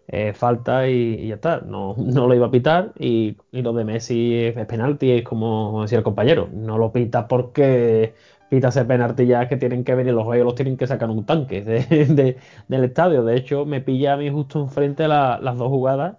eh, 0.07 0.33
falta 0.33 0.87
y, 0.87 1.27
ya 1.27 1.35
está. 1.35 1.61
No, 1.61 1.95
no, 1.97 2.27
lo 2.27 2.35
iba 2.35 2.47
a 2.47 2.51
pitar. 2.51 2.93
Y, 2.99 3.37
y 3.51 3.61
lo 3.61 3.73
de 3.73 3.85
Messi 3.85 4.35
es, 4.35 4.65
penalti, 4.65 5.11
es 5.11 5.23
como 5.23 5.81
decía 5.83 5.99
el 5.99 6.03
compañero. 6.03 6.49
No 6.53 6.77
lo 6.77 6.91
pita 6.91 7.27
porque 7.27 8.13
pita 8.49 8.69
ese 8.69 8.85
penalti 8.85 9.25
ya 9.25 9.47
que 9.47 9.57
tienen 9.57 9.83
que 9.83 9.95
venir 9.95 10.13
los 10.13 10.23
juegos, 10.23 10.45
los 10.45 10.55
tienen 10.55 10.77
que 10.77 10.87
sacar 10.87 11.09
un 11.09 11.25
tanque 11.25 11.61
de, 11.63 11.79
de, 12.07 12.37
del 12.67 12.83
estadio. 12.83 13.23
De 13.23 13.35
hecho, 13.35 13.65
me 13.65 13.81
pilla 13.81 14.13
a 14.13 14.17
mí 14.17 14.29
justo 14.29 14.59
enfrente 14.61 15.07
la, 15.07 15.39
las 15.41 15.57
dos 15.57 15.69
jugadas. 15.69 16.17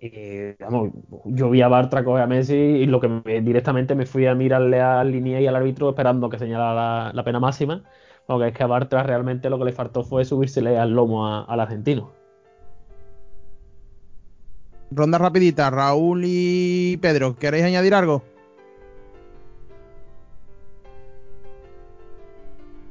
Y, 0.00 0.52
vamos, 0.60 0.92
yo 1.26 1.50
vi 1.50 1.60
a 1.62 1.68
Bartra 1.68 2.04
coger 2.04 2.22
a 2.22 2.26
Messi 2.26 2.54
y 2.54 2.86
lo 2.86 3.00
que 3.00 3.08
me, 3.08 3.42
directamente 3.42 3.94
me 3.94 4.06
fui 4.06 4.26
a 4.26 4.34
mirarle 4.34 4.80
al 4.80 5.10
línea 5.12 5.40
y 5.40 5.46
al 5.46 5.56
árbitro 5.56 5.90
esperando 5.90 6.30
que 6.30 6.38
señalara 6.38 6.74
la, 6.74 7.12
la, 7.14 7.24
pena 7.24 7.38
máxima, 7.38 7.84
porque 8.26 8.48
es 8.48 8.54
que 8.54 8.62
a 8.62 8.66
Bartra 8.66 9.02
realmente 9.02 9.50
lo 9.50 9.58
que 9.58 9.66
le 9.66 9.72
faltó 9.72 10.02
fue 10.02 10.24
subírsele 10.24 10.78
al 10.78 10.92
lomo 10.92 11.26
a, 11.26 11.44
al 11.44 11.60
argentino. 11.60 12.19
Ronda 14.92 15.18
rapidita, 15.18 15.70
Raúl 15.70 16.24
y 16.24 16.96
Pedro, 16.96 17.36
¿queréis 17.36 17.64
añadir 17.64 17.94
algo? 17.94 18.22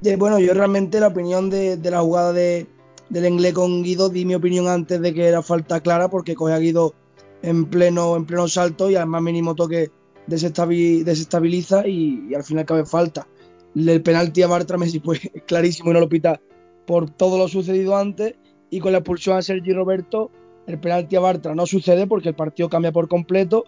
Eh, 0.04 0.16
bueno, 0.16 0.39
yo 0.39 0.54
realmente 0.54 1.02
la 1.02 1.08
opinión 1.08 1.50
de, 1.50 1.78
la 1.84 2.00
jugada 2.00 2.32
de, 2.32 2.68
del 3.10 3.26
inglés 3.26 3.54
con 3.54 3.84
Guido, 3.84 4.08
di 4.08 4.24
mi 4.24 4.34
opinión 4.34 4.68
antes 4.68 5.02
de 5.02 5.14
que 5.14 5.28
era 5.28 5.41
falta 5.41 5.82
clara 5.82 6.10
porque 6.10 6.36
coge 6.36 6.54
a 6.54 6.60
Guido 6.60 6.93
en 7.41 7.66
pleno, 7.66 8.16
en 8.16 8.26
pleno 8.26 8.47
salto 8.47 8.89
y 8.89 8.95
al 8.95 9.08
más 9.08 9.22
mínimo 9.22 9.56
toque 9.56 9.91
desestabiliza 10.28 11.86
y, 11.86 12.28
y 12.30 12.34
al 12.34 12.43
final 12.45 12.66
cabe 12.66 12.86
falta. 12.86 13.28
El 13.76 14.02
penalti 14.02 14.41
a 14.41 14.47
Bartra 14.47 14.78
Messi 14.78 15.00
pues 15.02 15.20
clarísimo 15.45 15.91
y 15.91 15.93
no 15.95 16.00
lo 16.00 16.08
pita 16.08 16.39
por 16.88 17.10
todo 17.10 17.38
lo 17.38 17.50
sucedido 17.50 17.97
antes 17.97 18.36
y 18.70 18.80
con 18.80 18.93
la 18.93 19.00
expulsión 19.00 19.38
a 19.38 19.41
Sergi 19.41 19.74
Roberto 19.74 20.32
el 20.70 20.80
penalti 20.80 21.15
a 21.15 21.20
Bartra 21.20 21.55
no 21.55 21.65
sucede 21.65 22.07
porque 22.07 22.30
el 22.30 22.36
partido 22.36 22.70
cambia 22.70 22.91
por 22.91 23.07
completo 23.07 23.65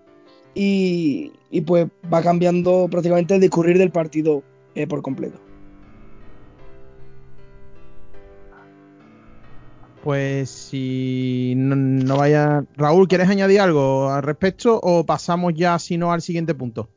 y, 0.54 1.32
y 1.50 1.62
pues 1.62 1.88
va 2.12 2.22
cambiando 2.22 2.88
prácticamente 2.90 3.36
el 3.36 3.42
discurrir 3.42 3.78
del 3.78 3.92
partido 3.92 4.44
eh, 4.76 4.88
por 4.88 5.02
completo. 5.02 5.40
Pues 10.04 10.50
si 10.50 11.54
no, 11.56 11.76
no, 11.76 12.18
vaya. 12.18 12.64
Raúl, 12.76 13.08
¿quieres 13.08 13.30
añadir 13.30 13.62
algo 13.62 14.10
al 14.10 14.24
respecto 14.24 14.80
o 14.82 15.06
pasamos 15.06 15.54
ya, 15.56 15.78
si 15.78 15.98
no, 15.98 16.12
al 16.12 16.24
siguiente 16.24 16.56
punto? 16.56 16.90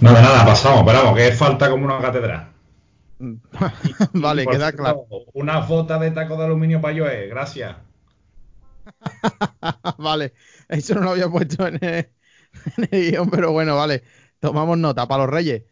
No, 0.00 0.14
de 0.14 0.22
nada, 0.22 0.46
pasamos, 0.46 0.84
pero 0.86 1.02
vamos, 1.02 1.18
que 1.18 1.32
falta 1.32 1.68
como 1.68 1.84
una 1.84 2.00
catedral. 2.00 2.52
vale, 4.14 4.46
queda 4.46 4.72
claro. 4.72 5.06
Una 5.34 5.60
bota 5.60 5.98
de 5.98 6.12
taco 6.12 6.36
de 6.36 6.44
aluminio 6.44 6.80
para 6.80 6.96
Joe, 6.96 7.26
gracias. 7.26 7.76
vale, 9.98 10.32
eso 10.68 10.94
no 10.94 11.02
lo 11.02 11.10
había 11.10 11.28
puesto 11.28 11.66
en 11.66 11.78
el, 11.82 12.08
en 12.76 12.88
guion, 12.90 13.30
pero 13.30 13.52
bueno, 13.52 13.76
vale. 13.76 14.02
Tomamos 14.40 14.78
nota 14.78 15.06
para 15.08 15.24
los 15.24 15.32
reyes. 15.32 15.64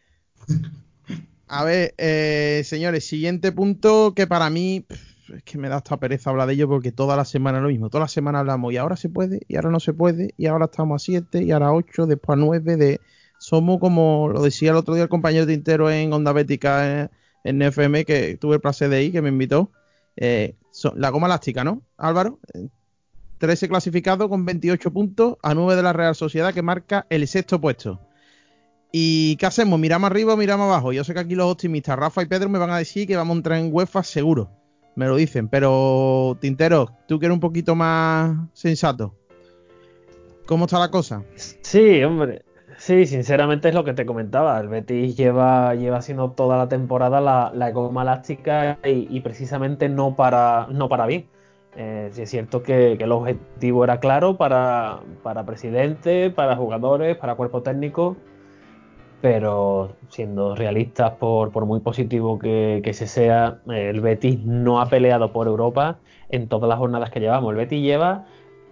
A 1.46 1.64
ver, 1.64 1.94
eh, 1.98 2.62
señores, 2.64 3.06
siguiente 3.06 3.52
punto 3.52 4.12
que 4.14 4.26
para 4.26 4.50
mí 4.50 4.84
es 4.88 5.42
que 5.44 5.58
me 5.58 5.68
da 5.68 5.76
hasta 5.76 5.98
pereza 5.98 6.30
hablar 6.30 6.48
de 6.48 6.54
ello 6.54 6.68
porque 6.68 6.92
toda 6.92 7.16
la 7.16 7.24
semana 7.24 7.60
lo 7.60 7.68
mismo. 7.68 7.90
Toda 7.90 8.04
la 8.04 8.08
semana 8.08 8.40
hablamos 8.40 8.72
y 8.72 8.76
ahora 8.76 8.96
se 8.96 9.08
puede, 9.08 9.40
y 9.48 9.56
ahora 9.56 9.70
no 9.70 9.80
se 9.80 9.92
puede, 9.92 10.34
y 10.36 10.46
ahora 10.46 10.66
estamos 10.66 11.02
a 11.02 11.04
7, 11.04 11.44
y 11.44 11.52
ahora 11.52 11.68
a 11.68 11.72
8, 11.74 12.06
después 12.06 12.36
a 12.36 12.40
9, 12.40 12.76
de 12.76 13.00
somos 13.38 13.78
como 13.78 14.30
lo 14.32 14.42
decía 14.42 14.70
el 14.70 14.76
otro 14.76 14.94
día 14.94 15.04
el 15.04 15.08
compañero 15.10 15.46
Tintero 15.46 15.90
en 15.90 16.12
Onda 16.12 16.32
Bética 16.32 17.02
en, 17.02 17.10
en 17.44 17.62
FM, 17.62 18.04
que 18.04 18.36
tuve 18.36 18.56
el 18.56 18.60
placer 18.60 18.88
de 18.88 19.04
ir, 19.04 19.12
que 19.12 19.22
me 19.22 19.28
invitó. 19.28 19.70
Eh, 20.16 20.56
la 20.94 21.10
goma 21.10 21.26
elástica, 21.26 21.64
¿no, 21.64 21.82
Álvaro? 21.96 22.40
13 23.38 23.68
clasificados 23.68 24.28
con 24.28 24.44
28 24.44 24.92
puntos 24.92 25.36
a 25.42 25.54
9 25.54 25.76
de 25.76 25.82
la 25.82 25.92
Real 25.92 26.14
Sociedad 26.14 26.54
que 26.54 26.62
marca 26.62 27.06
el 27.10 27.26
sexto 27.28 27.60
puesto. 27.60 28.00
¿Y 28.92 29.36
qué 29.36 29.46
hacemos? 29.46 29.78
¿Miramos 29.78 30.10
arriba 30.10 30.34
o 30.34 30.36
miramos 30.36 30.66
abajo? 30.66 30.92
Yo 30.92 31.04
sé 31.04 31.12
que 31.12 31.20
aquí 31.20 31.34
los 31.34 31.52
optimistas, 31.52 31.98
Rafa 31.98 32.22
y 32.22 32.26
Pedro, 32.26 32.48
me 32.48 32.58
van 32.58 32.70
a 32.70 32.78
decir 32.78 33.06
que 33.06 33.16
vamos 33.16 33.34
a 33.34 33.38
entrar 33.38 33.58
en 33.58 33.72
UEFA 33.72 34.02
seguro. 34.02 34.50
Me 34.94 35.06
lo 35.06 35.16
dicen, 35.16 35.48
pero 35.48 36.38
Tintero, 36.40 36.90
tú 37.06 37.18
que 37.18 37.26
eres 37.26 37.34
un 37.34 37.40
poquito 37.40 37.74
más 37.74 38.34
sensato. 38.54 39.14
¿Cómo 40.46 40.64
está 40.64 40.78
la 40.78 40.90
cosa? 40.90 41.24
Sí, 41.34 42.02
hombre. 42.04 42.42
Sí, 42.78 43.06
sinceramente 43.06 43.68
es 43.68 43.74
lo 43.74 43.84
que 43.84 43.94
te 43.94 44.06
comentaba. 44.06 44.58
El 44.60 44.68
Betis 44.68 45.16
lleva, 45.16 45.74
lleva 45.74 45.98
haciendo 45.98 46.30
toda 46.32 46.56
la 46.56 46.68
temporada 46.68 47.20
la, 47.20 47.50
la 47.54 47.70
goma 47.72 48.02
elástica 48.02 48.78
y, 48.84 49.20
precisamente 49.20 49.88
no 49.88 50.14
para, 50.14 50.68
no 50.70 50.88
para 50.88 51.06
bien. 51.06 51.26
Eh, 51.76 52.10
es 52.16 52.30
cierto 52.30 52.62
que, 52.62 52.92
el 52.92 53.12
objetivo 53.12 53.84
era 53.84 54.00
claro 54.00 54.36
para, 54.36 55.00
para 55.22 55.44
presidente, 55.44 56.30
para 56.30 56.56
jugadores, 56.56 57.16
para 57.16 57.34
cuerpo 57.34 57.62
técnico, 57.62 58.16
pero 59.20 59.92
siendo 60.08 60.54
realistas, 60.54 61.12
por, 61.12 61.50
muy 61.66 61.80
positivo 61.80 62.38
que, 62.38 62.90
se 62.94 63.06
sea, 63.06 63.60
el 63.68 64.00
Betis 64.00 64.42
no 64.44 64.80
ha 64.80 64.88
peleado 64.88 65.32
por 65.32 65.46
Europa 65.46 65.98
en 66.30 66.48
todas 66.48 66.68
las 66.68 66.78
jornadas 66.78 67.10
que 67.10 67.20
llevamos. 67.20 67.50
El 67.50 67.56
Betis 67.56 67.82
lleva, 67.82 68.26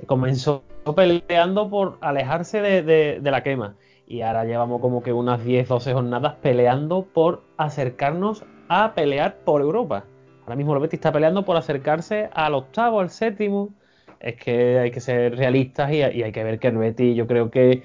comenzó 0.06 0.62
peleando 0.96 1.68
por 1.68 1.98
alejarse 2.00 2.60
de, 2.60 3.20
de 3.20 3.30
la 3.30 3.42
quema 3.42 3.74
y 4.06 4.22
ahora 4.22 4.44
llevamos 4.44 4.80
como 4.80 5.02
que 5.02 5.12
unas 5.12 5.44
10, 5.44 5.68
12 5.68 5.94
jornadas 5.94 6.34
peleando 6.42 7.06
por 7.12 7.42
acercarnos 7.56 8.44
a 8.68 8.94
pelear 8.94 9.38
por 9.44 9.60
Europa. 9.60 10.04
Ahora 10.44 10.56
mismo 10.56 10.74
el 10.74 10.80
Betis 10.80 10.98
está 10.98 11.10
peleando 11.10 11.44
por 11.44 11.56
acercarse 11.56 12.28
al 12.34 12.54
octavo, 12.54 13.00
al 13.00 13.10
séptimo. 13.10 13.74
Es 14.20 14.36
que 14.36 14.78
hay 14.78 14.90
que 14.90 15.00
ser 15.00 15.36
realistas 15.36 15.90
y, 15.90 16.02
hay 16.02 16.32
que 16.32 16.44
ver 16.44 16.58
que 16.58 16.68
el 16.68 16.76
Betis, 16.76 17.16
yo 17.16 17.26
creo 17.26 17.50
que, 17.50 17.82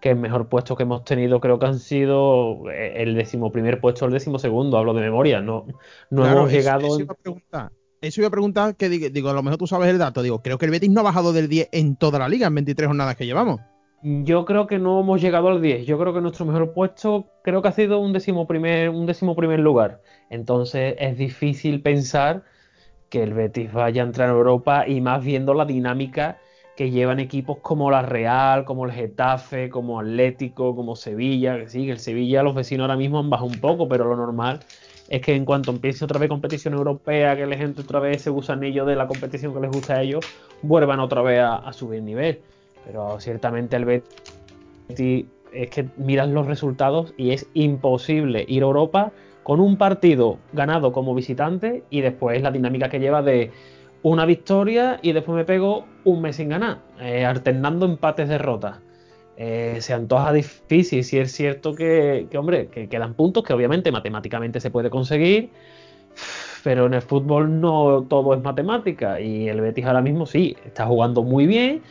que, 0.00 0.10
el 0.10 0.16
mejor 0.16 0.48
puesto 0.48 0.76
que 0.76 0.82
hemos 0.82 1.04
tenido, 1.04 1.40
creo 1.40 1.58
que 1.58 1.66
han 1.66 1.78
sido 1.78 2.70
eh, 2.70 3.02
el 3.02 3.14
decimoprimer 3.14 3.80
puesto 3.80 4.04
o 4.04 4.08
el 4.08 4.14
decimosegundo. 4.14 4.76
Hablo 4.76 4.92
de 4.92 5.00
memoria, 5.00 5.40
no, 5.40 5.66
no 6.10 6.26
hemos 6.26 6.52
llegado. 6.52 6.86
Eso, 6.86 7.00
iba 7.00 7.12
a 7.14 7.16
preguntar, 7.16 7.72
eso 8.02 8.20
iba 8.20 8.28
a 8.28 8.30
preguntar, 8.30 8.76
que 8.76 8.88
digo, 8.88 9.30
a 9.30 9.34
lo 9.34 9.42
mejor 9.42 9.58
tú 9.58 9.66
sabes 9.66 9.88
el 9.88 9.98
dato. 9.98 10.22
Digo, 10.22 10.42
creo 10.42 10.58
que 10.58 10.66
el 10.66 10.70
Betis 10.70 10.90
no 10.90 11.00
ha 11.00 11.04
bajado 11.04 11.32
del 11.32 11.48
10 11.48 11.70
en 11.72 11.96
toda 11.96 12.18
la 12.18 12.28
liga, 12.28 12.46
en 12.46 12.54
23 12.54 12.88
jornadas 12.88 13.16
que 13.16 13.24
llevamos. 13.24 13.60
Yo 14.06 14.44
creo 14.44 14.66
que 14.66 14.78
no 14.78 15.00
hemos 15.00 15.22
llegado 15.22 15.48
al 15.48 15.62
10. 15.62 15.86
Yo 15.86 15.98
creo 15.98 16.12
que 16.12 16.20
nuestro 16.20 16.44
mejor 16.44 16.74
puesto 16.74 17.24
creo 17.42 17.62
que 17.62 17.68
ha 17.68 17.72
sido 17.72 18.00
un 18.00 18.12
décimo 18.12 18.46
primer, 18.46 18.90
un 18.90 19.06
primer 19.34 19.60
lugar. 19.60 20.02
Entonces 20.28 20.94
es 20.98 21.16
difícil 21.16 21.80
pensar 21.80 22.42
que 23.08 23.22
el 23.22 23.32
Betis 23.32 23.72
vaya 23.72 24.02
a 24.02 24.04
entrar 24.04 24.28
en 24.28 24.36
Europa 24.36 24.86
y 24.86 25.00
más 25.00 25.24
viendo 25.24 25.54
la 25.54 25.64
dinámica 25.64 26.38
que 26.76 26.90
llevan 26.90 27.18
equipos 27.18 27.60
como 27.62 27.90
la 27.90 28.02
Real, 28.02 28.66
como 28.66 28.84
el 28.84 28.92
Getafe, 28.92 29.70
como 29.70 30.00
Atlético, 30.00 30.76
como 30.76 30.96
Sevilla. 30.96 31.56
Que 31.58 31.70
sí, 31.70 31.86
que 31.86 31.92
el 31.92 31.98
Sevilla, 31.98 32.42
los 32.42 32.54
vecinos 32.54 32.84
ahora 32.84 32.98
mismo 32.98 33.20
han 33.20 33.30
bajado 33.30 33.48
un 33.48 33.58
poco, 33.58 33.88
pero 33.88 34.04
lo 34.04 34.16
normal 34.16 34.60
es 35.08 35.22
que 35.22 35.34
en 35.34 35.46
cuanto 35.46 35.70
empiece 35.70 36.04
otra 36.04 36.18
vez 36.18 36.28
competición 36.28 36.74
europea, 36.74 37.36
que 37.36 37.46
les 37.46 37.58
entre 37.62 37.84
otra 37.84 38.00
vez 38.00 38.18
ese 38.18 38.28
gusanillo 38.28 38.84
de 38.84 38.96
la 38.96 39.06
competición 39.06 39.54
que 39.54 39.60
les 39.60 39.70
gusta 39.70 39.94
a 39.94 40.02
ellos, 40.02 40.26
vuelvan 40.60 41.00
otra 41.00 41.22
vez 41.22 41.40
a 41.40 41.72
subir 41.72 42.02
nivel. 42.02 42.42
Pero 42.86 43.18
ciertamente 43.20 43.76
el 43.76 43.84
Betis 43.84 45.26
es 45.52 45.70
que 45.70 45.88
miras 45.96 46.28
los 46.28 46.46
resultados 46.46 47.14
y 47.16 47.30
es 47.30 47.48
imposible 47.54 48.44
ir 48.48 48.62
a 48.62 48.66
Europa 48.66 49.12
con 49.42 49.60
un 49.60 49.76
partido 49.76 50.38
ganado 50.52 50.92
como 50.92 51.14
visitante 51.14 51.84
y 51.90 52.00
después 52.00 52.42
la 52.42 52.50
dinámica 52.50 52.88
que 52.88 52.98
lleva 52.98 53.22
de 53.22 53.52
una 54.02 54.26
victoria 54.26 54.98
y 55.02 55.12
después 55.12 55.36
me 55.36 55.44
pego 55.44 55.86
un 56.04 56.20
mes 56.20 56.36
sin 56.36 56.48
ganar, 56.50 56.80
eh, 57.00 57.24
alternando 57.24 57.86
empates 57.86 58.28
derrotas. 58.28 58.78
Eh, 59.36 59.78
se 59.80 59.92
antoja 59.92 60.32
difícil, 60.32 61.02
si 61.02 61.18
es 61.18 61.32
cierto 61.32 61.74
que, 61.74 62.28
hombre, 62.36 62.68
que 62.68 62.88
quedan 62.88 63.14
puntos 63.14 63.42
que 63.42 63.52
obviamente 63.52 63.90
matemáticamente 63.90 64.60
se 64.60 64.70
puede 64.70 64.90
conseguir, 64.90 65.50
pero 66.62 66.86
en 66.86 66.94
el 66.94 67.02
fútbol 67.02 67.60
no 67.60 68.06
todo 68.08 68.34
es 68.34 68.42
matemática 68.42 69.20
y 69.20 69.48
el 69.48 69.60
Betis 69.60 69.86
ahora 69.86 70.02
mismo 70.02 70.26
sí, 70.26 70.56
está 70.64 70.86
jugando 70.86 71.22
muy 71.22 71.46
bien, 71.46 71.82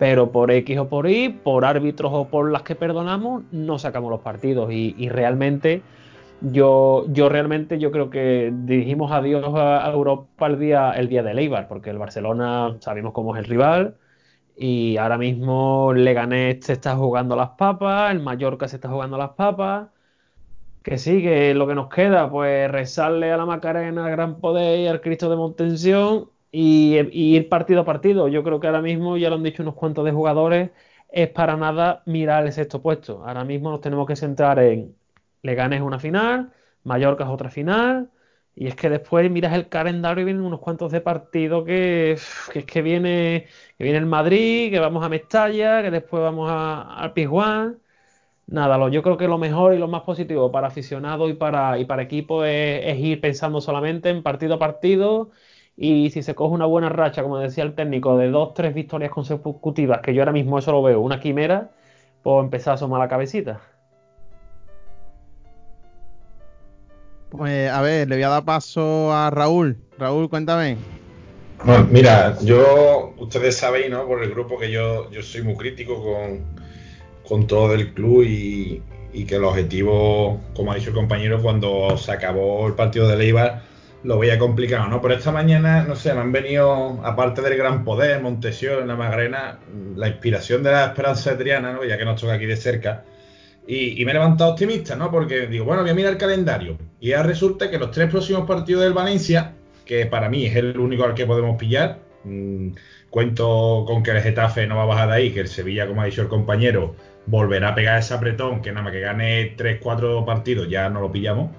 pero 0.00 0.32
por 0.32 0.50
X 0.50 0.78
o 0.78 0.88
por 0.88 1.10
Y, 1.10 1.28
por 1.28 1.66
árbitros 1.66 2.10
o 2.14 2.28
por 2.28 2.50
las 2.50 2.62
que 2.62 2.74
perdonamos, 2.74 3.42
no 3.52 3.78
sacamos 3.78 4.10
los 4.10 4.22
partidos. 4.22 4.72
Y, 4.72 5.08
realmente 5.10 5.82
yo, 6.40 7.04
yo 7.08 7.28
realmente 7.28 7.78
yo 7.78 7.90
creo 7.92 8.08
que 8.08 8.50
dirigimos 8.64 9.12
adiós 9.12 9.44
a, 9.54 9.90
Europa 9.92 10.46
el 10.46 10.58
día, 10.58 10.92
el 10.92 11.08
día 11.10 11.22
de 11.22 11.32
Eibar, 11.32 11.68
porque 11.68 11.90
el 11.90 11.98
Barcelona 11.98 12.78
sabemos 12.80 13.12
cómo 13.12 13.36
es 13.36 13.40
el 13.40 13.44
rival. 13.50 13.98
Y 14.56 14.96
ahora 14.96 15.18
mismo 15.18 15.92
Leganés 15.94 16.64
se 16.64 16.72
está 16.74 16.96
jugando 16.96 17.36
las 17.36 17.50
papas, 17.50 18.10
el 18.12 18.20
Mallorca 18.20 18.68
se 18.68 18.76
está 18.76 18.88
jugando 18.88 19.18
las 19.18 19.30
papas, 19.32 19.88
que 20.82 20.98
sí, 20.98 21.22
que 21.22 21.52
lo 21.54 21.66
que 21.66 21.74
nos 21.74 21.90
queda, 21.90 22.30
pues 22.30 22.70
rezarle 22.70 23.32
a 23.32 23.36
la 23.36 23.46
Macarena, 23.46 24.06
al 24.06 24.12
Gran 24.12 24.40
Poder 24.40 24.80
y 24.80 24.86
al 24.86 25.02
Cristo 25.02 25.28
de 25.28 25.36
Montensión 25.36 26.30
y, 26.52 26.98
ir 27.36 27.48
partido 27.48 27.80
a 27.82 27.84
partido. 27.84 28.28
Yo 28.28 28.42
creo 28.42 28.60
que 28.60 28.66
ahora 28.66 28.82
mismo, 28.82 29.16
ya 29.16 29.28
lo 29.30 29.36
han 29.36 29.42
dicho 29.42 29.62
unos 29.62 29.74
cuantos 29.74 30.04
de 30.04 30.12
jugadores, 30.12 30.70
es 31.10 31.28
para 31.28 31.56
nada 31.56 32.02
mirar 32.06 32.46
el 32.46 32.52
sexto 32.52 32.82
puesto. 32.82 33.24
Ahora 33.26 33.44
mismo 33.44 33.70
nos 33.70 33.80
tenemos 33.80 34.06
que 34.06 34.16
centrar 34.16 34.58
en 34.60 34.94
Leganés 35.42 35.80
una 35.82 35.98
final, 35.98 36.52
Mallorca 36.84 37.24
es 37.24 37.30
otra 37.30 37.50
final, 37.50 38.10
y 38.54 38.66
es 38.66 38.74
que 38.76 38.90
después 38.90 39.30
miras 39.30 39.54
el 39.54 39.68
calendario 39.68 40.22
y 40.22 40.24
vienen 40.26 40.44
unos 40.44 40.60
cuantos 40.60 40.92
de 40.92 41.00
partido 41.00 41.64
que, 41.64 42.12
es 42.12 42.64
que 42.66 42.82
viene, 42.82 43.46
que 43.78 43.84
viene 43.84 43.98
el 43.98 44.06
Madrid, 44.06 44.70
que 44.70 44.78
vamos 44.78 45.04
a 45.04 45.08
Mestalla, 45.08 45.82
que 45.82 45.90
después 45.90 46.22
vamos 46.22 46.50
al 46.50 47.12
Pizjuán. 47.12 47.78
Nada, 48.46 48.88
yo 48.90 49.02
creo 49.02 49.16
que 49.16 49.28
lo 49.28 49.38
mejor 49.38 49.74
y 49.74 49.78
lo 49.78 49.88
más 49.88 50.02
positivo 50.02 50.50
para 50.52 50.68
aficionados 50.68 51.30
y 51.30 51.34
para, 51.34 51.78
y 51.78 51.84
para 51.86 52.02
equipo 52.02 52.44
es 52.44 52.98
ir 52.98 53.20
pensando 53.20 53.60
solamente 53.60 54.10
en 54.10 54.22
partido 54.22 54.54
a 54.54 54.58
partido 54.58 55.30
y 55.82 56.10
si 56.10 56.22
se 56.22 56.34
coge 56.34 56.54
una 56.54 56.66
buena 56.66 56.90
racha, 56.90 57.22
como 57.22 57.38
decía 57.38 57.64
el 57.64 57.74
técnico, 57.74 58.18
de 58.18 58.28
dos, 58.28 58.52
tres 58.52 58.74
victorias 58.74 59.10
consecutivas, 59.10 60.02
que 60.02 60.12
yo 60.12 60.20
ahora 60.20 60.32
mismo 60.32 60.58
eso 60.58 60.72
lo 60.72 60.82
veo, 60.82 61.00
una 61.00 61.20
quimera, 61.20 61.70
pues 62.22 62.44
empezar 62.44 62.72
a 62.72 62.74
asomar 62.74 63.00
la 63.00 63.08
cabecita. 63.08 63.62
Pues 67.30 67.70
a 67.70 67.80
ver, 67.80 68.06
le 68.08 68.16
voy 68.16 68.22
a 68.24 68.28
dar 68.28 68.44
paso 68.44 69.10
a 69.10 69.30
Raúl. 69.30 69.78
Raúl, 69.96 70.28
cuéntame. 70.28 70.76
Bueno, 71.64 71.88
mira, 71.90 72.36
yo, 72.42 73.14
ustedes 73.16 73.56
sabéis, 73.56 73.88
¿no? 73.88 74.06
Por 74.06 74.22
el 74.22 74.28
grupo 74.28 74.58
que 74.58 74.70
yo, 74.70 75.10
yo 75.10 75.22
soy 75.22 75.42
muy 75.42 75.56
crítico 75.56 76.02
con, 76.02 76.44
con 77.26 77.46
todo 77.46 77.72
el 77.72 77.94
club 77.94 78.24
y, 78.24 78.82
y, 79.14 79.24
que 79.24 79.36
el 79.36 79.44
objetivo, 79.44 80.42
como 80.54 80.72
ha 80.72 80.74
dicho 80.74 80.90
el 80.90 80.96
compañero, 80.96 81.40
cuando 81.40 81.96
se 81.96 82.12
acabó 82.12 82.66
el 82.66 82.74
partido 82.74 83.08
de 83.08 83.16
Leibar, 83.16 83.69
lo 84.02 84.18
veía 84.18 84.38
complicado, 84.38 84.88
¿no? 84.88 85.00
Pero 85.02 85.14
esta 85.14 85.30
mañana, 85.30 85.82
no 85.84 85.94
sé, 85.94 86.14
me 86.14 86.20
han 86.20 86.32
venido, 86.32 87.00
aparte 87.04 87.42
del 87.42 87.56
gran 87.56 87.84
poder, 87.84 88.22
Montesión, 88.22 88.88
la 88.88 88.96
Magrena, 88.96 89.58
la 89.94 90.08
inspiración 90.08 90.62
de 90.62 90.70
la 90.70 90.86
esperanza 90.86 91.34
de 91.34 91.60
¿no? 91.60 91.84
Ya 91.84 91.98
que 91.98 92.04
nos 92.04 92.20
toca 92.20 92.34
aquí 92.34 92.46
de 92.46 92.56
cerca. 92.56 93.04
Y, 93.66 94.04
me 94.04 94.12
he 94.12 94.14
levantado 94.14 94.52
optimista, 94.52 94.96
¿no? 94.96 95.10
Porque 95.10 95.46
digo, 95.46 95.64
bueno, 95.64 95.82
voy 95.82 95.90
a 95.90 95.94
mirar 95.94 96.12
el 96.12 96.18
calendario. 96.18 96.78
Y 96.98 97.10
ya 97.10 97.22
resulta 97.22 97.70
que 97.70 97.78
los 97.78 97.90
tres 97.90 98.10
próximos 98.10 98.46
partidos 98.46 98.82
del 98.82 98.94
Valencia, 98.94 99.54
que 99.84 100.06
para 100.06 100.28
mí 100.28 100.46
es 100.46 100.56
el 100.56 100.78
único 100.78 101.04
al 101.04 101.14
que 101.14 101.26
podemos 101.26 101.56
pillar, 101.56 101.98
mm, 102.24 102.70
cuento 103.10 103.84
con 103.86 104.02
que 104.02 104.12
el 104.12 104.22
Getafe 104.22 104.66
no 104.66 104.76
va 104.76 104.84
a 104.84 104.86
bajar 104.86 105.08
de 105.10 105.14
ahí, 105.14 105.30
que 105.32 105.40
el 105.40 105.48
Sevilla, 105.48 105.86
como 105.86 106.02
ha 106.02 106.06
dicho 106.06 106.22
el 106.22 106.28
compañero, 106.28 106.96
volverá 107.26 107.68
a 107.68 107.74
pegar 107.74 107.98
ese 107.98 108.14
apretón, 108.14 108.62
que 108.62 108.70
nada 108.72 108.82
más 108.82 108.92
que 108.92 109.00
gane 109.00 109.54
3-4 109.56 110.24
partidos 110.24 110.68
ya 110.68 110.88
no 110.88 111.00
lo 111.00 111.12
pillamos. 111.12 111.50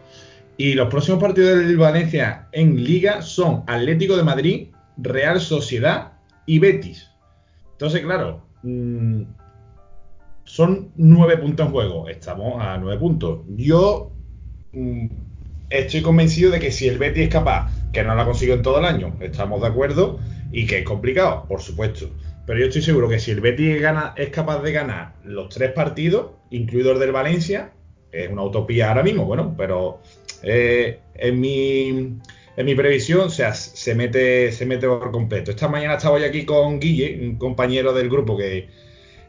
Y 0.61 0.75
los 0.75 0.89
próximos 0.89 1.19
partidos 1.19 1.57
del 1.57 1.75
Valencia 1.75 2.47
en 2.51 2.83
Liga 2.83 3.23
son 3.23 3.63
Atlético 3.65 4.15
de 4.15 4.21
Madrid, 4.21 4.67
Real 4.95 5.41
Sociedad 5.41 6.11
y 6.45 6.59
Betis. 6.59 7.09
Entonces, 7.71 8.01
claro, 8.01 8.45
mm, 8.61 9.23
son 10.43 10.91
nueve 10.97 11.37
puntos 11.37 11.65
en 11.65 11.71
juego. 11.71 12.07
Estamos 12.07 12.63
a 12.63 12.77
nueve 12.77 12.99
puntos. 12.99 13.39
Yo 13.57 14.11
mm, 14.71 15.07
estoy 15.71 16.03
convencido 16.03 16.51
de 16.51 16.59
que 16.59 16.71
si 16.71 16.87
el 16.87 16.99
Betis 16.99 17.23
es 17.23 17.29
capaz, 17.29 17.71
que 17.91 18.03
no 18.03 18.13
lo 18.13 18.21
ha 18.21 18.25
conseguido 18.25 18.55
en 18.55 18.61
todo 18.61 18.77
el 18.77 18.85
año, 18.85 19.15
estamos 19.19 19.61
de 19.61 19.67
acuerdo, 19.67 20.19
y 20.51 20.67
que 20.67 20.77
es 20.77 20.85
complicado, 20.85 21.43
por 21.47 21.61
supuesto. 21.61 22.11
Pero 22.45 22.59
yo 22.59 22.67
estoy 22.67 22.83
seguro 22.83 23.09
que 23.09 23.17
si 23.17 23.31
el 23.31 23.41
Betis 23.41 23.81
gana, 23.81 24.13
es 24.15 24.29
capaz 24.29 24.61
de 24.61 24.73
ganar 24.73 25.15
los 25.23 25.49
tres 25.49 25.71
partidos, 25.71 26.33
incluido 26.51 26.91
el 26.91 26.99
del 26.99 27.13
Valencia, 27.13 27.71
es 28.11 28.29
una 28.29 28.43
utopía 28.43 28.89
ahora 28.89 29.03
mismo, 29.03 29.25
bueno, 29.25 29.55
pero 29.57 30.01
eh, 30.43 30.99
en, 31.15 31.39
mi, 31.39 31.87
en 32.57 32.65
mi 32.65 32.75
previsión, 32.75 33.21
o 33.21 33.29
sea, 33.29 33.53
se 33.53 33.95
mete, 33.95 34.51
se 34.51 34.65
mete 34.65 34.87
por 34.87 35.11
completo. 35.11 35.51
Esta 35.51 35.67
mañana 35.67 35.95
estaba 35.95 36.19
yo 36.19 36.25
aquí 36.25 36.45
con 36.45 36.79
Guille, 36.79 37.19
un 37.21 37.35
compañero 37.37 37.93
del 37.93 38.09
grupo 38.09 38.37
que, 38.37 38.69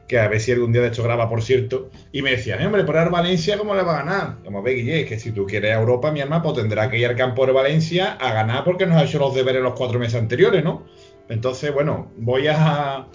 que 0.07 0.19
a 0.19 0.29
ver 0.29 0.41
si 0.41 0.53
algún 0.53 0.73
día 0.73 0.83
de 0.83 0.89
hecho 0.89 1.03
graba, 1.03 1.29
por 1.29 1.43
cierto, 1.43 1.91
y 2.13 2.23
me 2.23 2.33
decía, 2.33 2.59
hombre, 2.65 2.85
por 2.85 2.97
el 2.97 3.09
Valencia, 3.09 3.57
¿cómo 3.57 3.75
le 3.75 3.83
va 3.83 4.01
a 4.01 4.05
ganar? 4.05 4.39
Como 4.45 4.63
ve, 4.63 4.75
Guille, 4.75 5.07
que 5.07 5.19
si 5.19 5.33
tú 5.33 5.47
quieres 5.47 5.73
a 5.73 5.81
Europa, 5.81 6.11
mi 6.13 6.21
hermano, 6.21 6.43
pues 6.43 6.57
tendrá 6.57 6.91
que 6.91 6.99
ir 6.99 7.07
al 7.07 7.17
campo 7.17 7.47
de 7.47 7.53
Valencia 7.53 8.13
a 8.13 8.33
ganar 8.33 8.65
porque 8.65 8.87
nos 8.87 8.97
ha 8.97 9.05
hecho 9.05 9.19
los 9.19 9.35
deberes 9.35 9.63
los 9.63 9.75
cuatro 9.75 9.99
meses 9.99 10.21
anteriores, 10.21 10.63
¿no? 10.65 10.85
Entonces, 11.29 11.73
bueno, 11.73 12.11
voy 12.19 12.49
a 12.49 13.07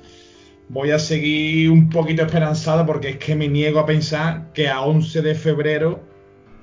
voy 0.69 0.91
a 0.91 0.99
seguir 0.99 1.71
un 1.71 1.89
poquito 1.89 2.23
esperanzado 2.23 2.85
porque 2.85 3.09
es 3.09 3.17
que 3.17 3.35
me 3.35 3.47
niego 3.47 3.79
a 3.79 3.85
pensar 3.85 4.51
que 4.53 4.67
a 4.67 4.81
11 4.81 5.21
de 5.21 5.35
febrero 5.35 6.06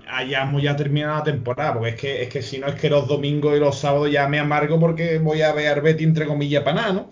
hayamos 0.08 0.62
ya 0.62 0.76
terminado 0.76 1.18
la 1.18 1.24
temporada, 1.24 1.74
porque 1.74 1.88
es 1.90 1.96
que, 1.96 2.22
es 2.22 2.28
que 2.28 2.42
si 2.42 2.58
no 2.58 2.66
es 2.66 2.74
que 2.74 2.90
los 2.90 3.08
domingos 3.08 3.56
y 3.56 3.60
los 3.60 3.78
sábados 3.78 4.10
ya 4.10 4.28
me 4.28 4.38
amargo 4.38 4.78
porque 4.78 5.18
voy 5.18 5.42
a 5.42 5.52
ver 5.52 5.80
Betty 5.80 6.04
entre 6.04 6.26
comillas 6.26 6.62
para 6.62 6.76
nada, 6.76 6.92
¿no? 6.92 7.10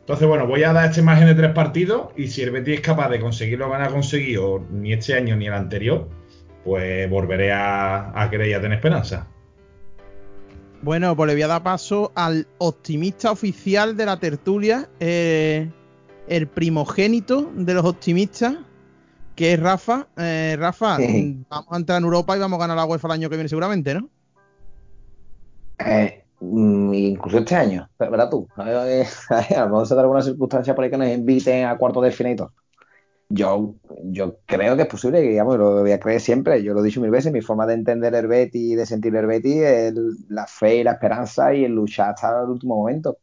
Entonces, 0.00 0.26
bueno, 0.26 0.46
voy 0.46 0.64
a 0.64 0.72
dar 0.72 0.88
este 0.88 1.02
margen 1.02 1.26
de 1.28 1.34
tres 1.34 1.52
partidos 1.52 2.08
y 2.16 2.26
si 2.26 2.42
el 2.42 2.50
Betis 2.50 2.76
es 2.76 2.80
capaz 2.80 3.10
de 3.10 3.20
conseguir 3.20 3.58
lo 3.58 3.70
que 3.70 3.76
han 3.76 3.92
conseguido 3.92 4.64
ni 4.70 4.92
este 4.92 5.14
año 5.14 5.36
ni 5.36 5.46
el 5.46 5.52
anterior, 5.52 6.08
pues 6.64 7.08
volveré 7.08 7.52
a, 7.52 8.20
a 8.20 8.28
creer 8.28 8.50
y 8.50 8.52
a 8.54 8.60
tener 8.60 8.78
esperanza. 8.78 9.28
Bueno, 10.82 11.14
pues 11.14 11.28
le 11.28 11.34
voy 11.34 11.42
a 11.42 11.46
dar 11.46 11.62
paso 11.62 12.10
al 12.14 12.46
optimista 12.58 13.30
oficial 13.30 13.96
de 13.96 14.06
la 14.06 14.18
tertulia, 14.18 14.88
eh, 14.98 15.68
el 16.26 16.46
primogénito 16.46 17.52
de 17.54 17.74
los 17.74 17.84
optimistas, 17.84 18.54
que 19.40 19.54
es 19.54 19.58
Rafa. 19.60 20.06
Eh, 20.18 20.54
Rafa, 20.58 20.98
Sí. 20.98 21.42
vamos 21.48 21.72
a 21.72 21.76
entrar 21.78 21.96
en 21.96 22.04
Europa 22.04 22.36
y 22.36 22.40
vamos 22.40 22.58
a 22.58 22.60
ganar 22.60 22.76
la 22.76 22.84
UEFA 22.84 23.08
el 23.08 23.12
año 23.12 23.30
que 23.30 23.36
viene 23.36 23.48
seguramente, 23.48 23.94
¿no? 23.94 24.10
Eh, 25.78 26.24
mm, 26.40 26.92
incluso 26.92 27.38
este 27.38 27.56
año, 27.56 27.88
¿verdad 27.98 28.28
tú? 28.28 28.46
A 28.56 28.64
ver, 28.64 28.76
a 28.76 28.84
ver, 28.84 29.06
vamos 29.60 29.90
a 29.90 29.94
dar 29.94 30.04
alguna 30.04 30.20
circunstancia 30.20 30.74
por 30.74 30.84
ahí 30.84 30.90
que 30.90 30.98
nos 30.98 31.08
inviten 31.08 31.64
a 31.64 31.78
cuartos 31.78 32.04
de 32.04 32.10
final 32.10 32.34
y 32.34 32.36
todo. 32.36 32.52
Yo, 33.30 33.76
yo 34.02 34.36
creo 34.44 34.76
que 34.76 34.82
es 34.82 34.88
posible, 34.88 35.22
digamos, 35.22 35.56
lo 35.56 35.80
voy 35.80 35.92
a 35.92 36.00
creer 36.00 36.20
siempre, 36.20 36.62
yo 36.62 36.74
lo 36.74 36.80
he 36.80 36.84
dicho 36.84 37.00
mil 37.00 37.10
veces, 37.10 37.32
mi 37.32 37.40
forma 37.40 37.64
de 37.64 37.74
entender 37.74 38.14
el 38.14 38.26
Betis 38.26 38.72
y 38.72 38.74
de 38.74 38.84
sentir 38.84 39.16
el 39.16 39.24
Betis 39.24 39.56
es 39.56 39.94
la 40.28 40.46
fe 40.46 40.76
y 40.76 40.84
la 40.84 40.92
esperanza 40.92 41.54
y 41.54 41.64
el 41.64 41.72
luchar 41.72 42.10
hasta 42.10 42.42
el 42.42 42.50
último 42.50 42.76
momento. 42.76 43.16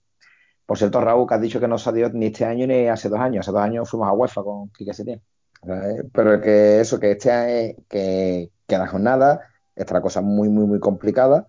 Por 0.65 0.80
cierto, 0.80 0.99
Raúl, 0.99 1.28
que 1.28 1.36
has 1.36 1.41
dicho 1.41 1.59
que 1.59 1.68
no 1.68 1.78
salió 1.78 2.09
ni 2.09 2.26
este 2.28 2.43
año 2.45 2.65
ni 2.65 2.88
hace 2.88 3.07
dos 3.07 3.20
años, 3.20 3.45
hace 3.45 3.51
dos 3.51 3.61
años 3.61 3.88
fuimos 3.88 4.07
a 4.07 4.13
UEFA 4.13 4.43
con 4.43 4.70
Quique 4.70 4.95
Setién. 4.95 5.22
¿Sabes? 5.66 6.03
Pero 6.14 6.41
que 6.41 6.80
eso, 6.82 6.99
que 6.99 7.12
este 7.12 7.32
año, 7.32 7.76
que 7.89 8.51
queda 8.68 8.88
jornada, 8.88 9.41
está 9.76 9.95
la 9.95 10.01
cosa 10.01 10.22
muy, 10.22 10.49
muy, 10.49 10.66
muy 10.66 10.80
complicada, 10.80 11.47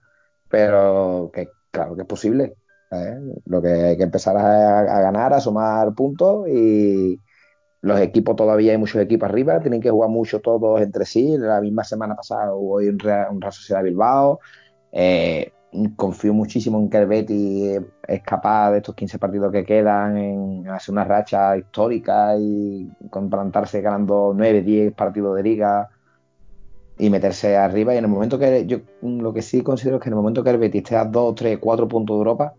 pero 0.49 1.31
que 1.33 1.49
claro 1.71 1.95
que 1.95 2.03
es 2.03 2.09
posible. 2.09 2.57
Lo 3.45 3.61
que 3.61 3.69
hay 3.69 3.97
que 3.97 4.03
empezar 4.05 4.37
a, 4.37 4.81
a 4.81 5.01
ganar, 5.03 5.35
a 5.35 5.41
sumar 5.41 5.95
puntos 5.95 6.49
y 6.49 7.21
los 7.81 8.01
equipos 8.01 8.35
todavía 8.35 8.73
hay 8.73 8.79
muchos 8.79 9.01
equipos 9.01 9.29
arriba, 9.29 9.61
tienen 9.61 9.81
que 9.81 9.91
jugar 9.91 10.11
mucho 10.11 10.41
todos 10.41 10.81
entre 10.81 11.05
sí. 11.05 11.37
La 11.39 11.61
misma 11.61 11.85
semana 11.85 12.17
pasada 12.17 12.55
hubo 12.55 12.77
un 12.77 12.99
Real, 12.99 13.29
un 13.31 13.41
Real 13.41 13.53
Sociedad 13.53 13.83
Bilbao. 13.83 14.41
Eh, 14.91 15.53
confío 15.97 16.33
muchísimo 16.33 16.79
en 16.79 16.89
que 16.89 16.99
el 16.99 17.07
Betis 17.07 17.81
es 18.07 18.23
capaz 18.23 18.73
de 18.73 18.79
estos 18.79 18.95
15 18.95 19.19
partidos 19.19 19.53
que 19.53 19.65
quedan 19.65 20.17
en 20.17 20.69
hacer 20.69 20.93
una 20.93 21.05
racha 21.05 21.57
histórica 21.57 22.37
y 22.39 22.91
plantarse 23.31 23.81
ganando 23.81 24.33
9, 24.35 24.63
10 24.63 24.95
partidos 24.95 25.37
de 25.37 25.43
liga 25.43 25.89
y 26.99 27.11
meterse 27.11 27.57
arriba. 27.57 27.95
Y 27.95 27.99
en 27.99 28.05
el 28.05 28.11
momento 28.11 28.39
que 28.39 28.67
yo 28.67 28.79
lo 29.03 29.33
que 29.33 29.43
sí 29.43 29.63
considero 29.63 29.97
es 29.97 30.03
que 30.03 30.09
en 30.09 30.15
el 30.15 30.17
momento 30.17 30.43
que 30.43 30.51
el 30.51 30.59
Betis 30.59 30.83
esté 30.83 30.97
a 30.97 31.05
2, 31.05 31.35
3, 31.35 31.59
4 31.59 31.89
puntos 31.89 32.17
de 32.17 32.19
Europa, 32.19 32.55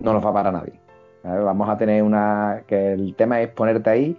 no 0.00 0.12
nos 0.12 0.24
va 0.24 0.30
a 0.30 0.34
parar 0.34 0.52
nadie. 0.52 0.80
Vamos 1.22 1.68
a 1.68 1.76
tener 1.76 2.02
una. 2.02 2.62
que 2.66 2.94
el 2.94 3.14
tema 3.14 3.40
es 3.40 3.48
ponerte 3.50 3.90
ahí. 3.90 4.16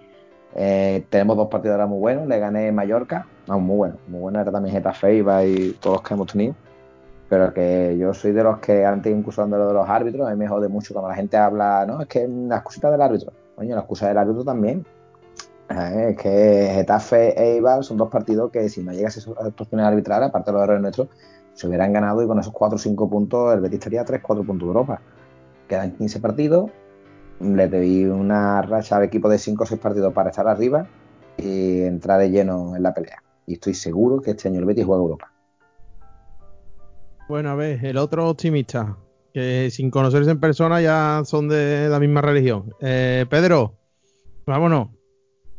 Eh, 0.54 1.06
tenemos 1.10 1.38
dos 1.38 1.48
partidos 1.48 1.74
ahora 1.74 1.88
muy 1.88 2.00
buenos. 2.00 2.28
Le 2.28 2.40
gané 2.40 2.72
Mallorca, 2.72 3.28
no, 3.48 3.60
muy 3.60 3.78
bueno. 3.78 3.98
Muy 4.08 4.22
bueno 4.22 4.40
era 4.40 4.52
también 4.52 4.76
Getafe, 4.76 5.16
Iba 5.16 5.44
y 5.44 5.72
todos 5.80 5.98
los 5.98 6.04
que 6.04 6.14
hemos 6.14 6.32
tenido 6.32 6.56
pero 7.32 7.54
que 7.54 7.98
yo 7.98 8.14
soy 8.14 8.34
de 8.34 8.44
los 8.44 8.60
que 8.60 8.86
antes 8.86 9.10
incluso 9.10 9.42
hablando 9.42 9.70
de 9.70 9.74
los 9.74 9.88
árbitros, 9.88 10.28
a 10.28 10.32
mí 10.32 10.36
me 10.36 10.50
jode 10.50 10.68
mucho 10.68 10.94
cuando 10.94 11.08
la 11.08 11.16
gente 11.16 11.38
habla, 11.38 11.86
no, 11.86 12.02
es 12.02 12.08
que 12.10 12.28
la 12.28 12.58
excusita 12.58 12.92
del 12.92 13.02
árbitro, 13.02 13.32
coño, 13.56 13.74
la 13.74 13.80
excusa 13.80 14.10
del 14.10 14.18
árbitro 14.18 14.44
también. 14.44 14.86
Eh, 15.70 16.10
Es 16.10 16.18
que 16.18 16.72
Getafe 16.74 17.30
e 17.42 17.54
Eibar 17.54 17.86
son 17.86 17.96
dos 17.96 18.10
partidos 18.10 18.52
que 18.52 18.68
si 18.68 18.84
no 18.84 18.92
llegas 18.92 19.26
a 19.26 19.46
actuaciones 19.46 19.88
arbitrales, 19.88 20.28
aparte 20.28 20.52
de 20.52 20.56
los 20.56 20.64
errores 20.64 20.82
nuestros, 20.82 21.08
se 21.54 21.68
hubieran 21.70 21.94
ganado 21.94 22.22
y 22.22 22.28
con 22.28 22.38
esos 22.38 22.52
4 22.52 22.76
o 22.76 22.78
5 22.78 23.10
puntos 23.10 23.54
el 23.54 23.62
Betis 23.62 23.80
estaría 23.80 24.02
a 24.02 24.06
3 24.06 24.20
4 24.22 24.44
puntos 24.44 24.68
de 24.68 24.68
Europa. 24.68 25.02
Quedan 25.70 25.92
15 25.92 26.20
partidos, 26.20 26.70
le 27.40 27.70
debí 27.70 28.04
una 28.04 28.62
racha 28.62 28.98
al 28.98 29.04
equipo 29.04 29.30
de 29.30 29.38
5 29.38 29.64
o 29.64 29.66
6 29.66 29.80
partidos 29.80 30.12
para 30.12 30.32
estar 30.32 30.50
arriba 30.50 30.86
y 31.38 31.84
entrar 31.84 32.20
de 32.20 32.30
lleno 32.30 32.76
en 32.76 32.84
la 32.84 32.94
pelea. 32.94 33.24
Y 33.48 33.54
estoy 33.54 33.74
seguro 33.74 34.20
que 34.20 34.32
este 34.32 34.50
año 34.50 34.60
el 34.60 34.66
Betis 34.66 34.84
juega 34.84 35.02
Europa. 35.02 35.31
Bueno, 37.32 37.52
a 37.52 37.56
ver, 37.56 37.86
el 37.86 37.96
otro 37.96 38.28
optimista, 38.28 38.98
que 39.34 39.70
sin 39.72 39.90
conocerse 39.90 40.32
en 40.32 40.42
persona 40.42 40.82
ya 40.82 41.22
son 41.24 41.48
de 41.48 41.88
la 41.88 41.98
misma 41.98 42.20
religión. 42.20 42.76
Eh, 42.82 43.26
Pedro, 43.30 43.78
vámonos. 44.46 44.90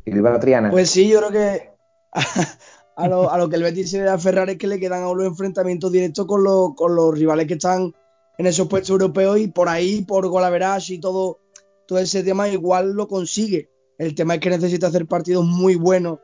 Y 0.05 0.11
viva 0.11 0.29
la 0.33 0.39
Triana. 0.39 0.71
Pues 0.71 0.91
sí, 0.91 1.09
yo 1.09 1.21
creo 1.21 1.31
que 1.31 1.71
a 2.97 3.09
lo, 3.09 3.33
a 3.33 3.39
lo 3.39 3.49
que 3.49 3.57
el 3.57 3.63
Betis 3.63 3.91
se 3.91 4.01
debe 4.01 4.11
aferrar 4.11 4.51
es 4.51 4.59
que 4.59 4.67
le 4.67 4.79
quedan 4.79 5.03
aún 5.03 5.17
los 5.17 5.27
enfrentamientos 5.27 5.91
directos 5.91 6.27
con 6.27 6.45
los, 6.45 6.75
con 6.75 6.95
los 6.95 7.19
rivales 7.19 7.47
que 7.47 7.55
están 7.55 7.95
en 8.37 8.47
esos 8.47 8.69
puestos 8.69 8.91
europeos 8.91 9.39
y 9.39 9.49
por 9.49 9.71
ahí, 9.71 10.03
por 10.03 10.29
Golaveras 10.29 10.91
y 10.91 11.01
todo, 11.01 11.39
todo 11.87 11.99
ese 11.99 12.23
tema, 12.23 12.51
igual 12.51 12.93
lo 12.93 13.09
consigue. 13.09 13.71
El 13.97 14.15
tema 14.15 14.35
es 14.35 14.41
que 14.41 14.51
necesita 14.51 14.89
hacer 14.89 15.07
partidos 15.07 15.47
muy 15.47 15.77
buenos 15.77 16.19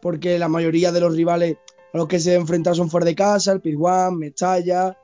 porque 0.00 0.38
la 0.38 0.46
mayoría 0.46 0.92
de 0.92 1.00
los 1.00 1.16
rivales 1.16 1.56
a 1.92 1.98
los 1.98 2.08
que 2.08 2.20
se 2.20 2.34
enfrentan 2.34 2.74
son 2.74 2.90
fuera 2.90 3.06
de 3.06 3.14
casa, 3.14 3.52
el 3.52 3.60
Pizjuán, 3.60 4.18
Mestalla, 4.18 4.96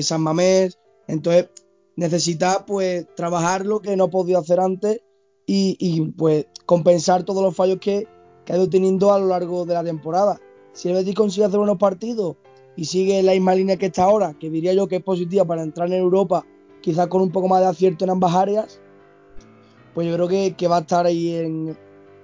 San 0.00 0.22
Mamés. 0.22 0.78
Entonces 1.08 1.50
necesita 1.96 2.64
pues 2.66 3.06
trabajar 3.14 3.64
lo 3.64 3.80
que 3.80 3.96
no 3.96 4.04
ha 4.04 4.10
podido 4.10 4.38
hacer 4.38 4.60
antes 4.60 5.00
y, 5.46 5.76
y, 5.78 6.00
pues 6.12 6.46
compensar 6.66 7.24
todos 7.24 7.42
los 7.42 7.54
fallos 7.54 7.78
que, 7.80 8.08
que 8.44 8.52
ha 8.52 8.56
ido 8.56 8.68
teniendo 8.68 9.12
a 9.12 9.18
lo 9.18 9.26
largo 9.26 9.64
de 9.64 9.74
la 9.74 9.84
temporada. 9.84 10.40
Si 10.72 10.88
el 10.88 10.94
Betis 10.94 11.14
consigue 11.14 11.46
hacer 11.46 11.58
unos 11.58 11.78
partidos 11.78 12.36
y 12.76 12.84
sigue 12.84 13.22
la 13.22 13.32
misma 13.32 13.54
línea 13.54 13.76
que 13.76 13.86
está 13.86 14.04
ahora, 14.04 14.34
que 14.38 14.50
diría 14.50 14.74
yo 14.74 14.88
que 14.88 14.96
es 14.96 15.02
positiva 15.02 15.44
para 15.44 15.62
entrar 15.62 15.88
en 15.88 15.94
Europa, 15.94 16.44
quizás 16.82 17.06
con 17.06 17.22
un 17.22 17.30
poco 17.30 17.48
más 17.48 17.60
de 17.60 17.68
acierto 17.68 18.04
en 18.04 18.10
ambas 18.10 18.34
áreas, 18.34 18.80
pues 19.94 20.06
yo 20.06 20.14
creo 20.14 20.28
que, 20.28 20.54
que 20.54 20.68
va 20.68 20.78
a 20.78 20.80
estar 20.80 21.06
ahí 21.06 21.34
en, 21.34 21.76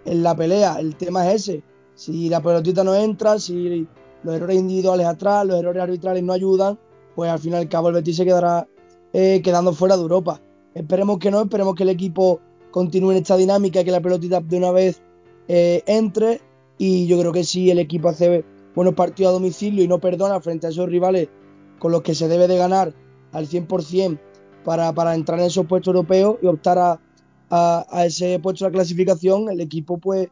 en, 0.04 0.22
la 0.22 0.36
pelea. 0.36 0.78
El 0.78 0.94
tema 0.96 1.26
es 1.30 1.48
ese. 1.48 1.62
Si 1.94 2.28
la 2.28 2.42
pelotita 2.42 2.84
no 2.84 2.94
entra, 2.94 3.38
si 3.38 3.86
los 4.24 4.34
errores 4.34 4.56
individuales 4.56 5.06
atrás, 5.06 5.46
los 5.46 5.58
errores 5.58 5.82
arbitrales 5.82 6.22
no 6.22 6.32
ayudan, 6.32 6.78
pues 7.14 7.30
al 7.30 7.38
fin 7.38 7.52
y 7.52 7.56
al 7.56 7.68
cabo 7.68 7.88
el 7.88 7.94
Betis 7.94 8.16
se 8.16 8.24
quedará 8.24 8.66
eh, 9.12 9.40
quedando 9.42 9.72
fuera 9.72 9.96
de 9.96 10.02
Europa. 10.02 10.40
Esperemos 10.74 11.18
que 11.18 11.30
no, 11.30 11.42
esperemos 11.42 11.74
que 11.74 11.82
el 11.82 11.90
equipo 11.90 12.40
continúe 12.70 13.12
en 13.12 13.18
esta 13.18 13.36
dinámica 13.36 13.80
y 13.80 13.84
que 13.84 13.90
la 13.90 14.00
pelotita 14.00 14.40
de 14.40 14.56
una 14.56 14.70
vez 14.70 15.02
eh, 15.48 15.82
entre. 15.86 16.40
Y 16.78 17.06
yo 17.06 17.18
creo 17.20 17.32
que 17.32 17.44
si 17.44 17.70
el 17.70 17.78
equipo 17.78 18.08
hace 18.08 18.44
buenos 18.74 18.94
partidos 18.94 19.30
a 19.30 19.32
domicilio 19.34 19.84
y 19.84 19.88
no 19.88 20.00
perdona 20.00 20.40
frente 20.40 20.66
a 20.66 20.70
esos 20.70 20.88
rivales 20.88 21.28
con 21.78 21.92
los 21.92 22.02
que 22.02 22.14
se 22.14 22.28
debe 22.28 22.48
de 22.48 22.56
ganar 22.56 22.94
al 23.32 23.46
100% 23.46 24.18
para, 24.64 24.92
para 24.92 25.14
entrar 25.14 25.38
en 25.40 25.46
esos 25.46 25.66
puestos 25.66 25.94
europeos 25.94 26.38
y 26.42 26.46
optar 26.46 26.78
a, 26.78 27.00
a, 27.50 27.86
a, 27.90 28.06
ese 28.06 28.38
puesto 28.38 28.64
de 28.64 28.70
clasificación, 28.70 29.50
el 29.50 29.60
equipo 29.60 29.98
pues 29.98 30.28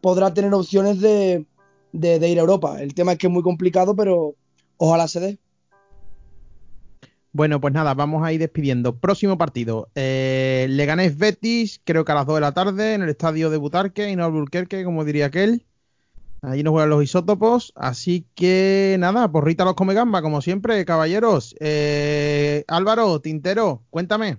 podrá 0.00 0.34
tener 0.34 0.52
opciones 0.52 1.00
de, 1.00 1.46
de, 1.94 2.28
ir 2.28 2.38
a 2.38 2.42
Europa. 2.42 2.82
El 2.82 2.94
tema 2.94 3.12
es 3.12 3.18
que 3.18 3.28
es 3.28 3.32
muy 3.32 3.42
complicado, 3.42 3.94
pero 3.96 4.34
ojalá 4.76 5.08
se 5.08 5.20
dé. 5.20 5.38
Bueno, 7.32 7.60
pues 7.60 7.74
nada, 7.74 7.94
vamos 7.94 8.24
a 8.24 8.32
ir 8.32 8.40
despidiendo. 8.40 8.98
Próximo 8.98 9.38
partido. 9.38 9.88
Eh, 9.94 10.66
Leganés 10.70 11.16
Betis, 11.18 11.80
creo 11.82 12.04
que 12.04 12.12
a 12.12 12.16
las 12.16 12.26
2 12.26 12.36
de 12.36 12.40
la 12.40 12.52
tarde, 12.52 12.94
en 12.94 13.02
el 13.02 13.08
estadio 13.08 13.50
de 13.50 13.56
Butarque, 13.56 14.08
y 14.10 14.16
no 14.16 14.24
Alburquerque, 14.24 14.84
como 14.84 15.04
diría 15.04 15.26
aquel. 15.26 15.66
Allí 16.42 16.62
nos 16.62 16.72
juegan 16.72 16.90
los 16.90 17.02
isótopos. 17.02 17.72
Así 17.74 18.26
que 18.34 18.96
nada, 18.98 19.30
porrita 19.32 19.64
los 19.64 19.74
come 19.74 19.94
gamba, 19.94 20.22
como 20.22 20.42
siempre, 20.42 20.84
caballeros. 20.84 21.56
Eh, 21.58 22.64
Álvaro, 22.68 23.20
Tintero, 23.20 23.82
cuéntame. 23.90 24.38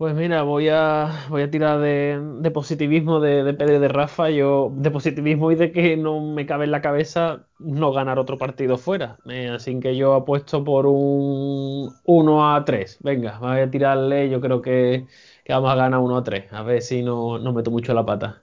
Pues 0.00 0.14
mira, 0.14 0.44
voy 0.44 0.70
a, 0.70 1.26
voy 1.28 1.42
a 1.42 1.50
tirar 1.50 1.78
de, 1.78 2.50
positivismo 2.54 3.20
de, 3.20 3.44
de, 3.44 3.52
Pedro 3.52 3.76
y 3.76 3.80
de 3.80 3.88
Rafa. 3.88 4.30
Yo, 4.30 4.72
de 4.74 4.90
positivismo 4.90 5.52
y 5.52 5.56
de 5.56 5.72
que 5.72 5.94
no 5.98 6.22
me 6.22 6.46
cabe 6.46 6.64
en 6.64 6.70
la 6.70 6.80
cabeza 6.80 7.44
no 7.58 7.92
ganar 7.92 8.18
otro 8.18 8.38
partido 8.38 8.78
fuera. 8.78 9.18
Eh, 9.26 9.50
así 9.50 9.78
que 9.78 9.94
yo 9.98 10.14
apuesto 10.14 10.64
por 10.64 10.86
un 10.86 11.92
1 12.06 12.54
a 12.54 12.64
3. 12.64 13.00
Venga, 13.02 13.38
voy 13.40 13.60
a 13.60 13.70
tirarle. 13.70 14.30
Yo 14.30 14.40
creo 14.40 14.62
que, 14.62 15.06
que 15.44 15.52
vamos 15.52 15.70
a 15.70 15.74
ganar 15.74 16.00
1 16.00 16.16
a 16.16 16.24
3. 16.24 16.50
A 16.50 16.62
ver 16.62 16.80
si 16.80 17.02
no, 17.02 17.38
no 17.38 17.52
meto 17.52 17.70
mucho 17.70 17.92
la 17.92 18.06
pata. 18.06 18.40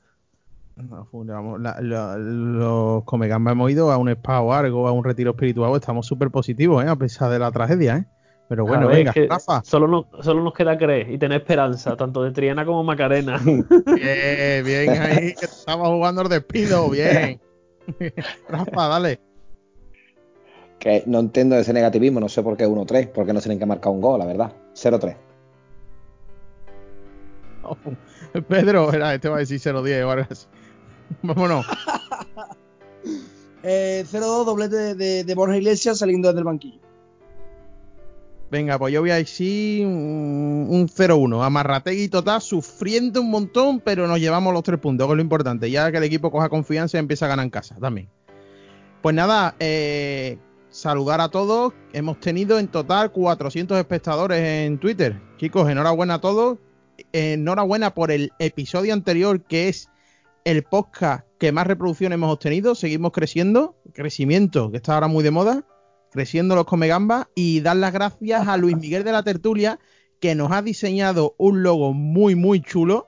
No, 0.76 1.10
vamos, 1.12 1.60
la, 1.60 1.82
la, 1.82 2.18
los 2.20 3.04
Comegamba 3.06 3.54
hemos 3.54 3.72
ido 3.72 3.92
a 3.92 3.98
un 3.98 4.10
spa 4.10 4.42
o 4.42 4.54
algo, 4.54 4.88
a 4.88 4.92
un 4.92 5.04
retiro 5.04 5.32
espiritual. 5.32 5.74
Estamos 5.76 6.06
súper 6.06 6.30
positivos, 6.30 6.86
¿eh? 6.86 6.88
a 6.88 6.96
pesar 6.96 7.32
de 7.32 7.40
la 7.40 7.52
tragedia. 7.52 7.98
¿eh? 7.98 8.17
Pero 8.50 8.66
bueno, 8.66 8.88
ver, 8.88 8.98
venga, 8.98 9.14
que 9.14 9.28
Rafa. 9.28 9.62
Solo, 9.66 9.88
nos- 9.88 10.06
solo 10.24 10.42
nos 10.42 10.54
queda 10.54 10.78
creer 10.78 11.10
y 11.12 11.18
tener 11.18 11.42
esperanza, 11.42 11.98
tanto 11.98 12.24
de 12.24 12.32
Triana 12.32 12.66
como 12.66 12.84
Macarena. 12.84 13.38
Bien, 13.44 14.64
bien 14.66 14.90
ahí, 15.02 15.34
que 15.34 15.46
estaba 15.46 15.88
jugando 15.90 16.22
el 16.22 16.30
despido, 16.30 16.90
bien. 16.90 17.42
Rafa, 18.50 18.88
dale. 18.88 19.20
Que 20.80 21.04
no 21.08 21.20
entiendo 21.20 21.58
ese 21.58 21.74
negativismo, 21.74 22.20
no 22.20 22.30
sé 22.30 22.42
por 22.44 22.56
qué 22.56 22.66
1-3, 22.68 23.10
porque 23.12 23.34
no 23.34 23.42
tienen 23.42 23.60
que 23.60 23.66
marcar 23.66 23.92
un 23.92 24.00
gol, 24.00 24.20
la 24.20 24.26
verdad. 24.26 24.54
0-3. 24.76 25.16
Pedro, 28.48 28.94
era, 28.94 29.14
este 29.14 29.30
va 29.30 29.38
a 29.38 29.40
decir 29.40 29.60
0-10 29.60 30.06
o 30.06 30.12
algo 30.12 30.26
así. 30.30 30.48
Vámonos. 31.22 31.66
Eh, 33.64 34.06
0-2, 34.10 34.46
doblete 34.46 34.76
de, 34.78 34.96
de- 34.96 35.24
de 35.26 35.36
Borja 35.36 35.58
Iglesias 35.58 35.98
saliendo 35.98 36.30
desde 36.30 36.40
el 36.40 36.46
banquillo. 36.46 36.80
Venga, 38.50 38.80
pues 38.80 38.94
yo 38.94 39.02
voy 39.02 39.12
a 39.12 39.16
decir 39.16 39.86
un, 39.86 40.68
un 40.70 40.88
0-1. 40.88 41.44
Amarrategui 41.44 42.08
total, 42.08 42.42
sufriendo 42.42 43.20
un 43.20 43.30
montón, 43.30 43.82
pero 43.82 44.08
nos 44.08 44.20
llevamos 44.20 44.54
los 44.54 44.64
tres 44.64 44.80
puntos, 44.80 45.06
que 45.06 45.12
es 45.12 45.18
lo 45.18 45.22
importante. 45.22 45.70
Ya 45.70 45.92
que 45.92 45.98
el 45.98 46.04
equipo 46.04 46.32
coja 46.32 46.48
confianza 46.48 46.98
y 46.98 47.00
empieza 47.00 47.26
a 47.26 47.30
ganar 47.30 47.44
en 47.44 47.50
casa 47.50 47.76
también. 47.80 48.10
Pues 49.02 49.14
nada, 49.14 49.56
eh, 49.60 50.38
saludar 50.70 51.20
a 51.20 51.30
todos. 51.30 51.74
Hemos 51.92 52.22
tenido 52.22 52.58
en 52.58 52.70
total 52.70 53.12
400 53.12 53.78
espectadores 53.78 54.40
en 54.42 54.78
Twitter. 54.78 55.20
Chicos, 55.38 55.70
enhorabuena 55.70 56.16
a 56.16 56.22
todos. 56.22 56.58
Enhorabuena 57.12 57.94
por 57.94 58.12
el 58.12 58.32
episodio 58.40 58.94
anterior, 58.94 59.42
que 59.42 59.68
es 59.68 59.90
el 60.46 60.64
podcast 60.64 61.28
que 61.38 61.52
más 61.52 61.68
reproducción 61.68 62.14
hemos 62.14 62.32
obtenido. 62.32 62.76
Seguimos 62.76 63.12
creciendo. 63.12 63.76
Crecimiento, 63.94 64.72
que 64.72 64.78
está 64.78 64.94
ahora 64.94 65.08
muy 65.08 65.24
de 65.24 65.32
moda 65.32 65.66
creciendo 66.12 66.56
los 66.56 66.66
comegambas 66.66 67.28
y 67.36 67.62
dar 67.62 67.78
las 67.78 67.94
gracias 67.94 68.48
a 68.48 68.58
Luis 68.58 68.78
Miguel 68.78 69.04
de 69.04 69.12
la 69.12 69.24
Tertulia 69.24 69.80
que 70.20 70.36
nos 70.36 70.52
ha 70.52 70.62
diseñado 70.62 71.36
un 71.38 71.64
logo 71.64 71.94
muy 71.94 72.36
muy 72.36 72.62
chulo 72.62 73.08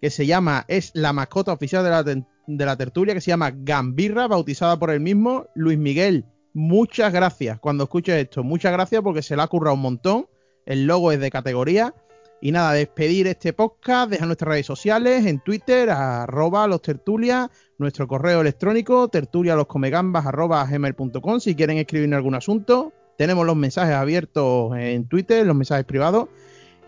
que 0.00 0.10
se 0.10 0.26
llama 0.26 0.64
es 0.68 0.90
la 0.94 1.12
mascota 1.12 1.52
oficial 1.52 1.84
de 1.84 1.90
la, 1.90 2.02
de 2.02 2.64
la 2.64 2.76
tertulia 2.76 3.14
que 3.14 3.20
se 3.20 3.30
llama 3.30 3.52
Gambirra 3.54 4.26
bautizada 4.28 4.78
por 4.78 4.90
él 4.90 5.00
mismo. 5.00 5.46
Luis 5.54 5.78
Miguel 5.78 6.24
muchas 6.56 7.12
gracias 7.12 7.60
cuando 7.60 7.84
escuches 7.84 8.16
esto. 8.16 8.42
Muchas 8.42 8.72
gracias 8.72 9.02
porque 9.02 9.22
se 9.22 9.36
le 9.36 9.42
ha 9.42 9.46
currado 9.46 9.74
un 9.74 9.82
montón. 9.82 10.26
El 10.64 10.86
logo 10.86 11.12
es 11.12 11.20
de 11.20 11.30
categoría 11.30 11.94
y 12.40 12.52
nada 12.52 12.72
despedir 12.72 13.26
este 13.26 13.52
podcast 13.52 14.10
dejar 14.10 14.26
nuestras 14.26 14.48
redes 14.48 14.66
sociales 14.66 15.26
en 15.26 15.40
Twitter 15.40 15.90
arroba 15.90 16.66
los 16.66 16.82
tertulias 16.82 17.48
nuestro 17.78 18.06
correo 18.06 18.42
electrónico 18.42 19.08
tertulialoscomegambas.gmail.com 19.08 21.40
si 21.40 21.54
quieren 21.54 21.78
escribirnos 21.78 22.18
algún 22.18 22.34
asunto. 22.34 22.92
Tenemos 23.16 23.46
los 23.46 23.56
mensajes 23.56 23.94
abiertos 23.94 24.76
en 24.76 25.08
Twitter, 25.08 25.46
los 25.46 25.56
mensajes 25.56 25.86
privados. 25.86 26.28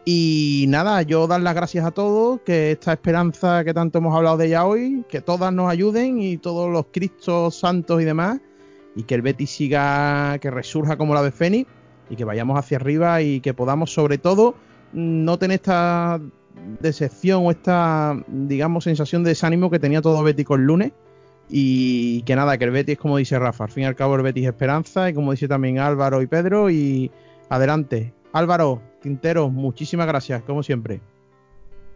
Y 0.05 0.67
nada, 0.69 1.03
yo 1.03 1.27
dar 1.27 1.41
las 1.41 1.55
gracias 1.55 1.85
a 1.85 1.91
todos, 1.91 2.41
que 2.43 2.73
esta 2.73 2.93
esperanza 2.93 3.65
que 3.65 3.75
tanto 3.75 3.99
hemos 3.99 4.15
hablado 4.15 4.39
de 4.39 4.47
ella 4.47 4.65
hoy, 4.65 5.05
que 5.09 5.21
todas 5.21 5.53
nos 5.53 5.71
ayuden 5.71 6.21
y 6.21 6.39
todos 6.39 6.71
los 6.71 6.87
Cristos 6.93 7.59
santos 7.59 8.01
y 8.01 8.05
demás, 8.05 8.41
y 8.95 9.03
que 9.03 9.15
el 9.15 9.23
Betis 9.23 9.51
siga, 9.51 10.39
que 10.39 10.51
resurja 10.51 10.97
como 10.97 11.15
la 11.15 11.23
de 11.23 11.31
Fénix, 11.31 11.69
y 12.11 12.17
que 12.17 12.25
vayamos 12.25 12.59
hacia 12.59 12.79
arriba 12.79 13.21
y 13.23 13.41
que 13.41 13.53
podamos 13.53 13.93
sobre 13.93 14.19
todo 14.19 14.55
no 14.93 15.39
tener 15.39 15.57
esta 15.57 16.21
decepción 16.81 17.47
o 17.47 17.51
esta, 17.51 18.17
digamos, 18.29 18.85
sensación 18.85 19.25
de 19.25 19.31
desánimo 19.31 19.71
que 19.71 19.79
tenía 19.79 20.03
todo 20.03 20.23
Bético 20.23 20.55
el 20.55 20.63
lunes. 20.63 20.93
Y 21.51 22.23
que 22.23 22.37
nada, 22.37 22.59
que 22.59 22.65
el 22.65 22.71
Betis, 22.71 22.99
como 22.99 23.17
dice 23.17 23.39
Rafa, 23.39 23.65
al 23.65 23.71
fin 23.71 23.85
y 23.85 23.87
al 23.87 23.97
cabo 23.97 24.17
el 24.17 24.23
Betis 24.23 24.45
es 24.45 24.51
esperanza, 24.51 25.09
y 25.09 25.15
como 25.15 25.33
dice 25.33 25.49
también 25.49 25.79
Álvaro 25.79 26.21
y 26.21 26.27
Pedro, 26.27 26.69
y 26.69 27.11
adelante. 27.49 28.13
Álvaro, 28.35 28.83
Quintero, 29.03 29.49
muchísimas 29.49 30.07
gracias, 30.07 30.43
como 30.43 30.63
siempre. 30.63 31.01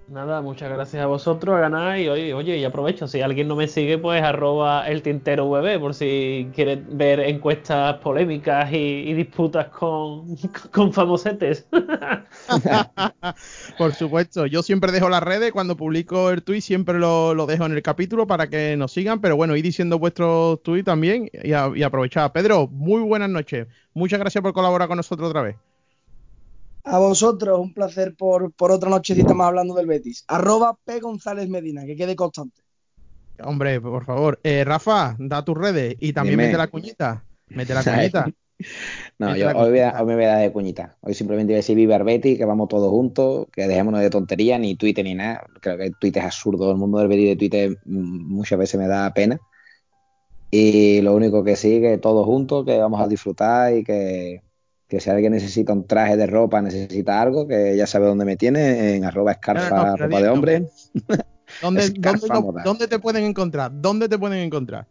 Nada, 0.08 0.42
muchas 0.42 0.68
gracias 0.68 1.02
a 1.02 1.06
vosotros 1.06 1.56
a 1.56 1.60
ganar 1.60 1.98
y 1.98 2.08
oye, 2.08 2.34
oye, 2.34 2.58
y 2.58 2.64
aprovecho, 2.64 3.06
si 3.06 3.20
alguien 3.20 3.48
no 3.48 3.56
me 3.56 3.68
sigue, 3.68 3.98
pues 3.98 4.22
arroba 4.22 4.86
el 4.88 5.00
tintero 5.00 5.48
VB 5.48 5.78
por 5.78 5.94
si 5.94 6.50
quieres 6.54 6.80
ver 6.88 7.20
encuestas 7.20 7.96
polémicas 7.98 8.70
y, 8.72 9.14
disputas 9.14 9.68
con, 9.68 10.36
con 10.72 10.92
famosetes. 10.92 11.66
Por 13.78 13.94
supuesto, 13.94 14.46
yo 14.46 14.62
siempre 14.62 14.92
dejo 14.92 15.08
las 15.08 15.22
redes, 15.22 15.52
cuando 15.52 15.76
publico 15.76 16.30
el 16.30 16.42
tweet 16.42 16.60
siempre 16.60 16.98
lo, 16.98 17.34
lo 17.34 17.46
dejo 17.46 17.64
en 17.64 17.72
el 17.72 17.82
capítulo 17.82 18.26
para 18.26 18.48
que 18.48 18.76
nos 18.76 18.92
sigan, 18.92 19.20
pero 19.20 19.36
bueno, 19.36 19.56
ir 19.56 19.62
diciendo 19.62 19.98
vuestros 19.98 20.62
tweets 20.62 20.84
también 20.84 21.30
y, 21.32 21.50
y 21.50 21.82
aprovechar. 21.82 22.32
Pedro, 22.32 22.68
muy 22.68 23.02
buenas 23.02 23.30
noches, 23.30 23.68
muchas 23.94 24.18
gracias 24.18 24.42
por 24.42 24.52
colaborar 24.52 24.88
con 24.88 24.96
nosotros 24.96 25.30
otra 25.30 25.42
vez. 25.42 25.56
A 26.84 26.98
vosotros, 26.98 27.60
un 27.60 27.72
placer 27.72 28.14
por, 28.16 28.52
por 28.52 28.72
otra 28.72 28.90
nochecita 28.90 29.34
más 29.34 29.48
hablando 29.48 29.74
del 29.74 29.86
Betis. 29.86 30.24
Arroba 30.26 30.76
P. 30.84 31.00
González 31.00 31.48
Medina, 31.48 31.84
que 31.86 31.94
quede 31.94 32.16
constante. 32.16 32.62
Hombre, 33.44 33.80
por 33.80 34.04
favor. 34.04 34.40
Eh, 34.42 34.64
Rafa, 34.64 35.16
da 35.18 35.44
tus 35.44 35.56
redes 35.56 35.96
y 36.00 36.12
también 36.12 36.38
Dime. 36.38 36.46
mete 36.46 36.58
la 36.58 36.68
cuñita. 36.68 37.24
Mete 37.48 37.74
la 37.74 37.84
cuñita. 37.84 38.26
No, 39.18 39.28
Mete 39.28 39.40
yo 39.40 39.48
hoy, 39.48 39.70
voy 39.70 39.80
a, 39.80 40.00
hoy 40.00 40.06
me 40.06 40.14
voy 40.14 40.24
a 40.24 40.28
dar 40.28 40.40
de 40.42 40.52
cuñita. 40.52 40.96
Hoy 41.00 41.14
simplemente 41.14 41.50
voy 41.50 41.54
a 41.54 41.56
decir 41.56 41.74
Viva 41.74 41.96
el 41.96 42.04
Betis, 42.04 42.38
que 42.38 42.44
vamos 42.44 42.68
todos 42.68 42.90
juntos, 42.90 43.48
que 43.52 43.66
dejémonos 43.66 44.00
de 44.00 44.08
tonterías, 44.08 44.60
ni 44.60 44.76
Twitter 44.76 45.04
ni 45.04 45.16
nada. 45.16 45.44
Creo 45.60 45.76
que 45.76 45.90
Twitter 45.98 46.20
es 46.20 46.26
absurdo. 46.26 46.70
El 46.70 46.76
mundo 46.76 46.98
del 46.98 47.08
Betis 47.08 47.30
de 47.30 47.36
Twitter 47.36 47.70
mm, 47.84 48.32
muchas 48.32 48.60
veces 48.60 48.78
me 48.78 48.86
da 48.86 49.12
pena. 49.12 49.40
Y 50.52 51.00
lo 51.00 51.14
único 51.14 51.42
que 51.42 51.56
sí, 51.56 51.80
que 51.80 51.98
todos 51.98 52.24
juntos, 52.24 52.64
que 52.64 52.78
vamos 52.78 53.00
a 53.00 53.08
disfrutar 53.08 53.74
y 53.76 53.82
que, 53.82 54.42
que 54.92 55.00
si 55.00 55.08
alguien 55.08 55.32
necesita 55.32 55.72
un 55.72 55.86
traje 55.86 56.18
de 56.18 56.26
ropa, 56.26 56.60
necesita 56.60 57.18
algo, 57.22 57.48
que 57.48 57.74
ya 57.74 57.86
sabe 57.86 58.04
dónde 58.04 58.26
me 58.26 58.36
tiene, 58.36 58.94
en 58.96 59.06
arroba 59.06 59.32
escarfa 59.32 59.70
No, 59.70 59.86
no, 59.86 59.96
ropa 59.96 60.20
de 60.20 60.28
hombre. 60.28 60.68
¿Dónde, 61.62 61.88
dónde, 62.62 62.88
te 62.88 62.98
pueden 62.98 63.24
encontrar? 63.24 63.72
¿Dónde 63.74 64.06
te 64.06 64.18
pueden 64.18 64.40
encontrar? 64.40 64.86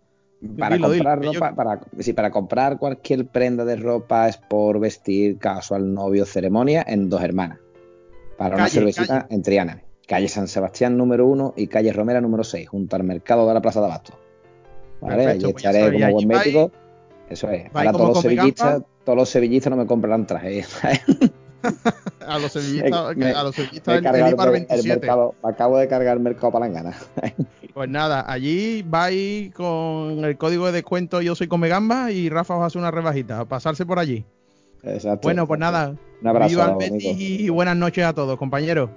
Para 0.58 0.76
Dilo, 0.76 0.90
dilo, 0.90 1.04
comprar 1.04 1.22
yo- 1.22 1.34
ropa, 1.34 1.54
para, 1.54 1.80
sí, 2.00 2.14
para 2.14 2.32
comprar 2.32 2.80
cualquier 2.80 3.28
prenda 3.28 3.64
de 3.64 3.76
ropa 3.76 4.28
es 4.28 4.38
por 4.38 4.80
vestir 4.80 5.38
casual 5.38 5.94
novio 5.94 6.26
ceremonia 6.26 6.84
en 6.88 7.08
dos 7.08 7.22
hermanas. 7.22 7.60
Para 8.40 8.56
una 8.56 8.64
Calle, 8.64 8.74
cervecita 8.80 9.28
en 9.30 9.44
Triana. 9.44 9.84
Calle 10.08 10.30
San 10.30 10.48
Sebastián 10.48 10.98
número 10.98 11.28
1 11.28 11.54
y 11.58 11.68
calle 11.68 11.94
Romera 11.94 12.20
número 12.22 12.44
6, 12.44 12.68
junto 12.70 12.96
al 12.96 13.04
mercado 13.04 13.48
de 13.48 13.54
la 13.54 13.62
Plaza 13.62 13.82
de 13.82 13.86
Abasto. 13.86 14.14
¿Vale? 15.00 15.26
Perfecto, 15.26 15.46
Allí 15.46 15.54
pues 15.54 15.64
estaré 15.64 15.84
sabéis, 15.86 16.02
como 16.02 16.14
buen 16.14 16.28
médico. 16.28 16.72
Eso 17.30 17.50
es. 17.52 17.70
como 17.72 17.92
todos 17.92 18.08
los 18.08 18.22
sevillistas. 18.24 18.82
Todos 19.06 19.18
los 19.18 19.30
sevillistas 19.30 19.72
no 19.72 19.78
me 19.78 19.86
compran 19.86 20.26
traje. 20.28 20.66
A 22.26 22.40
los 22.40 22.52
sevillistas, 22.54 23.16
Me- 23.16 23.32
a 23.32 23.44
los 23.44 23.54
sevillistas 23.56 23.94
el, 23.94 23.98
el 24.00 24.04
cargado 24.04 24.32
IVAR 24.32 24.48
el 24.48 24.54
27. 24.54 25.00
mercado, 25.00 25.36
me 25.44 25.50
acabo 25.52 25.78
de 25.78 25.88
cargar 25.88 26.18
el 26.18 26.24
mercado 26.24 26.52
palangana. 26.52 26.96
Pues 27.74 27.88
nada, 27.90 28.26
allí 28.30 28.84
vais 28.86 29.54
con 29.54 30.26
el 30.26 30.38
código 30.38 30.66
de 30.66 30.74
descuento 30.74 31.22
Yo 31.22 31.36
soy 31.36 31.48
Come 31.48 31.70
Gamba 31.70 32.12
y 32.12 32.28
Rafa 32.28 32.58
os 32.58 32.66
hace 32.66 32.78
una 32.78 32.92
rebajita. 32.92 33.40
A 33.40 33.46
pasarse 33.46 33.86
por 33.86 33.98
allí. 33.98 34.26
Exacto. 34.84 35.22
Bueno, 35.24 35.48
pues 35.48 35.58
nada. 35.58 35.96
Un 36.22 36.28
abrazo, 36.28 36.50
Viva 36.50 36.66
el 36.82 36.92
Betis 36.92 37.18
y 37.18 37.48
buenas 37.48 37.78
noches 37.78 38.04
a 38.04 38.12
todos, 38.12 38.38
compañeros. 38.38 38.90